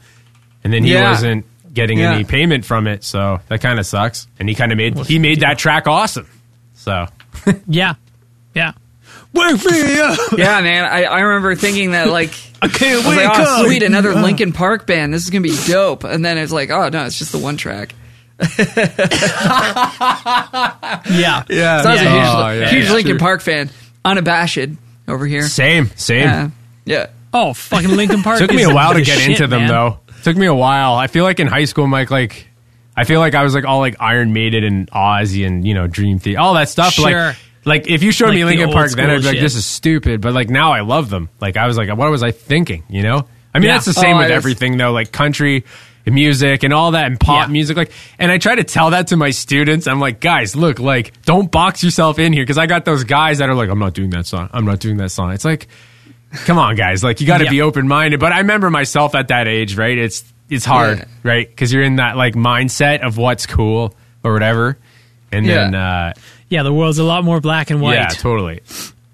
and 0.65 0.73
then 0.73 0.85
he 0.85 0.93
Yeah. 0.93 1.11
wasn't 1.11 1.47
getting 1.73 2.01
Yeah. 2.01 2.13
any 2.13 2.25
payment 2.25 2.67
from 2.67 2.87
it, 2.87 3.03
so 3.03 3.41
that 3.49 3.63
kind 3.63 3.79
of 3.79 3.87
sucks. 3.87 4.27
And 4.39 4.47
he 4.49 4.55
kind 4.55 4.73
of 4.73 4.77
made 4.79 4.99
he 5.07 5.19
made 5.19 5.41
that 5.41 5.57
track 5.57 5.87
awesome. 5.87 6.27
So 6.75 7.07
Yeah. 7.67 7.95
Yeah. 8.55 8.73
Wake 9.35 9.65
me 9.65 10.01
up. 10.01 10.19
Yeah, 10.37 10.61
man. 10.63 10.85
I, 10.85 11.05
I 11.05 11.21
remember 11.21 11.55
thinking 11.55 11.93
that 11.93 12.09
like 12.09 12.31
I 12.63 12.69
can't 12.69 12.95
I 13.05 13.09
was 13.09 13.17
wake 13.17 13.27
like, 13.29 13.39
oh, 13.39 13.61
up. 13.61 13.67
sweet, 13.67 13.83
another 13.83 14.15
Linkin 14.15 14.53
Park 14.53 14.87
band. 14.87 15.13
This 15.15 15.25
is 15.25 15.31
gonna 15.31 15.43
be 15.43 15.57
dope. 15.67 16.05
And 16.05 16.25
then 16.25 16.39
it's 16.39 16.53
like, 16.53 16.71
oh 16.71 16.89
no, 16.89 17.05
it's 17.07 17.19
just 17.19 17.33
the 17.33 17.39
one 17.39 17.57
track. 17.57 17.95
Yeah. 21.11 21.45
Yeah, 21.49 21.83
So 21.83 21.89
I 21.89 21.93
was 21.93 22.03
yeah. 22.03 22.07
a 22.07 22.11
huge, 22.11 22.27
Oh, 22.27 22.51
yeah, 22.61 22.71
huge 22.71 22.85
yeah. 22.87 22.93
Linkin 22.93 23.11
True. 23.13 23.19
Park 23.19 23.41
fan, 23.41 23.71
unabashed 24.05 24.59
over 25.07 25.27
here. 25.27 25.43
Same, 25.43 25.91
same. 25.97 26.23
Yeah, 26.25 26.51
yeah. 26.85 27.07
Oh, 27.33 27.53
fucking 27.53 27.91
Linkin 27.97 28.23
Park. 28.23 28.39
took 28.39 28.51
me 28.51 28.63
is 28.63 28.69
a 28.69 28.75
while 28.75 28.93
to 28.93 28.99
the 29.01 29.05
get 29.05 29.19
shit, 29.19 29.31
into 29.31 29.47
them 29.47 29.63
man. 29.63 29.69
though. 29.69 30.01
Took 30.23 30.37
me 30.37 30.47
a 30.47 30.55
while. 30.55 30.95
I 30.95 31.07
feel 31.07 31.25
like 31.25 31.41
in 31.41 31.47
high 31.47 31.65
school, 31.67 31.87
Mike, 31.87 32.11
like 32.11 32.49
I 32.97 33.05
feel 33.05 33.21
like 33.21 33.35
I 33.35 33.45
was 33.45 33.55
like 33.55 33.65
all 33.65 33.79
like 33.81 33.97
Iron 34.01 34.33
Maiden 34.33 34.65
and 34.65 34.91
Ozzy 34.91 35.47
and 35.47 35.67
you 35.67 35.75
know 35.75 35.87
Dream 35.87 36.19
Theater, 36.19 36.41
all 36.41 36.55
that 36.55 36.69
stuff. 36.69 36.95
Sure. 36.95 37.05
Like, 37.29 37.37
like 37.69 37.89
if 37.89 38.03
you 38.03 38.11
showed 38.11 38.27
Like 38.29 38.35
me 38.35 38.41
the 38.41 38.47
Linkin 38.47 38.67
old 38.67 38.75
Park, 38.75 38.91
then 38.93 39.09
I'd 39.11 39.19
be 39.19 39.23
like, 39.23 39.35
shit. 39.35 39.43
this 39.43 39.55
is 39.55 39.65
stupid. 39.67 40.21
But 40.21 40.33
like 40.35 40.49
now, 40.51 40.73
I 40.73 40.81
love 40.81 41.11
them. 41.11 41.29
Like 41.41 41.57
I 41.57 41.67
was 41.67 41.77
like, 41.77 41.89
what 41.97 42.11
was 42.11 42.23
I 42.23 42.31
thinking? 42.33 42.83
You 42.89 43.03
know? 43.03 43.29
I 43.55 43.59
mean, 43.61 43.69
Yeah. 43.69 43.75
that's 43.75 43.87
the 43.87 43.93
same 43.95 44.17
Oh, 44.17 44.21
with 44.21 44.31
everything 44.31 44.77
though. 44.77 44.93
Like 44.93 45.13
country. 45.13 45.65
Music 46.07 46.63
and 46.63 46.73
all 46.73 46.93
that 46.93 47.05
and 47.05 47.21
pop 47.21 47.49
Yeah. 47.49 47.53
music, 47.53 47.77
like, 47.77 47.91
and 48.19 48.33
I 48.33 48.39
try 48.39 48.55
to 48.55 48.65
tell 48.65 48.91
that 48.93 49.09
to 49.09 49.19
my 49.19 49.29
students. 49.29 49.87
I'm 49.87 50.01
like, 50.01 50.21
guys, 50.21 50.57
look, 50.57 50.79
like, 50.79 51.13
don't 51.27 51.51
box 51.53 51.85
yourself 51.85 52.19
in 52.19 52.33
here 52.33 52.45
because 52.45 52.57
I 52.57 52.65
got 52.65 52.87
those 52.87 53.05
guys 53.05 53.39
that 53.39 53.51
are 53.51 53.55
like, 53.55 53.69
I'm 53.69 53.79
not 53.79 53.93
doing 53.93 54.09
that 54.11 54.25
song. 54.27 54.49
I'm 54.55 54.65
not 54.65 54.81
doing 54.81 54.97
that 54.99 55.11
song. 55.11 55.33
It's 55.33 55.45
like, 55.45 55.69
come 56.47 56.57
on 56.57 56.77
guys 56.77 57.05
like 57.05 57.21
you 57.21 57.27
got 57.27 57.39
to 57.39 57.45
Yeah. 57.45 57.51
be 57.51 57.63
open 57.63 57.89
minded 57.89 58.21
but 58.21 58.33
i 58.35 58.39
remember 58.41 58.69
myself 58.71 59.15
at 59.15 59.29
that 59.29 59.49
age 59.49 59.77
right 59.79 59.97
it's 59.97 60.25
it's 60.51 60.65
hard 60.67 60.99
Yeah. 60.99 61.05
right 61.23 61.49
because 61.49 61.73
you're 61.73 61.83
in 61.83 61.97
that 61.97 62.19
like 62.19 62.35
mindset 62.35 63.01
of 63.01 63.17
what's 63.17 63.47
cool 63.47 63.95
or 64.23 64.35
whatever 64.35 64.77
and 65.33 65.47
Yeah. 65.47 65.55
then 65.55 65.75
uh 65.75 66.13
Yeah, 66.51 66.63
the 66.63 66.73
world's 66.73 66.99
a 66.99 67.05
lot 67.05 67.25
more 67.25 67.41
black 67.41 67.71
and 67.71 67.81
white. 67.81 67.95
yeah 67.95 68.09
totally 68.09 68.61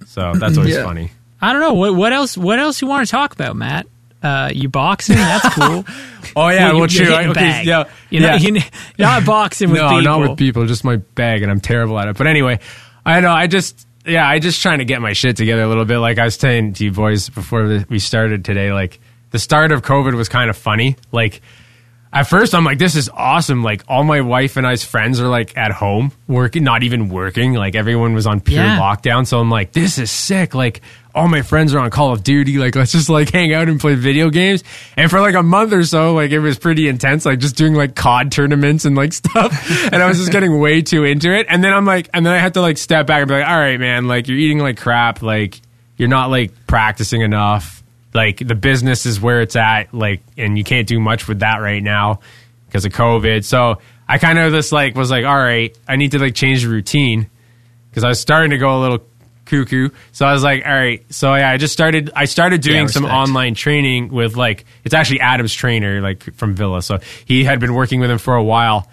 so 0.07 0.33
that's 0.35 0.57
always 0.57 0.75
Yeah. 0.77 0.85
funny 0.85 1.11
I 1.43 1.53
don't 1.53 1.61
know 1.61 1.75
what 1.75 1.95
what 1.95 2.13
else 2.13 2.37
what 2.39 2.59
else 2.59 2.81
you 2.81 2.89
want 2.89 3.07
to 3.07 3.11
talk 3.11 3.33
about, 3.35 3.55
Matt. 3.57 3.87
Uh, 4.23 4.49
you 4.55 4.71
boxing? 4.71 5.17
That's 5.17 5.55
cool. 5.55 5.85
oh 6.37 6.49
yeah 6.49 6.71
Well, 6.73 6.81
well, 6.81 6.91
you- 6.91 6.99
you're 6.99 7.07
true 7.07 7.07
hitting 7.15 7.31
okay, 7.33 7.41
bag. 7.41 7.67
yeah 7.67 7.85
You're 8.09 8.23
yeah 8.23 8.31
not, 8.33 8.43
you're 8.43 9.09
not 9.09 9.25
boxing 9.27 9.71
with 9.71 9.81
no 9.81 9.89
people. 9.91 10.03
not 10.03 10.21
with 10.21 10.39
people 10.39 10.65
just 10.67 10.83
my 10.85 10.97
bag 10.97 11.43
and 11.43 11.51
i'm 11.53 11.61
terrible 11.61 11.99
at 11.99 12.09
it 12.09 12.17
but 12.17 12.27
anyway 12.27 12.59
i 13.05 13.21
know 13.21 13.31
i 13.33 13.47
just 13.47 13.87
yeah 14.07 14.27
i 14.27 14.39
just 14.39 14.63
trying 14.63 14.79
to 14.79 14.87
get 14.87 15.03
my 15.03 15.13
shit 15.13 15.37
together 15.37 15.61
a 15.63 15.69
little 15.69 15.85
bit 15.85 15.99
like 15.99 16.19
i 16.19 16.25
was 16.25 16.37
saying 16.37 16.73
to 16.75 16.85
you 16.85 16.93
boys 16.93 17.29
before 17.29 17.85
we 17.91 17.99
started 17.99 18.43
today 18.47 18.73
like 18.73 18.99
the 19.33 19.39
start 19.39 19.73
of 19.73 19.83
covid 19.83 20.15
was 20.15 20.31
kind 20.31 20.49
of 20.49 20.57
funny 20.57 20.97
like 21.13 21.43
at 22.15 22.29
first 22.29 22.55
I'm 22.55 22.65
like, 22.65 22.79
this 22.79 22.95
is 22.95 23.11
awesome. 23.13 23.63
Like 23.65 23.83
all 23.89 24.05
my 24.05 24.21
wife 24.21 24.57
and 24.57 24.67
I's 24.67 24.85
friends 24.85 25.21
are 25.21 25.29
like 25.29 25.57
at 25.57 25.73
home 25.73 26.13
working, 26.29 26.63
not 26.65 26.83
even 26.85 27.09
working. 27.09 27.55
Like 27.55 27.75
everyone 27.75 28.15
was 28.15 28.27
on 28.27 28.41
pure 28.41 28.63
Yeah. 28.63 28.79
lockdown. 28.79 29.27
So 29.27 29.41
I'm 29.41 29.51
like, 29.51 29.73
this 29.73 29.99
is 29.99 30.11
sick. 30.11 30.55
Like 30.55 30.81
all 31.15 31.29
my 31.29 31.43
friends 31.43 31.75
are 31.75 31.79
on 31.81 31.91
Call 31.91 32.13
of 32.13 32.23
Duty. 32.25 32.57
Like 32.59 32.75
let's 32.77 32.93
just 32.93 33.09
like 33.09 33.31
hang 33.33 33.53
out 33.53 33.69
and 33.69 33.79
play 33.81 33.95
video 33.97 34.31
games. 34.31 34.65
And 34.97 35.11
for 35.11 35.21
like 35.21 35.35
a 35.35 35.43
month 35.43 35.73
or 35.73 35.83
so, 35.85 36.15
like 36.15 36.31
it 36.31 36.39
was 36.39 36.59
pretty 36.59 36.89
intense. 36.89 37.27
Like 37.27 37.41
just 37.41 37.57
doing 37.57 37.75
like 37.75 37.95
COD 37.95 38.31
tournaments 38.33 38.85
and 38.85 38.97
like 38.97 39.13
stuff. 39.23 39.71
and 39.93 40.03
I 40.03 40.07
was 40.07 40.19
just 40.19 40.33
getting 40.33 40.59
way 40.61 40.83
too 40.83 41.05
into 41.05 41.33
it. 41.33 41.47
And 41.51 41.63
then 41.63 41.73
I'm 41.73 41.85
like, 41.85 42.09
and 42.15 42.25
then 42.25 42.33
I 42.33 42.39
had 42.39 42.55
to 42.55 42.61
like 42.61 42.79
step 42.79 43.07
back 43.07 43.21
and 43.23 43.29
be 43.29 43.35
like, 43.35 43.47
all 43.47 43.59
right, 43.59 43.79
man, 43.79 44.07
like 44.07 44.29
you're 44.29 44.39
eating 44.39 44.61
like 44.61 44.79
crap. 44.79 45.21
Like 45.21 45.61
you're 45.97 46.09
not 46.09 46.31
like 46.31 46.53
practicing 46.67 47.21
enough 47.21 47.83
like 48.15 48.39
the 48.39 48.55
business 48.55 49.07
is 49.07 49.21
where 49.21 49.41
it's 49.43 49.57
at 49.57 49.93
like 49.93 50.23
and 50.37 50.57
you 50.57 50.65
can't 50.65 50.87
do 50.87 51.01
much 51.01 51.27
with 51.29 51.41
that 51.41 51.57
right 51.57 51.83
now 51.83 52.21
because 52.67 52.85
of 52.85 52.93
covid 52.93 53.45
so 53.45 53.79
i 54.09 54.19
kind 54.19 54.39
of 54.39 54.53
just 54.53 54.73
like 54.73 54.95
was 54.95 55.11
like 55.11 55.25
all 55.25 55.37
right 55.37 55.77
i 55.89 55.97
need 55.97 56.13
to 56.13 56.19
like 56.19 56.35
change 56.35 56.63
the 56.63 56.69
routine 56.69 57.29
because 57.91 58.05
i 58.05 58.09
was 58.09 58.21
starting 58.21 58.51
to 58.51 58.59
go 58.59 58.79
a 58.79 58.81
little 58.81 59.05
cuckoo 59.47 59.91
so 60.13 60.25
i 60.25 60.33
was 60.33 60.43
like 60.43 60.65
all 60.65 60.73
right 60.73 61.05
so 61.13 61.35
yeah 61.35 61.51
i 61.51 61.57
just 61.57 61.73
started 61.73 62.11
i 62.17 62.25
started 62.25 62.61
doing 62.63 62.83
Yeah, 62.83 62.87
some 62.87 63.05
online 63.05 63.55
training 63.55 64.09
with 64.09 64.37
like 64.37 64.65
it's 64.85 64.95
actually 64.95 65.21
adam's 65.21 65.53
trainer 65.53 66.01
like 66.01 66.23
from 66.35 66.55
villa 66.55 66.83
so 66.83 66.99
he 67.27 67.45
had 67.45 67.61
been 67.61 67.75
working 67.75 68.01
with 68.01 68.11
him 68.11 68.19
for 68.19 68.37
a 68.37 68.43
while 68.45 68.89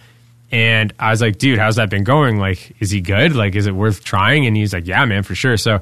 and 0.54 0.94
I 1.00 1.12
was 1.12 1.22
like, 1.22 1.38
dude, 1.38 1.60
how's 1.60 1.78
that 1.78 1.90
been 1.90 2.04
going? 2.04 2.38
Like, 2.38 2.76
is 2.82 2.92
he 2.92 3.00
good? 3.00 3.34
Like, 3.38 3.56
is 3.56 3.68
it 3.68 3.72
worth 3.74 4.04
trying? 4.04 4.46
And 4.48 4.58
he's 4.58 4.74
like, 4.74 4.86
yeah, 4.86 5.06
man, 5.06 5.24
for 5.24 5.34
sure. 5.34 5.56
So 5.56 5.80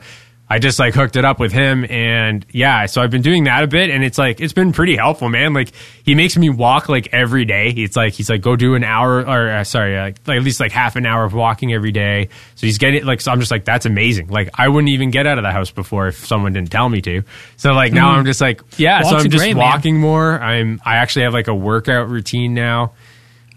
I 0.50 0.58
just 0.58 0.80
like 0.80 0.96
hooked 0.96 1.16
it 1.16 1.24
up 1.24 1.40
with 1.40 1.52
him. 1.52 1.86
And 1.90 2.44
yeah, 2.52 2.88
so 2.88 3.04
I've 3.04 3.12
been 3.12 3.22
doing 3.22 3.44
that 3.44 3.64
a 3.64 3.68
bit. 3.68 3.92
And 3.92 4.04
it's 4.04 4.18
like, 4.18 4.42
it's 4.42 4.54
been 4.54 4.72
pretty 4.74 4.96
helpful, 4.96 5.30
man. 5.30 5.54
Like, 5.54 5.72
he 6.04 6.16
makes 6.16 6.36
me 6.36 6.50
walk 6.50 6.90
like 6.90 7.10
every 7.14 7.46
day. 7.46 7.70
It's 7.70 7.96
like, 7.96 8.14
he's 8.14 8.32
like, 8.32 8.42
go 8.42 8.56
do 8.56 8.74
an 8.74 8.84
hour 8.84 9.20
or 9.20 9.50
uh, 9.50 9.64
sorry, 9.64 9.96
uh, 9.96 10.06
like 10.26 10.38
at 10.38 10.44
least 10.44 10.60
like 10.60 10.72
half 10.72 10.96
an 10.96 11.06
hour 11.06 11.24
of 11.24 11.34
walking 11.36 11.72
every 11.72 11.92
day. 11.92 12.30
So 12.56 12.66
he's 12.66 12.80
getting 12.80 13.06
like, 13.06 13.22
so 13.22 13.32
I'm 13.32 13.40
just 13.40 13.52
like, 13.52 13.64
that's 13.64 13.86
amazing. 13.86 14.30
Like, 14.30 14.50
I 14.56 14.70
wouldn't 14.70 14.90
even 14.90 15.12
get 15.12 15.28
out 15.28 15.38
of 15.38 15.44
the 15.44 15.52
house 15.52 15.70
before 15.70 16.08
if 16.08 16.26
someone 16.26 16.54
didn't 16.54 16.72
tell 16.72 16.90
me 16.90 17.02
to. 17.02 17.22
So 17.58 17.74
like 17.74 17.94
now 17.94 18.10
I'm 18.10 18.26
just 18.26 18.42
like, 18.42 18.62
yeah, 18.78 19.04
so 19.04 19.18
I'm 19.18 19.30
just 19.30 19.38
great, 19.38 19.56
man. 19.56 19.64
walking 19.64 20.00
more. 20.00 20.40
I'm, 20.42 20.82
I 20.84 20.96
actually 20.96 21.24
have 21.24 21.34
like 21.34 21.48
a 21.48 21.56
workout 21.56 22.10
routine 22.10 22.56
now. 22.56 22.94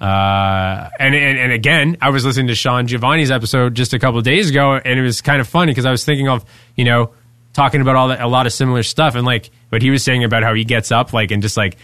Uh, 0.03 0.91
and, 0.99 1.15
and 1.15 1.39
and 1.39 1.53
again, 1.53 1.97
I 2.01 2.11
was 2.11 2.25
listening 2.25 2.49
to 2.49 2.57
Sean 2.57 2.89
Giovanni's 2.89 3.31
episode 3.31 3.77
just 3.77 3.95
a 3.95 4.01
couple 4.01 4.19
of 4.19 4.25
days 4.25 4.51
ago, 4.51 4.75
and 4.75 4.99
it 4.99 5.03
was 5.03 5.21
kind 5.21 5.41
of 5.41 5.47
funny 5.47 5.71
because 5.71 5.87
I 5.87 5.93
was 5.93 6.05
thinking 6.05 6.29
of 6.29 6.45
you 6.75 6.85
know 6.85 7.13
talking 7.53 7.81
about 7.81 7.95
all 7.95 8.09
that 8.09 8.21
a 8.21 8.27
lot 8.27 8.47
of 8.47 8.53
similar 8.53 8.83
stuff, 8.83 9.15
and 9.15 9.25
like 9.25 9.51
what 9.69 9.81
he 9.81 9.91
was 9.91 10.03
saying 10.03 10.25
about 10.25 10.43
how 10.43 10.55
he 10.55 10.65
gets 10.65 10.91
up 10.91 11.13
like 11.13 11.31
and 11.31 11.41
just 11.41 11.57
like 11.57 11.77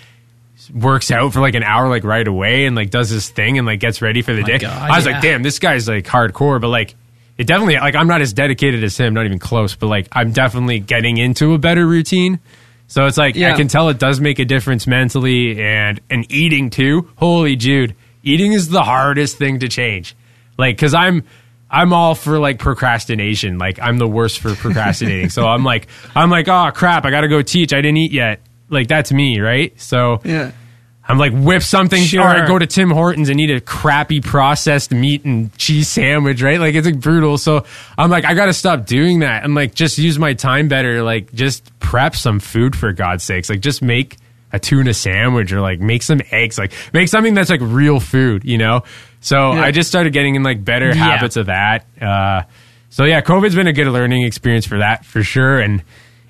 works 0.75 1.13
out 1.13 1.33
for 1.33 1.41
like 1.41 1.55
an 1.55 1.63
hour 1.63 1.89
like 1.89 2.03
right 2.03 2.27
away 2.27 2.67
and 2.67 2.75
like 2.75 2.91
does 2.91 3.09
his 3.09 3.29
thing 3.29 3.57
and 3.57 3.69
like 3.69 3.79
gets 3.79 4.03
ready 4.03 4.21
for 4.23 4.35
the 4.35 4.43
day. 4.43 4.59
God, 4.59 4.91
I 4.91 4.97
was 4.97 5.07
yeah. 5.07 5.13
like, 5.13 5.23
damn, 5.23 5.45
this 5.45 5.61
guy's 5.61 5.87
like 5.89 6.05
hardcore, 6.05 6.61
but 6.61 6.69
like. 6.69 6.95
It 7.37 7.47
definitely 7.47 7.77
like 7.77 7.95
I'm 7.95 8.09
not 8.09 8.21
as 8.21 8.33
dedicated 8.33 8.83
as 8.83 8.97
him, 8.97 9.15
not 9.15 9.25
even 9.25 9.39
close, 9.39 9.77
but 9.77 9.87
like 9.87 10.09
I'm 10.11 10.33
definitely 10.33 10.81
getting 10.81 11.19
into 11.19 11.55
a 11.55 11.59
better 11.59 11.87
routine 11.87 12.41
So 12.89 13.07
it's 13.07 13.17
like 13.17 13.37
Yeah. 13.37 13.53
I 13.53 13.57
can 13.57 13.69
tell 13.69 13.91
it 13.91 14.01
does 14.01 14.19
make 14.21 14.41
a 14.41 14.45
difference 14.45 14.89
mentally 14.89 15.63
and 15.63 16.01
and 16.11 16.27
eating 16.33 16.71
too. 16.71 17.09
Holy 17.15 17.55
Jude, 17.55 17.95
eating 18.29 18.53
is 18.53 18.69
the 18.69 18.83
hardest 18.83 19.39
thing 19.39 19.59
to 19.61 19.69
change. 19.69 20.15
Like 20.57 20.79
cuz 20.79 20.95
I'm 20.95 21.25
I'm 21.71 21.93
all 21.93 22.15
for 22.15 22.39
like 22.39 22.59
procrastination. 22.59 23.59
Like 23.59 23.79
I'm 23.81 23.99
the 23.99 24.09
worst 24.09 24.39
for 24.41 24.55
procrastinating. 24.55 25.31
so 25.31 25.47
I'm 25.47 25.65
like 25.65 25.87
I'm 26.15 26.31
like, 26.31 26.49
"Oh 26.49 26.71
crap, 26.75 27.05
I 27.05 27.11
got 27.11 27.23
to 27.23 27.29
go 27.29 27.43
teach. 27.43 27.73
I 27.73 27.77
didn't 27.83 27.99
eat 27.99 28.13
yet." 28.13 28.41
Like 28.71 28.89
that's 28.89 29.13
me, 29.13 29.41
right? 29.41 29.79
So 29.81 30.21
Yeah. 30.25 30.53
I'm 31.11 31.17
like 31.17 31.33
whip 31.33 31.63
something 31.63 32.03
Sure. 32.03 32.21
or 32.23 32.27
I 32.29 32.47
go 32.47 32.59
to 32.59 32.67
Tim 32.67 32.91
Hortons 32.91 33.31
and 33.31 33.41
eat 33.41 33.51
a 33.51 33.63
crappy 33.63 34.21
processed 34.21 34.91
meat 34.93 35.25
and 35.25 35.57
cheese 35.57 35.89
sandwich, 35.89 36.43
right? 36.43 36.61
Like 36.61 36.75
it's 36.75 36.87
like 36.87 37.01
brutal. 37.01 37.39
So 37.39 37.65
I'm 37.97 38.11
like, 38.11 38.27
I 38.27 38.35
gotta 38.35 38.53
stop 38.53 38.85
doing 38.85 39.21
that. 39.21 39.43
I'm 39.43 39.55
like, 39.55 39.75
just 39.75 39.97
use 39.97 40.19
my 40.19 40.35
time 40.35 40.69
better. 40.69 41.03
Like 41.03 41.33
just 41.33 41.71
prep 41.81 42.15
some 42.15 42.41
food 42.41 42.77
for 42.77 42.93
God's 42.93 43.25
sakes. 43.25 43.49
Like 43.49 43.61
just 43.61 43.81
make 43.81 44.17
a 44.53 44.59
tuna 44.59 44.95
sandwich 44.95 45.53
or 45.53 45.61
like 45.61 45.81
make 45.81 46.03
some 46.03 46.21
eggs. 46.31 46.59
Like 46.59 46.73
make 46.93 47.09
something 47.09 47.35
that's 47.35 47.51
like 47.51 47.61
real 47.63 48.01
food, 48.01 48.45
you 48.45 48.59
know? 48.59 48.83
So 49.21 49.53
Yeah. 49.55 49.63
I 49.63 49.71
just 49.73 49.89
started 49.89 50.13
getting 50.13 50.35
in 50.37 50.43
like 50.43 50.65
better 50.65 50.89
Yeah. 50.89 50.95
habits 50.95 51.37
of 51.37 51.47
that. 51.47 51.85
Uh, 52.01 52.43
so 52.91 53.05
yeah, 53.05 53.21
COVID's 53.21 53.55
been 53.55 53.67
a 53.67 53.73
good 53.73 53.89
learning 53.89 54.23
experience 54.23 54.67
for 54.67 54.79
that 54.79 55.05
for 55.05 55.23
sure. 55.23 55.59
And 55.61 55.83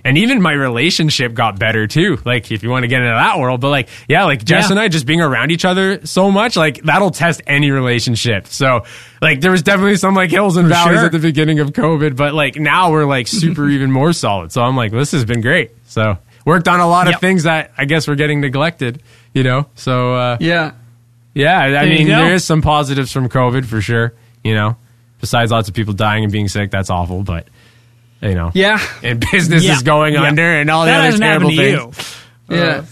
and 0.04 0.16
even 0.16 0.40
my 0.40 0.52
relationship 0.52 1.34
got 1.34 1.58
better 1.58 1.86
too. 1.86 2.18
Like 2.24 2.50
if 2.50 2.62
you 2.62 2.70
want 2.70 2.84
to 2.84 2.88
get 2.88 3.00
into 3.02 3.12
that 3.14 3.38
world, 3.38 3.60
but 3.60 3.68
like 3.68 3.88
yeah, 4.08 4.24
like 4.24 4.44
Jess 4.44 4.64
Yeah. 4.66 4.70
and 4.72 4.80
I 4.80 4.88
just 4.88 5.06
being 5.06 5.20
around 5.20 5.50
each 5.50 5.64
other 5.64 6.04
so 6.06 6.30
much, 6.30 6.56
like 6.56 6.82
that'll 6.84 7.10
test 7.10 7.42
any 7.46 7.70
relationship. 7.70 8.46
So 8.46 8.84
like 9.20 9.40
there 9.40 9.50
was 9.50 9.62
definitely 9.62 9.96
some 9.96 10.14
like 10.14 10.30
hills 10.30 10.56
and 10.56 10.66
For 10.66 10.74
valleys 10.74 10.96
sure. 10.98 11.06
at 11.06 11.12
the 11.12 11.18
beginning 11.18 11.60
of 11.60 11.72
COVID, 11.72 12.16
but 12.16 12.32
like 12.32 12.56
now 12.56 12.90
we're 12.90 13.04
like 13.06 13.26
super 13.28 13.68
even 13.76 13.92
more 13.92 14.12
solid. 14.12 14.50
So 14.50 14.62
I'm 14.62 14.76
like, 14.76 14.92
this 14.92 15.12
has 15.12 15.24
been 15.24 15.40
great. 15.40 15.70
So 15.84 16.16
worked 16.48 16.66
on 16.68 16.80
a 16.80 16.88
lot 16.88 17.06
of 17.06 17.12
Yep. 17.12 17.20
things 17.20 17.42
that 17.44 17.70
I 17.78 17.84
guess 17.84 18.08
were 18.08 18.16
getting 18.16 18.40
neglected, 18.40 19.02
you 19.34 19.42
know. 19.44 19.66
So 19.76 20.14
uh, 20.14 20.36
Yeah. 20.40 20.72
yeah, 21.34 21.60
I 21.60 21.70
There 21.70 21.86
mean 21.86 22.06
go. 22.08 22.16
there 22.16 22.34
is 22.34 22.44
some 22.44 22.62
positives 22.62 23.12
from 23.12 23.28
COVID 23.28 23.64
for 23.66 23.80
sure. 23.80 24.14
You 24.42 24.54
know, 24.54 24.76
besides 25.20 25.50
lots 25.52 25.68
of 25.68 25.74
people 25.74 25.94
dying 25.94 26.24
and 26.24 26.32
being 26.32 26.48
sick, 26.48 26.70
that's 26.70 26.90
awful. 26.90 27.22
But 27.22 27.46
you 28.22 28.34
know, 28.34 28.50
Yeah. 28.54 28.80
and 29.02 29.24
business 29.32 29.62
Yeah. 29.64 29.74
is 29.74 29.82
going 29.82 30.14
Yeah. 30.14 30.22
under 30.22 30.42
and 30.60 30.70
all 30.70 30.84
the 30.84 30.90
that 30.90 30.96
other 30.98 31.04
hasn't 31.04 31.22
terrible 31.22 31.50
happened 31.50 31.84
to 31.84 31.92
things. 32.00 32.16
you. 32.48 32.56
Yeah. 32.56 32.82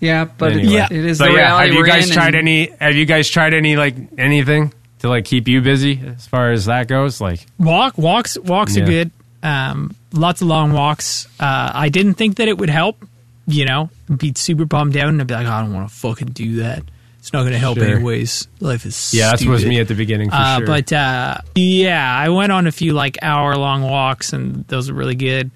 Yeah, 0.00 0.24
but 0.36 0.52
it- 0.52 0.58
Anyway. 0.64 0.86
it 0.90 1.04
is 1.06 1.18
But 1.18 1.26
the 1.26 1.30
yeah, 1.32 1.36
reality 1.38 1.66
have 1.66 1.74
you 1.74 1.80
we're 1.80 1.86
guys 1.86 2.08
in, 2.08 2.12
tried 2.14 2.34
any? 2.34 2.70
Have 2.80 2.94
you 2.94 3.04
guys 3.06 3.28
tried 3.30 3.54
any 3.54 3.76
like 3.76 3.94
anything 4.18 4.72
to 5.00 5.08
like 5.08 5.24
keep 5.24 5.48
you 5.48 5.60
busy 5.62 6.00
as 6.16 6.26
far 6.26 6.50
as 6.52 6.66
that 6.66 6.88
goes? 6.88 7.20
Like, 7.20 7.46
Walk 7.58 7.96
walks 7.96 8.36
walks 8.38 8.76
Yeah. 8.76 8.82
are 8.82 8.86
good. 8.86 9.10
Um, 9.42 9.94
lots 10.14 10.40
of 10.42 10.48
long 10.48 10.72
walks. 10.72 11.26
Uh, 11.40 11.70
I 11.74 11.88
didn't 11.88 12.14
think 12.14 12.36
that 12.36 12.48
it 12.48 12.58
would 12.58 12.70
help. 12.70 13.04
You 13.46 13.66
know, 13.66 13.90
be 14.16 14.32
super 14.34 14.64
bummed 14.64 14.96
out 14.96 15.08
and 15.08 15.20
I'd 15.20 15.26
be 15.26 15.34
like, 15.34 15.46
I 15.46 15.60
don't 15.60 15.74
want 15.74 15.86
to 15.90 15.94
fucking 15.94 16.28
do 16.28 16.56
that. 16.62 16.82
It's 17.18 17.30
not 17.32 17.40
going 17.40 17.52
to 17.52 17.58
help 17.58 17.76
Sure. 17.78 17.86
anyways. 17.96 18.48
Life 18.60 18.86
is 18.86 19.12
yeah, 19.14 19.30
that 19.36 19.44
was 19.46 19.64
me 19.66 19.80
at 19.80 19.88
the 19.88 19.94
beginning 19.94 20.30
for 20.30 20.36
Uh, 20.36 20.58
sure. 20.58 20.66
But 20.66 20.92
uh, 20.94 21.38
yeah, 21.54 22.14
I 22.18 22.30
went 22.30 22.52
on 22.52 22.66
a 22.66 22.72
few 22.72 22.92
like 22.94 23.18
hour 23.22 23.54
long 23.56 23.82
walks, 23.82 24.32
and 24.32 24.66
those 24.68 24.88
are 24.88 24.94
really 24.94 25.14
good. 25.14 25.50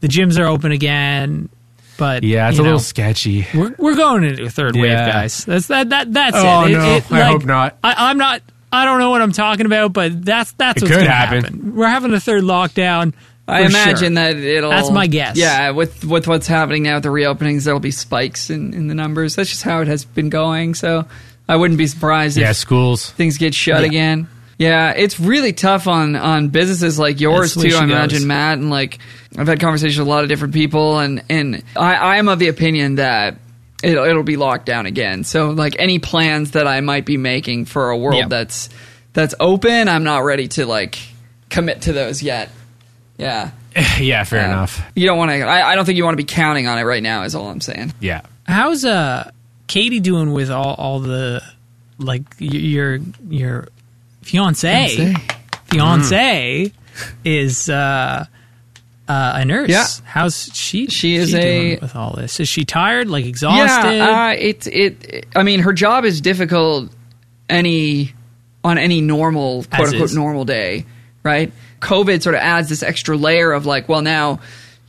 The 0.00 0.08
gyms 0.08 0.38
are 0.38 0.46
open 0.46 0.72
again, 0.72 1.48
but 1.98 2.24
yeah, 2.24 2.48
it's 2.50 2.58
a 2.58 2.62
little 2.62 2.78
sketchy. 2.78 3.46
We're 3.54 3.74
we're 3.78 3.96
going 3.96 4.24
into 4.24 4.44
a 4.44 4.50
third 4.50 4.76
wave, 4.76 4.92
guys. 4.96 5.44
That's 5.44 5.66
that 5.68 5.88
that 5.90 6.12
that's 6.12 6.36
Oh, 6.38 6.64
it. 6.64 6.70
It- 6.72 6.74
no. 6.78 6.94
it, 6.96 7.12
I 7.12 7.20
like, 7.20 7.32
hope 7.32 7.44
not. 7.46 7.78
I, 7.84 8.10
I'm 8.10 8.18
not. 8.18 8.42
I 8.72 8.84
don't 8.84 8.98
know 8.98 9.10
what 9.10 9.20
I'm 9.20 9.32
talking 9.32 9.66
about, 9.66 9.92
but 9.94 10.24
that's 10.24 10.52
that's 10.52 10.82
It 10.82 10.86
what's 10.86 10.96
could 10.96 11.06
happen. 11.06 11.42
happen. 11.44 11.74
We're 11.74 11.88
having 11.88 12.12
a 12.14 12.20
third 12.20 12.44
lockdown. 12.44 13.12
I 13.48 13.62
imagine 13.62 14.14
sure. 14.14 14.32
that 14.32 14.36
it'll. 14.36 14.70
That's 14.70 14.90
my 14.90 15.06
guess. 15.08 15.36
Yeah, 15.36 15.70
with 15.70 16.04
with 16.04 16.28
what's 16.28 16.46
happening 16.46 16.84
now 16.84 16.94
with 16.96 17.02
the 17.02 17.08
reopenings, 17.08 17.64
there'll 17.64 17.80
be 17.80 17.90
spikes 17.90 18.48
in, 18.50 18.74
in 18.74 18.86
the 18.86 18.94
numbers. 18.94 19.34
That's 19.34 19.50
just 19.50 19.62
how 19.64 19.80
it 19.80 19.88
has 19.88 20.04
been 20.04 20.28
going. 20.28 20.74
So 20.74 21.06
I 21.48 21.56
wouldn't 21.56 21.78
be 21.78 21.88
surprised 21.88 22.36
Yeah, 22.36 22.50
if 22.50 22.56
schools. 22.56 23.10
things 23.10 23.38
get 23.38 23.54
shut 23.54 23.80
Yeah. 23.80 23.86
again. 23.88 24.28
Yeah, 24.58 24.90
it's 24.90 25.18
really 25.18 25.52
tough 25.52 25.88
on 25.88 26.14
on 26.16 26.48
businesses 26.50 26.98
like 26.98 27.18
yours 27.18 27.54
That's 27.54 27.54
the 27.54 27.60
way 27.62 27.70
too. 27.70 27.76
I 27.76 27.84
imagine 27.84 28.18
goes. 28.20 28.26
Matt 28.26 28.58
and 28.58 28.70
like 28.70 28.98
I've 29.36 29.48
had 29.48 29.58
conversations 29.58 29.98
with 29.98 30.06
a 30.06 30.10
lot 30.10 30.22
of 30.22 30.28
different 30.28 30.54
people, 30.54 30.98
and 30.98 31.22
and 31.28 31.64
I 31.76 31.94
I 31.94 32.16
am 32.18 32.28
of 32.28 32.38
the 32.38 32.48
opinion 32.48 32.96
that. 32.96 33.36
It'll, 33.82 34.04
it'll 34.04 34.22
be 34.22 34.36
locked 34.36 34.66
down 34.66 34.84
again. 34.84 35.24
So, 35.24 35.52
like 35.52 35.74
any 35.78 35.98
plans 35.98 36.50
that 36.50 36.66
I 36.66 36.82
might 36.82 37.06
be 37.06 37.16
making 37.16 37.64
for 37.64 37.88
a 37.88 37.96
world 37.96 38.16
Yeah. 38.18 38.28
that's 38.28 38.68
that's 39.14 39.34
open, 39.40 39.88
I'm 39.88 40.04
not 40.04 40.18
ready 40.18 40.48
to 40.48 40.66
like 40.66 40.98
commit 41.48 41.80
to 41.82 41.94
those 41.94 42.22
yet. 42.22 42.50
Yeah, 43.20 43.50
yeah, 44.00 44.24
fair 44.24 44.40
Yeah. 44.40 44.46
enough. 44.52 44.80
You 44.96 45.06
don't 45.06 45.18
want 45.18 45.30
to. 45.30 45.40
I, 45.42 45.70
I 45.72 45.74
don't 45.76 45.84
think 45.84 45.96
you 45.96 46.04
want 46.04 46.14
to 46.14 46.22
be 46.22 46.24
counting 46.24 46.66
on 46.66 46.78
it 46.78 46.82
right 46.82 47.02
now. 47.02 47.22
Is 47.24 47.34
all 47.34 47.48
I'm 47.48 47.60
saying. 47.60 47.92
Yeah. 48.00 48.22
How's 48.46 48.84
uh 48.84 49.30
Katie 49.68 50.00
doing 50.00 50.32
with 50.32 50.50
all 50.50 50.74
all 50.74 51.00
the 51.00 51.42
like 51.98 52.22
your 52.38 52.98
your 53.28 53.68
fiance 54.22 55.14
fiance 55.66 56.72
is 57.24 57.68
uh 57.68 58.24
uh, 59.08 59.32
a 59.34 59.44
nurse. 59.44 59.68
Yeah. 59.70 59.86
How's 60.04 60.50
she? 60.54 60.86
She 60.86 61.16
is 61.16 61.32
doing 61.32 61.72
a- 61.72 61.78
with 61.80 61.96
all 61.96 62.12
this. 62.14 62.38
Is 62.38 62.48
she 62.48 62.64
tired? 62.64 63.08
Like 63.08 63.24
exhausted? 63.24 63.96
Yeah, 63.96 64.26
uh, 64.28 64.34
it, 64.38 64.66
it 64.68 65.04
it. 65.08 65.26
I 65.34 65.42
mean, 65.42 65.60
her 65.60 65.72
job 65.72 66.04
is 66.04 66.20
difficult. 66.20 66.90
Any 67.48 68.12
on 68.62 68.78
any 68.78 69.00
normal 69.00 69.64
quote 69.64 69.80
As 69.88 69.92
unquote 69.92 70.10
is. 70.10 70.14
normal 70.16 70.44
day, 70.44 70.86
right? 71.22 71.52
COVID 71.80 72.22
sort 72.22 72.34
of 72.34 72.40
adds 72.40 72.68
this 72.68 72.82
extra 72.82 73.16
layer 73.16 73.52
of 73.52 73.66
like, 73.66 73.88
well, 73.88 74.02
now 74.02 74.40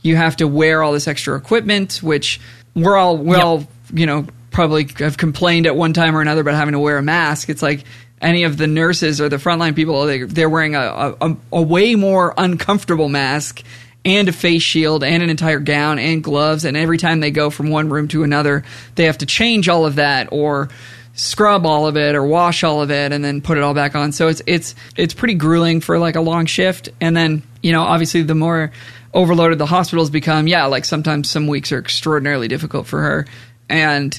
you 0.02 0.16
have 0.16 0.36
to 0.36 0.48
wear 0.48 0.82
all 0.82 0.92
this 0.92 1.08
extra 1.08 1.36
equipment, 1.36 2.00
which 2.02 2.40
we're 2.74 2.96
all 2.96 3.16
we 3.18 3.36
Yep. 3.36 3.44
all 3.44 3.66
you 3.92 4.06
know 4.06 4.26
probably 4.50 4.86
have 4.98 5.16
complained 5.16 5.66
at 5.66 5.76
one 5.76 5.92
time 5.92 6.16
or 6.16 6.20
another 6.20 6.42
about 6.42 6.54
having 6.54 6.72
to 6.72 6.78
wear 6.78 6.98
a 6.98 7.02
mask. 7.02 7.48
It's 7.48 7.62
like 7.62 7.84
any 8.20 8.44
of 8.44 8.56
the 8.56 8.66
nurses 8.66 9.20
or 9.20 9.28
the 9.28 9.36
frontline 9.36 9.74
people, 9.74 10.04
they, 10.06 10.22
they're 10.22 10.48
wearing 10.50 10.74
a, 10.76 11.14
a, 11.20 11.36
a 11.52 11.62
way 11.62 11.94
more 11.94 12.34
uncomfortable 12.36 13.08
mask 13.08 13.62
and 14.04 14.28
a 14.28 14.32
face 14.32 14.62
shield 14.62 15.02
and 15.02 15.22
an 15.22 15.30
entire 15.30 15.58
gown 15.58 15.98
and 15.98 16.22
gloves. 16.22 16.64
And 16.64 16.76
every 16.76 16.98
time 16.98 17.20
they 17.20 17.30
go 17.30 17.50
from 17.50 17.70
one 17.70 17.88
room 17.88 18.08
to 18.08 18.22
another, 18.24 18.62
they 18.94 19.04
have 19.04 19.18
to 19.18 19.26
change 19.26 19.68
all 19.68 19.86
of 19.86 19.96
that 19.96 20.28
or 20.32 20.68
scrub 21.14 21.66
all 21.66 21.86
of 21.86 21.96
it 21.96 22.14
or 22.14 22.24
wash 22.24 22.64
all 22.64 22.80
of 22.82 22.90
it 22.90 23.12
and 23.12 23.24
then 23.24 23.40
put 23.40 23.58
it 23.58 23.62
all 23.62 23.74
back 23.74 23.94
on. 23.94 24.12
So 24.12 24.28
it's 24.28 24.42
it's 24.46 24.74
it's 24.96 25.14
pretty 25.14 25.34
grueling 25.34 25.80
for 25.80 25.98
like 25.98 26.16
a 26.16 26.20
long 26.20 26.46
shift. 26.46 26.88
And 27.00 27.16
then, 27.16 27.42
you 27.62 27.72
know, 27.72 27.82
obviously 27.82 28.22
the 28.22 28.34
more 28.34 28.72
overloaded 29.14 29.58
the 29.58 29.66
hospitals 29.66 30.08
become, 30.08 30.46
yeah, 30.46 30.64
like 30.66 30.84
sometimes 30.86 31.28
some 31.28 31.46
weeks 31.46 31.70
are 31.70 31.78
extraordinarily 31.78 32.48
difficult 32.48 32.86
for 32.86 33.00
her. 33.02 33.26
And 33.68 34.18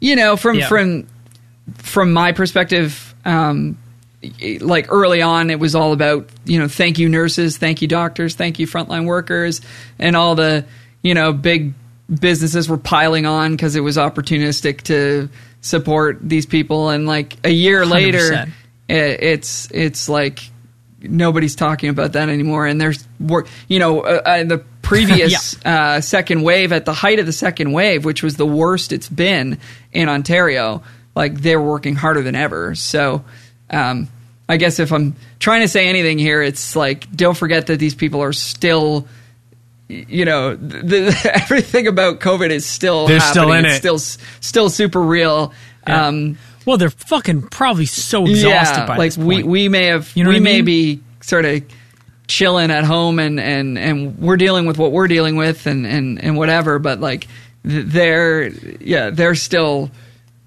you 0.00 0.16
know, 0.16 0.36
from 0.36 0.58
Yeah. 0.58 0.68
from 0.68 1.06
from 1.78 2.12
my 2.12 2.32
perspective, 2.32 3.14
um, 3.24 3.78
like 4.60 4.86
early 4.90 5.22
on, 5.22 5.48
it 5.50 5.58
was 5.58 5.74
all 5.74 5.92
about 5.92 6.28
you 6.44 6.58
know, 6.58 6.68
thank 6.68 6.98
you 6.98 7.08
nurses, 7.08 7.56
thank 7.56 7.80
you 7.80 7.88
doctors, 7.88 8.34
thank 8.34 8.58
you 8.58 8.66
frontline 8.66 9.06
workers, 9.06 9.62
and 9.98 10.14
all 10.14 10.34
the 10.34 10.66
you 11.02 11.14
know 11.14 11.32
big 11.32 11.72
businesses 12.08 12.68
were 12.68 12.78
piling 12.78 13.26
on 13.26 13.52
because 13.52 13.76
it 13.76 13.80
was 13.80 13.96
opportunistic 13.96 14.82
to 14.82 15.28
support 15.60 16.18
these 16.22 16.46
people. 16.46 16.90
And 16.90 17.06
like 17.06 17.36
a 17.44 17.50
year 17.50 17.86
later, 17.86 18.18
100%. 18.18 18.48
i- 18.90 18.92
it's 18.92 19.68
it's 19.70 20.08
like 20.08 20.40
nobody's 21.02 21.54
talking 21.56 21.88
about 21.90 22.12
that 22.12 22.28
anymore. 22.28 22.66
And 22.66 22.80
there's 22.80 23.06
work, 23.20 23.48
you 23.68 23.78
know, 23.78 24.00
uh, 24.02 24.22
uh, 24.24 24.44
the 24.44 24.58
previous 24.82 25.56
uh, 25.66 26.00
second 26.00 26.42
wave 26.42 26.72
at 26.72 26.84
the 26.84 26.92
height 26.94 27.18
of 27.18 27.26
the 27.26 27.32
second 27.32 27.72
wave, 27.72 28.04
which 28.04 28.22
was 28.22 28.36
the 28.36 28.46
worst 28.46 28.92
it's 28.92 29.08
been 29.08 29.58
in 29.92 30.08
Ontario. 30.08 30.82
Like 31.14 31.34
they 31.40 31.56
were 31.56 31.62
working 31.70 31.94
harder 31.94 32.22
than 32.22 32.34
ever. 32.34 32.74
So, 32.74 33.24
um, 33.70 34.08
I 34.48 34.56
guess 34.58 34.78
if 34.78 34.92
I'm 34.92 35.14
trying 35.38 35.62
to 35.62 35.68
say 35.68 35.88
anything 35.88 36.18
here, 36.18 36.42
it's 36.42 36.74
like 36.76 37.10
don't 37.14 37.36
forget 37.36 37.68
that 37.68 37.78
these 37.78 37.94
people 37.94 38.22
are 38.22 38.32
still. 38.34 39.06
You 39.88 40.24
know, 40.24 40.56
the, 40.56 40.78
the, 40.82 41.30
everything 41.44 41.86
about 41.86 42.20
COVID 42.20 42.50
is 42.50 42.64
still 42.64 43.06
They're 43.06 43.18
happening. 43.18 43.42
still 43.44 43.52
in 43.52 43.64
it's 43.66 43.74
it. 43.74 43.78
still 43.78 43.98
still 44.40 44.70
super 44.70 45.00
real. 45.00 45.52
Yeah. 45.86 46.06
Um, 46.06 46.38
well, 46.64 46.78
they're 46.78 46.88
fucking 46.90 47.42
probably 47.48 47.84
so 47.86 48.24
exhausted 48.26 48.86
by 48.86 48.96
like 48.96 49.10
this 49.10 49.18
we 49.18 49.34
point. 49.36 49.46
we 49.48 49.68
may 49.68 49.84
have 49.86 50.10
You 50.14 50.24
know 50.24 50.30
we 50.30 50.40
may 50.40 50.56
mean? 50.62 50.64
be 50.64 51.00
sort 51.20 51.44
of 51.44 51.62
chilling 52.26 52.70
at 52.70 52.84
home 52.84 53.18
and 53.18 53.38
and 53.38 53.78
and 53.78 54.18
we're 54.18 54.38
dealing 54.38 54.64
with 54.64 54.78
what 54.78 54.90
we're 54.92 55.08
dealing 55.08 55.36
with 55.36 55.66
and 55.66 55.86
and 55.86 56.18
and 56.24 56.38
whatever 56.38 56.78
but 56.78 56.98
like 57.00 57.26
they're 57.62 58.48
yeah 58.80 59.10
they're 59.10 59.34
still 59.34 59.90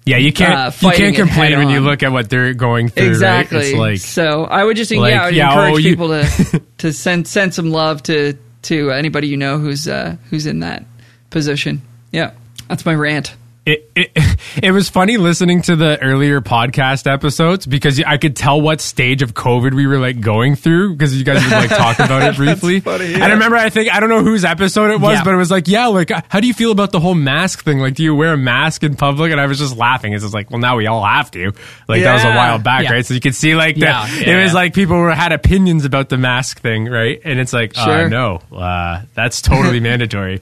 Yeah, 0.04 0.16
you 0.16 0.32
can't 0.32 0.54
Uh, 0.82 0.88
you 0.88 0.92
can't 0.94 1.14
complain 1.14 1.56
when 1.58 1.68
you 1.70 1.80
look 1.80 2.02
at 2.02 2.10
what 2.10 2.28
they're 2.30 2.54
going 2.54 2.88
through. 2.88 3.06
exactly 3.08 3.58
Right? 3.58 3.66
It's 3.66 3.76
like 3.76 3.98
so 4.00 4.44
i 4.44 4.64
would 4.64 4.76
just 4.76 4.90
like, 4.90 5.12
yeah 5.12 5.22
i 5.22 5.26
would 5.26 5.34
yeah, 5.36 5.50
encourage 5.52 5.86
oh, 5.86 5.88
people 5.88 6.08
to 6.08 6.62
to 6.78 6.92
send 6.92 7.28
send 7.28 7.54
some 7.54 7.70
love 7.70 8.02
to 8.04 8.36
to 8.62 8.90
anybody 8.90 9.28
you 9.28 9.36
know 9.36 9.58
who's 9.58 9.86
uh 9.88 10.16
who's 10.30 10.46
in 10.46 10.60
that 10.60 10.84
position. 11.30 11.82
Yeah. 12.12 12.32
That's 12.68 12.84
my 12.84 12.94
rant 12.94 13.34
it, 13.68 13.90
it 13.94 14.10
it 14.62 14.70
was 14.72 14.88
funny 14.88 15.16
listening 15.16 15.62
to 15.62 15.76
the 15.76 16.00
earlier 16.02 16.40
podcast 16.40 17.06
episodes 17.10 17.66
because 17.66 18.00
I 18.02 18.16
could 18.16 18.34
tell 18.36 18.60
what 18.60 18.80
stage 18.80 19.22
of 19.22 19.34
COVID 19.34 19.74
we 19.74 19.86
were 19.86 19.98
like 19.98 20.20
going 20.20 20.56
through 20.56 20.94
because 20.94 21.16
you 21.16 21.24
guys 21.24 21.42
would 21.44 21.52
like 21.52 21.70
talk 21.70 21.98
about 22.00 22.22
it 22.22 22.36
briefly. 22.36 22.80
funny, 22.80 23.14
And. 23.14 23.22
I 23.22 23.30
remember 23.32 23.56
I 23.56 23.70
think 23.70 23.92
I 23.94 24.00
don't 24.00 24.08
know 24.08 24.22
whose 24.22 24.44
episode 24.44 24.90
it 24.90 25.00
was, 25.00 25.18
Yeah. 25.18 25.24
but 25.24 25.34
it 25.34 25.36
was 25.36 25.50
like, 25.50 25.68
yeah, 25.68 25.86
like 25.86 26.10
how 26.28 26.40
do 26.40 26.46
you 26.46 26.54
feel 26.54 26.72
about 26.72 26.92
the 26.92 27.00
whole 27.00 27.14
mask 27.14 27.62
thing? 27.64 27.78
Like, 27.78 27.94
do 27.94 28.02
you 28.02 28.14
wear 28.14 28.32
a 28.34 28.38
mask 28.38 28.82
in 28.82 28.96
public? 28.96 29.30
And 29.32 29.40
I 29.40 29.46
was 29.46 29.58
just 29.58 29.76
laughing. 29.76 30.12
It's 30.14 30.22
just 30.24 30.34
like, 30.34 30.50
well, 30.50 30.60
now 30.60 30.76
we 30.76 30.86
all 30.86 31.04
have 31.04 31.30
to. 31.32 31.52
Like 31.86 32.02
that 32.02 32.14
was 32.14 32.24
a 32.24 32.28
while 32.34 32.58
back, 32.58 32.84
Yeah. 32.84 32.92
right? 32.92 33.06
So 33.06 33.14
you 33.14 33.20
could 33.20 33.34
see 33.34 33.54
like 33.54 33.76
Yeah, 33.76 34.06
that. 34.06 34.26
yeah, 34.26 34.38
it 34.38 34.42
was 34.42 34.54
like 34.54 34.74
people 34.74 34.96
were, 34.98 35.14
had 35.14 35.32
opinions 35.32 35.84
about 35.84 36.08
the 36.08 36.16
mask 36.18 36.60
thing, 36.60 36.86
right? 36.86 37.20
And 37.24 37.38
it's 37.38 37.52
like, 37.52 37.76
uh, 37.76 38.08
no, 38.08 38.40
uh, 38.52 39.02
that's 39.14 39.42
totally 39.42 39.80
mandatory. 39.88 40.40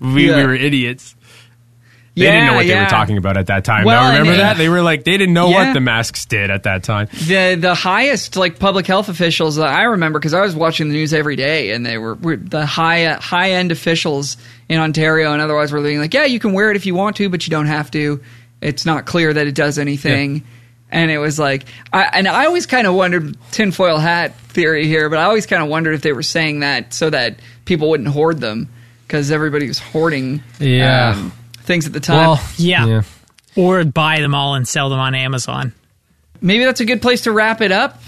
We, 0.00 0.28
Yeah. 0.28 0.36
we 0.38 0.44
were 0.46 0.54
idiots. 0.54 1.14
They 2.16 2.26
didn't 2.26 2.46
know 2.46 2.54
what 2.54 2.66
they 2.66 2.78
were 2.78 2.86
talking 2.86 3.16
about 3.18 3.36
at 3.36 3.46
that 3.48 3.64
time. 3.64 3.84
Well, 3.84 4.00
now, 4.00 4.10
remember 4.10 4.32
and- 4.32 4.40
that? 4.40 4.56
They 4.56 4.68
were 4.68 4.82
like, 4.82 5.02
they 5.02 5.16
didn't 5.16 5.34
know 5.34 5.48
Yeah. 5.48 5.66
what 5.66 5.74
the 5.74 5.80
masks 5.80 6.24
did 6.26 6.48
at 6.50 6.62
that 6.62 6.84
time. 6.84 7.08
the 7.26 7.56
the 7.60 7.74
highest 7.74 8.36
like 8.36 8.58
public 8.60 8.86
health 8.86 9.08
officials 9.08 9.56
that 9.56 9.66
I 9.68 9.82
remember 9.82 10.18
because 10.20 10.32
I 10.34 10.40
was 10.42 10.54
watching 10.54 10.88
the 10.88 10.94
news 10.94 11.12
every 11.12 11.34
day, 11.36 11.72
and 11.72 11.84
they 11.84 11.98
were, 11.98 12.14
were 12.14 12.36
the 12.36 12.66
high 12.66 13.04
high 13.14 13.52
end 13.52 13.72
officials 13.72 14.36
in 14.68 14.78
Ontario 14.78 15.32
and 15.32 15.42
otherwise 15.42 15.72
were 15.72 15.82
being 15.82 15.98
like, 15.98 16.14
yeah, 16.14 16.24
you 16.24 16.38
can 16.38 16.52
wear 16.52 16.70
it 16.70 16.76
if 16.76 16.86
you 16.86 16.94
want 16.94 17.16
to, 17.16 17.28
but 17.28 17.46
you 17.46 17.50
don't 17.50 17.66
have 17.66 17.90
to. 17.90 18.22
It's 18.60 18.86
not 18.86 19.06
clear 19.06 19.32
that 19.32 19.46
it 19.46 19.54
does 19.54 19.78
anything. 19.78 20.44
And 20.90 21.10
it 21.10 21.18
was 21.18 21.38
like, 21.40 21.64
I, 21.92 22.02
and 22.12 22.28
I 22.28 22.46
always 22.46 22.66
kind 22.66 22.86
of 22.86 22.94
wondered 22.94 23.36
tinfoil 23.50 23.98
hat 23.98 24.36
theory 24.50 24.86
here, 24.86 25.10
but 25.10 25.18
I 25.18 25.24
always 25.24 25.44
kind 25.46 25.60
of 25.62 25.68
wondered 25.68 25.94
if 25.94 26.02
they 26.02 26.12
were 26.12 26.22
saying 26.22 26.60
that 26.60 26.94
so 26.94 27.10
that 27.10 27.40
people 27.64 27.90
wouldn't 27.90 28.08
hoard 28.10 28.38
them 28.40 28.68
because 29.06 29.32
everybody 29.32 29.66
was 29.66 29.80
hoarding 29.80 30.42
Yeah. 30.60 31.14
um, 31.16 31.32
things 31.64 31.86
at 31.86 31.92
the 31.92 32.00
time. 32.00 32.38
Yeah. 32.56 33.02
Or 33.56 33.84
buy 33.84 34.20
them 34.20 34.34
all 34.34 34.54
and 34.54 34.66
sell 34.66 34.88
them 34.90 34.98
on 34.98 35.14
Amazon. 35.14 35.72
maybe 36.40 36.64
that's 36.64 36.80
a 36.80 36.84
good 36.84 37.00
place 37.02 37.22
to 37.22 37.32
wrap 37.32 37.60
it 37.60 37.72
up. 37.72 38.00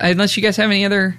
Unless 0.00 0.36
you 0.36 0.42
guys 0.42 0.56
have 0.56 0.70
any 0.70 0.84
other 0.84 1.16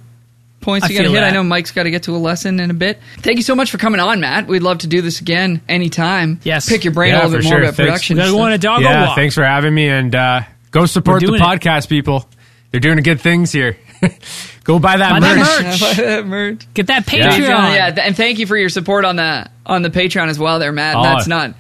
points 0.62 0.86
I 0.86 0.89
you 0.89 0.96
got 0.98 1.04
to 1.04 1.10
feel 1.10 1.14
hit. 1.22 1.24
I 1.24 1.30
know 1.32 1.43
Mike's 1.43 1.72
got 1.72 1.84
to 1.84 1.91
get 1.91 2.04
to 2.04 2.16
a 2.16 2.18
lesson 2.18 2.60
in 2.60 2.72
a 2.72 2.74
bit. 2.74 3.00
Thank 3.20 3.38
you 3.38 3.43
so 3.43 3.56
much 3.56 3.72
for 3.72 3.78
coming 3.78 4.00
on, 4.02 4.20
Matt. 4.20 4.48
We'd 4.48 4.64
love 4.64 4.80
to 4.80 4.88
do 4.88 5.02
this 5.02 5.22
again 5.22 5.62
anytime. 5.70 6.39
Yes. 6.43 6.68
Pick 6.68 6.84
your 6.84 6.93
brain 6.93 7.12
Yeah, 7.14 7.26
a 7.26 7.28
little 7.28 7.32
for 7.34 7.38
bit 7.38 7.43
more 7.46 7.52
sure. 7.52 7.60
about 7.64 7.76
Thanks. 7.76 7.89
production. 7.89 8.18
We 8.18 8.22
gotta 8.24 8.32
go 8.34 8.39
on 8.41 8.52
a 8.52 8.58
doggo 8.58 8.84
yeah, 8.84 9.06
walk. 9.08 9.16
thanks 9.16 9.36
for 9.36 9.43
having 9.46 9.74
me, 9.74 9.88
and 9.88 10.14
uh, 10.14 10.41
go 10.72 10.86
support 10.88 11.22
the 11.22 11.30
We're 11.32 11.38
it. 11.38 11.41
podcast, 11.41 11.88
people. 11.88 12.28
They're 12.72 12.80
doing 12.82 12.98
good 12.98 13.22
things 13.22 13.52
here. 13.52 13.78
go 14.66 14.80
buy 14.80 14.98
that 14.98 15.12
Buy 15.12 15.20
that 15.22 15.64
merch. 15.64 15.98
merch. 15.98 16.26
merch. 16.26 16.74
Get 16.74 16.88
that 16.88 17.12
Yeah. 17.14 17.30
Patreon. 17.30 17.76
Yeah, 17.76 17.91
th- 17.91 18.08
and 18.08 18.18
thank 18.18 18.39
you 18.39 18.48
for 18.48 18.58
your 18.58 18.70
support 18.70 19.06
on 19.06 19.16
the 19.16 19.48
on 19.66 19.84
the 19.84 19.89
Patreon 19.89 20.28
as 20.28 20.38
well, 20.39 20.60
there, 20.60 20.72
Matt. 20.74 20.96
Oh. 20.98 21.04
that's 21.04 21.28
not. 21.28 21.54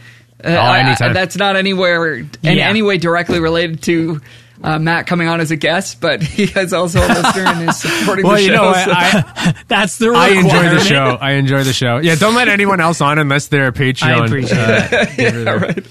Uh, 0.43 0.49
I- 0.49 0.95
I- 0.99 1.13
that's 1.13 1.37
not 1.37 1.55
anywhere 1.55 2.15
in 2.15 2.29
Yeah. 2.41 2.67
any 2.69 2.81
way 2.81 2.97
directly 2.97 3.39
related 3.39 3.81
to 3.83 4.21
uh, 4.63 4.79
Matt 4.79 5.05
coming 5.07 5.27
on 5.27 5.41
as 5.41 5.51
a 5.51 5.55
guest, 5.55 5.99
but 6.01 6.21
he 6.23 6.43
is 6.43 6.71
also 6.73 6.99
a 6.99 7.07
listener 7.07 7.45
and 7.45 7.69
is 7.69 7.77
supporting 7.79 8.25
Well, 8.25 8.35
the 8.35 8.41
show. 8.41 8.45
you 8.45 8.51
know, 8.51 8.73
so- 8.73 8.91
I, 8.91 9.53
That's 9.67 9.97
the 9.97 10.09
I, 10.11 10.27
I 10.27 10.29
enjoy 10.31 10.69
the 10.69 10.79
show. 10.79 11.17
I 11.21 11.31
enjoy 11.33 11.63
the 11.63 11.73
show. 11.73 11.97
Yeah, 11.97 12.15
don't 12.15 12.35
let 12.35 12.47
anyone 12.47 12.79
else 12.79 13.01
on 13.01 13.19
unless 13.19 13.47
they're 13.47 13.67
a 13.67 13.73
Patreon. 13.73 14.03
I 14.21 14.25
appreciate 14.25 14.57
uh, 14.59 15.05
giver 15.15 15.43
there. 15.43 15.59
right. 15.59 15.85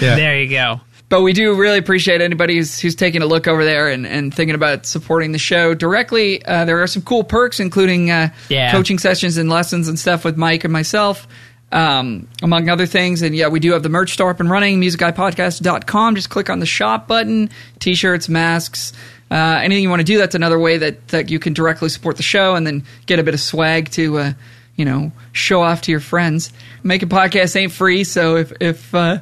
Yeah. 0.00 0.16
There 0.16 0.40
you 0.42 0.50
go. 0.50 0.80
But 1.08 1.20
we 1.22 1.32
do 1.34 1.54
really 1.54 1.78
appreciate 1.78 2.20
anybody 2.20 2.56
who's, 2.56 2.80
who's 2.80 2.94
taking 2.96 3.22
a 3.22 3.26
look 3.26 3.46
over 3.46 3.64
there 3.64 3.88
and, 3.88 4.06
and 4.06 4.34
thinking 4.34 4.54
about 4.54 4.86
supporting 4.86 5.32
the 5.32 5.38
show 5.38 5.74
directly. 5.74 6.44
Uh, 6.44 6.64
there 6.64 6.82
are 6.82 6.86
some 6.86 7.02
cool 7.02 7.22
perks, 7.24 7.60
including 7.60 8.10
uh, 8.10 8.30
Yeah. 8.48 8.72
coaching 8.72 8.98
sessions 8.98 9.36
and 9.36 9.48
lessons 9.50 9.86
and 9.86 9.98
stuff 9.98 10.24
with 10.24 10.36
Mike 10.36 10.64
and 10.64 10.72
myself, 10.72 11.28
um, 11.74 12.28
among 12.40 12.70
other 12.70 12.86
things. 12.86 13.20
And 13.20 13.34
yeah, 13.34 13.48
we 13.48 13.60
do 13.60 13.72
have 13.72 13.82
the 13.82 13.88
merch 13.88 14.12
store 14.12 14.30
up 14.30 14.40
and 14.40 14.48
running, 14.48 14.80
musicguypodcast.com. 14.80 16.14
Just 16.14 16.30
click 16.30 16.48
on 16.48 16.60
the 16.60 16.66
shop 16.66 17.08
button, 17.08 17.50
t 17.80 17.94
shirts, 17.94 18.28
masks. 18.28 18.92
Uh, 19.30 19.60
anything 19.62 19.82
you 19.82 19.90
want 19.90 20.00
to 20.00 20.04
do, 20.04 20.16
that's 20.16 20.36
another 20.36 20.58
way 20.58 20.78
that, 20.78 21.08
that 21.08 21.30
you 21.30 21.40
can 21.40 21.52
directly 21.52 21.88
support 21.88 22.16
the 22.16 22.22
show 22.22 22.54
and 22.54 22.66
then 22.66 22.84
get 23.06 23.18
a 23.18 23.24
bit 23.24 23.34
of 23.34 23.40
swag 23.40 23.90
to, 23.90 24.18
uh, 24.18 24.32
you 24.76 24.84
know, 24.84 25.10
show 25.32 25.62
off 25.62 25.82
to 25.82 25.90
your 25.90 26.00
friends. 26.00 26.52
Making 26.84 27.08
podcasts 27.08 27.56
ain't 27.56 27.72
free, 27.72 28.04
so 28.04 28.36
if, 28.36 28.52
if, 28.60 28.94
uh, 28.94 29.18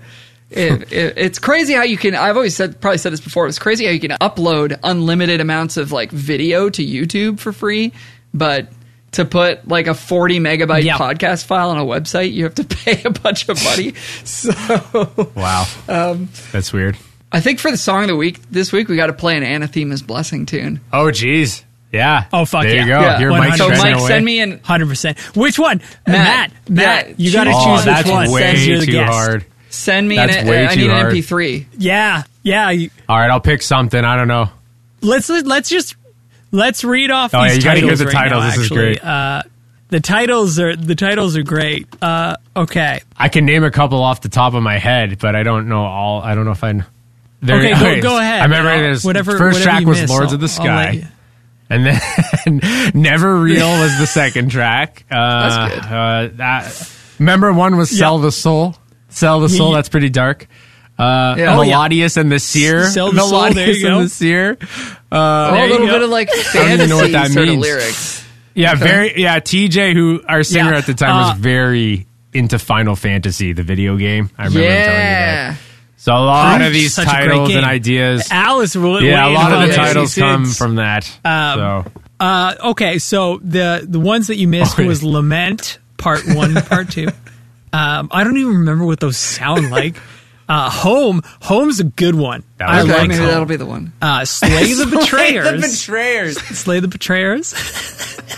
it, 0.51 0.83
it, 0.93 1.15
it's 1.17 1.39
crazy 1.39 1.73
how 1.73 1.85
you 1.85 1.97
can. 1.97 2.15
I've 2.15 2.37
always 2.37 2.55
said, 2.55 2.79
probably 2.83 2.99
said 2.99 3.15
this 3.15 3.23
before. 3.23 3.47
It's 3.47 3.59
crazy 3.59 3.87
how 3.87 3.93
you 3.93 4.01
can 4.01 4.11
upload 4.11 4.79
unlimited 4.83 5.41
amounts 5.41 5.79
of 5.79 5.93
like 5.93 6.11
video 6.11 6.69
to 6.69 6.85
YouTube 6.85 7.39
for 7.39 7.53
free, 7.53 7.93
but 8.35 8.69
to 9.13 9.25
put 9.25 9.67
like 9.69 9.87
a 9.87 9.95
40 9.95 10.41
megabyte 10.41 10.85
Yeah. 10.85 10.97
podcast 10.99 11.45
file 11.45 11.71
on 11.71 11.79
a 11.79 11.85
website, 11.85 12.33
you 12.33 12.45
have 12.45 12.55
to 12.57 12.65
pay 12.85 13.03
a 13.05 13.11
bunch 13.11 13.49
of 13.49 13.63
money. 13.65 13.95
So 14.25 14.53
Wow. 15.35 15.67
Um, 15.89 16.29
That's 16.53 16.73
weird. 16.73 16.97
I 17.31 17.41
think 17.41 17.59
for 17.61 17.71
the 17.71 17.77
song 17.79 18.03
of 18.03 18.09
the 18.09 18.17
week 18.17 18.41
this 18.51 18.73
week, 18.73 18.89
we 18.89 18.97
got 18.97 19.07
to 19.07 19.13
play 19.15 19.37
an 19.37 19.43
Anathema's 19.43 20.03
Blessing 20.03 20.45
tune. 20.47 20.81
Oh, 20.93 21.11
geez. 21.11 21.65
Yeah. 21.91 22.25
Oh, 22.33 22.45
fuck 22.45 22.63
there 22.65 22.75
yeah. 22.77 22.81
you 22.83 22.89
go. 22.89 23.01
Yeah. 23.01 23.19
Here, 23.19 23.31
100. 23.31 23.49
Mike's 23.51 23.59
So 23.59 23.69
Mike, 23.83 23.95
away. 23.97 24.07
send 24.09 24.25
me 24.25 24.41
an. 24.41 24.61
Hundred 24.65 24.89
percent. 24.89 25.19
Which 25.37 25.59
one, 25.59 25.83
Matt? 26.07 26.51
Matt, 26.53 26.71
Matt, 26.71 27.09
yeah, 27.09 27.15
you 27.19 27.33
got 27.33 27.45
to 27.45 27.51
choose- 27.51 27.61
Oh, 27.65 27.77
choose 27.77 27.85
that's 27.85 28.05
which 28.07 28.13
one. 28.15 28.31
way 28.33 28.57
You're 28.65 28.81
the 28.81 28.87
too 28.87 28.93
guest. 28.93 29.13
hard. 29.13 29.45
Send 29.69 30.09
me 30.09 30.17
That's 30.17 30.37
an. 30.37 30.47
way 30.49 30.67
uh, 30.67 30.71
I 30.71 30.75
too 30.75 30.81
need 30.83 30.91
an. 30.91 31.07
MP3. 31.07 31.67
Yeah, 31.79 32.23
yeah. 32.43 32.69
All 33.09 33.19
right, 33.19 33.31
I'll 33.31 33.41
pick 33.41 33.63
something. 33.63 34.03
I 34.05 34.17
don't 34.17 34.29
know. 34.29 34.51
Let's 35.01 35.29
let's 35.31 35.69
just 35.71 35.97
let's 36.53 36.85
read 36.85 37.11
off. 37.11 37.35
Oh, 37.35 37.43
yeah, 37.43 37.49
these 37.49 37.57
you 37.59 37.63
gotta 37.65 37.81
hear 37.81 37.97
the 37.97 38.05
right 38.07 38.13
titles. 38.15 38.45
now, 38.45 38.51
This 38.51 38.59
is 38.61 38.69
great. 38.69 39.05
Uh, 39.05 39.43
the 39.89 40.01
titles 40.01 40.59
are 40.61 40.75
the 40.77 40.95
titles 40.95 41.37
are 41.37 41.43
great. 41.43 41.87
Uh, 42.01 42.37
okay, 42.57 43.01
I 43.17 43.29
can 43.29 43.45
name 43.45 43.65
a 43.65 43.71
couple 43.71 44.03
off 44.03 44.21
the 44.21 44.29
top 44.31 44.55
of 44.55 44.63
my 44.63 44.79
head, 44.79 45.19
but 45.19 45.35
I 45.37 45.43
don't 45.43 45.69
know 45.69 45.85
all. 45.85 46.23
I 46.23 46.35
don't 46.35 46.45
know 46.45 46.53
if 46.53 46.63
I. 46.65 46.73
kn- 46.73 46.87
There, 47.43 47.57
okay, 47.59 47.97
go, 47.97 48.11
go 48.11 48.19
ahead. 48.19 48.41
I 48.41 48.45
remember 48.45 48.71
I'll- 48.71 48.79
there's 48.79 49.05
whatever. 49.05 49.33
first 49.37 49.59
whatever 49.59 49.63
track 49.65 49.85
was 49.87 50.01
miss, 50.01 50.11
Lords 50.11 50.27
I'll- 50.29 50.35
of 50.35 50.41
the 50.41 50.49
Sky, 50.49 51.09
and 51.71 51.85
then 51.87 52.91
Never 52.95 53.37
Real 53.37 53.69
was 53.81 53.99
the 53.99 54.07
second 54.07 54.51
track. 54.51 55.05
Uh, 55.11 55.49
That's 55.59 55.75
good. 55.75 55.93
Uh, 55.93 56.29
that, 56.37 56.91
remember 57.19 57.53
one 57.53 57.77
was 57.77 57.91
Sell 57.91 58.17
Yeah. 58.19 58.23
the 58.27 58.33
Soul. 58.33 58.77
Sell 59.11 59.41
the 59.41 59.49
Soul. 59.51 59.71
Yeah. 59.73 59.77
That's 59.77 59.89
pretty 59.91 60.09
dark. 60.09 60.47
Uh, 61.03 61.35
Yeah. 61.39 61.57
Oh, 61.59 61.63
yeah. 61.63 61.71
Melodious 61.77 62.17
and 62.17 62.31
the 62.31 62.39
Seer. 62.39 62.85
Sell 62.87 63.13
the 63.13 63.21
Soul, 63.21 63.31
there 63.31 63.51
Melodious 63.51 63.81
you 63.81 63.89
and 63.89 64.05
the 64.05 64.09
Seer. 64.09 64.59
Oh, 65.11 65.65
a 65.65 65.67
little 65.69 65.87
bit 65.87 66.03
of 66.03 66.11
like 66.11 66.29
don't 66.29 66.45
fantasy 66.45 66.89
know 66.89 66.97
what 66.97 67.13
that 67.13 67.31
sort 67.31 67.49
of 67.49 67.55
lyrics. 67.57 68.25
Yeah, 68.55 68.75
very. 68.75 69.21
Yeah, 69.21 69.39
TJ, 69.41 69.95
who 69.95 70.23
our 70.29 70.43
singer 70.43 70.73
Yeah. 70.73 70.79
at 70.79 70.87
the 70.87 70.95
time 70.95 71.11
Uh, 71.17 71.29
was 71.31 71.39
very 71.39 72.07
into 72.35 72.59
Final 72.59 72.97
Fantasy, 72.97 73.53
the 73.53 73.63
video 73.63 73.97
game. 73.97 74.31
I 74.39 74.45
remember 74.47 74.61
him 74.69 74.85
telling 74.85 75.01
you 75.01 75.05
that. 75.07 75.57
So 75.97 76.13
a 76.15 76.19
lot 76.19 76.63
of 76.63 76.73
these 76.73 76.95
Such 76.95 77.07
a 77.07 77.11
great 77.11 77.29
titles 77.29 77.55
and 77.55 77.65
ideas. 77.65 78.29
Alice. 78.31 78.75
really 78.75 79.09
Yeah, 79.09 79.29
a 79.29 79.31
lot 79.31 79.53
of 79.53 79.69
the 79.69 79.75
titles 79.75 80.15
66. 80.15 80.21
come 80.21 80.47
from 80.47 80.75
that. 80.77 81.09
Um, 81.25 81.59
so 81.59 81.93
Uh, 82.21 82.55
okay, 82.71 82.99
so 82.99 83.39
the 83.43 83.85
the 83.89 84.01
ones 84.01 84.27
that 84.29 84.37
you 84.37 84.49
missed 84.49 84.79
Oh, 84.79 84.85
was 84.87 85.03
Lament 85.03 85.79
Part 85.99 86.23
One, 86.27 86.55
Part 86.55 86.91
Two. 86.91 87.09
Um, 87.75 88.11
I 88.13 88.23
don't 88.25 88.37
even 88.37 88.53
remember 88.59 88.85
what 88.85 89.01
those 89.01 89.17
sound 89.17 89.71
like. 89.71 89.97
Uh, 90.53 90.69
Home, 90.71 91.23
Home's 91.41 91.81
a 91.81 91.85
good 91.85 92.15
one. 92.15 92.43
That 92.59 92.69
I 92.69 92.83
was 92.83 92.91
Okay, 92.91 92.99
like 92.99 93.09
maybe 93.09 93.21
Home. 93.21 93.29
that'll 93.29 93.47
be 93.47 93.57
the 93.57 93.65
one. 93.67 93.93
Uh, 94.03 94.25
Slay 94.27 94.75
the 94.75 94.87
Betrayers. 94.87 95.47
slay 95.47 95.57
the 95.57 95.69
betrayers. 95.69 96.39
Slay 96.59 96.81
the 96.81 96.89
Betrayers. 96.89 97.55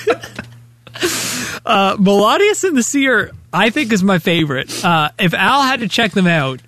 uh, 1.67 1.97
Melodious 1.99 2.65
and 2.65 2.77
the 2.77 2.83
Seer, 2.83 3.33
I 3.53 3.71
think, 3.71 3.93
is 3.93 4.03
my 4.03 4.19
favorite. 4.19 4.85
Uh, 4.85 5.11
if 5.19 5.35
Al 5.35 5.63
had 5.63 5.81
to 5.81 5.89
check 5.89 6.13
them 6.13 6.27
out, 6.27 6.61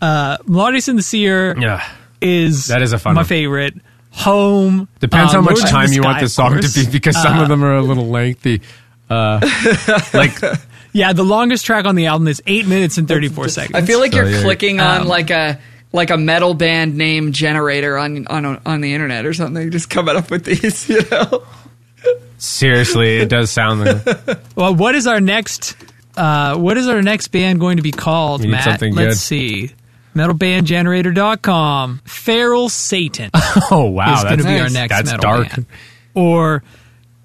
uh, 0.00 0.38
Melodious 0.46 0.88
and 0.88 0.98
the 0.98 1.02
Seer 1.02 1.54
Yeah, 1.58 1.86
is 2.20 2.66
That 2.68 2.82
is 2.82 2.92
a 2.92 2.98
fun 2.98 3.14
my 3.14 3.20
one. 3.20 3.26
favorite. 3.26 3.74
Home 4.12 4.88
depends 5.00 5.32
uh, 5.34 5.38
how 5.38 5.42
much 5.42 5.56
Lords 5.58 5.70
time 5.70 5.88
the 5.88 5.94
you 5.96 6.02
want 6.02 6.16
Sky, 6.18 6.24
the 6.24 6.28
song 6.28 6.60
to 6.60 6.68
be 6.84 6.90
because 6.90 7.20
some 7.20 7.40
of 7.40 7.48
them 7.48 7.64
are 7.64 7.74
a 7.74 7.82
little 7.82 8.06
lengthy. 8.06 8.62
Uh, 9.10 9.40
like 10.14 10.40
Yeah, 10.94 11.12
the 11.12 11.24
longest 11.24 11.66
track 11.66 11.84
on 11.86 11.96
the 11.96 12.06
album 12.06 12.28
is 12.28 12.40
eight 12.46 12.66
minutes 12.66 12.96
and 12.98 13.06
thirty 13.06 13.28
four 13.28 13.48
seconds. 13.48 13.74
I 13.74 13.82
feel 13.84 13.98
like 13.98 14.12
So, 14.12 14.18
you're 14.20 14.30
yeah. 14.30 14.42
clicking 14.42 14.80
on 14.80 15.02
Um, 15.02 15.08
like 15.08 15.28
a 15.30 15.58
like 15.92 16.10
a 16.10 16.16
metal 16.16 16.54
band 16.54 16.96
name 16.96 17.32
generator 17.32 17.98
on 17.98 18.26
on 18.28 18.60
on 18.64 18.80
the 18.80 18.94
internet 18.94 19.26
or 19.26 19.34
something. 19.34 19.70
Just 19.72 19.90
coming 19.90 20.16
up 20.16 20.30
with 20.30 20.44
these, 20.44 20.88
you 20.88 21.00
know. 21.10 21.42
seriously, 22.38 23.16
it 23.18 23.28
does 23.28 23.50
sound 23.50 23.80
like 23.84 24.38
Well, 24.56 24.74
what 24.74 24.94
is 24.94 25.06
our 25.08 25.20
next? 25.20 25.76
Uh, 26.16 26.56
what 26.56 26.76
is 26.78 26.86
our 26.86 27.02
next 27.02 27.28
band 27.28 27.58
going 27.58 27.76
to 27.78 27.82
be 27.82 27.90
called, 27.90 28.40
We 28.42 28.46
need 28.46 28.52
Matt? 28.52 28.64
something 28.64 28.94
Let's 28.94 29.16
good. 29.28 29.68
see. 29.68 29.70
Metalbandgenerator.com. 30.14 32.02
Feral 32.04 32.68
Satan 32.68 33.30
oh 33.72 33.86
wow, 33.90 34.14
is 34.18 34.22
going 34.24 34.36
to 34.38 34.42
that's 34.44 34.54
be 34.56 34.60
our 34.60 34.70
next 34.70 34.94
that's 34.94 35.10
metal 35.10 35.22
dark. 35.22 35.48
band. 35.50 35.66
Or 36.14 36.62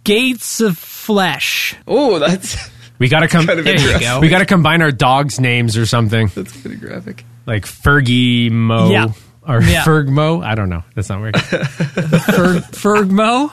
Gates 0.03 0.59
of 0.61 0.77
Flesh. 0.77 1.75
Oh, 1.87 2.17
that's 2.19 2.55
We 2.99 3.07
gotta 3.09 3.27
come. 3.27 3.47
Kind 3.47 3.59
of 3.59 3.65
There 3.65 3.77
you 3.79 3.99
go. 3.99 4.19
We 4.19 4.29
gotta 4.29 4.45
combine 4.45 4.81
our 4.81 4.91
dogs' 4.91 5.39
names 5.39 5.77
or 5.77 5.85
something 5.85 6.27
that's 6.35 6.55
pretty 6.61 6.75
graphic. 6.77 7.23
like 7.45 7.65
Fergie 7.65 8.51
Mo 8.51 8.89
Yeah. 8.91 9.07
or 9.47 9.61
Yeah. 9.63 9.83
Ferg 9.85 10.07
Mo. 10.09 10.41
I 10.41 10.53
don't 10.55 10.69
know. 10.69 10.83
That's 10.95 11.09
not 11.09 11.21
working. 11.21 11.41
Fer- 11.41 12.59
Fergmo? 12.73 13.51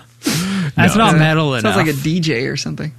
That's 0.74 0.96
No. 0.96 1.06
not 1.06 1.16
metal 1.18 1.58
Sounds 1.60 1.76
like 1.76 1.86
a 1.86 1.92
DJ 1.92 2.50
or 2.50 2.56
something. 2.56 2.92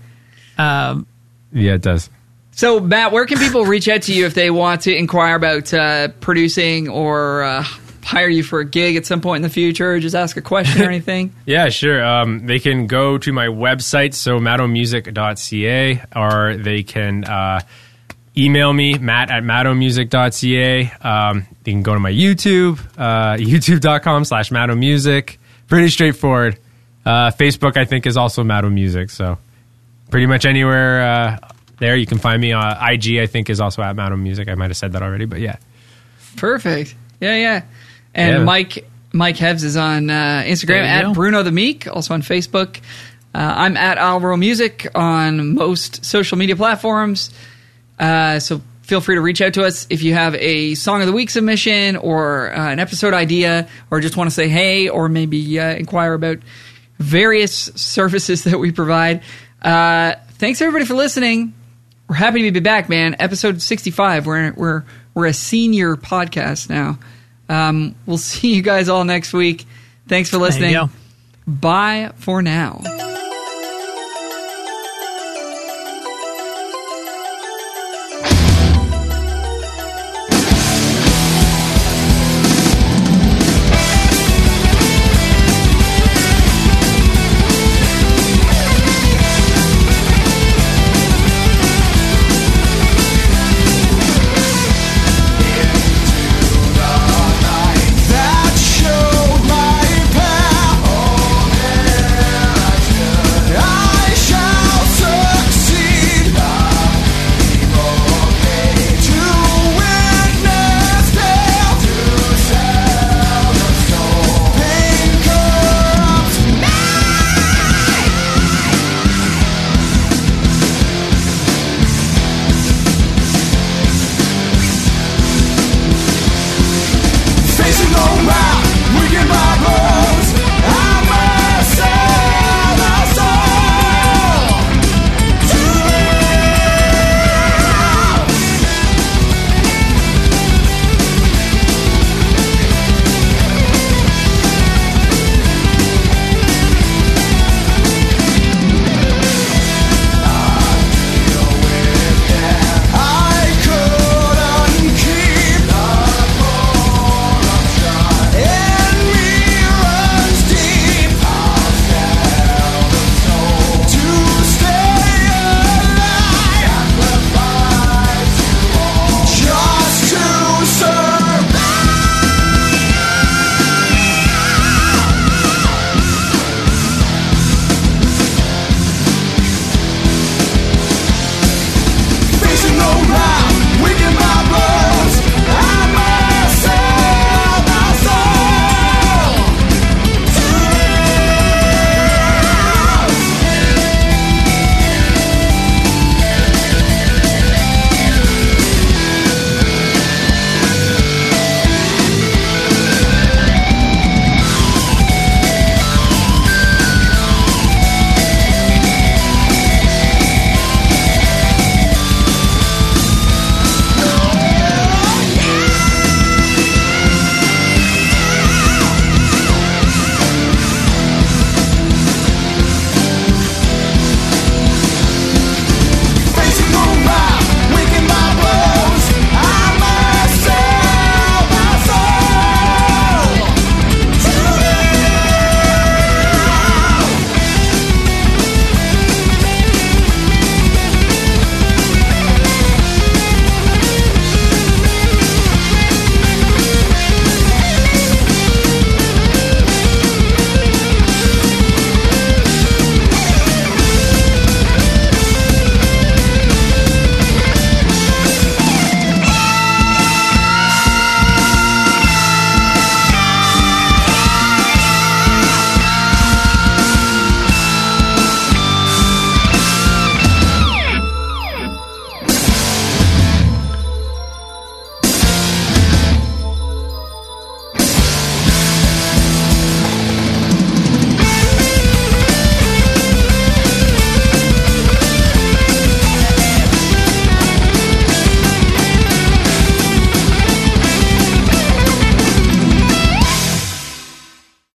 um, 0.58 1.06
yeah, 1.52 1.74
it 1.74 1.82
does. 1.82 2.10
So, 2.52 2.80
Matt, 2.80 3.12
where 3.12 3.26
can 3.28 3.38
people 3.38 3.66
reach 3.66 3.88
out 3.88 4.04
to 4.04 4.14
you 4.14 4.26
if 4.26 4.34
they 4.34 4.50
want 4.50 4.82
to 4.82 4.96
inquire 4.96 5.36
about 5.36 5.72
uh, 5.74 6.08
producing 6.22 6.88
or 6.90 7.44
uh, 7.44 7.64
hire 8.08 8.30
you 8.30 8.42
for 8.42 8.62
a 8.62 8.66
gig 8.66 8.96
at 8.96 9.06
some 9.06 9.20
point 9.20 9.38
in 9.38 9.42
the 9.42 9.54
future, 9.54 9.92
or 9.92 10.00
just 10.00 10.16
ask 10.16 10.38
a 10.38 10.42
question 10.42 10.82
or 10.82 10.86
anything? 10.90 11.36
Yeah, 11.46 11.70
sure. 11.70 12.04
Um, 12.04 12.46
they 12.46 12.60
can 12.60 12.88
go 12.88 13.18
to 13.18 13.34
my 13.34 13.48
website, 13.48 14.14
so 14.14 14.40
mattomusic.ca, 14.40 16.02
or 16.16 16.56
they 16.56 16.84
can 16.84 17.26
uh, 17.26 17.62
email 18.38 18.72
me, 18.72 18.98
matt 18.98 19.30
at 19.30 19.44
mattomusic.ca. 19.44 20.92
Um, 21.02 21.48
you 21.66 21.74
can 21.74 21.84
go 21.84 21.94
to 21.94 22.00
my 22.00 22.12
YouTube, 22.12 22.80
uh, 22.98 23.36
youtube.com 23.38 24.24
slash 24.24 24.52
mattomusic. 24.52 25.38
Pretty 25.68 25.90
straightforward. 25.90 26.58
Uh, 27.06 27.32
Facebook, 27.32 27.78
I 27.78 27.86
think, 27.86 28.06
is 28.06 28.16
also 28.16 28.44
Matto 28.44 28.70
Music, 28.70 29.10
so 29.10 29.38
pretty 30.10 30.26
much 30.26 30.46
anywhere 30.46 31.02
uh, 31.02 31.38
there 31.80 31.96
you 31.96 32.06
can 32.06 32.18
find 32.18 32.42
me. 32.42 32.54
Uh, 32.54 32.92
IG, 32.92 33.18
I 33.20 33.28
think, 33.28 33.50
is 33.50 33.60
also 33.60 33.82
at 33.82 33.96
Matto 33.96 34.16
Music. 34.16 34.48
I 34.48 34.56
might 34.56 34.70
have 34.70 34.78
said 34.78 34.94
that 34.94 35.02
already, 35.02 35.26
but 35.26 35.40
yeah. 35.40 35.58
Perfect. 36.38 36.96
Yeah, 37.20 37.36
yeah. 37.36 37.64
And 38.18 38.40
Yeah. 38.40 38.44
Mike 38.44 38.90
Mike 39.14 39.38
Heves 39.38 39.64
is 39.64 39.78
on 39.78 40.10
uh, 40.10 40.44
Instagram 40.46 40.84
at 40.84 41.04
go. 41.06 41.14
Bruno 41.14 41.44
the 41.44 41.52
Meek, 41.52 41.88
also 41.88 42.14
on 42.14 42.22
Facebook. 42.22 42.78
Uh, 43.34 43.54
I'm 43.56 43.78
at 43.78 43.98
Alvaro 43.98 44.36
Music 44.36 44.88
on 44.96 45.54
most 45.56 46.04
social 46.04 46.38
media 46.38 46.56
platforms. 46.56 47.30
Uh, 48.00 48.40
so 48.40 48.62
feel 48.82 49.00
free 49.02 49.16
to 49.16 49.22
reach 49.22 49.42
out 49.42 49.54
to 49.54 49.64
us 49.64 49.86
if 49.90 50.02
you 50.02 50.14
have 50.14 50.34
a 50.36 50.74
song 50.76 51.02
of 51.02 51.08
the 51.08 51.14
week 51.14 51.30
submission 51.30 51.96
or 51.96 52.54
uh, 52.54 52.70
an 52.72 52.80
episode 52.80 53.14
idea, 53.14 53.68
or 53.92 54.02
just 54.02 54.18
want 54.18 54.30
to 54.30 54.34
say 54.34 54.48
hey, 54.50 54.90
or 54.90 55.08
maybe 55.10 55.60
uh, 55.60 55.76
inquire 55.76 56.14
about 56.14 56.40
various 57.00 57.54
services 57.76 58.44
that 58.46 58.58
we 58.60 58.72
provide. 58.72 59.22
Uh, 59.62 60.16
thanks 60.34 60.62
everybody 60.62 60.86
for 60.86 60.96
listening. 60.96 61.54
We're 62.10 62.16
happy 62.16 62.44
to 62.44 62.52
be 62.52 62.60
back, 62.62 62.90
man. 62.90 63.16
Episode 63.20 63.62
65. 63.62 64.26
We're 64.26 64.54
we're 64.54 64.84
we're 65.14 65.26
a 65.28 65.34
senior 65.34 65.96
podcast 65.96 66.70
now. 66.70 66.98
Um, 67.50 67.96
we'll 68.06 68.18
see 68.32 68.54
you 68.54 68.62
guys 68.62 68.90
all 68.90 69.04
next 69.04 69.34
week. 69.34 69.66
Thanks 70.08 70.30
for 70.30 70.38
listening. 70.38 70.72
Bye 71.46 72.12
for 72.18 72.42
now. 72.42 73.07